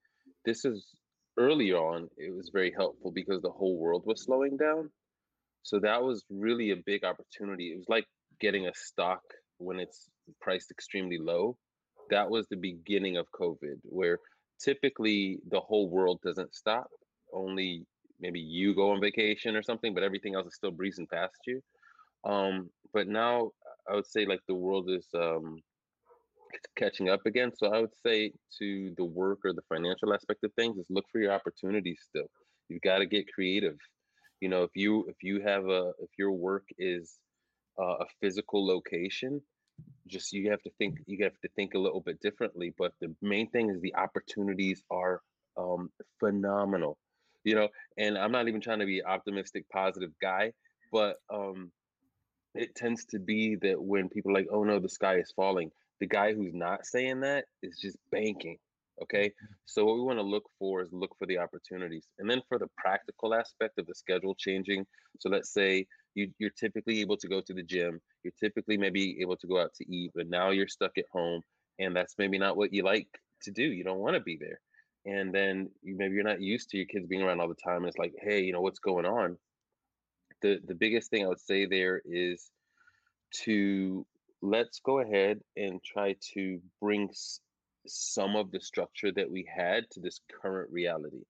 this 0.45 0.65
is 0.65 0.95
early 1.39 1.73
on 1.73 2.09
it 2.19 2.35
was 2.35 2.51
very 2.53 2.73
helpful 2.77 3.13
because 3.13 3.41
the 3.41 3.51
whole 3.51 3.79
world 3.79 4.03
was 4.05 4.23
slowing 4.23 4.57
down 4.57 4.91
so 5.63 5.79
that 5.79 6.03
was 6.03 6.25
really 6.29 6.71
a 6.71 6.83
big 6.85 7.05
opportunity 7.05 7.69
it 7.69 7.77
was 7.77 7.89
like 7.89 8.07
getting 8.41 8.67
a 8.67 8.75
stock 8.75 9.23
when 9.59 9.79
it's 9.79 10.09
priced 10.41 10.71
extremely 10.71 11.19
low 11.19 11.57
that 12.11 12.31
was 12.31 12.47
the 12.49 12.57
beginning 12.57 13.17
of 13.17 13.27
covid 13.33 13.77
where 13.85 14.19
typically 14.61 15.39
the 15.49 15.61
whole 15.61 15.89
world 15.89 16.21
doesn't 16.23 16.55
stop 16.55 16.89
only 17.33 17.87
maybe 18.21 18.41
you 18.41 18.75
go 18.75 18.91
on 18.91 19.01
vacation 19.01 19.57
or 19.57 19.63
something 19.63 19.95
but 19.95 20.03
everything 20.03 20.35
else 20.35 20.47
is 20.47 20.55
still 20.55 20.71
breezing 20.71 21.07
past 21.13 21.39
you. 21.47 21.61
Um 22.25 22.71
but 22.93 23.09
now 23.09 23.51
i 23.91 23.95
would 23.95 24.07
say 24.07 24.27
like 24.27 24.41
the 24.47 24.55
world 24.55 24.91
is 24.91 25.09
um 25.15 25.57
catching 26.77 27.09
up 27.09 27.21
again. 27.27 27.53
So 27.57 27.69
i 27.73 27.81
would 27.81 27.97
say 28.07 28.33
to 28.59 28.93
the 28.97 29.05
work 29.05 29.41
or 29.45 29.53
the 29.53 29.63
financial 29.69 30.13
aspect 30.13 30.45
of 30.45 30.53
things 30.55 30.79
is 30.79 30.87
look 30.91 31.07
for 31.11 31.21
your 31.21 31.33
opportunities 31.33 32.01
still. 32.09 32.29
You've 32.69 32.83
got 32.83 32.99
to 32.99 33.07
get 33.07 33.33
creative. 33.33 33.79
You 34.41 34.49
know 34.49 34.63
if 34.65 34.71
you 34.75 35.07
if 35.09 35.17
you 35.23 35.41
have 35.43 35.67
a 35.67 35.93
if 36.01 36.11
your 36.19 36.33
work 36.33 36.67
is 36.79 37.19
uh, 37.81 37.99
a 38.05 38.07
physical 38.21 38.67
location 38.67 39.41
just 40.07 40.33
you 40.33 40.51
have 40.51 40.63
to 40.63 40.71
think 40.79 40.99
you 41.07 41.25
have 41.25 41.39
to 41.43 41.49
think 41.57 41.75
a 41.75 41.79
little 41.79 42.01
bit 42.01 42.21
differently 42.21 42.73
but 42.79 42.93
the 43.01 43.15
main 43.23 43.49
thing 43.51 43.71
is 43.71 43.81
the 43.81 43.95
opportunities 43.95 44.83
are 44.91 45.21
um 45.57 45.91
phenomenal 46.19 46.99
you 47.45 47.55
know 47.55 47.69
and 47.97 48.19
i'm 48.19 48.33
not 48.33 48.49
even 48.49 48.61
trying 48.61 48.81
to 48.81 48.87
be 48.87 49.03
optimistic 49.05 49.65
positive 49.73 50.11
guy 50.21 50.53
but 50.93 51.17
um 51.33 51.71
it 52.55 52.75
tends 52.75 53.05
to 53.05 53.19
be 53.19 53.57
that 53.57 53.81
when 53.81 54.09
people 54.09 54.33
are 54.33 54.35
like 54.35 54.49
oh 54.53 54.65
no 54.65 54.79
the 54.79 54.89
sky 54.89 55.17
is 55.17 55.33
falling 55.37 55.71
the 56.01 56.07
guy 56.07 56.33
who's 56.33 56.55
not 56.55 56.85
saying 56.85 57.21
that 57.21 57.45
is 57.63 57.79
just 57.81 57.97
banking 58.11 58.57
okay? 59.03 59.33
So 59.67 59.85
what 59.85 59.97
we 59.97 60.03
want 60.03 60.19
to 60.19 60.23
look 60.23 60.45
for 60.59 60.83
is 60.83 60.89
look 60.93 61.15
for 61.19 61.27
the 61.27 61.39
opportunities 61.39 62.07
and 62.19 62.29
then 62.29 62.43
for 62.49 62.59
the 62.59 62.69
practical 62.77 63.35
aspect 63.35 63.79
of 63.79 63.87
the 63.87 63.95
schedule 63.95 64.35
changing 64.39 64.87
so 65.19 65.29
let's 65.29 65.53
say 65.53 65.87
you, 66.15 66.33
you're 66.39 66.51
typically 66.51 67.01
able 67.01 67.17
to 67.17 67.29
go 67.29 67.41
to 67.41 67.55
the 67.55 67.63
gym 67.63 68.01
you're 68.23 68.33
typically 68.39 68.77
maybe 68.77 69.21
able 69.21 69.37
to 69.37 69.47
go 69.47 69.61
out 69.61 69.73
to 69.75 69.85
eat 69.93 70.11
but 70.15 70.29
now 70.29 70.51
you're 70.51 70.69
stuck 70.69 70.97
at 70.99 71.05
home 71.13 71.43
and 71.79 71.97
that's 71.97 72.15
maybe 72.19 72.39
not 72.39 72.57
what 72.57 72.73
you 72.73 72.83
like 72.83 73.09
to 73.43 73.51
do 73.51 73.63
you 73.63 73.85
don't 73.85 73.99
want 73.99 74.15
to 74.15 74.21
be 74.21 74.37
there. 74.39 74.61
And 75.07 75.35
then 75.35 75.71
you, 75.83 75.97
maybe 75.97 76.15
you're 76.15 76.25
not 76.25 76.43
used 76.43 76.71
to 76.71 76.77
your 76.77 76.87
kids 76.87 77.07
being 77.07 77.23
around 77.23 77.41
all 77.41 77.49
the 77.49 77.55
time 77.55 77.79
and 77.79 77.89
it's 77.89 77.99
like 77.99 78.15
hey 78.21 78.41
you 78.43 78.53
know 78.53 78.61
what's 78.61 78.81
going 78.81 79.07
on? 79.07 79.39
The 80.43 80.61
the 80.65 80.75
biggest 80.75 81.11
thing 81.11 81.25
i 81.25 81.29
would 81.29 81.41
say 81.41 81.67
there 81.67 82.03
is 82.05 82.51
to 83.45 84.07
let's 84.43 84.81
go 84.81 85.01
ahead 85.01 85.41
and 85.57 85.83
try 85.83 86.17
to 86.35 86.61
bring 86.81 87.09
s- 87.11 87.41
some 87.87 88.37
of 88.37 88.51
the 88.51 88.61
structure 88.61 89.13
that 89.13 89.31
we 89.31 89.45
had 89.45 89.91
to 89.93 90.01
this 90.01 90.21
current 90.43 90.71
reality 90.73 91.25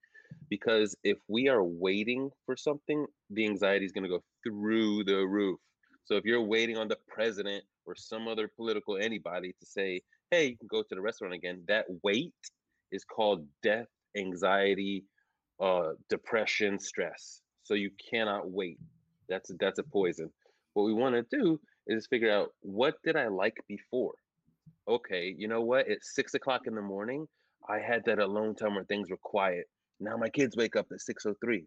because 0.49 0.95
if 1.03 1.17
we 1.27 1.47
are 1.47 1.63
waiting 1.63 2.29
for 2.45 2.55
something 2.55 3.05
the 3.31 3.45
anxiety 3.45 3.85
is 3.85 3.91
going 3.91 4.03
to 4.03 4.09
go 4.09 4.23
through 4.43 5.03
the 5.05 5.25
roof. 5.25 5.59
So 6.05 6.15
if 6.15 6.25
you're 6.25 6.41
waiting 6.41 6.77
on 6.77 6.87
the 6.87 6.97
president 7.07 7.63
or 7.85 7.95
some 7.95 8.27
other 8.27 8.47
political 8.47 8.97
anybody 8.97 9.53
to 9.59 9.65
say 9.65 10.01
hey 10.29 10.47
you 10.47 10.57
can 10.57 10.67
go 10.67 10.83
to 10.83 10.95
the 10.95 11.01
restaurant 11.01 11.33
again 11.33 11.63
that 11.67 11.85
wait 12.03 12.33
is 12.91 13.03
called 13.03 13.45
death 13.63 13.87
anxiety 14.17 15.05
uh 15.59 15.91
depression 16.09 16.79
stress. 16.79 17.41
So 17.63 17.73
you 17.73 17.91
cannot 18.09 18.49
wait. 18.49 18.79
That's 19.29 19.51
that's 19.59 19.79
a 19.79 19.83
poison. 19.83 20.29
What 20.73 20.83
we 20.83 20.93
want 20.93 21.15
to 21.15 21.37
do 21.37 21.59
is 21.87 22.07
figure 22.07 22.31
out 22.31 22.49
what 22.61 22.95
did 23.03 23.15
i 23.15 23.27
like 23.27 23.57
before? 23.67 24.13
Okay 24.87 25.33
you 25.37 25.47
know 25.47 25.61
what? 25.61 25.87
It's 25.87 26.15
six 26.15 26.33
o'clock 26.33 26.61
in 26.67 26.75
the 26.75 26.81
morning. 26.81 27.27
I 27.69 27.79
had 27.79 28.03
that 28.05 28.19
alone 28.19 28.55
time 28.55 28.75
where 28.75 28.83
things 28.83 29.09
were 29.09 29.17
quiet 29.17 29.67
now 30.01 30.17
my 30.17 30.29
kids 30.29 30.57
wake 30.57 30.75
up 30.75 30.87
at 30.91 30.99
6.03 30.99 31.65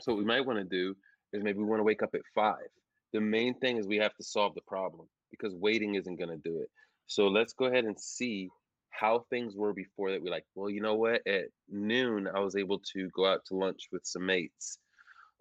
so 0.00 0.12
what 0.12 0.18
we 0.18 0.24
might 0.24 0.46
want 0.46 0.58
to 0.58 0.64
do 0.64 0.96
is 1.32 1.42
maybe 1.42 1.58
we 1.58 1.64
want 1.64 1.80
to 1.80 1.84
wake 1.84 2.02
up 2.02 2.14
at 2.14 2.22
five. 2.34 2.68
The 3.12 3.20
main 3.20 3.54
thing 3.54 3.76
is 3.76 3.86
we 3.86 3.98
have 3.98 4.14
to 4.16 4.24
solve 4.24 4.54
the 4.54 4.62
problem 4.62 5.06
because 5.30 5.54
waiting 5.54 5.94
isn't 5.94 6.16
going 6.18 6.30
to 6.30 6.36
do 6.48 6.60
it. 6.60 6.70
So 7.06 7.28
let's 7.28 7.52
go 7.52 7.66
ahead 7.66 7.84
and 7.84 7.98
see 7.98 8.48
how 8.90 9.24
things 9.30 9.54
were 9.54 9.72
before 9.72 10.10
that 10.10 10.22
we 10.22 10.30
like 10.30 10.44
well 10.56 10.68
you 10.68 10.80
know 10.80 10.96
what? 10.96 11.26
At 11.26 11.44
noon 11.68 12.26
i 12.34 12.40
was 12.40 12.56
able 12.56 12.80
to 12.92 13.08
go 13.14 13.24
out 13.24 13.44
to 13.46 13.54
lunch 13.54 13.88
with 13.92 14.04
some 14.04 14.26
mates. 14.26 14.78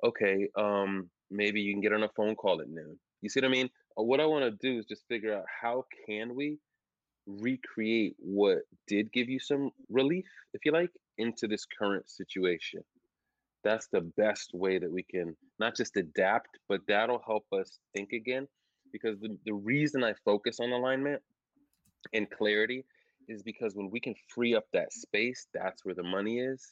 Okay 0.04 0.48
um 0.56 1.10
maybe 1.32 1.62
you 1.62 1.74
can 1.74 1.82
get 1.82 1.94
on 1.94 2.04
a 2.04 2.10
phone 2.10 2.36
call 2.36 2.62
at 2.62 2.70
noon. 2.70 3.00
You 3.22 3.30
see 3.30 3.40
what 3.40 3.48
i 3.48 3.52
mean? 3.52 3.70
Uh, 3.98 4.04
what 4.04 4.20
i 4.20 4.26
want 4.26 4.46
to 4.46 4.52
do 4.52 4.80
is 4.80 4.86
just 4.86 5.08
figure 5.08 5.34
out 5.36 5.46
how 5.62 5.86
can 6.06 6.36
we 6.36 6.60
recreate 7.26 8.16
what 8.20 8.60
did 8.88 9.12
give 9.12 9.30
you 9.30 9.40
some 9.40 9.72
relief 9.90 10.26
if 10.54 10.66
you 10.66 10.72
like 10.72 10.90
into 11.20 11.48
this 11.48 11.66
current 11.66 12.10
situation. 12.10 12.84
That's 13.64 13.88
the 13.88 14.02
best 14.02 14.52
way 14.54 14.80
that 14.80 14.92
we 14.92 15.04
can 15.04 15.36
not 15.60 15.76
just 15.76 15.98
adapt 15.98 16.58
but 16.70 16.82
that'll 16.88 17.22
help 17.26 17.46
us 17.52 17.80
think 17.94 18.14
again 18.14 18.48
because 18.94 19.20
the, 19.20 19.38
the 19.46 19.54
reason 19.54 20.04
i 20.04 20.14
focus 20.24 20.60
on 20.62 20.72
alignment 20.72 21.22
and 22.14 22.32
clarity 22.32 22.86
is 23.28 23.44
because 23.44 23.76
when 23.76 23.90
we 23.92 24.00
can 24.00 24.16
free 24.34 24.56
up 24.56 24.64
that 24.72 24.94
space 24.94 25.48
that's 25.54 25.84
where 25.84 25.94
the 25.94 26.02
money 26.02 26.40
is 26.40 26.66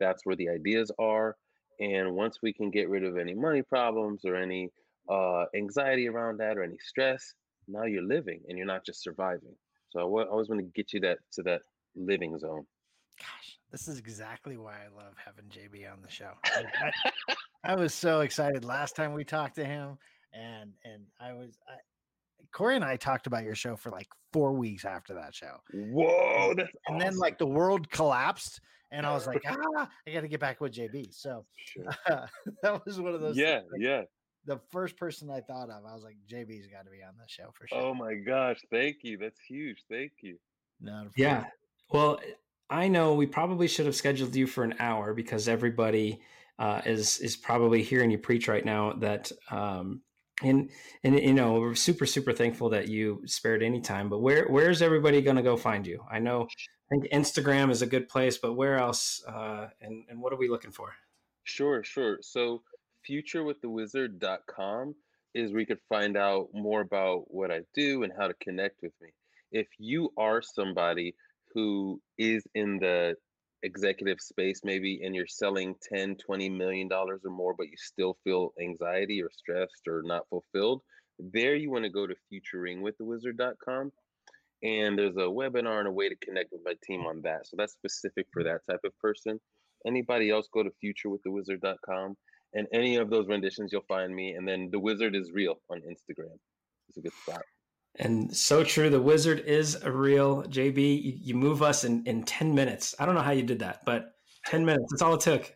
that's 0.00 0.24
where 0.24 0.36
the 0.36 0.48
ideas 0.48 0.90
are 0.98 1.36
and 1.80 2.10
once 2.14 2.38
we 2.42 2.52
can 2.52 2.70
get 2.70 2.88
rid 2.88 3.04
of 3.04 3.18
any 3.18 3.34
money 3.34 3.60
problems 3.62 4.24
or 4.24 4.34
any 4.34 4.70
uh, 5.10 5.44
anxiety 5.54 6.08
around 6.08 6.38
that 6.38 6.56
or 6.56 6.62
any 6.62 6.78
stress 6.78 7.34
now 7.70 7.84
you're 7.84 8.02
living 8.02 8.40
and 8.48 8.58
you're 8.58 8.66
not 8.66 8.84
just 8.84 9.02
surviving. 9.02 9.54
So 9.90 10.00
i 10.00 10.24
always 10.24 10.48
want 10.48 10.60
to 10.60 10.70
get 10.74 10.92
you 10.92 11.00
that 11.00 11.18
to 11.32 11.42
that 11.44 11.62
living 11.96 12.38
zone. 12.38 12.66
Gosh, 13.18 13.58
this 13.70 13.88
is 13.88 13.98
exactly 13.98 14.56
why 14.56 14.72
I 14.72 14.96
love 14.96 15.14
having 15.24 15.44
JB 15.46 15.90
on 15.90 15.98
the 16.02 16.10
show. 16.10 16.30
Like, 16.56 16.66
I, 17.28 17.34
I 17.72 17.74
was 17.74 17.94
so 17.94 18.20
excited 18.20 18.64
last 18.64 18.96
time 18.96 19.12
we 19.12 19.24
talked 19.24 19.56
to 19.56 19.64
him, 19.64 19.98
and 20.32 20.72
and 20.84 21.04
I 21.20 21.32
was 21.32 21.58
I, 21.68 21.74
Corey 22.52 22.76
and 22.76 22.84
I 22.84 22.96
talked 22.96 23.26
about 23.26 23.44
your 23.44 23.54
show 23.54 23.76
for 23.76 23.90
like 23.90 24.08
four 24.32 24.52
weeks 24.52 24.84
after 24.84 25.14
that 25.14 25.34
show, 25.34 25.56
whoa 25.72 26.54
that's 26.56 26.70
and 26.88 27.00
then 27.00 27.16
like 27.16 27.38
the 27.38 27.46
world 27.46 27.90
collapsed, 27.90 28.60
and 28.90 29.06
I 29.06 29.12
was 29.14 29.26
like, 29.26 29.42
ah, 29.46 29.88
I 30.06 30.10
got 30.10 30.22
to 30.22 30.28
get 30.28 30.40
back 30.40 30.60
with 30.60 30.72
JB. 30.72 31.14
So 31.14 31.44
Sure. 31.56 31.84
that 32.62 32.84
was 32.84 33.00
one 33.00 33.14
of 33.14 33.20
those. 33.20 33.36
yeah 33.36 33.60
things, 33.60 33.72
like, 33.72 33.80
yeah 33.82 34.02
The 34.46 34.58
first 34.70 34.96
person 34.96 35.30
I 35.30 35.40
thought 35.40 35.70
of, 35.70 35.84
I 35.84 35.94
was 35.94 36.02
like, 36.02 36.16
JB's 36.28 36.66
got 36.66 36.84
to 36.86 36.90
be 36.90 37.02
on 37.02 37.14
this 37.20 37.30
show 37.30 37.50
for 37.54 37.68
sure. 37.68 37.78
oh 37.78 37.94
my 37.94 38.14
gosh 38.14 38.58
thank 38.70 38.98
you 39.02 39.16
that's 39.16 39.40
huge 39.40 39.84
thank 39.90 40.12
you 40.22 40.38
no, 40.80 41.08
Yeah. 41.14 41.44
Well, 41.92 42.18
I 42.70 42.86
know 42.88 43.14
we 43.14 43.26
probably 43.26 43.66
should 43.66 43.86
have 43.86 43.96
scheduled 43.96 44.34
you 44.34 44.46
for 44.46 44.62
an 44.62 44.74
hour 44.78 45.12
because 45.12 45.48
everybody 45.48 46.20
uh, 46.58 46.80
is 46.86 47.18
is 47.18 47.36
probably 47.36 47.82
hearing 47.82 48.10
you 48.10 48.18
preach 48.18 48.46
right 48.46 48.64
now. 48.64 48.92
That 48.92 49.32
um, 49.50 50.02
and 50.42 50.70
and 51.02 51.18
you 51.18 51.34
know 51.34 51.54
we're 51.54 51.74
super 51.74 52.06
super 52.06 52.32
thankful 52.32 52.68
that 52.70 52.88
you 52.88 53.22
spared 53.26 53.62
any 53.62 53.80
time. 53.80 54.08
But 54.08 54.20
where 54.20 54.46
where's 54.48 54.82
everybody 54.82 55.20
going 55.20 55.36
to 55.36 55.42
go 55.42 55.56
find 55.56 55.86
you? 55.86 56.04
I 56.10 56.20
know 56.20 56.46
I 56.46 56.94
think 56.94 57.12
Instagram 57.12 57.70
is 57.70 57.82
a 57.82 57.86
good 57.86 58.08
place, 58.08 58.38
but 58.38 58.54
where 58.54 58.78
else? 58.78 59.22
Uh, 59.26 59.68
and 59.80 60.04
and 60.08 60.20
what 60.20 60.32
are 60.32 60.38
we 60.38 60.48
looking 60.48 60.70
for? 60.70 60.92
Sure, 61.44 61.82
sure. 61.82 62.18
So 62.22 62.62
futurewiththewizard.com 63.08 64.94
is 65.34 65.50
where 65.50 65.60
you 65.60 65.66
could 65.66 65.80
find 65.88 66.16
out 66.16 66.48
more 66.52 66.80
about 66.80 67.32
what 67.32 67.50
I 67.50 67.60
do 67.74 68.02
and 68.02 68.12
how 68.16 68.28
to 68.28 68.34
connect 68.34 68.82
with 68.82 68.92
me. 69.00 69.08
If 69.52 69.66
you 69.78 70.12
are 70.16 70.42
somebody 70.42 71.14
who 71.54 72.00
is 72.18 72.42
in 72.54 72.78
the 72.78 73.14
executive 73.62 74.18
space 74.20 74.60
maybe 74.64 75.02
and 75.04 75.14
you're 75.14 75.26
selling 75.26 75.74
10 75.92 76.16
20 76.16 76.48
million 76.48 76.88
dollars 76.88 77.20
or 77.26 77.30
more 77.30 77.54
but 77.56 77.66
you 77.66 77.76
still 77.76 78.16
feel 78.24 78.52
anxiety 78.60 79.22
or 79.22 79.28
stressed 79.30 79.86
or 79.86 80.02
not 80.02 80.22
fulfilled 80.30 80.80
there 81.18 81.54
you 81.54 81.70
want 81.70 81.84
to 81.84 81.90
go 81.90 82.06
to 82.06 82.14
futuringwiththewizard.com 82.32 83.92
and 84.62 84.98
there's 84.98 85.16
a 85.16 85.20
webinar 85.20 85.78
and 85.78 85.88
a 85.88 85.92
way 85.92 86.08
to 86.08 86.16
connect 86.16 86.50
with 86.52 86.62
my 86.64 86.74
team 86.82 87.02
on 87.02 87.20
that 87.22 87.46
so 87.46 87.56
that's 87.58 87.72
specific 87.72 88.26
for 88.32 88.42
that 88.42 88.60
type 88.68 88.80
of 88.84 88.96
person. 88.98 89.38
Anybody 89.86 90.30
else 90.30 90.46
go 90.52 90.62
to 90.62 90.70
futurewiththewizard.com 90.82 92.16
and 92.54 92.66
any 92.72 92.96
of 92.96 93.10
those 93.10 93.28
renditions 93.28 93.70
you'll 93.72 93.82
find 93.88 94.14
me 94.14 94.32
and 94.32 94.46
then 94.46 94.68
the 94.70 94.78
wizard 94.78 95.14
is 95.14 95.30
real 95.32 95.56
on 95.70 95.78
instagram 95.80 96.36
it's 96.88 96.98
a 96.98 97.00
good 97.00 97.12
spot 97.22 97.42
and 97.96 98.34
so 98.34 98.62
true. 98.64 98.88
The 98.90 99.00
wizard 99.00 99.40
is 99.40 99.76
a 99.82 99.90
real 99.90 100.42
JB. 100.44 101.02
You, 101.02 101.12
you 101.20 101.34
move 101.34 101.62
us 101.62 101.84
in, 101.84 102.04
in 102.06 102.22
10 102.22 102.54
minutes. 102.54 102.94
I 102.98 103.06
don't 103.06 103.14
know 103.14 103.20
how 103.20 103.32
you 103.32 103.42
did 103.42 103.58
that, 103.60 103.84
but 103.84 104.14
10 104.46 104.64
minutes. 104.64 104.86
That's 104.90 105.02
all 105.02 105.14
it 105.14 105.20
took. 105.20 105.54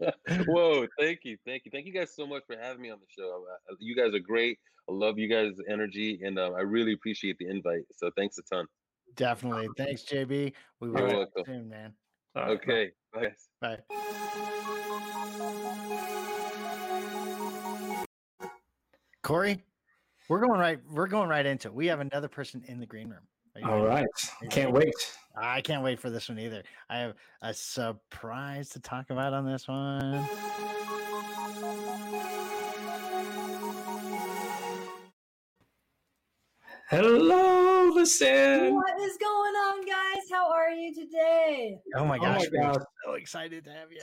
Whoa, 0.46 0.86
thank 0.98 1.20
you. 1.24 1.36
Thank 1.46 1.64
you. 1.64 1.70
Thank 1.70 1.86
you 1.86 1.92
guys 1.92 2.14
so 2.14 2.26
much 2.26 2.42
for 2.46 2.56
having 2.60 2.82
me 2.82 2.90
on 2.90 2.98
the 2.98 3.06
show. 3.22 3.44
Uh, 3.70 3.74
you 3.78 3.94
guys 3.96 4.14
are 4.14 4.18
great. 4.20 4.58
I 4.88 4.92
love 4.92 5.18
you 5.18 5.28
guys' 5.28 5.54
energy 5.68 6.20
and 6.22 6.38
uh, 6.38 6.52
I 6.52 6.60
really 6.60 6.92
appreciate 6.92 7.38
the 7.38 7.48
invite. 7.48 7.84
So 7.96 8.10
thanks 8.16 8.36
a 8.38 8.42
ton. 8.42 8.66
Definitely. 9.16 9.68
Thanks, 9.76 10.02
JB. 10.02 10.52
We 10.80 10.90
will 10.90 10.98
You're 10.98 11.08
welcome. 11.08 11.44
soon, 11.46 11.68
man. 11.68 11.92
All 12.36 12.42
right, 12.42 12.50
Okay. 12.52 12.90
Bye. 13.12 13.32
Bye. 13.60 13.78
Corey, 19.22 19.62
we're 20.28 20.40
going 20.40 20.60
right. 20.60 20.78
We're 20.90 21.06
going 21.06 21.28
right 21.28 21.44
into 21.44 21.68
it. 21.68 21.74
We 21.74 21.86
have 21.86 22.00
another 22.00 22.28
person 22.28 22.62
in 22.66 22.80
the 22.80 22.86
green 22.86 23.08
room. 23.08 23.20
All 23.56 23.62
right. 23.62 23.68
you 23.68 23.70
All 23.70 23.86
ready? 23.86 24.06
right. 24.42 24.50
Can't 24.50 24.72
wait. 24.72 24.94
I 25.36 25.60
can't 25.60 25.82
wait 25.82 26.00
for 26.00 26.10
this 26.10 26.28
one 26.28 26.38
either. 26.38 26.62
I 26.88 26.98
have 26.98 27.14
a 27.42 27.52
surprise 27.54 28.68
to 28.70 28.80
talk 28.80 29.10
about 29.10 29.32
on 29.32 29.46
this 29.46 29.68
one. 29.68 30.26
Hello, 36.90 37.90
listen. 37.94 38.74
What 38.74 39.00
is 39.00 39.16
going 39.16 39.54
on, 39.54 39.86
guys? 39.86 40.22
How 40.30 40.50
are 40.52 40.70
you 40.70 40.94
today? 40.94 41.78
Oh 41.96 42.04
my 42.04 42.18
Oh 42.18 42.22
my 42.22 42.46
gosh. 42.52 42.76
so 43.04 43.12
excited 43.14 43.64
to 43.64 43.70
have 43.72 43.90
you. 43.90 44.02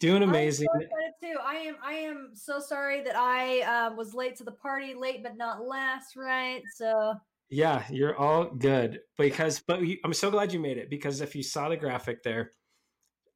Doing 0.00 0.22
I'm 0.22 0.28
so 0.28 0.34
amazing. 0.34 0.68
excited 0.74 1.12
too. 1.20 1.34
I 1.44 1.54
am. 1.56 1.76
I 1.84 1.92
am 1.94 2.30
so 2.34 2.60
sorry 2.60 3.02
that 3.02 3.16
I 3.16 3.62
uh, 3.62 3.94
was 3.94 4.14
late 4.14 4.36
to 4.36 4.44
the 4.44 4.52
party. 4.52 4.94
Late 4.94 5.22
but 5.22 5.36
not 5.36 5.64
last, 5.64 6.16
right? 6.16 6.62
So 6.76 7.14
Yeah, 7.50 7.82
you're 7.90 8.16
all 8.16 8.44
good 8.44 9.00
because, 9.16 9.60
but 9.66 9.82
you, 9.82 9.96
I'm 10.04 10.14
so 10.14 10.30
glad 10.30 10.52
you 10.52 10.60
made 10.60 10.78
it 10.78 10.88
because 10.90 11.20
if 11.20 11.34
you 11.34 11.42
saw 11.42 11.68
the 11.68 11.76
graphic 11.76 12.22
there, 12.22 12.52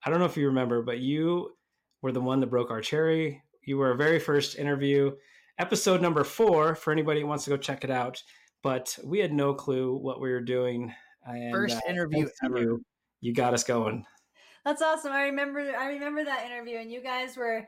I 0.05 0.11
don't 0.11 0.19
know 0.19 0.27
if 0.27 0.37
you 0.37 0.47
remember, 0.47 0.83
but 0.83 0.99
you 0.99 1.51
were 2.01 2.13
the 2.13 2.21
one 2.21 2.41
that 2.41 2.51
broke 2.51 2.71
our 2.71 2.81
cherry. 2.81 3.43
You 3.65 3.79
were 3.79 3.89
our 3.89 3.97
very 3.97 4.19
first 4.19 4.57
interview, 4.57 5.13
episode 5.59 6.01
number 6.01 6.25
four. 6.25 6.75
For 6.75 6.93
anybody 6.93 7.21
who 7.21 7.27
wants 7.27 7.45
to 7.45 7.51
go 7.51 7.57
check 7.57 7.85
it 7.85 7.91
out, 7.91 8.23
but 8.63 8.97
we 9.05 9.19
had 9.19 9.33
no 9.33 9.55
clue 9.55 9.97
what 9.97 10.21
we 10.21 10.31
were 10.31 10.41
doing. 10.41 10.93
And, 11.27 11.53
First 11.53 11.77
uh, 11.77 11.91
interview 11.91 12.25
thanks 12.25 12.39
to 12.41 12.47
ever. 12.47 12.61
You, 12.61 12.85
you 13.21 13.33
got 13.33 13.55
us 13.55 13.65
going. 13.65 14.05
That's 14.65 14.83
awesome. 14.83 15.13
I 15.13 15.25
remember. 15.25 15.61
I 15.61 15.89
remember 15.89 16.25
that 16.25 16.47
interview, 16.47 16.79
and 16.79 16.91
you 16.91 17.03
guys 17.03 17.37
were 17.37 17.67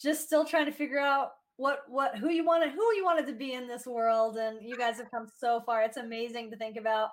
just 0.00 0.26
still 0.26 0.44
trying 0.44 0.66
to 0.66 0.72
figure 0.72 1.00
out 1.00 1.32
what 1.56 1.80
what 1.88 2.16
who 2.16 2.30
you 2.30 2.44
wanted 2.44 2.70
who 2.70 2.94
you 2.94 3.04
wanted 3.04 3.26
to 3.26 3.32
be 3.32 3.54
in 3.54 3.66
this 3.66 3.86
world, 3.86 4.36
and 4.36 4.58
you 4.62 4.76
guys 4.76 4.98
have 4.98 5.10
come 5.10 5.26
so 5.38 5.60
far. 5.66 5.82
It's 5.82 5.96
amazing 5.96 6.50
to 6.50 6.56
think 6.56 6.76
about 6.76 7.10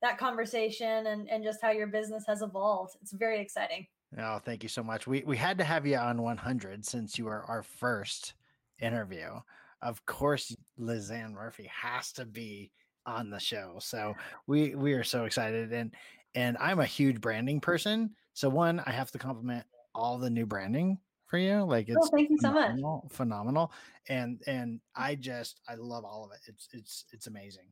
that 0.00 0.18
conversation 0.18 1.06
and 1.06 1.28
and 1.28 1.44
just 1.44 1.60
how 1.62 1.70
your 1.70 1.86
business 1.86 2.24
has 2.26 2.42
evolved. 2.42 2.96
It's 3.02 3.12
very 3.12 3.40
exciting. 3.40 3.86
Oh, 4.18 4.38
thank 4.38 4.62
you 4.62 4.68
so 4.68 4.82
much. 4.82 5.06
We 5.06 5.22
we 5.26 5.36
had 5.36 5.58
to 5.58 5.64
have 5.64 5.86
you 5.86 5.96
on 5.96 6.22
100 6.22 6.84
since 6.84 7.18
you 7.18 7.26
were 7.26 7.44
our 7.44 7.62
first 7.62 8.34
interview. 8.80 9.40
Of 9.80 10.04
course, 10.06 10.54
Lizanne 10.78 11.32
Murphy 11.32 11.70
has 11.72 12.12
to 12.12 12.24
be 12.24 12.70
on 13.06 13.30
the 13.30 13.38
show. 13.38 13.76
So 13.80 14.14
we 14.46 14.74
we 14.74 14.92
are 14.94 15.04
so 15.04 15.24
excited 15.24 15.72
and 15.72 15.94
and 16.34 16.56
I'm 16.58 16.80
a 16.80 16.86
huge 16.86 17.20
branding 17.20 17.60
person. 17.60 18.14
So 18.34 18.48
one, 18.48 18.80
I 18.86 18.92
have 18.92 19.10
to 19.12 19.18
compliment 19.18 19.64
all 19.94 20.18
the 20.18 20.30
new 20.30 20.46
branding 20.46 20.98
for 21.26 21.38
you. 21.38 21.62
Like 21.64 21.88
Oh, 21.90 21.94
it's 21.96 22.10
thank 22.10 22.30
you 22.30 22.38
so 22.40 22.52
much. 22.52 22.66
phenomenal, 22.70 23.08
phenomenal. 23.10 23.72
And 24.08 24.40
and 24.46 24.80
I 24.96 25.14
just 25.14 25.60
I 25.68 25.74
love 25.74 26.04
all 26.04 26.24
of 26.24 26.32
it. 26.32 26.40
It's 26.46 26.68
it's 26.72 27.04
it's 27.12 27.26
amazing. 27.26 27.66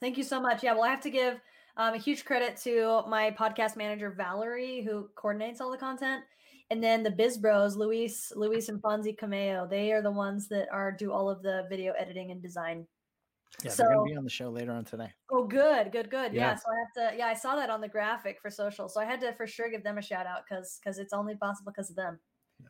Thank 0.00 0.18
you 0.18 0.24
so 0.24 0.40
much. 0.40 0.62
Yeah, 0.62 0.72
well, 0.74 0.84
I 0.84 0.88
have 0.88 1.00
to 1.02 1.10
give 1.10 1.40
um, 1.76 1.94
a 1.94 1.98
huge 1.98 2.24
credit 2.24 2.56
to 2.58 3.02
my 3.08 3.30
podcast 3.30 3.76
manager 3.76 4.10
Valerie, 4.10 4.82
who 4.82 5.08
coordinates 5.14 5.60
all 5.60 5.70
the 5.70 5.78
content, 5.78 6.22
and 6.70 6.82
then 6.82 7.02
the 7.02 7.10
Biz 7.10 7.38
Bros, 7.38 7.76
Luis, 7.76 8.32
Luis 8.36 8.68
and 8.68 8.82
Fonzie 8.82 9.16
Cameo. 9.16 9.66
They 9.66 9.92
are 9.92 10.02
the 10.02 10.10
ones 10.10 10.48
that 10.48 10.68
are 10.70 10.92
do 10.92 11.12
all 11.12 11.30
of 11.30 11.42
the 11.42 11.66
video 11.70 11.92
editing 11.94 12.30
and 12.30 12.42
design. 12.42 12.86
Yeah, 13.62 13.72
they're 13.74 13.86
gonna 13.88 14.00
So- 14.00 14.04
be 14.04 14.16
on 14.16 14.24
the 14.24 14.30
show 14.30 14.48
later 14.50 14.72
on 14.72 14.84
today. 14.84 15.12
Oh, 15.30 15.44
good, 15.46 15.92
good, 15.92 16.10
good. 16.10 16.32
Yeah. 16.32 16.50
Yeah. 16.50 16.54
So 16.56 16.64
I 16.70 16.78
have 16.78 17.12
to. 17.12 17.18
Yeah, 17.18 17.26
I 17.26 17.34
saw 17.34 17.56
that 17.56 17.70
on 17.70 17.80
the 17.80 17.88
graphic 17.88 18.40
for 18.40 18.50
social, 18.50 18.88
so 18.88 19.00
I 19.00 19.04
had 19.04 19.20
to 19.20 19.32
for 19.34 19.46
sure 19.46 19.70
give 19.70 19.84
them 19.84 19.98
a 19.98 20.02
shout 20.02 20.26
out 20.26 20.42
because 20.48 20.78
because 20.82 20.98
it's 20.98 21.12
only 21.12 21.36
possible 21.36 21.72
because 21.72 21.90
of 21.90 21.96
them. 21.96 22.18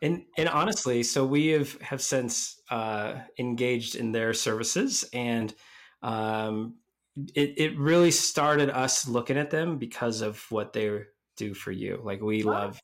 And 0.03 0.25
and 0.39 0.49
honestly, 0.49 1.03
so 1.03 1.25
we 1.27 1.49
have 1.49 1.81
have 1.81 2.03
since 2.03 2.61
uh, 2.71 3.21
engaged 3.39 3.97
in 3.97 4.13
their 4.13 4.33
services, 4.35 5.05
and 5.13 5.55
um, 6.03 6.77
it 7.35 7.55
it 7.59 7.79
really 7.79 8.11
started 8.11 8.71
us 8.71 9.07
looking 9.07 9.39
at 9.39 9.51
them 9.51 9.79
because 9.79 10.21
of 10.21 10.45
what 10.51 10.73
they 10.73 11.05
do 11.37 11.55
for 11.55 11.73
you. 11.73 12.01
Like 12.03 12.21
we 12.21 12.43
love 12.43 12.81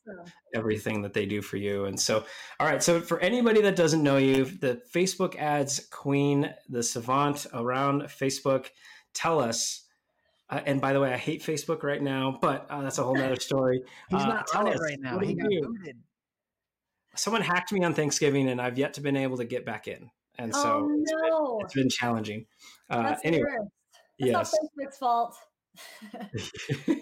everything 0.53 1.01
that 1.03 1.13
they 1.13 1.25
do 1.25 1.41
for 1.41 1.57
you. 1.57 1.85
And 1.85 1.99
so, 1.99 2.25
all 2.59 2.67
right. 2.67 2.81
So 2.81 3.01
for 3.01 3.19
anybody 3.19 3.61
that 3.61 3.75
doesn't 3.75 4.03
know 4.03 4.17
you, 4.17 4.45
the 4.45 4.81
Facebook 4.93 5.35
ads 5.37 5.87
queen, 5.91 6.53
the 6.69 6.83
savant 6.83 7.47
around 7.53 8.03
Facebook, 8.03 8.67
tell 9.13 9.39
us. 9.39 9.83
Uh, 10.49 10.61
and 10.65 10.81
by 10.81 10.93
the 10.93 10.99
way, 10.99 11.13
I 11.13 11.17
hate 11.17 11.41
Facebook 11.41 11.83
right 11.83 12.01
now, 12.01 12.37
but 12.41 12.67
uh, 12.69 12.81
that's 12.81 12.97
a 12.97 13.03
whole 13.03 13.15
nother 13.15 13.39
story. 13.39 13.83
He's 14.09 14.21
Uh, 14.21 14.27
not 14.27 14.55
on 14.55 14.67
it 14.67 14.79
right 14.79 14.99
now. 14.99 15.17
He 15.19 15.33
got 15.33 15.49
do? 15.49 15.61
booted. 15.61 15.97
someone 17.15 17.41
hacked 17.41 17.71
me 17.71 17.83
on 17.83 17.93
Thanksgiving, 17.93 18.49
and 18.49 18.61
I've 18.61 18.77
yet 18.77 18.95
to 18.95 19.01
been 19.01 19.15
able 19.15 19.37
to 19.37 19.45
get 19.45 19.65
back 19.65 19.87
in, 19.87 20.09
and 20.37 20.53
so 20.53 20.89
oh 20.89 20.99
it's, 21.01 21.11
been, 21.11 21.65
it's 21.65 21.73
been 21.73 21.89
challenging. 21.89 22.45
Uh, 22.89 23.15
anyway. 23.23 23.45
Yes, 24.17 24.53
not 24.77 24.89
Facebook's 24.89 24.97
fault. 24.97 25.35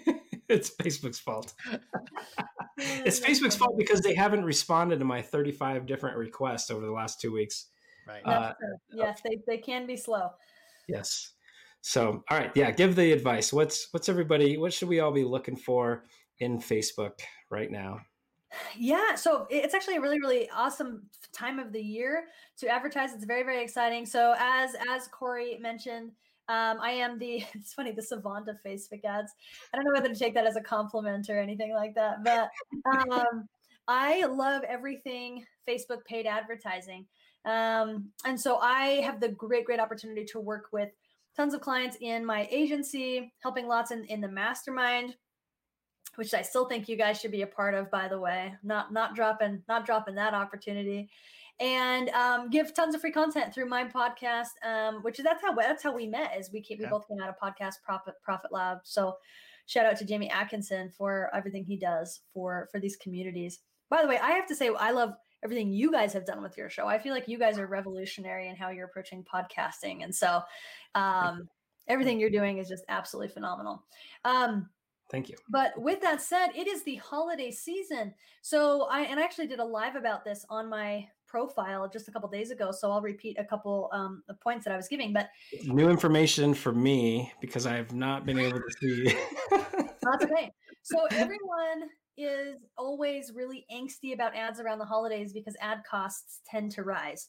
it's 0.50 0.70
Facebook's 0.70 1.18
fault. 1.18 1.54
It's 2.82 3.20
Facebook's 3.20 3.56
fault 3.56 3.76
because 3.76 4.00
they 4.00 4.14
haven't 4.14 4.42
responded 4.42 5.00
to 5.00 5.04
my 5.04 5.20
35 5.20 5.84
different 5.84 6.16
requests 6.16 6.70
over 6.70 6.86
the 6.86 6.92
last 6.92 7.20
two 7.20 7.30
weeks. 7.30 7.66
Right. 8.08 8.24
Uh, 8.24 8.54
Yes, 8.90 9.20
they, 9.22 9.38
they 9.46 9.58
can 9.58 9.86
be 9.86 9.98
slow. 9.98 10.30
Yes. 10.88 11.32
So, 11.82 12.24
all 12.30 12.38
right, 12.38 12.50
yeah, 12.54 12.70
give 12.70 12.96
the 12.96 13.12
advice. 13.12 13.52
What's 13.52 13.88
what's 13.92 14.08
everybody? 14.08 14.56
What 14.56 14.72
should 14.72 14.88
we 14.88 15.00
all 15.00 15.12
be 15.12 15.24
looking 15.24 15.56
for 15.56 16.04
in 16.38 16.58
Facebook 16.58 17.20
right 17.50 17.70
now? 17.70 18.00
Yeah, 18.76 19.14
so 19.14 19.46
it's 19.48 19.74
actually 19.74 19.96
a 19.96 20.00
really, 20.00 20.20
really 20.20 20.50
awesome 20.50 21.02
time 21.32 21.58
of 21.58 21.72
the 21.72 21.80
year 21.80 22.24
to 22.58 22.68
advertise. 22.68 23.12
It's 23.12 23.24
very, 23.24 23.44
very 23.44 23.62
exciting. 23.62 24.04
So 24.04 24.34
as 24.38 24.74
as 24.90 25.08
Corey 25.08 25.58
mentioned, 25.60 26.12
um, 26.50 26.80
I 26.82 26.90
am 26.90 27.16
the 27.18 27.44
it's 27.54 27.72
funny 27.72 27.92
the 27.92 28.02
savant 28.02 28.48
of 28.48 28.56
Facebook 28.66 29.04
ads. 29.04 29.32
I 29.72 29.76
don't 29.76 29.84
know 29.84 29.92
whether 29.92 30.12
to 30.12 30.18
take 30.18 30.34
that 30.34 30.46
as 30.46 30.56
a 30.56 30.60
compliment 30.60 31.30
or 31.30 31.38
anything 31.38 31.72
like 31.72 31.94
that, 31.94 32.24
but 32.24 32.50
um, 32.92 33.48
I 33.86 34.24
love 34.26 34.62
everything 34.64 35.44
Facebook 35.68 36.04
paid 36.04 36.26
advertising. 36.26 37.06
Um, 37.44 38.10
and 38.26 38.38
so 38.38 38.58
I 38.58 39.00
have 39.04 39.20
the 39.20 39.28
great, 39.28 39.64
great 39.64 39.80
opportunity 39.80 40.24
to 40.26 40.40
work 40.40 40.66
with 40.72 40.90
tons 41.36 41.54
of 41.54 41.60
clients 41.60 41.96
in 42.00 42.26
my 42.26 42.48
agency, 42.50 43.32
helping 43.42 43.68
lots 43.68 43.92
in, 43.92 44.04
in 44.06 44.20
the 44.20 44.28
mastermind, 44.28 45.14
which 46.16 46.34
I 46.34 46.42
still 46.42 46.66
think 46.66 46.88
you 46.88 46.96
guys 46.96 47.20
should 47.20 47.30
be 47.30 47.42
a 47.42 47.46
part 47.46 47.74
of, 47.74 47.90
by 47.92 48.08
the 48.08 48.18
way. 48.18 48.52
Not 48.64 48.92
not 48.92 49.14
dropping 49.14 49.62
not 49.68 49.86
dropping 49.86 50.16
that 50.16 50.34
opportunity, 50.34 51.08
and 51.60 52.08
um, 52.10 52.50
give 52.50 52.74
tons 52.74 52.94
of 52.94 53.00
free 53.00 53.12
content 53.12 53.54
through 53.54 53.66
my 53.66 53.84
podcast, 53.84 54.48
um, 54.64 55.02
which 55.02 55.18
is 55.18 55.24
that's 55.24 55.42
how 55.42 55.54
that's 55.54 55.82
how 55.82 55.94
we 55.94 56.06
met. 56.06 56.36
Is 56.38 56.50
we 56.52 56.60
came, 56.62 56.78
we 56.78 56.84
Yeah. 56.84 56.90
both 56.90 57.06
came 57.06 57.20
out 57.20 57.28
of 57.28 57.36
podcast 57.38 57.74
profit 57.84 58.14
profit 58.22 58.50
lab. 58.52 58.78
So 58.84 59.16
shout 59.66 59.86
out 59.86 59.96
to 59.98 60.04
Jamie 60.04 60.30
Atkinson 60.30 60.90
for 60.90 61.30
everything 61.34 61.64
he 61.64 61.76
does 61.76 62.20
for 62.32 62.68
for 62.72 62.80
these 62.80 62.96
communities. 62.96 63.60
By 63.90 64.02
the 64.02 64.08
way, 64.08 64.18
I 64.18 64.30
have 64.32 64.46
to 64.46 64.54
say 64.54 64.70
I 64.78 64.90
love 64.92 65.12
everything 65.42 65.72
you 65.72 65.90
guys 65.90 66.12
have 66.12 66.26
done 66.26 66.42
with 66.42 66.56
your 66.56 66.68
show. 66.70 66.86
I 66.86 66.98
feel 66.98 67.12
like 67.14 67.26
you 67.28 67.38
guys 67.38 67.58
are 67.58 67.66
revolutionary 67.66 68.48
in 68.48 68.56
how 68.56 68.70
you're 68.70 68.86
approaching 68.86 69.24
podcasting, 69.24 70.02
and 70.04 70.14
so 70.14 70.40
um, 70.94 71.48
everything 71.88 72.20
you're 72.20 72.30
doing 72.30 72.58
is 72.58 72.68
just 72.68 72.84
absolutely 72.88 73.32
phenomenal. 73.32 73.82
Um, 74.24 74.68
Thank 75.10 75.28
you. 75.28 75.36
but 75.48 75.72
with 75.80 76.00
that 76.02 76.20
said, 76.22 76.48
it 76.54 76.68
is 76.68 76.84
the 76.84 76.96
holiday 76.96 77.50
season. 77.50 78.14
So 78.42 78.82
I 78.90 79.00
and 79.02 79.18
I 79.18 79.24
actually 79.24 79.48
did 79.48 79.58
a 79.58 79.64
live 79.64 79.96
about 79.96 80.24
this 80.24 80.44
on 80.48 80.68
my 80.68 81.08
profile 81.30 81.88
just 81.88 82.08
a 82.08 82.10
couple 82.10 82.28
days 82.28 82.50
ago. 82.50 82.70
So 82.72 82.90
I'll 82.90 83.00
repeat 83.00 83.38
a 83.38 83.44
couple 83.44 83.88
um, 83.92 84.22
of 84.28 84.40
points 84.40 84.64
that 84.64 84.74
I 84.74 84.76
was 84.76 84.88
giving. 84.88 85.12
But 85.12 85.28
New 85.64 85.88
information 85.88 86.54
for 86.54 86.72
me 86.72 87.32
because 87.40 87.66
I 87.66 87.76
have 87.76 87.92
not 87.92 88.26
been 88.26 88.38
able 88.38 88.58
to 88.58 88.70
see. 88.80 89.16
that's 89.50 90.24
okay. 90.24 90.50
So 90.82 91.06
everyone 91.12 91.88
is 92.16 92.56
always 92.76 93.32
really 93.34 93.64
angsty 93.72 94.12
about 94.12 94.34
ads 94.34 94.60
around 94.60 94.78
the 94.78 94.84
holidays 94.84 95.32
because 95.32 95.56
ad 95.60 95.78
costs 95.88 96.40
tend 96.50 96.72
to 96.72 96.82
rise. 96.82 97.28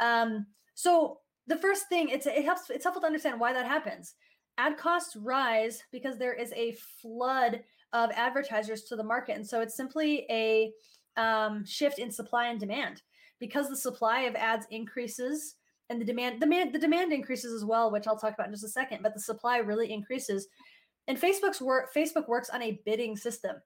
Um, 0.00 0.46
so 0.74 1.18
the 1.46 1.56
first 1.56 1.88
thing 1.88 2.10
it's 2.10 2.26
it 2.26 2.44
helps 2.44 2.68
it's 2.70 2.84
helpful 2.84 3.00
to 3.00 3.06
understand 3.06 3.40
why 3.40 3.52
that 3.52 3.66
happens. 3.66 4.14
Ad 4.58 4.76
costs 4.76 5.16
rise 5.16 5.82
because 5.92 6.18
there 6.18 6.34
is 6.34 6.52
a 6.52 6.76
flood 7.00 7.62
of 7.92 8.10
advertisers 8.12 8.82
to 8.84 8.96
the 8.96 9.04
market, 9.04 9.36
and 9.36 9.46
so 9.46 9.60
it's 9.60 9.76
simply 9.76 10.26
a 10.30 10.70
um, 11.16 11.64
shift 11.64 11.98
in 11.98 12.10
supply 12.10 12.48
and 12.48 12.60
demand 12.60 13.02
because 13.40 13.68
the 13.68 13.76
supply 13.76 14.20
of 14.22 14.34
ads 14.34 14.66
increases 14.70 15.56
and 15.90 16.00
the 16.00 16.04
demand 16.04 16.36
the 16.36 16.46
demand 16.46 16.74
the 16.74 16.78
demand 16.78 17.12
increases 17.12 17.52
as 17.52 17.64
well, 17.64 17.90
which 17.90 18.06
I'll 18.06 18.18
talk 18.18 18.34
about 18.34 18.46
in 18.46 18.52
just 18.52 18.64
a 18.64 18.68
second. 18.68 19.02
But 19.02 19.14
the 19.14 19.20
supply 19.20 19.58
really 19.58 19.92
increases, 19.92 20.48
and 21.06 21.18
Facebook's 21.18 21.60
work 21.60 21.94
Facebook 21.94 22.28
works 22.28 22.50
on 22.50 22.62
a 22.62 22.80
bidding 22.84 23.16
system. 23.16 23.56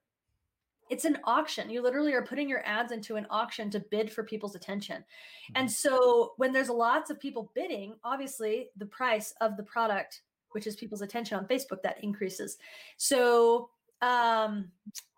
It's 0.89 1.05
an 1.05 1.17
auction. 1.23 1.69
You 1.69 1.81
literally 1.81 2.13
are 2.13 2.25
putting 2.25 2.49
your 2.49 2.65
ads 2.65 2.91
into 2.91 3.15
an 3.15 3.25
auction 3.29 3.69
to 3.71 3.79
bid 3.79 4.11
for 4.11 4.23
people's 4.23 4.55
attention. 4.55 4.97
Mm-hmm. 4.97 5.53
And 5.61 5.71
so 5.71 6.33
when 6.37 6.51
there's 6.51 6.69
lots 6.69 7.09
of 7.09 7.19
people 7.19 7.51
bidding, 7.55 7.95
obviously 8.03 8.69
the 8.77 8.85
price 8.85 9.33
of 9.39 9.55
the 9.55 9.63
product, 9.63 10.21
which 10.51 10.67
is 10.67 10.75
people's 10.75 11.01
attention 11.01 11.37
on 11.37 11.47
Facebook, 11.47 11.81
that 11.83 12.03
increases. 12.03 12.57
So 12.97 13.69
um 14.03 14.69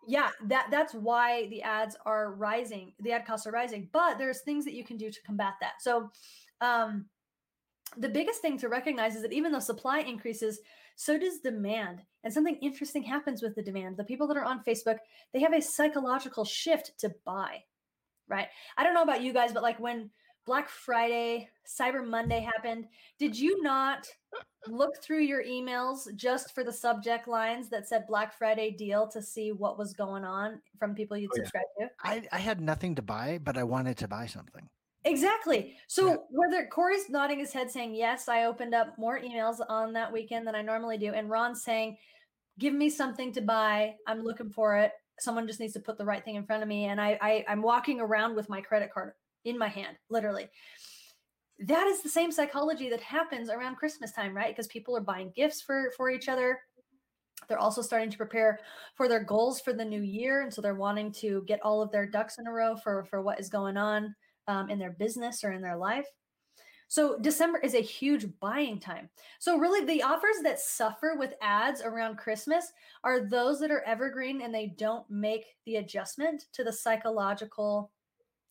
yeah 0.06 0.30
that 0.44 0.68
that's 0.70 0.94
why 0.94 1.48
the 1.48 1.60
ads 1.62 1.96
are 2.06 2.34
rising 2.34 2.92
the 3.00 3.10
ad 3.10 3.26
costs 3.26 3.46
are 3.46 3.50
rising 3.50 3.88
but 3.92 4.16
there's 4.16 4.42
things 4.42 4.64
that 4.64 4.74
you 4.74 4.84
can 4.84 4.96
do 4.96 5.10
to 5.10 5.20
combat 5.22 5.54
that. 5.60 5.74
So 5.80 6.10
um 6.60 7.06
the 7.96 8.08
biggest 8.08 8.40
thing 8.42 8.58
to 8.58 8.68
recognize 8.68 9.16
is 9.16 9.22
that 9.22 9.32
even 9.32 9.50
though 9.50 9.58
supply 9.58 10.00
increases 10.00 10.60
so 10.98 11.18
does 11.18 11.40
demand. 11.40 12.00
And 12.24 12.32
something 12.32 12.56
interesting 12.62 13.02
happens 13.02 13.42
with 13.42 13.54
the 13.54 13.62
demand. 13.62 13.98
The 13.98 14.04
people 14.04 14.26
that 14.28 14.36
are 14.36 14.44
on 14.44 14.62
facebook 14.62 14.98
they 15.32 15.40
have 15.40 15.54
a 15.54 15.60
psychological 15.60 16.44
shift 16.44 16.92
to 17.00 17.12
buy 17.24 17.62
right? 18.28 18.48
I 18.76 18.82
don't 18.82 18.94
know 18.94 19.02
about 19.02 19.22
you 19.22 19.32
guys 19.32 19.52
but 19.52 19.64
like 19.64 19.80
when 19.80 20.10
black 20.46 20.68
friday 20.68 21.48
cyber 21.66 22.06
monday 22.06 22.40
happened 22.40 22.86
did 23.18 23.36
you 23.38 23.62
not 23.62 24.06
look 24.68 25.02
through 25.02 25.20
your 25.20 25.44
emails 25.44 26.12
just 26.14 26.54
for 26.54 26.64
the 26.64 26.72
subject 26.72 27.28
lines 27.28 27.68
that 27.68 27.88
said 27.88 28.06
black 28.06 28.36
friday 28.36 28.70
deal 28.70 29.06
to 29.08 29.20
see 29.22 29.52
what 29.52 29.78
was 29.78 29.92
going 29.92 30.24
on 30.24 30.60
from 30.78 30.94
people 30.94 31.16
you'd 31.16 31.30
Oh, 31.32 31.36
yeah. 31.36 31.44
subscribe 31.44 31.64
to 31.80 31.90
I, 32.04 32.22
I 32.32 32.38
had 32.38 32.60
nothing 32.60 32.94
to 32.96 33.02
buy, 33.02 33.38
but 33.42 33.56
I 33.56 33.64
wanted 33.64 33.96
to 33.98 34.08
buy 34.08 34.26
something. 34.26 34.68
Exactly. 35.04 35.76
So 35.88 36.08
Yeah. 36.08 36.16
whether 36.30 36.66
Corey's 36.66 37.08
nodding 37.08 37.38
his 37.38 37.52
head 37.52 37.70
saying, 37.70 37.94
Yes, 37.94 38.28
I 38.28 38.44
opened 38.44 38.74
up 38.74 38.98
more 38.98 39.18
emails 39.18 39.58
on 39.68 39.92
that 39.94 40.12
weekend 40.12 40.46
than 40.46 40.54
I 40.54 40.62
normally 40.62 40.98
do. 40.98 41.12
And 41.14 41.30
Ron's 41.30 41.62
saying, 41.62 41.96
Give 42.58 42.74
me 42.74 42.90
something 42.90 43.32
to 43.32 43.40
buy. 43.40 43.94
I'm 44.06 44.22
looking 44.22 44.50
for 44.50 44.76
it. 44.76 44.92
Someone 45.20 45.46
just 45.46 45.58
needs 45.60 45.72
to 45.74 45.80
put 45.80 45.96
the 45.96 46.04
right 46.04 46.24
thing 46.24 46.34
in 46.36 46.44
front 46.44 46.62
of 46.62 46.68
me. 46.68 46.84
And 46.86 47.00
I, 47.00 47.18
I 47.20 47.44
I'm 47.48 47.62
walking 47.62 48.00
around 48.00 48.36
with 48.36 48.48
my 48.48 48.60
credit 48.60 48.92
card 48.92 49.12
in 49.46 49.58
my 49.58 49.68
hand, 49.68 49.96
literally. 50.10 50.48
That 51.60 51.86
is 51.86 52.02
the 52.02 52.10
same 52.10 52.30
psychology 52.30 52.90
that 52.90 53.00
happens 53.00 53.48
around 53.48 53.76
Christmas 53.76 54.12
time, 54.12 54.36
right? 54.36 54.54
Because 54.54 54.66
people 54.66 54.94
are 54.96 55.00
buying 55.00 55.32
gifts 55.34 55.62
for 55.62 55.90
for 55.96 56.10
each 56.10 56.28
other. 56.28 56.60
They're 57.48 57.58
also 57.58 57.82
starting 57.82 58.10
to 58.10 58.16
prepare 58.16 58.60
for 58.94 59.08
their 59.08 59.22
goals 59.22 59.60
for 59.60 59.72
the 59.72 59.84
new 59.84 60.02
year. 60.02 60.42
And 60.42 60.52
so 60.52 60.60
they're 60.60 60.74
wanting 60.74 61.12
to 61.12 61.44
get 61.46 61.60
all 61.62 61.80
of 61.80 61.92
their 61.92 62.06
ducks 62.06 62.38
in 62.38 62.46
a 62.46 62.52
row 62.52 62.76
for, 62.76 63.04
for 63.04 63.22
what 63.22 63.38
is 63.38 63.48
going 63.48 63.76
on 63.76 64.14
um, 64.48 64.70
in 64.70 64.78
their 64.78 64.92
business 64.92 65.44
or 65.44 65.52
in 65.52 65.62
their 65.62 65.76
life. 65.76 66.06
So 66.88 67.18
December 67.18 67.58
is 67.58 67.74
a 67.74 67.80
huge 67.80 68.26
buying 68.40 68.78
time. 68.78 69.10
So 69.40 69.58
really 69.58 69.84
the 69.84 70.02
offers 70.02 70.36
that 70.44 70.60
suffer 70.60 71.16
with 71.18 71.34
ads 71.42 71.82
around 71.82 72.16
Christmas 72.16 72.72
are 73.02 73.28
those 73.28 73.58
that 73.60 73.72
are 73.72 73.82
evergreen 73.82 74.42
and 74.42 74.54
they 74.54 74.68
don't 74.78 75.08
make 75.10 75.44
the 75.64 75.76
adjustment 75.76 76.44
to 76.52 76.62
the 76.62 76.72
psychological 76.72 77.90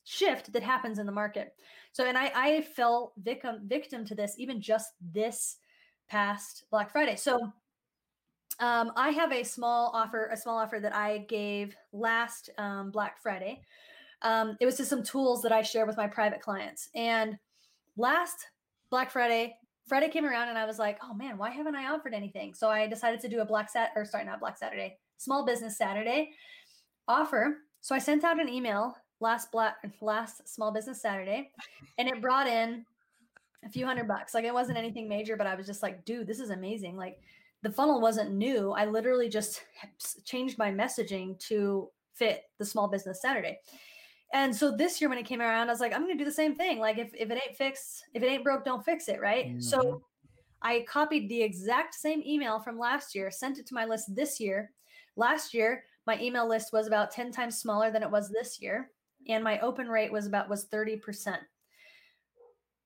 shift 0.05 0.53
that 0.53 0.63
happens 0.63 0.99
in 0.99 1.05
the 1.05 1.11
market. 1.11 1.53
So 1.91 2.05
and 2.05 2.17
I 2.17 2.31
I 2.33 2.61
fell 2.61 3.11
victim 3.17 3.61
victim 3.65 4.05
to 4.05 4.15
this 4.15 4.35
even 4.37 4.61
just 4.61 4.93
this 5.01 5.57
past 6.07 6.63
Black 6.71 6.91
Friday. 6.91 7.17
So 7.17 7.51
um, 8.59 8.91
I 8.95 9.09
have 9.09 9.33
a 9.33 9.43
small 9.43 9.91
offer, 9.93 10.29
a 10.31 10.37
small 10.37 10.57
offer 10.57 10.79
that 10.79 10.95
I 10.95 11.25
gave 11.27 11.75
last 11.91 12.49
um, 12.57 12.91
Black 12.91 13.19
Friday. 13.21 13.61
Um, 14.21 14.55
it 14.61 14.65
was 14.65 14.77
just 14.77 14.89
some 14.89 15.03
tools 15.03 15.41
that 15.41 15.51
I 15.51 15.61
share 15.61 15.85
with 15.85 15.97
my 15.97 16.07
private 16.07 16.39
clients. 16.39 16.89
And 16.95 17.37
last 17.97 18.47
Black 18.89 19.11
Friday, 19.11 19.57
Friday 19.87 20.09
came 20.09 20.25
around 20.25 20.47
and 20.47 20.57
I 20.57 20.65
was 20.65 20.79
like, 20.79 20.99
oh 21.03 21.13
man, 21.13 21.37
why 21.37 21.49
haven't 21.49 21.75
I 21.75 21.91
offered 21.91 22.13
anything? 22.13 22.53
So 22.53 22.69
I 22.69 22.87
decided 22.87 23.19
to 23.21 23.27
do 23.27 23.41
a 23.41 23.45
Black 23.45 23.69
Sat 23.69 23.91
or 23.95 24.05
sorry, 24.05 24.23
not 24.23 24.39
Black 24.39 24.57
Saturday, 24.57 24.97
Small 25.17 25.45
Business 25.45 25.77
Saturday 25.77 26.31
offer. 27.07 27.57
So 27.81 27.93
I 27.93 27.99
sent 27.99 28.23
out 28.23 28.39
an 28.39 28.49
email 28.49 28.95
last 29.25 29.51
Black 29.51 29.75
last 30.01 30.47
Small 30.47 30.71
Business 30.71 31.01
Saturday, 31.01 31.51
and 31.97 32.07
it 32.07 32.21
brought 32.21 32.47
in 32.47 32.85
a 33.65 33.69
few 33.69 33.85
hundred 33.85 34.07
bucks. 34.07 34.33
Like 34.33 34.45
it 34.45 34.53
wasn't 34.53 34.77
anything 34.77 35.09
major, 35.09 35.35
but 35.35 35.47
I 35.47 35.55
was 35.55 35.65
just 35.65 35.83
like, 35.83 36.05
dude, 36.05 36.27
this 36.27 36.39
is 36.39 36.51
amazing. 36.51 36.95
Like 36.95 37.19
the 37.63 37.71
funnel 37.71 37.99
wasn't 37.99 38.33
new. 38.33 38.71
I 38.71 38.85
literally 38.85 39.27
just 39.27 39.63
changed 40.23 40.57
my 40.57 40.71
messaging 40.71 41.37
to 41.47 41.89
fit 42.13 42.43
the 42.59 42.65
Small 42.65 42.87
Business 42.87 43.21
Saturday. 43.21 43.59
And 44.33 44.55
so 44.55 44.75
this 44.75 45.01
year 45.01 45.09
when 45.09 45.17
it 45.17 45.25
came 45.25 45.41
around, 45.41 45.69
I 45.69 45.71
was 45.71 45.79
like, 45.79 45.93
I'm 45.93 46.01
gonna 46.01 46.15
do 46.15 46.25
the 46.25 46.31
same 46.31 46.55
thing. 46.55 46.79
Like 46.79 46.97
if, 46.99 47.09
if 47.13 47.31
it 47.31 47.41
ain't 47.43 47.57
fixed, 47.57 48.05
if 48.13 48.21
it 48.21 48.27
ain't 48.27 48.43
broke, 48.43 48.65
don't 48.65 48.85
fix 48.85 49.07
it, 49.07 49.19
right? 49.19 49.61
So 49.63 49.79
mm-hmm. 49.79 49.97
I 50.61 50.85
copied 50.87 51.29
the 51.29 51.41
exact 51.41 51.95
same 51.95 52.21
email 52.25 52.59
from 52.59 52.77
last 52.77 53.15
year, 53.15 53.31
sent 53.31 53.57
it 53.57 53.65
to 53.67 53.73
my 53.73 53.85
list 53.85 54.15
this 54.15 54.39
year. 54.39 54.71
Last 55.15 55.53
year, 55.53 55.83
my 56.05 56.19
email 56.21 56.47
list 56.47 56.71
was 56.71 56.87
about 56.87 57.11
10 57.11 57.31
times 57.31 57.57
smaller 57.57 57.91
than 57.91 58.03
it 58.03 58.11
was 58.11 58.29
this 58.29 58.61
year, 58.61 58.91
and 59.27 59.43
my 59.43 59.59
open 59.59 59.87
rate 59.87 60.11
was 60.11 60.27
about 60.27 60.49
was 60.49 60.65
30%. 60.65 61.37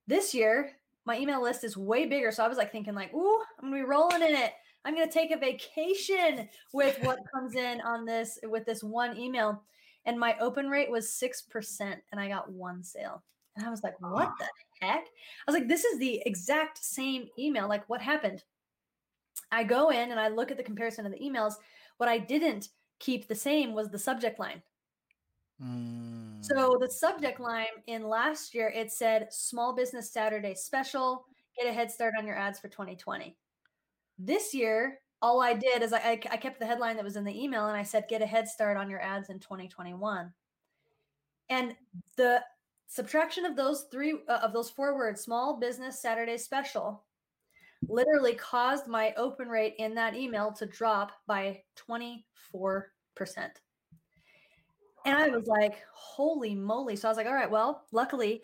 This 0.07 0.33
year, 0.33 0.71
my 1.05 1.17
email 1.17 1.41
list 1.41 1.63
is 1.63 1.77
way 1.77 2.05
bigger. 2.05 2.31
So 2.31 2.43
I 2.43 2.47
was 2.47 2.57
like 2.57 2.71
thinking, 2.71 2.95
like, 2.95 3.13
ooh, 3.13 3.41
I'm 3.59 3.69
gonna 3.69 3.81
be 3.81 3.87
rolling 3.87 4.21
in 4.21 4.35
it. 4.35 4.53
I'm 4.85 4.95
gonna 4.95 5.11
take 5.11 5.31
a 5.31 5.37
vacation 5.37 6.47
with 6.73 6.97
what 7.03 7.19
comes 7.33 7.55
in 7.55 7.81
on 7.81 8.05
this 8.05 8.39
with 8.43 8.65
this 8.65 8.83
one 8.83 9.17
email. 9.17 9.63
And 10.05 10.19
my 10.19 10.37
open 10.39 10.69
rate 10.69 10.89
was 10.89 11.13
six 11.13 11.41
percent, 11.41 11.99
and 12.11 12.19
I 12.19 12.29
got 12.29 12.51
one 12.51 12.83
sale. 12.83 13.23
And 13.55 13.65
I 13.65 13.69
was 13.69 13.83
like, 13.83 13.99
what 13.99 14.31
the 14.39 14.45
heck? 14.79 15.05
I 15.05 15.51
was 15.51 15.53
like, 15.53 15.67
this 15.67 15.83
is 15.83 15.99
the 15.99 16.21
exact 16.25 16.83
same 16.83 17.27
email. 17.37 17.67
Like, 17.67 17.87
what 17.89 18.01
happened? 18.01 18.43
I 19.51 19.63
go 19.63 19.89
in 19.89 20.11
and 20.11 20.19
I 20.19 20.29
look 20.29 20.51
at 20.51 20.57
the 20.57 20.63
comparison 20.63 21.05
of 21.05 21.11
the 21.11 21.19
emails. 21.19 21.55
What 21.97 22.07
I 22.07 22.19
didn't 22.19 22.69
keep 22.99 23.27
the 23.27 23.35
same 23.35 23.73
was 23.73 23.89
the 23.89 23.99
subject 23.99 24.39
line. 24.39 24.61
Mm, 25.61 26.28
So 26.41 26.77
the 26.79 26.89
subject 26.89 27.39
line 27.39 27.65
in 27.87 28.07
last 28.07 28.53
year 28.53 28.71
it 28.73 28.91
said 28.91 29.27
Small 29.31 29.75
Business 29.75 30.11
Saturday 30.11 30.55
Special. 30.55 31.25
Get 31.57 31.69
a 31.69 31.73
head 31.73 31.91
start 31.91 32.13
on 32.17 32.25
your 32.25 32.37
ads 32.37 32.59
for 32.59 32.69
2020. 32.69 33.35
This 34.17 34.53
year, 34.53 34.99
all 35.21 35.41
I 35.41 35.53
did 35.53 35.81
is 35.81 35.91
I, 35.91 35.97
I, 35.97 36.19
I 36.31 36.37
kept 36.37 36.59
the 36.59 36.65
headline 36.65 36.95
that 36.95 37.03
was 37.03 37.17
in 37.17 37.25
the 37.25 37.43
email 37.43 37.67
and 37.67 37.75
I 37.75 37.83
said 37.83 38.05
get 38.07 38.21
a 38.21 38.25
head 38.25 38.47
start 38.47 38.77
on 38.77 38.89
your 38.89 39.01
ads 39.01 39.29
in 39.29 39.39
2021. 39.39 40.31
And 41.49 41.75
the 42.15 42.41
subtraction 42.87 43.43
of 43.43 43.55
those 43.55 43.85
three 43.91 44.19
uh, 44.29 44.39
of 44.41 44.53
those 44.53 44.69
four 44.69 44.95
words, 44.95 45.21
Small 45.21 45.59
Business 45.59 46.01
Saturday 46.01 46.37
Special, 46.37 47.03
literally 47.87 48.33
caused 48.33 48.87
my 48.87 49.13
open 49.17 49.49
rate 49.49 49.75
in 49.77 49.93
that 49.95 50.15
email 50.15 50.53
to 50.53 50.65
drop 50.65 51.11
by 51.27 51.61
24%. 51.89 52.21
And 55.09 55.17
I 55.17 55.35
was 55.35 55.47
like, 55.47 55.81
holy 55.93 56.53
moly. 56.55 56.95
So 56.95 57.07
I 57.07 57.11
was 57.11 57.17
like, 57.17 57.27
all 57.27 57.33
right, 57.33 57.49
well, 57.49 57.83
luckily, 57.91 58.43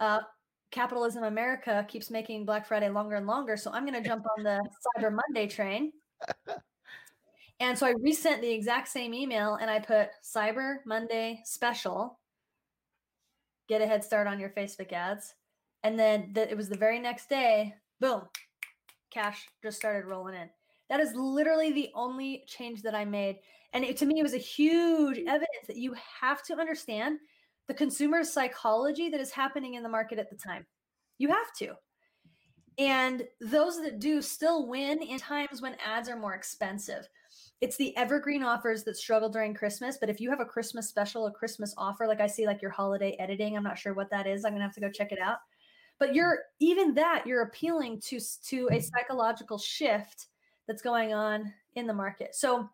uh, 0.00 0.20
capitalism 0.70 1.24
America 1.24 1.84
keeps 1.88 2.10
making 2.10 2.44
Black 2.44 2.66
Friday 2.66 2.88
longer 2.88 3.16
and 3.16 3.26
longer. 3.26 3.56
So 3.56 3.70
I'm 3.72 3.86
going 3.86 4.00
to 4.02 4.08
jump 4.08 4.26
on 4.36 4.44
the 4.44 4.60
Cyber 4.98 5.12
Monday 5.12 5.46
train. 5.46 5.92
And 7.60 7.78
so 7.78 7.86
I 7.86 7.90
resent 8.00 8.40
the 8.40 8.50
exact 8.50 8.88
same 8.88 9.12
email 9.12 9.56
and 9.56 9.70
I 9.70 9.78
put 9.78 10.08
Cyber 10.24 10.76
Monday 10.86 11.42
special. 11.44 12.18
Get 13.68 13.82
a 13.82 13.86
head 13.86 14.02
start 14.02 14.26
on 14.26 14.40
your 14.40 14.48
Facebook 14.50 14.92
ads. 14.92 15.34
And 15.82 15.98
then 15.98 16.30
the, 16.32 16.50
it 16.50 16.56
was 16.56 16.68
the 16.68 16.76
very 16.76 16.98
next 16.98 17.28
day, 17.28 17.74
boom, 18.00 18.22
cash 19.10 19.46
just 19.62 19.76
started 19.76 20.06
rolling 20.06 20.34
in. 20.34 20.48
That 20.88 21.00
is 21.00 21.14
literally 21.14 21.72
the 21.72 21.90
only 21.94 22.44
change 22.46 22.82
that 22.82 22.94
I 22.94 23.04
made. 23.04 23.36
And 23.72 23.84
it, 23.84 23.96
to 23.98 24.06
me, 24.06 24.18
it 24.18 24.22
was 24.22 24.34
a 24.34 24.38
huge 24.38 25.18
mm. 25.18 25.26
evidence 25.26 25.66
that 25.66 25.76
you 25.76 25.94
have 26.20 26.42
to 26.44 26.58
understand 26.58 27.18
the 27.68 27.74
consumer 27.74 28.24
psychology 28.24 29.08
that 29.10 29.20
is 29.20 29.30
happening 29.30 29.74
in 29.74 29.82
the 29.82 29.88
market 29.88 30.18
at 30.18 30.28
the 30.28 30.36
time. 30.36 30.66
You 31.18 31.28
have 31.28 31.52
to. 31.58 31.74
And 32.78 33.24
those 33.40 33.80
that 33.82 34.00
do 34.00 34.22
still 34.22 34.66
win 34.66 35.02
in 35.02 35.18
times 35.18 35.60
when 35.60 35.76
ads 35.84 36.08
are 36.08 36.18
more 36.18 36.34
expensive. 36.34 37.06
It's 37.60 37.76
the 37.76 37.94
evergreen 37.96 38.42
offers 38.42 38.84
that 38.84 38.96
struggle 38.96 39.28
during 39.28 39.54
Christmas. 39.54 39.98
But 39.98 40.08
if 40.08 40.20
you 40.20 40.30
have 40.30 40.40
a 40.40 40.46
Christmas 40.46 40.88
special, 40.88 41.26
a 41.26 41.30
Christmas 41.30 41.74
offer, 41.76 42.06
like 42.06 42.20
I 42.20 42.26
see, 42.26 42.46
like 42.46 42.62
your 42.62 42.70
holiday 42.70 43.16
editing, 43.20 43.56
I'm 43.56 43.62
not 43.62 43.78
sure 43.78 43.92
what 43.92 44.10
that 44.10 44.26
is. 44.26 44.44
I'm 44.44 44.52
gonna 44.52 44.64
have 44.64 44.74
to 44.74 44.80
go 44.80 44.90
check 44.90 45.12
it 45.12 45.18
out. 45.20 45.38
But 45.98 46.14
you're 46.14 46.38
even 46.58 46.94
that 46.94 47.26
you're 47.26 47.42
appealing 47.42 48.00
to 48.06 48.18
to 48.46 48.68
a 48.72 48.80
psychological 48.80 49.58
shift 49.58 50.28
that's 50.66 50.80
going 50.80 51.12
on 51.12 51.52
in 51.74 51.86
the 51.86 51.92
market. 51.92 52.34
So 52.34 52.70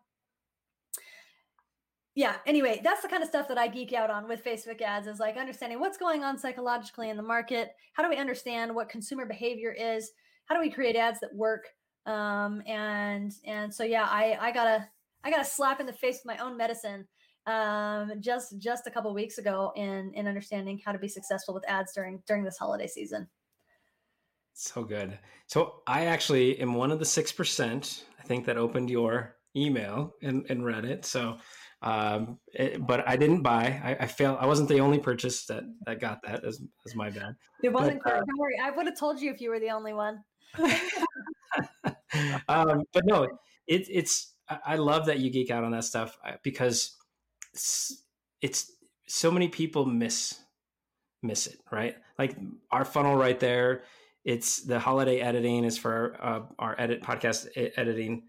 yeah 2.17 2.37
anyway 2.47 2.81
that's 2.83 3.03
the 3.03 3.07
kind 3.07 3.21
of 3.21 3.29
stuff 3.29 3.47
that 3.47 3.59
i 3.59 3.67
geek 3.67 3.93
out 3.93 4.09
on 4.09 4.27
with 4.27 4.43
facebook 4.43 4.81
ads 4.81 5.05
is 5.05 5.19
like 5.19 5.37
understanding 5.37 5.79
what's 5.79 5.99
going 5.99 6.23
on 6.23 6.37
psychologically 6.37 7.09
in 7.11 7.15
the 7.15 7.23
market. 7.23 7.69
How 7.93 8.01
do 8.01 8.09
we 8.09 8.17
understand 8.17 8.73
what 8.73 8.89
consumer 8.89 9.25
behavior 9.25 9.71
is? 9.71 10.11
How 10.45 10.55
do 10.55 10.61
we 10.61 10.71
create 10.71 10.95
ads 10.95 11.19
that 11.19 11.33
work? 11.33 11.67
Um, 12.07 12.63
and 12.65 13.31
and 13.45 13.73
so 13.73 13.83
yeah 13.83 14.07
i 14.09 14.37
i 14.39 14.51
got 14.51 14.65
a 14.65 14.87
i 15.23 15.29
got 15.29 15.41
a 15.41 15.45
slap 15.45 15.79
in 15.79 15.85
the 15.85 15.93
face 15.93 16.21
with 16.23 16.37
my 16.37 16.43
own 16.43 16.57
medicine 16.57 17.05
um, 17.45 18.13
just 18.19 18.57
just 18.57 18.87
a 18.87 18.91
couple 18.91 19.13
weeks 19.13 19.37
ago 19.37 19.71
in 19.75 20.11
in 20.15 20.27
understanding 20.27 20.81
how 20.83 20.93
to 20.93 20.99
be 20.99 21.07
successful 21.07 21.53
with 21.53 21.69
ads 21.69 21.93
during 21.93 22.23
during 22.25 22.43
this 22.43 22.57
holiday 22.57 22.87
season. 22.87 23.27
So 24.53 24.83
good. 24.83 25.19
So 25.45 25.81
i 25.85 26.05
actually 26.05 26.59
am 26.59 26.73
one 26.73 26.91
of 26.91 26.97
the 26.97 27.05
6% 27.05 28.03
i 28.19 28.23
think 28.23 28.45
that 28.45 28.57
opened 28.57 28.89
your 28.89 29.37
email 29.55 30.15
and, 30.21 30.45
and 30.49 30.65
read 30.65 30.85
it. 30.85 31.05
So 31.05 31.37
um, 31.81 32.39
it, 32.53 32.85
but 32.85 33.07
I 33.07 33.17
didn't 33.17 33.43
buy. 33.43 33.79
I, 33.83 34.03
I 34.03 34.07
failed. 34.07 34.37
I 34.41 34.47
wasn't 34.47 34.69
the 34.69 34.79
only 34.79 34.97
purchase 34.97 35.45
that 35.45 35.63
that 35.85 35.99
got 35.99 36.19
that. 36.23 36.43
As 36.43 36.59
as 36.85 36.95
my 36.95 37.09
bad. 37.09 37.35
It 37.63 37.69
wasn't. 37.69 38.01
But, 38.03 38.13
uh, 38.13 38.17
don't 38.17 38.37
worry. 38.37 38.57
I 38.61 38.71
would 38.71 38.87
have 38.87 38.97
told 38.97 39.21
you 39.21 39.31
if 39.31 39.41
you 39.41 39.51
were 39.51 39.59
the 39.59 39.69
only 39.69 39.93
one. 39.93 40.23
um, 42.47 42.83
but 42.93 43.05
no, 43.05 43.23
it, 43.67 43.87
it's. 43.89 44.33
I 44.65 44.77
love 44.77 45.07
that 45.07 45.19
you 45.19 45.29
geek 45.29 45.51
out 45.51 45.65
on 45.65 45.71
that 45.71 45.83
stuff 45.83 46.17
uh, 46.25 46.33
because 46.41 46.95
it's, 47.53 48.03
it's 48.41 48.71
so 49.07 49.29
many 49.29 49.49
people 49.49 49.85
miss 49.85 50.39
miss 51.21 51.47
it. 51.47 51.59
Right, 51.71 51.95
like 52.17 52.35
our 52.71 52.85
funnel 52.85 53.15
right 53.15 53.39
there. 53.39 53.83
It's 54.23 54.63
the 54.63 54.79
holiday 54.79 55.19
editing 55.19 55.63
is 55.63 55.77
for 55.77 56.17
uh, 56.21 56.41
our 56.59 56.75
edit 56.79 57.01
podcast 57.01 57.47
editing 57.77 58.23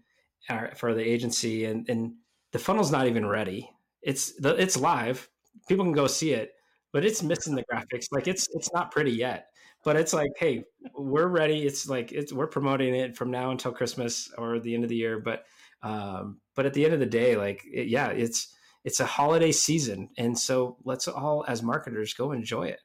our, 0.49 0.73
for 0.75 0.93
the 0.93 1.01
agency 1.01 1.65
and 1.65 1.89
and 1.89 2.13
the 2.51 2.59
funnel's 2.59 2.91
not 2.91 3.07
even 3.07 3.25
ready. 3.25 3.69
It's 4.01 4.33
the 4.37 4.55
it's 4.55 4.77
live. 4.77 5.29
People 5.67 5.85
can 5.85 5.93
go 5.93 6.07
see 6.07 6.33
it, 6.33 6.53
but 6.91 7.05
it's 7.05 7.23
missing 7.23 7.55
the 7.55 7.65
graphics. 7.71 8.07
Like 8.11 8.27
it's 8.27 8.47
it's 8.53 8.71
not 8.73 8.91
pretty 8.91 9.11
yet. 9.11 9.47
But 9.83 9.95
it's 9.95 10.13
like, 10.13 10.31
hey, 10.37 10.65
we're 10.93 11.27
ready. 11.27 11.65
It's 11.65 11.87
like 11.87 12.11
it's 12.11 12.33
we're 12.33 12.47
promoting 12.47 12.93
it 12.95 13.15
from 13.15 13.31
now 13.31 13.51
until 13.51 13.71
Christmas 13.71 14.29
or 14.37 14.59
the 14.59 14.75
end 14.75 14.83
of 14.83 14.89
the 14.89 14.95
year. 14.95 15.19
But 15.19 15.45
um, 15.83 16.41
but 16.55 16.65
at 16.65 16.73
the 16.73 16.83
end 16.83 16.93
of 16.93 16.99
the 16.99 17.05
day, 17.05 17.37
like 17.37 17.63
it, 17.65 17.87
yeah, 17.87 18.09
it's 18.09 18.53
it's 18.83 18.99
a 18.99 19.05
holiday 19.05 19.51
season, 19.51 20.09
and 20.17 20.37
so 20.37 20.77
let's 20.83 21.07
all 21.07 21.45
as 21.47 21.63
marketers 21.63 22.13
go 22.13 22.31
enjoy 22.31 22.67
it, 22.67 22.81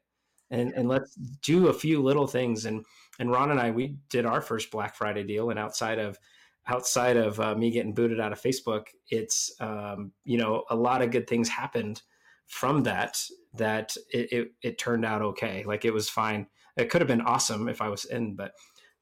and 0.50 0.72
and 0.72 0.88
let's 0.88 1.14
do 1.42 1.68
a 1.68 1.72
few 1.72 2.00
little 2.02 2.26
things. 2.26 2.64
And 2.64 2.84
and 3.18 3.30
Ron 3.30 3.50
and 3.50 3.60
I 3.60 3.70
we 3.72 3.96
did 4.08 4.26
our 4.26 4.40
first 4.40 4.70
Black 4.70 4.94
Friday 4.94 5.24
deal, 5.24 5.50
and 5.50 5.58
outside 5.58 5.98
of 5.98 6.18
outside 6.66 7.16
of 7.16 7.38
uh, 7.40 7.54
me 7.54 7.70
getting 7.70 7.94
booted 7.94 8.20
out 8.20 8.32
of 8.32 8.40
Facebook, 8.40 8.86
it's 9.08 9.52
um, 9.60 10.12
you 10.24 10.38
know 10.38 10.64
a 10.70 10.76
lot 10.76 11.02
of 11.02 11.10
good 11.10 11.28
things 11.28 11.48
happened 11.48 12.02
from 12.46 12.82
that. 12.84 13.22
That 13.54 13.96
it, 14.12 14.32
it, 14.32 14.48
it 14.62 14.78
turned 14.78 15.04
out 15.04 15.22
okay. 15.22 15.64
Like 15.64 15.84
it 15.84 15.94
was 15.94 16.08
fine. 16.08 16.46
It 16.76 16.90
could 16.90 17.00
have 17.00 17.08
been 17.08 17.20
awesome 17.20 17.68
if 17.68 17.80
I 17.80 17.88
was 17.88 18.04
in, 18.04 18.34
but 18.34 18.52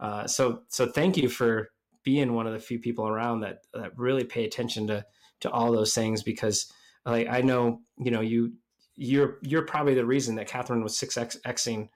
uh, 0.00 0.26
so 0.26 0.62
so 0.68 0.86
thank 0.86 1.16
you 1.16 1.28
for 1.28 1.70
being 2.04 2.34
one 2.34 2.46
of 2.46 2.52
the 2.52 2.58
few 2.58 2.78
people 2.78 3.06
around 3.06 3.40
that 3.40 3.58
that 3.74 3.96
really 3.96 4.24
pay 4.24 4.44
attention 4.44 4.86
to 4.88 5.04
to 5.40 5.50
all 5.50 5.72
those 5.72 5.94
things 5.94 6.22
because 6.22 6.72
like 7.06 7.28
I 7.28 7.40
know 7.40 7.80
you 7.98 8.10
know 8.10 8.20
you 8.20 8.54
you're 8.96 9.38
you're 9.42 9.62
probably 9.62 9.94
the 9.94 10.04
reason 10.04 10.34
that 10.36 10.48
Catherine 10.48 10.82
was 10.82 10.98
six 10.98 11.16
xing 11.16 11.88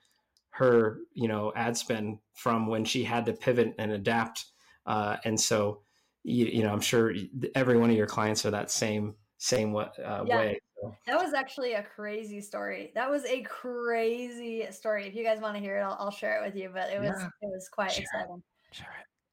her 0.50 0.98
you 1.12 1.28
know 1.28 1.52
ad 1.54 1.76
spend 1.76 2.18
from 2.34 2.66
when 2.66 2.84
she 2.84 3.04
had 3.04 3.26
to 3.26 3.32
pivot 3.32 3.74
and 3.78 3.92
adapt 3.92 4.46
uh, 4.86 5.16
and 5.24 5.38
so, 5.38 5.82
you, 6.22 6.46
you, 6.46 6.62
know, 6.62 6.72
I'm 6.72 6.80
sure 6.80 7.12
every 7.54 7.76
one 7.76 7.90
of 7.90 7.96
your 7.96 8.06
clients 8.06 8.46
are 8.46 8.50
that 8.50 8.70
same 8.70 9.14
same 9.38 9.76
uh, 9.76 9.88
yeah. 9.98 10.22
way. 10.24 10.60
So. 10.80 10.94
That 11.06 11.22
was 11.22 11.34
actually 11.34 11.72
a 11.72 11.82
crazy 11.82 12.40
story. 12.40 12.92
That 12.94 13.10
was 13.10 13.24
a 13.24 13.42
crazy 13.42 14.66
story. 14.70 15.06
If 15.06 15.14
you 15.14 15.24
guys 15.24 15.40
want 15.40 15.54
to 15.54 15.60
hear 15.60 15.78
it, 15.78 15.82
I'll, 15.82 15.96
I'll 15.98 16.10
share 16.10 16.42
it 16.42 16.46
with 16.46 16.56
you. 16.56 16.70
But 16.72 16.90
it 16.90 17.00
was 17.00 17.16
yeah. 17.18 17.26
it 17.42 17.50
was 17.50 17.68
quite 17.70 17.98
exciting. 17.98 18.42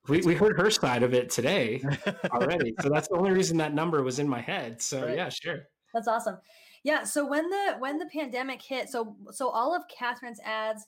We, 0.09 0.21
we 0.21 0.35
heard 0.35 0.59
her 0.59 0.69
side 0.69 1.01
of 1.01 1.13
it 1.13 1.30
today 1.30 1.81
already. 2.31 2.73
so 2.81 2.89
that's 2.89 3.07
the 3.07 3.15
only 3.15 3.31
reason 3.31 3.55
that 3.57 3.73
number 3.73 4.03
was 4.03 4.19
in 4.19 4.27
my 4.27 4.41
head. 4.41 4.81
So 4.81 5.05
right. 5.05 5.15
yeah, 5.15 5.30
sure. 5.30 5.63
That's 5.93 6.09
awesome. 6.09 6.38
Yeah. 6.84 7.05
So 7.05 7.25
when 7.25 7.49
the 7.49 7.75
when 7.80 7.97
the 7.97 8.07
pandemic 8.07 8.61
hit, 8.61 8.89
so 8.89 9.15
so 9.31 9.49
all 9.49 9.73
of 9.73 9.84
Catherine's 9.88 10.41
ads 10.43 10.85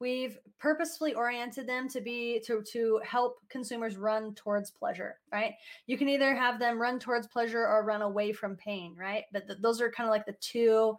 we've 0.00 0.38
purposefully 0.58 1.14
oriented 1.14 1.66
them 1.66 1.88
to 1.88 2.00
be 2.00 2.40
to 2.46 2.62
to 2.62 3.00
help 3.04 3.38
consumers 3.48 3.96
run 3.96 4.34
towards 4.34 4.70
pleasure 4.70 5.18
right? 5.32 5.54
You 5.86 5.98
can 5.98 6.08
either 6.08 6.34
have 6.34 6.58
them 6.58 6.80
run 6.80 6.98
towards 6.98 7.26
pleasure 7.26 7.66
or 7.66 7.84
run 7.84 8.02
away 8.02 8.32
from 8.32 8.56
pain 8.56 8.96
right? 8.98 9.24
But 9.32 9.46
th- 9.46 9.58
those 9.60 9.80
are 9.80 9.90
kind 9.90 10.08
of 10.08 10.12
like 10.12 10.26
the 10.26 10.36
two 10.40 10.96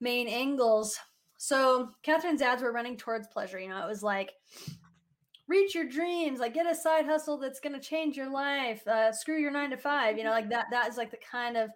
main 0.00 0.28
angles. 0.28 0.98
So 1.36 1.90
catherine's 2.02 2.42
ads 2.42 2.62
were 2.62 2.72
running 2.72 2.96
towards 2.96 3.28
pleasure 3.28 3.58
you 3.58 3.68
know 3.68 3.82
it 3.82 3.88
was 3.88 4.02
like 4.02 4.32
reach 5.46 5.74
your 5.74 5.86
dreams 5.86 6.40
like 6.40 6.54
get 6.54 6.70
a 6.70 6.74
side 6.74 7.06
hustle 7.06 7.38
that's 7.38 7.60
going 7.60 7.72
to 7.72 7.80
change 7.80 8.16
your 8.16 8.30
life 8.30 8.86
uh, 8.86 9.10
screw 9.10 9.38
your 9.38 9.50
nine 9.50 9.70
to 9.70 9.76
five 9.76 10.18
you 10.18 10.24
know 10.24 10.30
like 10.30 10.50
that 10.50 10.66
that 10.70 10.88
is 10.88 10.96
like 10.96 11.10
the 11.10 11.18
kind 11.30 11.56
of 11.56 11.70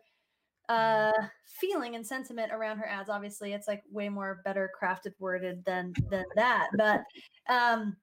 uh 0.69 1.13
feeling 1.45 1.97
and 1.97 2.07
sentiment 2.07 2.53
around 2.53 2.79
her 2.79 2.87
ads 2.87 3.11
obviously 3.11 3.53
it's 3.53 3.67
like 3.67 3.83
way 3.91 4.09
more 4.09 4.41
better 4.45 4.71
crafted 4.81 5.13
worded 5.19 5.65
than 5.65 5.93
than 6.09 6.25
that 6.37 6.69
but 6.77 7.03
um 7.49 7.97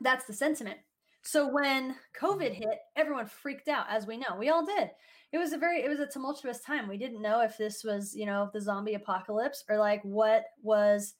that's 0.00 0.26
the 0.26 0.32
sentiment. 0.32 0.78
So 1.22 1.48
when 1.52 1.96
covid 2.20 2.52
hit 2.52 2.78
everyone 2.96 3.26
freaked 3.26 3.68
out 3.68 3.86
as 3.88 4.06
we 4.06 4.16
know 4.16 4.36
we 4.38 4.48
all 4.48 4.64
did. 4.64 4.90
It 5.32 5.38
was 5.38 5.52
a 5.52 5.58
very 5.58 5.82
it 5.82 5.88
was 5.88 6.00
a 6.00 6.06
tumultuous 6.06 6.60
time 6.60 6.88
we 6.88 6.98
didn't 6.98 7.22
know 7.22 7.42
if 7.42 7.58
this 7.58 7.82
was 7.82 8.14
you 8.14 8.26
know 8.26 8.50
the 8.52 8.60
zombie 8.60 8.94
apocalypse 8.94 9.64
or 9.68 9.78
like 9.78 10.02
what 10.02 10.44
was 10.62 11.14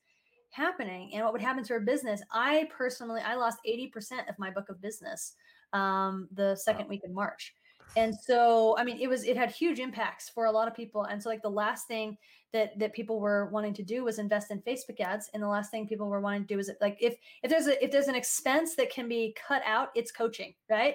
happening 0.51 1.11
and 1.13 1.25
what 1.25 1.33
would 1.33 1.43
happen 1.43 1.65
to 1.65 1.73
her 1.73 1.81
business. 1.81 2.23
I 2.33 2.69
personally 2.77 3.21
i 3.25 3.35
lost 3.35 3.59
80% 3.69 4.29
of 4.29 4.39
my 4.39 4.51
book 4.51 4.69
of 4.69 4.81
business 4.81 5.35
um 5.73 6.29
the 6.33 6.55
second 6.55 6.89
week 6.89 7.03
in 7.05 7.13
march 7.13 7.53
and 7.95 8.15
so 8.15 8.77
i 8.79 8.85
mean 8.85 8.99
it 9.01 9.09
was 9.09 9.25
it 9.25 9.37
had 9.37 9.51
huge 9.51 9.79
impacts 9.79 10.29
for 10.29 10.47
a 10.47 10.51
lot 10.51 10.69
of 10.69 10.75
people. 10.75 11.05
And 11.05 11.23
so 11.23 11.29
like 11.29 11.43
the 11.43 11.49
last 11.51 11.87
thing 11.87 12.17
that 12.53 12.79
that 12.79 12.93
people 12.93 13.21
were 13.21 13.49
wanting 13.53 13.75
to 13.75 13.83
do 13.83 14.05
was 14.05 14.19
invest 14.19 14.51
in 14.51 14.61
facebook 14.63 15.01
ads. 15.01 15.31
And 15.33 15.43
the 15.43 15.49
last 15.49 15.71
thing 15.71 15.87
people 15.87 16.09
were 16.09 16.21
wanting 16.21 16.43
to 16.43 16.55
do 16.55 16.59
is 16.59 16.71
like 16.81 16.97
if 17.01 17.17
if 17.43 17.51
there's 17.51 17.67
a 17.67 17.83
if 17.83 17.91
there's 17.91 18.09
an 18.09 18.15
expense 18.15 18.77
that 18.77 18.91
can 18.91 19.09
be 19.09 19.35
cut 19.47 19.63
out 19.65 19.89
it's 19.95 20.13
coaching 20.13 20.55
right? 20.71 20.95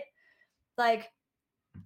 Like 0.78 1.12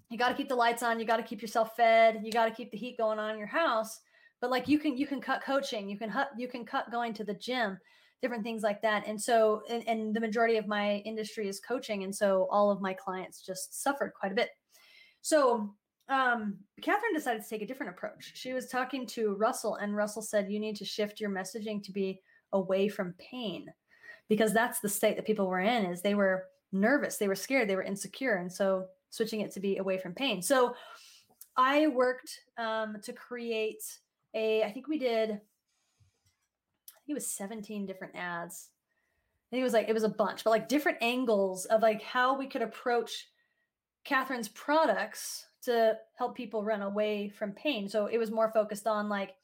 you 0.09 0.17
got 0.17 0.29
to 0.29 0.35
keep 0.35 0.49
the 0.49 0.55
lights 0.55 0.83
on 0.83 0.99
you 0.99 1.05
got 1.05 1.17
to 1.17 1.23
keep 1.23 1.41
yourself 1.41 1.75
fed 1.75 2.21
you 2.23 2.31
got 2.31 2.45
to 2.45 2.51
keep 2.51 2.71
the 2.71 2.77
heat 2.77 2.97
going 2.97 3.19
on 3.19 3.31
in 3.31 3.37
your 3.37 3.47
house. 3.47 3.99
But 4.41 4.51
like 4.51 4.67
you 4.67 4.79
can 4.79 4.97
you 4.97 5.07
can 5.07 5.21
cut 5.21 5.43
coaching 5.43 5.89
you 5.89 5.97
can 5.97 6.11
cut 6.11 6.29
you 6.37 6.47
can 6.47 6.65
cut 6.65 6.91
going 6.91 7.13
to 7.13 7.23
the 7.23 7.33
gym 7.33 7.77
different 8.21 8.43
things 8.43 8.63
like 8.63 8.81
that. 8.81 9.05
And 9.07 9.21
so 9.21 9.61
and, 9.69 9.87
and 9.87 10.15
the 10.15 10.19
majority 10.19 10.57
of 10.57 10.67
my 10.67 10.97
industry 11.05 11.47
is 11.47 11.59
coaching. 11.59 12.03
And 12.03 12.15
so 12.15 12.47
all 12.49 12.71
of 12.71 12.81
my 12.81 12.93
clients 12.93 13.45
just 13.45 13.83
suffered 13.83 14.13
quite 14.19 14.31
a 14.31 14.35
bit 14.35 14.49
so 15.25 15.73
um, 16.07 16.57
Catherine 16.83 17.15
decided 17.15 17.41
to 17.41 17.49
take 17.49 17.63
a 17.63 17.65
different 17.65 17.93
approach. 17.93 18.33
She 18.35 18.53
was 18.53 18.67
talking 18.67 19.07
to 19.07 19.33
Russell, 19.33 19.73
and 19.77 19.95
Russell 19.95 20.21
said, 20.21 20.51
You 20.51 20.59
need 20.59 20.75
to 20.75 20.85
shift 20.85 21.19
your 21.19 21.31
messaging 21.31 21.81
to 21.83 21.91
be 21.91 22.21
away 22.53 22.87
from 22.89 23.15
pain. 23.17 23.65
Because 24.29 24.53
that's 24.53 24.81
the 24.81 24.89
state 24.89 25.15
that 25.15 25.25
people 25.25 25.47
were 25.47 25.61
in 25.61 25.85
is 25.85 26.03
they 26.03 26.13
were 26.13 26.45
nervous 26.71 27.17
they 27.17 27.27
were 27.27 27.35
scared 27.35 27.67
they 27.69 27.75
were 27.75 27.83
insecure 27.83 28.35
and 28.35 28.51
so 28.51 28.85
switching 29.09 29.41
it 29.41 29.51
to 29.53 29.59
be 29.59 29.77
away 29.77 29.97
from 29.97 30.13
pain. 30.13 30.43
So 30.43 30.75
i 31.57 31.87
worked 31.87 32.41
um, 32.59 32.97
to 33.01 33.13
create 33.13 33.81
a 34.35 34.61
i 34.63 34.71
think 34.71 34.87
we 34.87 34.99
did 34.99 35.29
i 35.31 35.33
think 35.33 37.09
it 37.09 37.13
was 37.13 37.25
17 37.27 37.87
different 37.87 38.15
ads. 38.15 38.69
I 39.47 39.49
think 39.49 39.61
it 39.61 39.63
was 39.63 39.73
like 39.73 39.89
it 39.89 39.93
was 39.93 40.03
a 40.03 40.09
bunch 40.09 40.43
but 40.43 40.51
like 40.51 40.67
different 40.67 40.99
angles 41.01 41.65
of 41.65 41.81
like 41.81 42.03
how 42.03 42.37
we 42.37 42.45
could 42.45 42.61
approach 42.61 43.27
Catherine's 44.05 44.49
products 44.49 45.47
to 45.63 45.97
help 46.17 46.35
people 46.35 46.63
run 46.63 46.83
away 46.83 47.27
from 47.29 47.51
pain. 47.51 47.89
So 47.89 48.05
it 48.05 48.17
was 48.17 48.31
more 48.31 48.51
focused 48.51 48.87
on 48.87 49.09
like, 49.09 49.35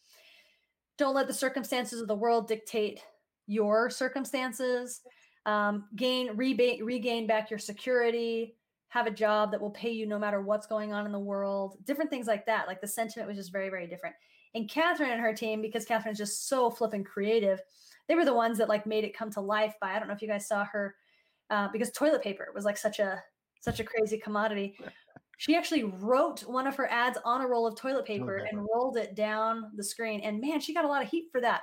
don't 0.98 1.16
let 1.16 1.28
the 1.28 1.34
circumstances 1.34 2.00
of 2.00 2.08
the 2.08 2.16
world 2.16 2.48
dictate 2.48 3.00
your 3.48 3.90
circumstances. 3.90 5.02
Um, 5.48 5.86
gain 5.96 6.38
rebate, 6.38 6.86
regain 6.86 7.26
back 7.26 7.50
your 7.50 7.60
security. 7.60 8.56
have 8.90 9.08
a 9.08 9.12
job 9.12 9.52
that 9.52 9.62
will 9.62 9.72
pay 9.72 9.90
you 9.90 10.06
no 10.06 10.20
matter 10.20 10.42
what's 10.42 10.68
going 10.68 10.92
on 10.92 11.06
in 11.06 11.14
the 11.14 11.20
world, 11.20 11.78
different 11.86 12.12
things 12.12 12.28
like 12.28 12.46
that. 12.46 12.68
Like 12.68 12.82
the 12.82 12.88
sentiment 12.88 13.28
was 13.28 13.38
just 13.38 13.52
very, 13.52 13.70
very 13.70 13.88
different. 13.88 14.16
And 14.54 14.70
Catherine 14.70 15.12
and 15.12 15.22
her 15.22 15.34
team, 15.34 15.62
because 15.62 15.86
Catherine's 15.86 16.18
just 16.18 16.50
so 16.50 16.70
flipping 16.70 17.06
creative, 17.06 17.62
they 18.10 18.16
were 18.16 18.26
the 18.26 18.34
ones 18.34 18.58
that 18.58 18.68
like 18.68 18.86
made 18.86 19.06
it 19.06 19.18
come 19.18 19.32
to 19.32 19.40
life 19.42 19.76
by 19.80 19.92
I 19.92 20.00
don't 20.00 20.10
know 20.10 20.14
if 20.14 20.22
you 20.22 20.28
guys 20.28 20.46
saw 20.46 20.66
her 20.66 20.96
uh, 21.50 21.70
because 21.72 21.90
toilet 21.92 22.22
paper 22.22 22.50
was 22.54 22.66
like 22.66 22.78
such 22.78 23.00
a 23.00 23.24
such 23.62 23.80
a 23.80 23.84
crazy 23.84 24.18
commodity. 24.18 24.78
She 25.38 25.56
actually 25.56 25.86
wrote 25.86 26.42
one 26.42 26.68
of 26.68 26.76
her 26.76 26.88
ads 26.92 27.18
on 27.26 27.42
a 27.42 27.48
roll 27.48 27.66
of 27.66 27.76
toilet 27.76 28.06
paper 28.06 28.38
paper. 28.38 28.48
and 28.52 28.68
rolled 28.72 28.96
it 28.96 29.16
down 29.16 29.72
the 29.76 29.84
screen. 29.84 30.22
And 30.22 30.40
man, 30.40 30.60
she 30.60 30.72
got 30.72 30.86
a 30.86 30.88
lot 30.88 31.02
of 31.02 31.10
heat 31.10 31.30
for 31.32 31.42
that. 31.42 31.62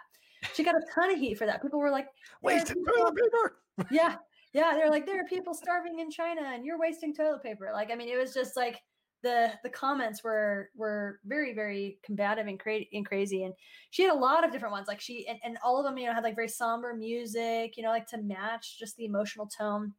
She 0.53 0.65
got 0.65 0.75
a 0.75 0.83
ton 0.93 1.13
of 1.13 1.21
heat 1.21 1.39
for 1.39 1.47
that. 1.47 1.63
People 1.63 1.79
were 1.79 1.93
like, 1.93 2.07
"There 2.43 2.55
are 2.55 2.57
Wasted 2.57 2.77
toilet 2.85 3.15
paper. 3.15 3.59
yeah 3.93 4.17
yeah 4.53 4.73
they're 4.75 4.91
like 4.91 5.07
there 5.07 5.21
are 5.21 5.27
people 5.27 5.55
starving 5.55 6.01
in 6.01 6.11
china 6.11 6.43
and 6.53 6.65
you're 6.65 6.79
wasting 6.79 7.15
toilet 7.15 7.43
paper 7.43 7.71
like 7.73 7.91
i 7.91 7.95
mean 7.95 8.09
it 8.09 8.19
was 8.19 8.35
just 8.35 8.57
like 8.57 8.81
the 9.23 9.51
the 9.63 9.71
comments 9.71 10.23
were 10.23 10.71
were 10.77 11.19
very 11.25 11.55
very 11.55 11.99
combative 12.05 12.47
and, 12.47 12.59
cra- 12.59 12.87
and 12.93 13.07
crazy 13.07 13.45
and 13.45 13.55
she 13.91 14.05
had 14.05 14.13
a 14.13 14.19
lot 14.19 14.45
of 14.45 14.53
different 14.53 14.73
ones 14.73 14.87
like 14.87 15.01
she 15.01 15.27
and, 15.27 15.39
and 15.45 15.59
all 15.65 15.79
of 15.79 15.85
them 15.85 15.99
you 15.99 16.07
know 16.07 16.15
had 16.15 16.25
like 16.25 16.37
very 16.37 16.49
somber 16.49 16.95
music 16.95 17.77
you 17.77 17.83
know 17.83 17.91
like 17.91 18.07
to 18.07 18.19
match 18.19 18.79
just 18.79 18.97
the 18.97 19.05
emotional 19.05 19.47
tone 19.47 19.93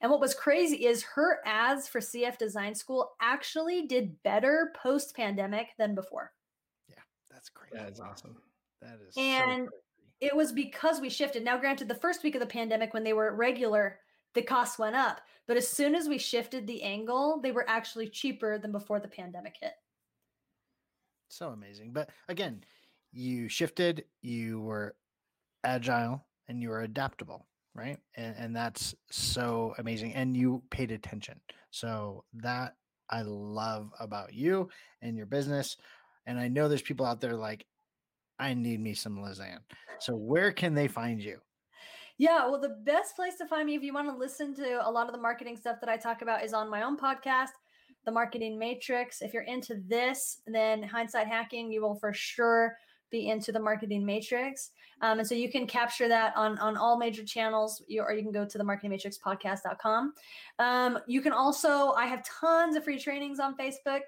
and 0.00 0.10
what 0.10 0.20
was 0.20 0.34
crazy 0.34 0.86
is 0.86 1.02
her 1.02 1.38
ads 1.44 1.88
for 1.88 2.00
cf 2.00 2.38
design 2.38 2.74
school 2.74 3.12
actually 3.20 3.86
did 3.86 4.22
better 4.22 4.72
post 4.82 5.14
pandemic 5.14 5.68
than 5.78 5.94
before 5.94 6.32
Yeah, 6.88 6.96
That's 7.30 7.48
crazy. 7.48 7.76
That 7.76 7.92
is 7.92 8.00
awesome. 8.00 8.36
That 8.82 8.98
is 9.06 9.14
And 9.16 9.68
crazy. 9.68 9.82
it 10.20 10.34
was 10.36 10.52
because 10.52 11.00
we 11.00 11.10
shifted. 11.10 11.44
Now, 11.44 11.58
granted, 11.58 11.88
the 11.88 11.94
first 11.94 12.22
week 12.22 12.34
of 12.34 12.40
the 12.40 12.46
pandemic, 12.46 12.94
when 12.94 13.04
they 13.04 13.12
were 13.12 13.34
regular, 13.34 13.98
the 14.34 14.42
costs 14.42 14.78
went 14.78 14.96
up. 14.96 15.20
But 15.46 15.56
as 15.58 15.68
soon 15.68 15.94
as 15.94 16.08
we 16.08 16.16
shifted 16.18 16.66
the 16.66 16.82
angle, 16.82 17.40
they 17.42 17.52
were 17.52 17.68
actually 17.68 18.08
cheaper 18.08 18.56
than 18.58 18.72
before 18.72 19.00
the 19.00 19.08
pandemic 19.08 19.56
hit. 19.60 19.72
so 21.28 21.48
amazing. 21.50 21.92
But 21.92 22.10
again, 22.28 22.64
you 23.12 23.48
shifted, 23.48 24.04
you 24.22 24.60
were 24.60 24.94
agile, 25.64 26.24
and 26.48 26.62
you 26.62 26.68
were 26.70 26.82
adaptable, 26.82 27.46
right? 27.74 27.98
And 28.16 28.34
and 28.38 28.56
that's 28.56 28.94
so 29.10 29.74
amazing. 29.78 30.14
And 30.14 30.36
you 30.36 30.62
paid 30.70 30.90
attention. 30.90 31.40
So 31.70 32.24
that 32.34 32.74
I 33.08 33.22
love 33.22 33.90
about 33.98 34.34
you 34.34 34.68
and 35.02 35.16
your 35.16 35.26
business. 35.26 35.76
And 36.26 36.38
I 36.38 36.48
know 36.48 36.68
there's 36.68 36.82
people 36.82 37.06
out 37.06 37.20
there 37.20 37.34
like, 37.34 37.66
I 38.38 38.54
need 38.54 38.80
me 38.80 38.94
some 38.94 39.18
Lizanne. 39.18 39.60
So 39.98 40.14
where 40.14 40.52
can 40.52 40.74
they 40.74 40.88
find 40.88 41.20
you? 41.20 41.38
Yeah, 42.18 42.46
well, 42.48 42.60
the 42.60 42.76
best 42.84 43.16
place 43.16 43.36
to 43.36 43.46
find 43.46 43.66
me 43.66 43.74
if 43.74 43.82
you 43.82 43.94
want 43.94 44.08
to 44.08 44.16
listen 44.16 44.54
to 44.56 44.86
a 44.86 44.90
lot 44.90 45.06
of 45.06 45.12
the 45.12 45.20
marketing 45.20 45.56
stuff 45.56 45.78
that 45.80 45.88
I 45.88 45.96
talk 45.96 46.22
about 46.22 46.44
is 46.44 46.52
on 46.52 46.70
my 46.70 46.82
own 46.82 46.98
podcast, 46.98 47.48
The 48.04 48.12
Marketing 48.12 48.58
Matrix. 48.58 49.22
If 49.22 49.32
you're 49.32 49.44
into 49.44 49.80
this, 49.88 50.42
then 50.46 50.82
hindsight 50.82 51.28
hacking, 51.28 51.72
you 51.72 51.80
will 51.80 51.94
for 51.94 52.12
sure 52.12 52.76
be 53.10 53.28
into 53.28 53.52
the 53.52 53.60
marketing 53.60 54.04
matrix. 54.04 54.70
Um, 55.02 55.18
and 55.18 55.26
so 55.26 55.34
you 55.34 55.50
can 55.50 55.66
capture 55.66 56.08
that 56.08 56.36
on, 56.36 56.58
on 56.58 56.76
all 56.76 56.98
major 56.98 57.24
channels, 57.24 57.82
you, 57.88 58.02
or 58.02 58.12
you 58.12 58.22
can 58.22 58.32
go 58.32 58.44
to 58.44 58.58
the 58.58 58.64
marketingmatrixpodcast.com. 58.64 60.12
Um, 60.58 60.98
you 61.06 61.20
can 61.22 61.32
also, 61.32 61.92
I 61.92 62.06
have 62.06 62.22
tons 62.24 62.76
of 62.76 62.84
free 62.84 62.98
trainings 62.98 63.40
on 63.40 63.56
Facebook 63.56 64.00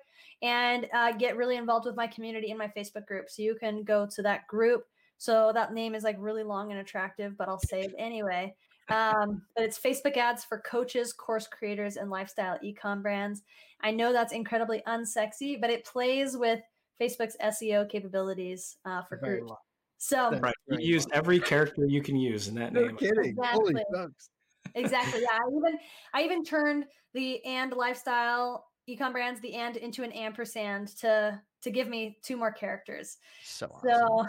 and 0.43 0.87
uh, 0.93 1.13
get 1.13 1.37
really 1.37 1.57
involved 1.57 1.87
with 1.87 1.97
my 1.97 2.07
community 2.07 2.51
in 2.51 2.59
my 2.59 2.69
Facebook 2.69 3.07
group. 3.07 3.31
So 3.31 3.43
you 3.43 3.55
can 3.55 3.85
go 3.85 4.07
to 4.15 4.23
that 4.23 4.47
group. 4.49 4.85
So 5.19 5.53
that 5.55 5.73
name 5.73 5.95
is 5.95 6.03
like 6.03 6.17
really 6.19 6.43
long 6.43 6.73
and 6.73 6.81
attractive, 6.81 7.39
but 7.39 7.49
I'll 7.49 7.61
say 7.61 7.83
it 7.83 7.95
anyway. 7.97 8.55
Um, 8.89 9.43
but 9.55 9.65
it's 9.65 9.79
Facebook 9.79 10.17
ads 10.17 10.45
for 10.45 10.59
coaches, 10.59 11.13
course 11.13 11.47
creators, 11.47 11.97
and 11.97 12.11
lifestyle 12.11 12.59
ecom 12.59 13.03
brands. 13.03 13.43
I 13.81 13.93
know 13.93 14.13
that's 14.13 14.33
incredibly 14.33 14.83
unsexy, 14.87 15.61
but 15.61 15.71
it 15.71 15.85
plays 15.85 16.37
with 16.37 16.61
Facebook's 17.03 17.37
SEO 17.43 17.89
capabilities 17.89 18.77
uh, 18.85 19.03
for 19.03 19.17
Very 19.17 19.39
groups. 19.39 19.51
well. 19.51 19.61
So 19.99 20.31
Right. 20.41 20.55
You 20.67 20.77
very 20.77 20.85
used 20.85 21.11
every 21.13 21.41
character 21.41 21.85
you 21.87 22.03
can 22.03 22.17
use 22.17 22.49
in 22.49 22.55
that 22.57 22.73
No 22.73 22.83
name. 22.83 22.97
kidding. 22.97 23.37
Holy 23.43 23.73
Exactly. 23.73 23.85
smokes. 23.91 24.31
exactly, 24.75 25.21
yeah. 25.31 25.39
I 25.39 25.49
even 25.57 25.79
I 26.15 26.23
even 26.23 26.45
turned 26.45 26.87
the 27.15 27.45
and 27.45 27.73
lifestyle 27.73 28.67
ecom 28.89 29.13
brands 29.13 29.41
the 29.41 29.55
and 29.55 29.77
into 29.77 30.03
an 30.03 30.13
ampersand 30.13 30.89
to 30.99 31.41
to 31.63 31.71
give 31.71 31.89
me 31.89 32.19
two 32.23 32.37
more 32.37 32.53
characters. 32.53 33.19
So 33.45 33.67
awesome. 33.67 33.91
So, 33.91 34.27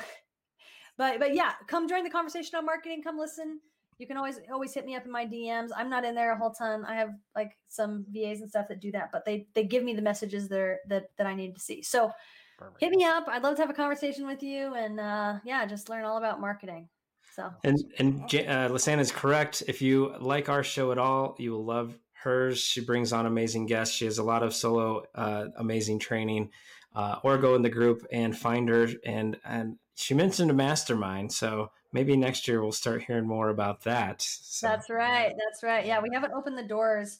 but 0.97 1.19
but 1.19 1.33
yeah, 1.33 1.53
come 1.67 1.87
join 1.87 2.03
the 2.03 2.09
conversation 2.09 2.55
on 2.57 2.65
marketing. 2.65 3.01
Come 3.03 3.17
listen. 3.17 3.59
You 3.99 4.07
can 4.07 4.17
always 4.17 4.39
always 4.51 4.73
hit 4.73 4.85
me 4.85 4.95
up 4.95 5.05
in 5.05 5.11
my 5.11 5.25
DMs. 5.25 5.69
I'm 5.75 5.89
not 5.89 6.03
in 6.05 6.13
there 6.15 6.33
a 6.33 6.37
whole 6.37 6.51
ton. 6.51 6.83
I 6.85 6.95
have 6.95 7.11
like 7.35 7.57
some 7.67 8.05
VAs 8.09 8.41
and 8.41 8.49
stuff 8.49 8.67
that 8.67 8.79
do 8.79 8.91
that, 8.91 9.11
but 9.11 9.25
they 9.25 9.47
they 9.53 9.63
give 9.63 9.83
me 9.83 9.93
the 9.93 10.01
messages 10.01 10.49
there 10.49 10.79
that 10.87 11.09
that 11.17 11.25
I 11.27 11.33
need 11.35 11.55
to 11.55 11.61
see. 11.61 11.81
So 11.81 12.11
Perfect. 12.57 12.81
hit 12.81 12.91
me 12.91 13.03
up. 13.03 13.25
I'd 13.27 13.43
love 13.43 13.55
to 13.55 13.61
have 13.61 13.69
a 13.69 13.73
conversation 13.73 14.27
with 14.27 14.43
you 14.43 14.73
and 14.75 14.99
uh, 14.99 15.39
yeah, 15.43 15.65
just 15.65 15.89
learn 15.89 16.05
all 16.05 16.17
about 16.17 16.39
marketing. 16.39 16.89
So 17.35 17.51
And 17.63 17.77
and 17.97 18.27
J- 18.29 18.45
uh, 18.45 18.69
Lisanne 18.69 18.99
is 18.99 19.11
correct. 19.11 19.63
If 19.67 19.81
you 19.81 20.13
like 20.19 20.49
our 20.49 20.63
show 20.63 20.91
at 20.91 20.97
all, 20.97 21.35
you 21.39 21.51
will 21.51 21.65
love 21.65 21.97
hers. 22.13 22.59
She 22.59 22.81
brings 22.81 23.11
on 23.11 23.25
amazing 23.25 23.65
guests. 23.65 23.95
She 23.95 24.05
has 24.05 24.17
a 24.17 24.23
lot 24.23 24.43
of 24.43 24.53
solo 24.53 25.03
uh, 25.15 25.45
amazing 25.57 25.99
training. 25.99 26.51
Uh, 26.95 27.15
or 27.23 27.39
go 27.39 27.55
in 27.55 27.63
the 27.63 27.69
group 27.69 28.05
and 28.11 28.37
find 28.37 28.69
her. 28.69 28.87
And 29.03 29.35
and 29.43 29.77
she 29.95 30.13
mentioned 30.13 30.51
a 30.51 30.53
mastermind, 30.53 31.31
so 31.31 31.71
maybe 31.91 32.15
next 32.15 32.47
year 32.47 32.61
we'll 32.61 32.71
start 32.71 33.03
hearing 33.03 33.27
more 33.27 33.49
about 33.49 33.81
that. 33.83 34.21
So, 34.21 34.67
that's 34.67 34.91
right. 34.91 35.33
That's 35.43 35.63
right. 35.63 35.85
Yeah, 35.85 36.01
we 36.01 36.09
haven't 36.13 36.33
opened 36.33 36.57
the 36.57 36.67
doors 36.67 37.19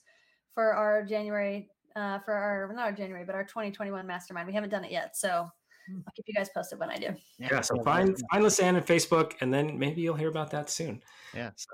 for 0.53 0.73
our 0.73 1.03
January 1.03 1.69
uh, 1.95 2.19
for 2.19 2.33
our 2.33 2.71
not 2.73 2.85
our 2.85 2.91
January, 2.91 3.23
but 3.25 3.35
our 3.35 3.43
2021 3.43 4.05
mastermind. 4.05 4.47
We 4.47 4.53
haven't 4.53 4.69
done 4.69 4.85
it 4.85 4.91
yet. 4.91 5.15
So 5.17 5.49
Hmm. 5.87 5.99
I'll 6.07 6.13
keep 6.15 6.25
you 6.27 6.33
guys 6.33 6.49
posted 6.55 6.79
when 6.79 6.89
I 6.89 6.95
do. 6.97 7.09
yeah. 7.39 7.59
So 7.61 7.75
find 7.83 8.17
find 8.31 8.45
Lisanne 8.45 8.75
on 8.75 8.83
Facebook, 8.83 9.33
and 9.41 9.53
then 9.53 9.77
maybe 9.77 10.01
you'll 10.01 10.15
hear 10.15 10.29
about 10.29 10.49
that 10.51 10.69
soon. 10.69 11.03
Yeah. 11.33 11.49
So, 11.57 11.67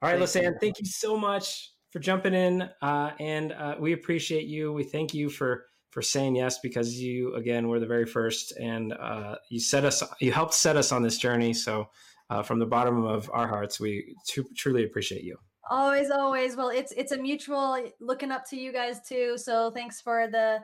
all 0.00 0.10
right, 0.10 0.28
Thank 0.28 0.46
you. 0.46 0.58
Thank 0.58 0.78
you 0.78 0.86
so 0.86 1.16
much 1.18 1.72
for 1.90 1.98
jumping 1.98 2.32
in, 2.32 2.62
uh, 2.80 3.10
and 3.20 3.52
uh, 3.52 3.76
we 3.78 3.92
appreciate 3.92 4.46
you. 4.46 4.72
We 4.72 4.84
thank 4.84 5.12
you 5.12 5.28
for 5.28 5.66
for 5.90 6.00
saying 6.00 6.36
yes 6.36 6.60
because 6.60 6.98
you 6.98 7.34
again 7.34 7.68
were 7.68 7.78
the 7.78 7.86
very 7.86 8.06
first, 8.06 8.52
and 8.58 8.94
uh, 8.94 9.36
you 9.50 9.60
set 9.60 9.84
us, 9.84 10.02
you 10.18 10.32
helped 10.32 10.54
set 10.54 10.76
us 10.76 10.90
on 10.92 11.02
this 11.02 11.18
journey. 11.18 11.52
So. 11.52 11.90
Uh, 12.30 12.42
from 12.42 12.58
the 12.58 12.64
bottom 12.64 13.04
of 13.04 13.28
our 13.34 13.46
hearts, 13.46 13.78
we 13.78 14.16
tru- 14.26 14.48
truly 14.56 14.84
appreciate 14.84 15.22
you. 15.22 15.36
Always, 15.70 16.10
always. 16.10 16.56
Well, 16.56 16.70
it's 16.70 16.92
it's 16.92 17.12
a 17.12 17.18
mutual 17.18 17.88
looking 18.00 18.30
up 18.30 18.48
to 18.50 18.56
you 18.56 18.72
guys 18.72 19.00
too. 19.06 19.38
So 19.38 19.70
thanks 19.70 20.00
for 20.00 20.28
the 20.28 20.58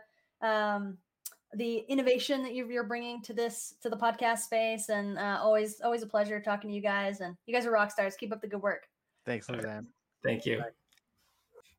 um 0.46 0.98
the 1.54 1.78
innovation 1.88 2.42
that 2.42 2.54
you're, 2.54 2.70
you're 2.70 2.84
bringing 2.84 3.22
to 3.22 3.32
this 3.32 3.74
to 3.82 3.88
the 3.88 3.96
podcast 3.96 4.40
space, 4.40 4.88
and 4.88 5.18
uh, 5.18 5.38
always 5.40 5.80
always 5.80 6.02
a 6.02 6.06
pleasure 6.06 6.40
talking 6.40 6.70
to 6.70 6.76
you 6.76 6.82
guys. 6.82 7.20
And 7.20 7.36
you 7.46 7.54
guys 7.54 7.64
are 7.64 7.70
rock 7.70 7.90
stars. 7.90 8.16
Keep 8.16 8.32
up 8.32 8.40
the 8.40 8.48
good 8.48 8.62
work. 8.62 8.86
Thanks, 9.24 9.48
All 9.48 9.56
right. 9.56 9.84
Thank 10.24 10.46
you. 10.46 10.62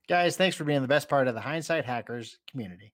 Guys, 0.08 0.38
thanks 0.38 0.56
for 0.56 0.64
being 0.64 0.82
the 0.82 0.88
best 0.88 1.08
part 1.08 1.28
of 1.28 1.36
the 1.36 1.41
Hindsight 1.41 1.86
Hackers 1.86 2.40
community. 2.50 2.94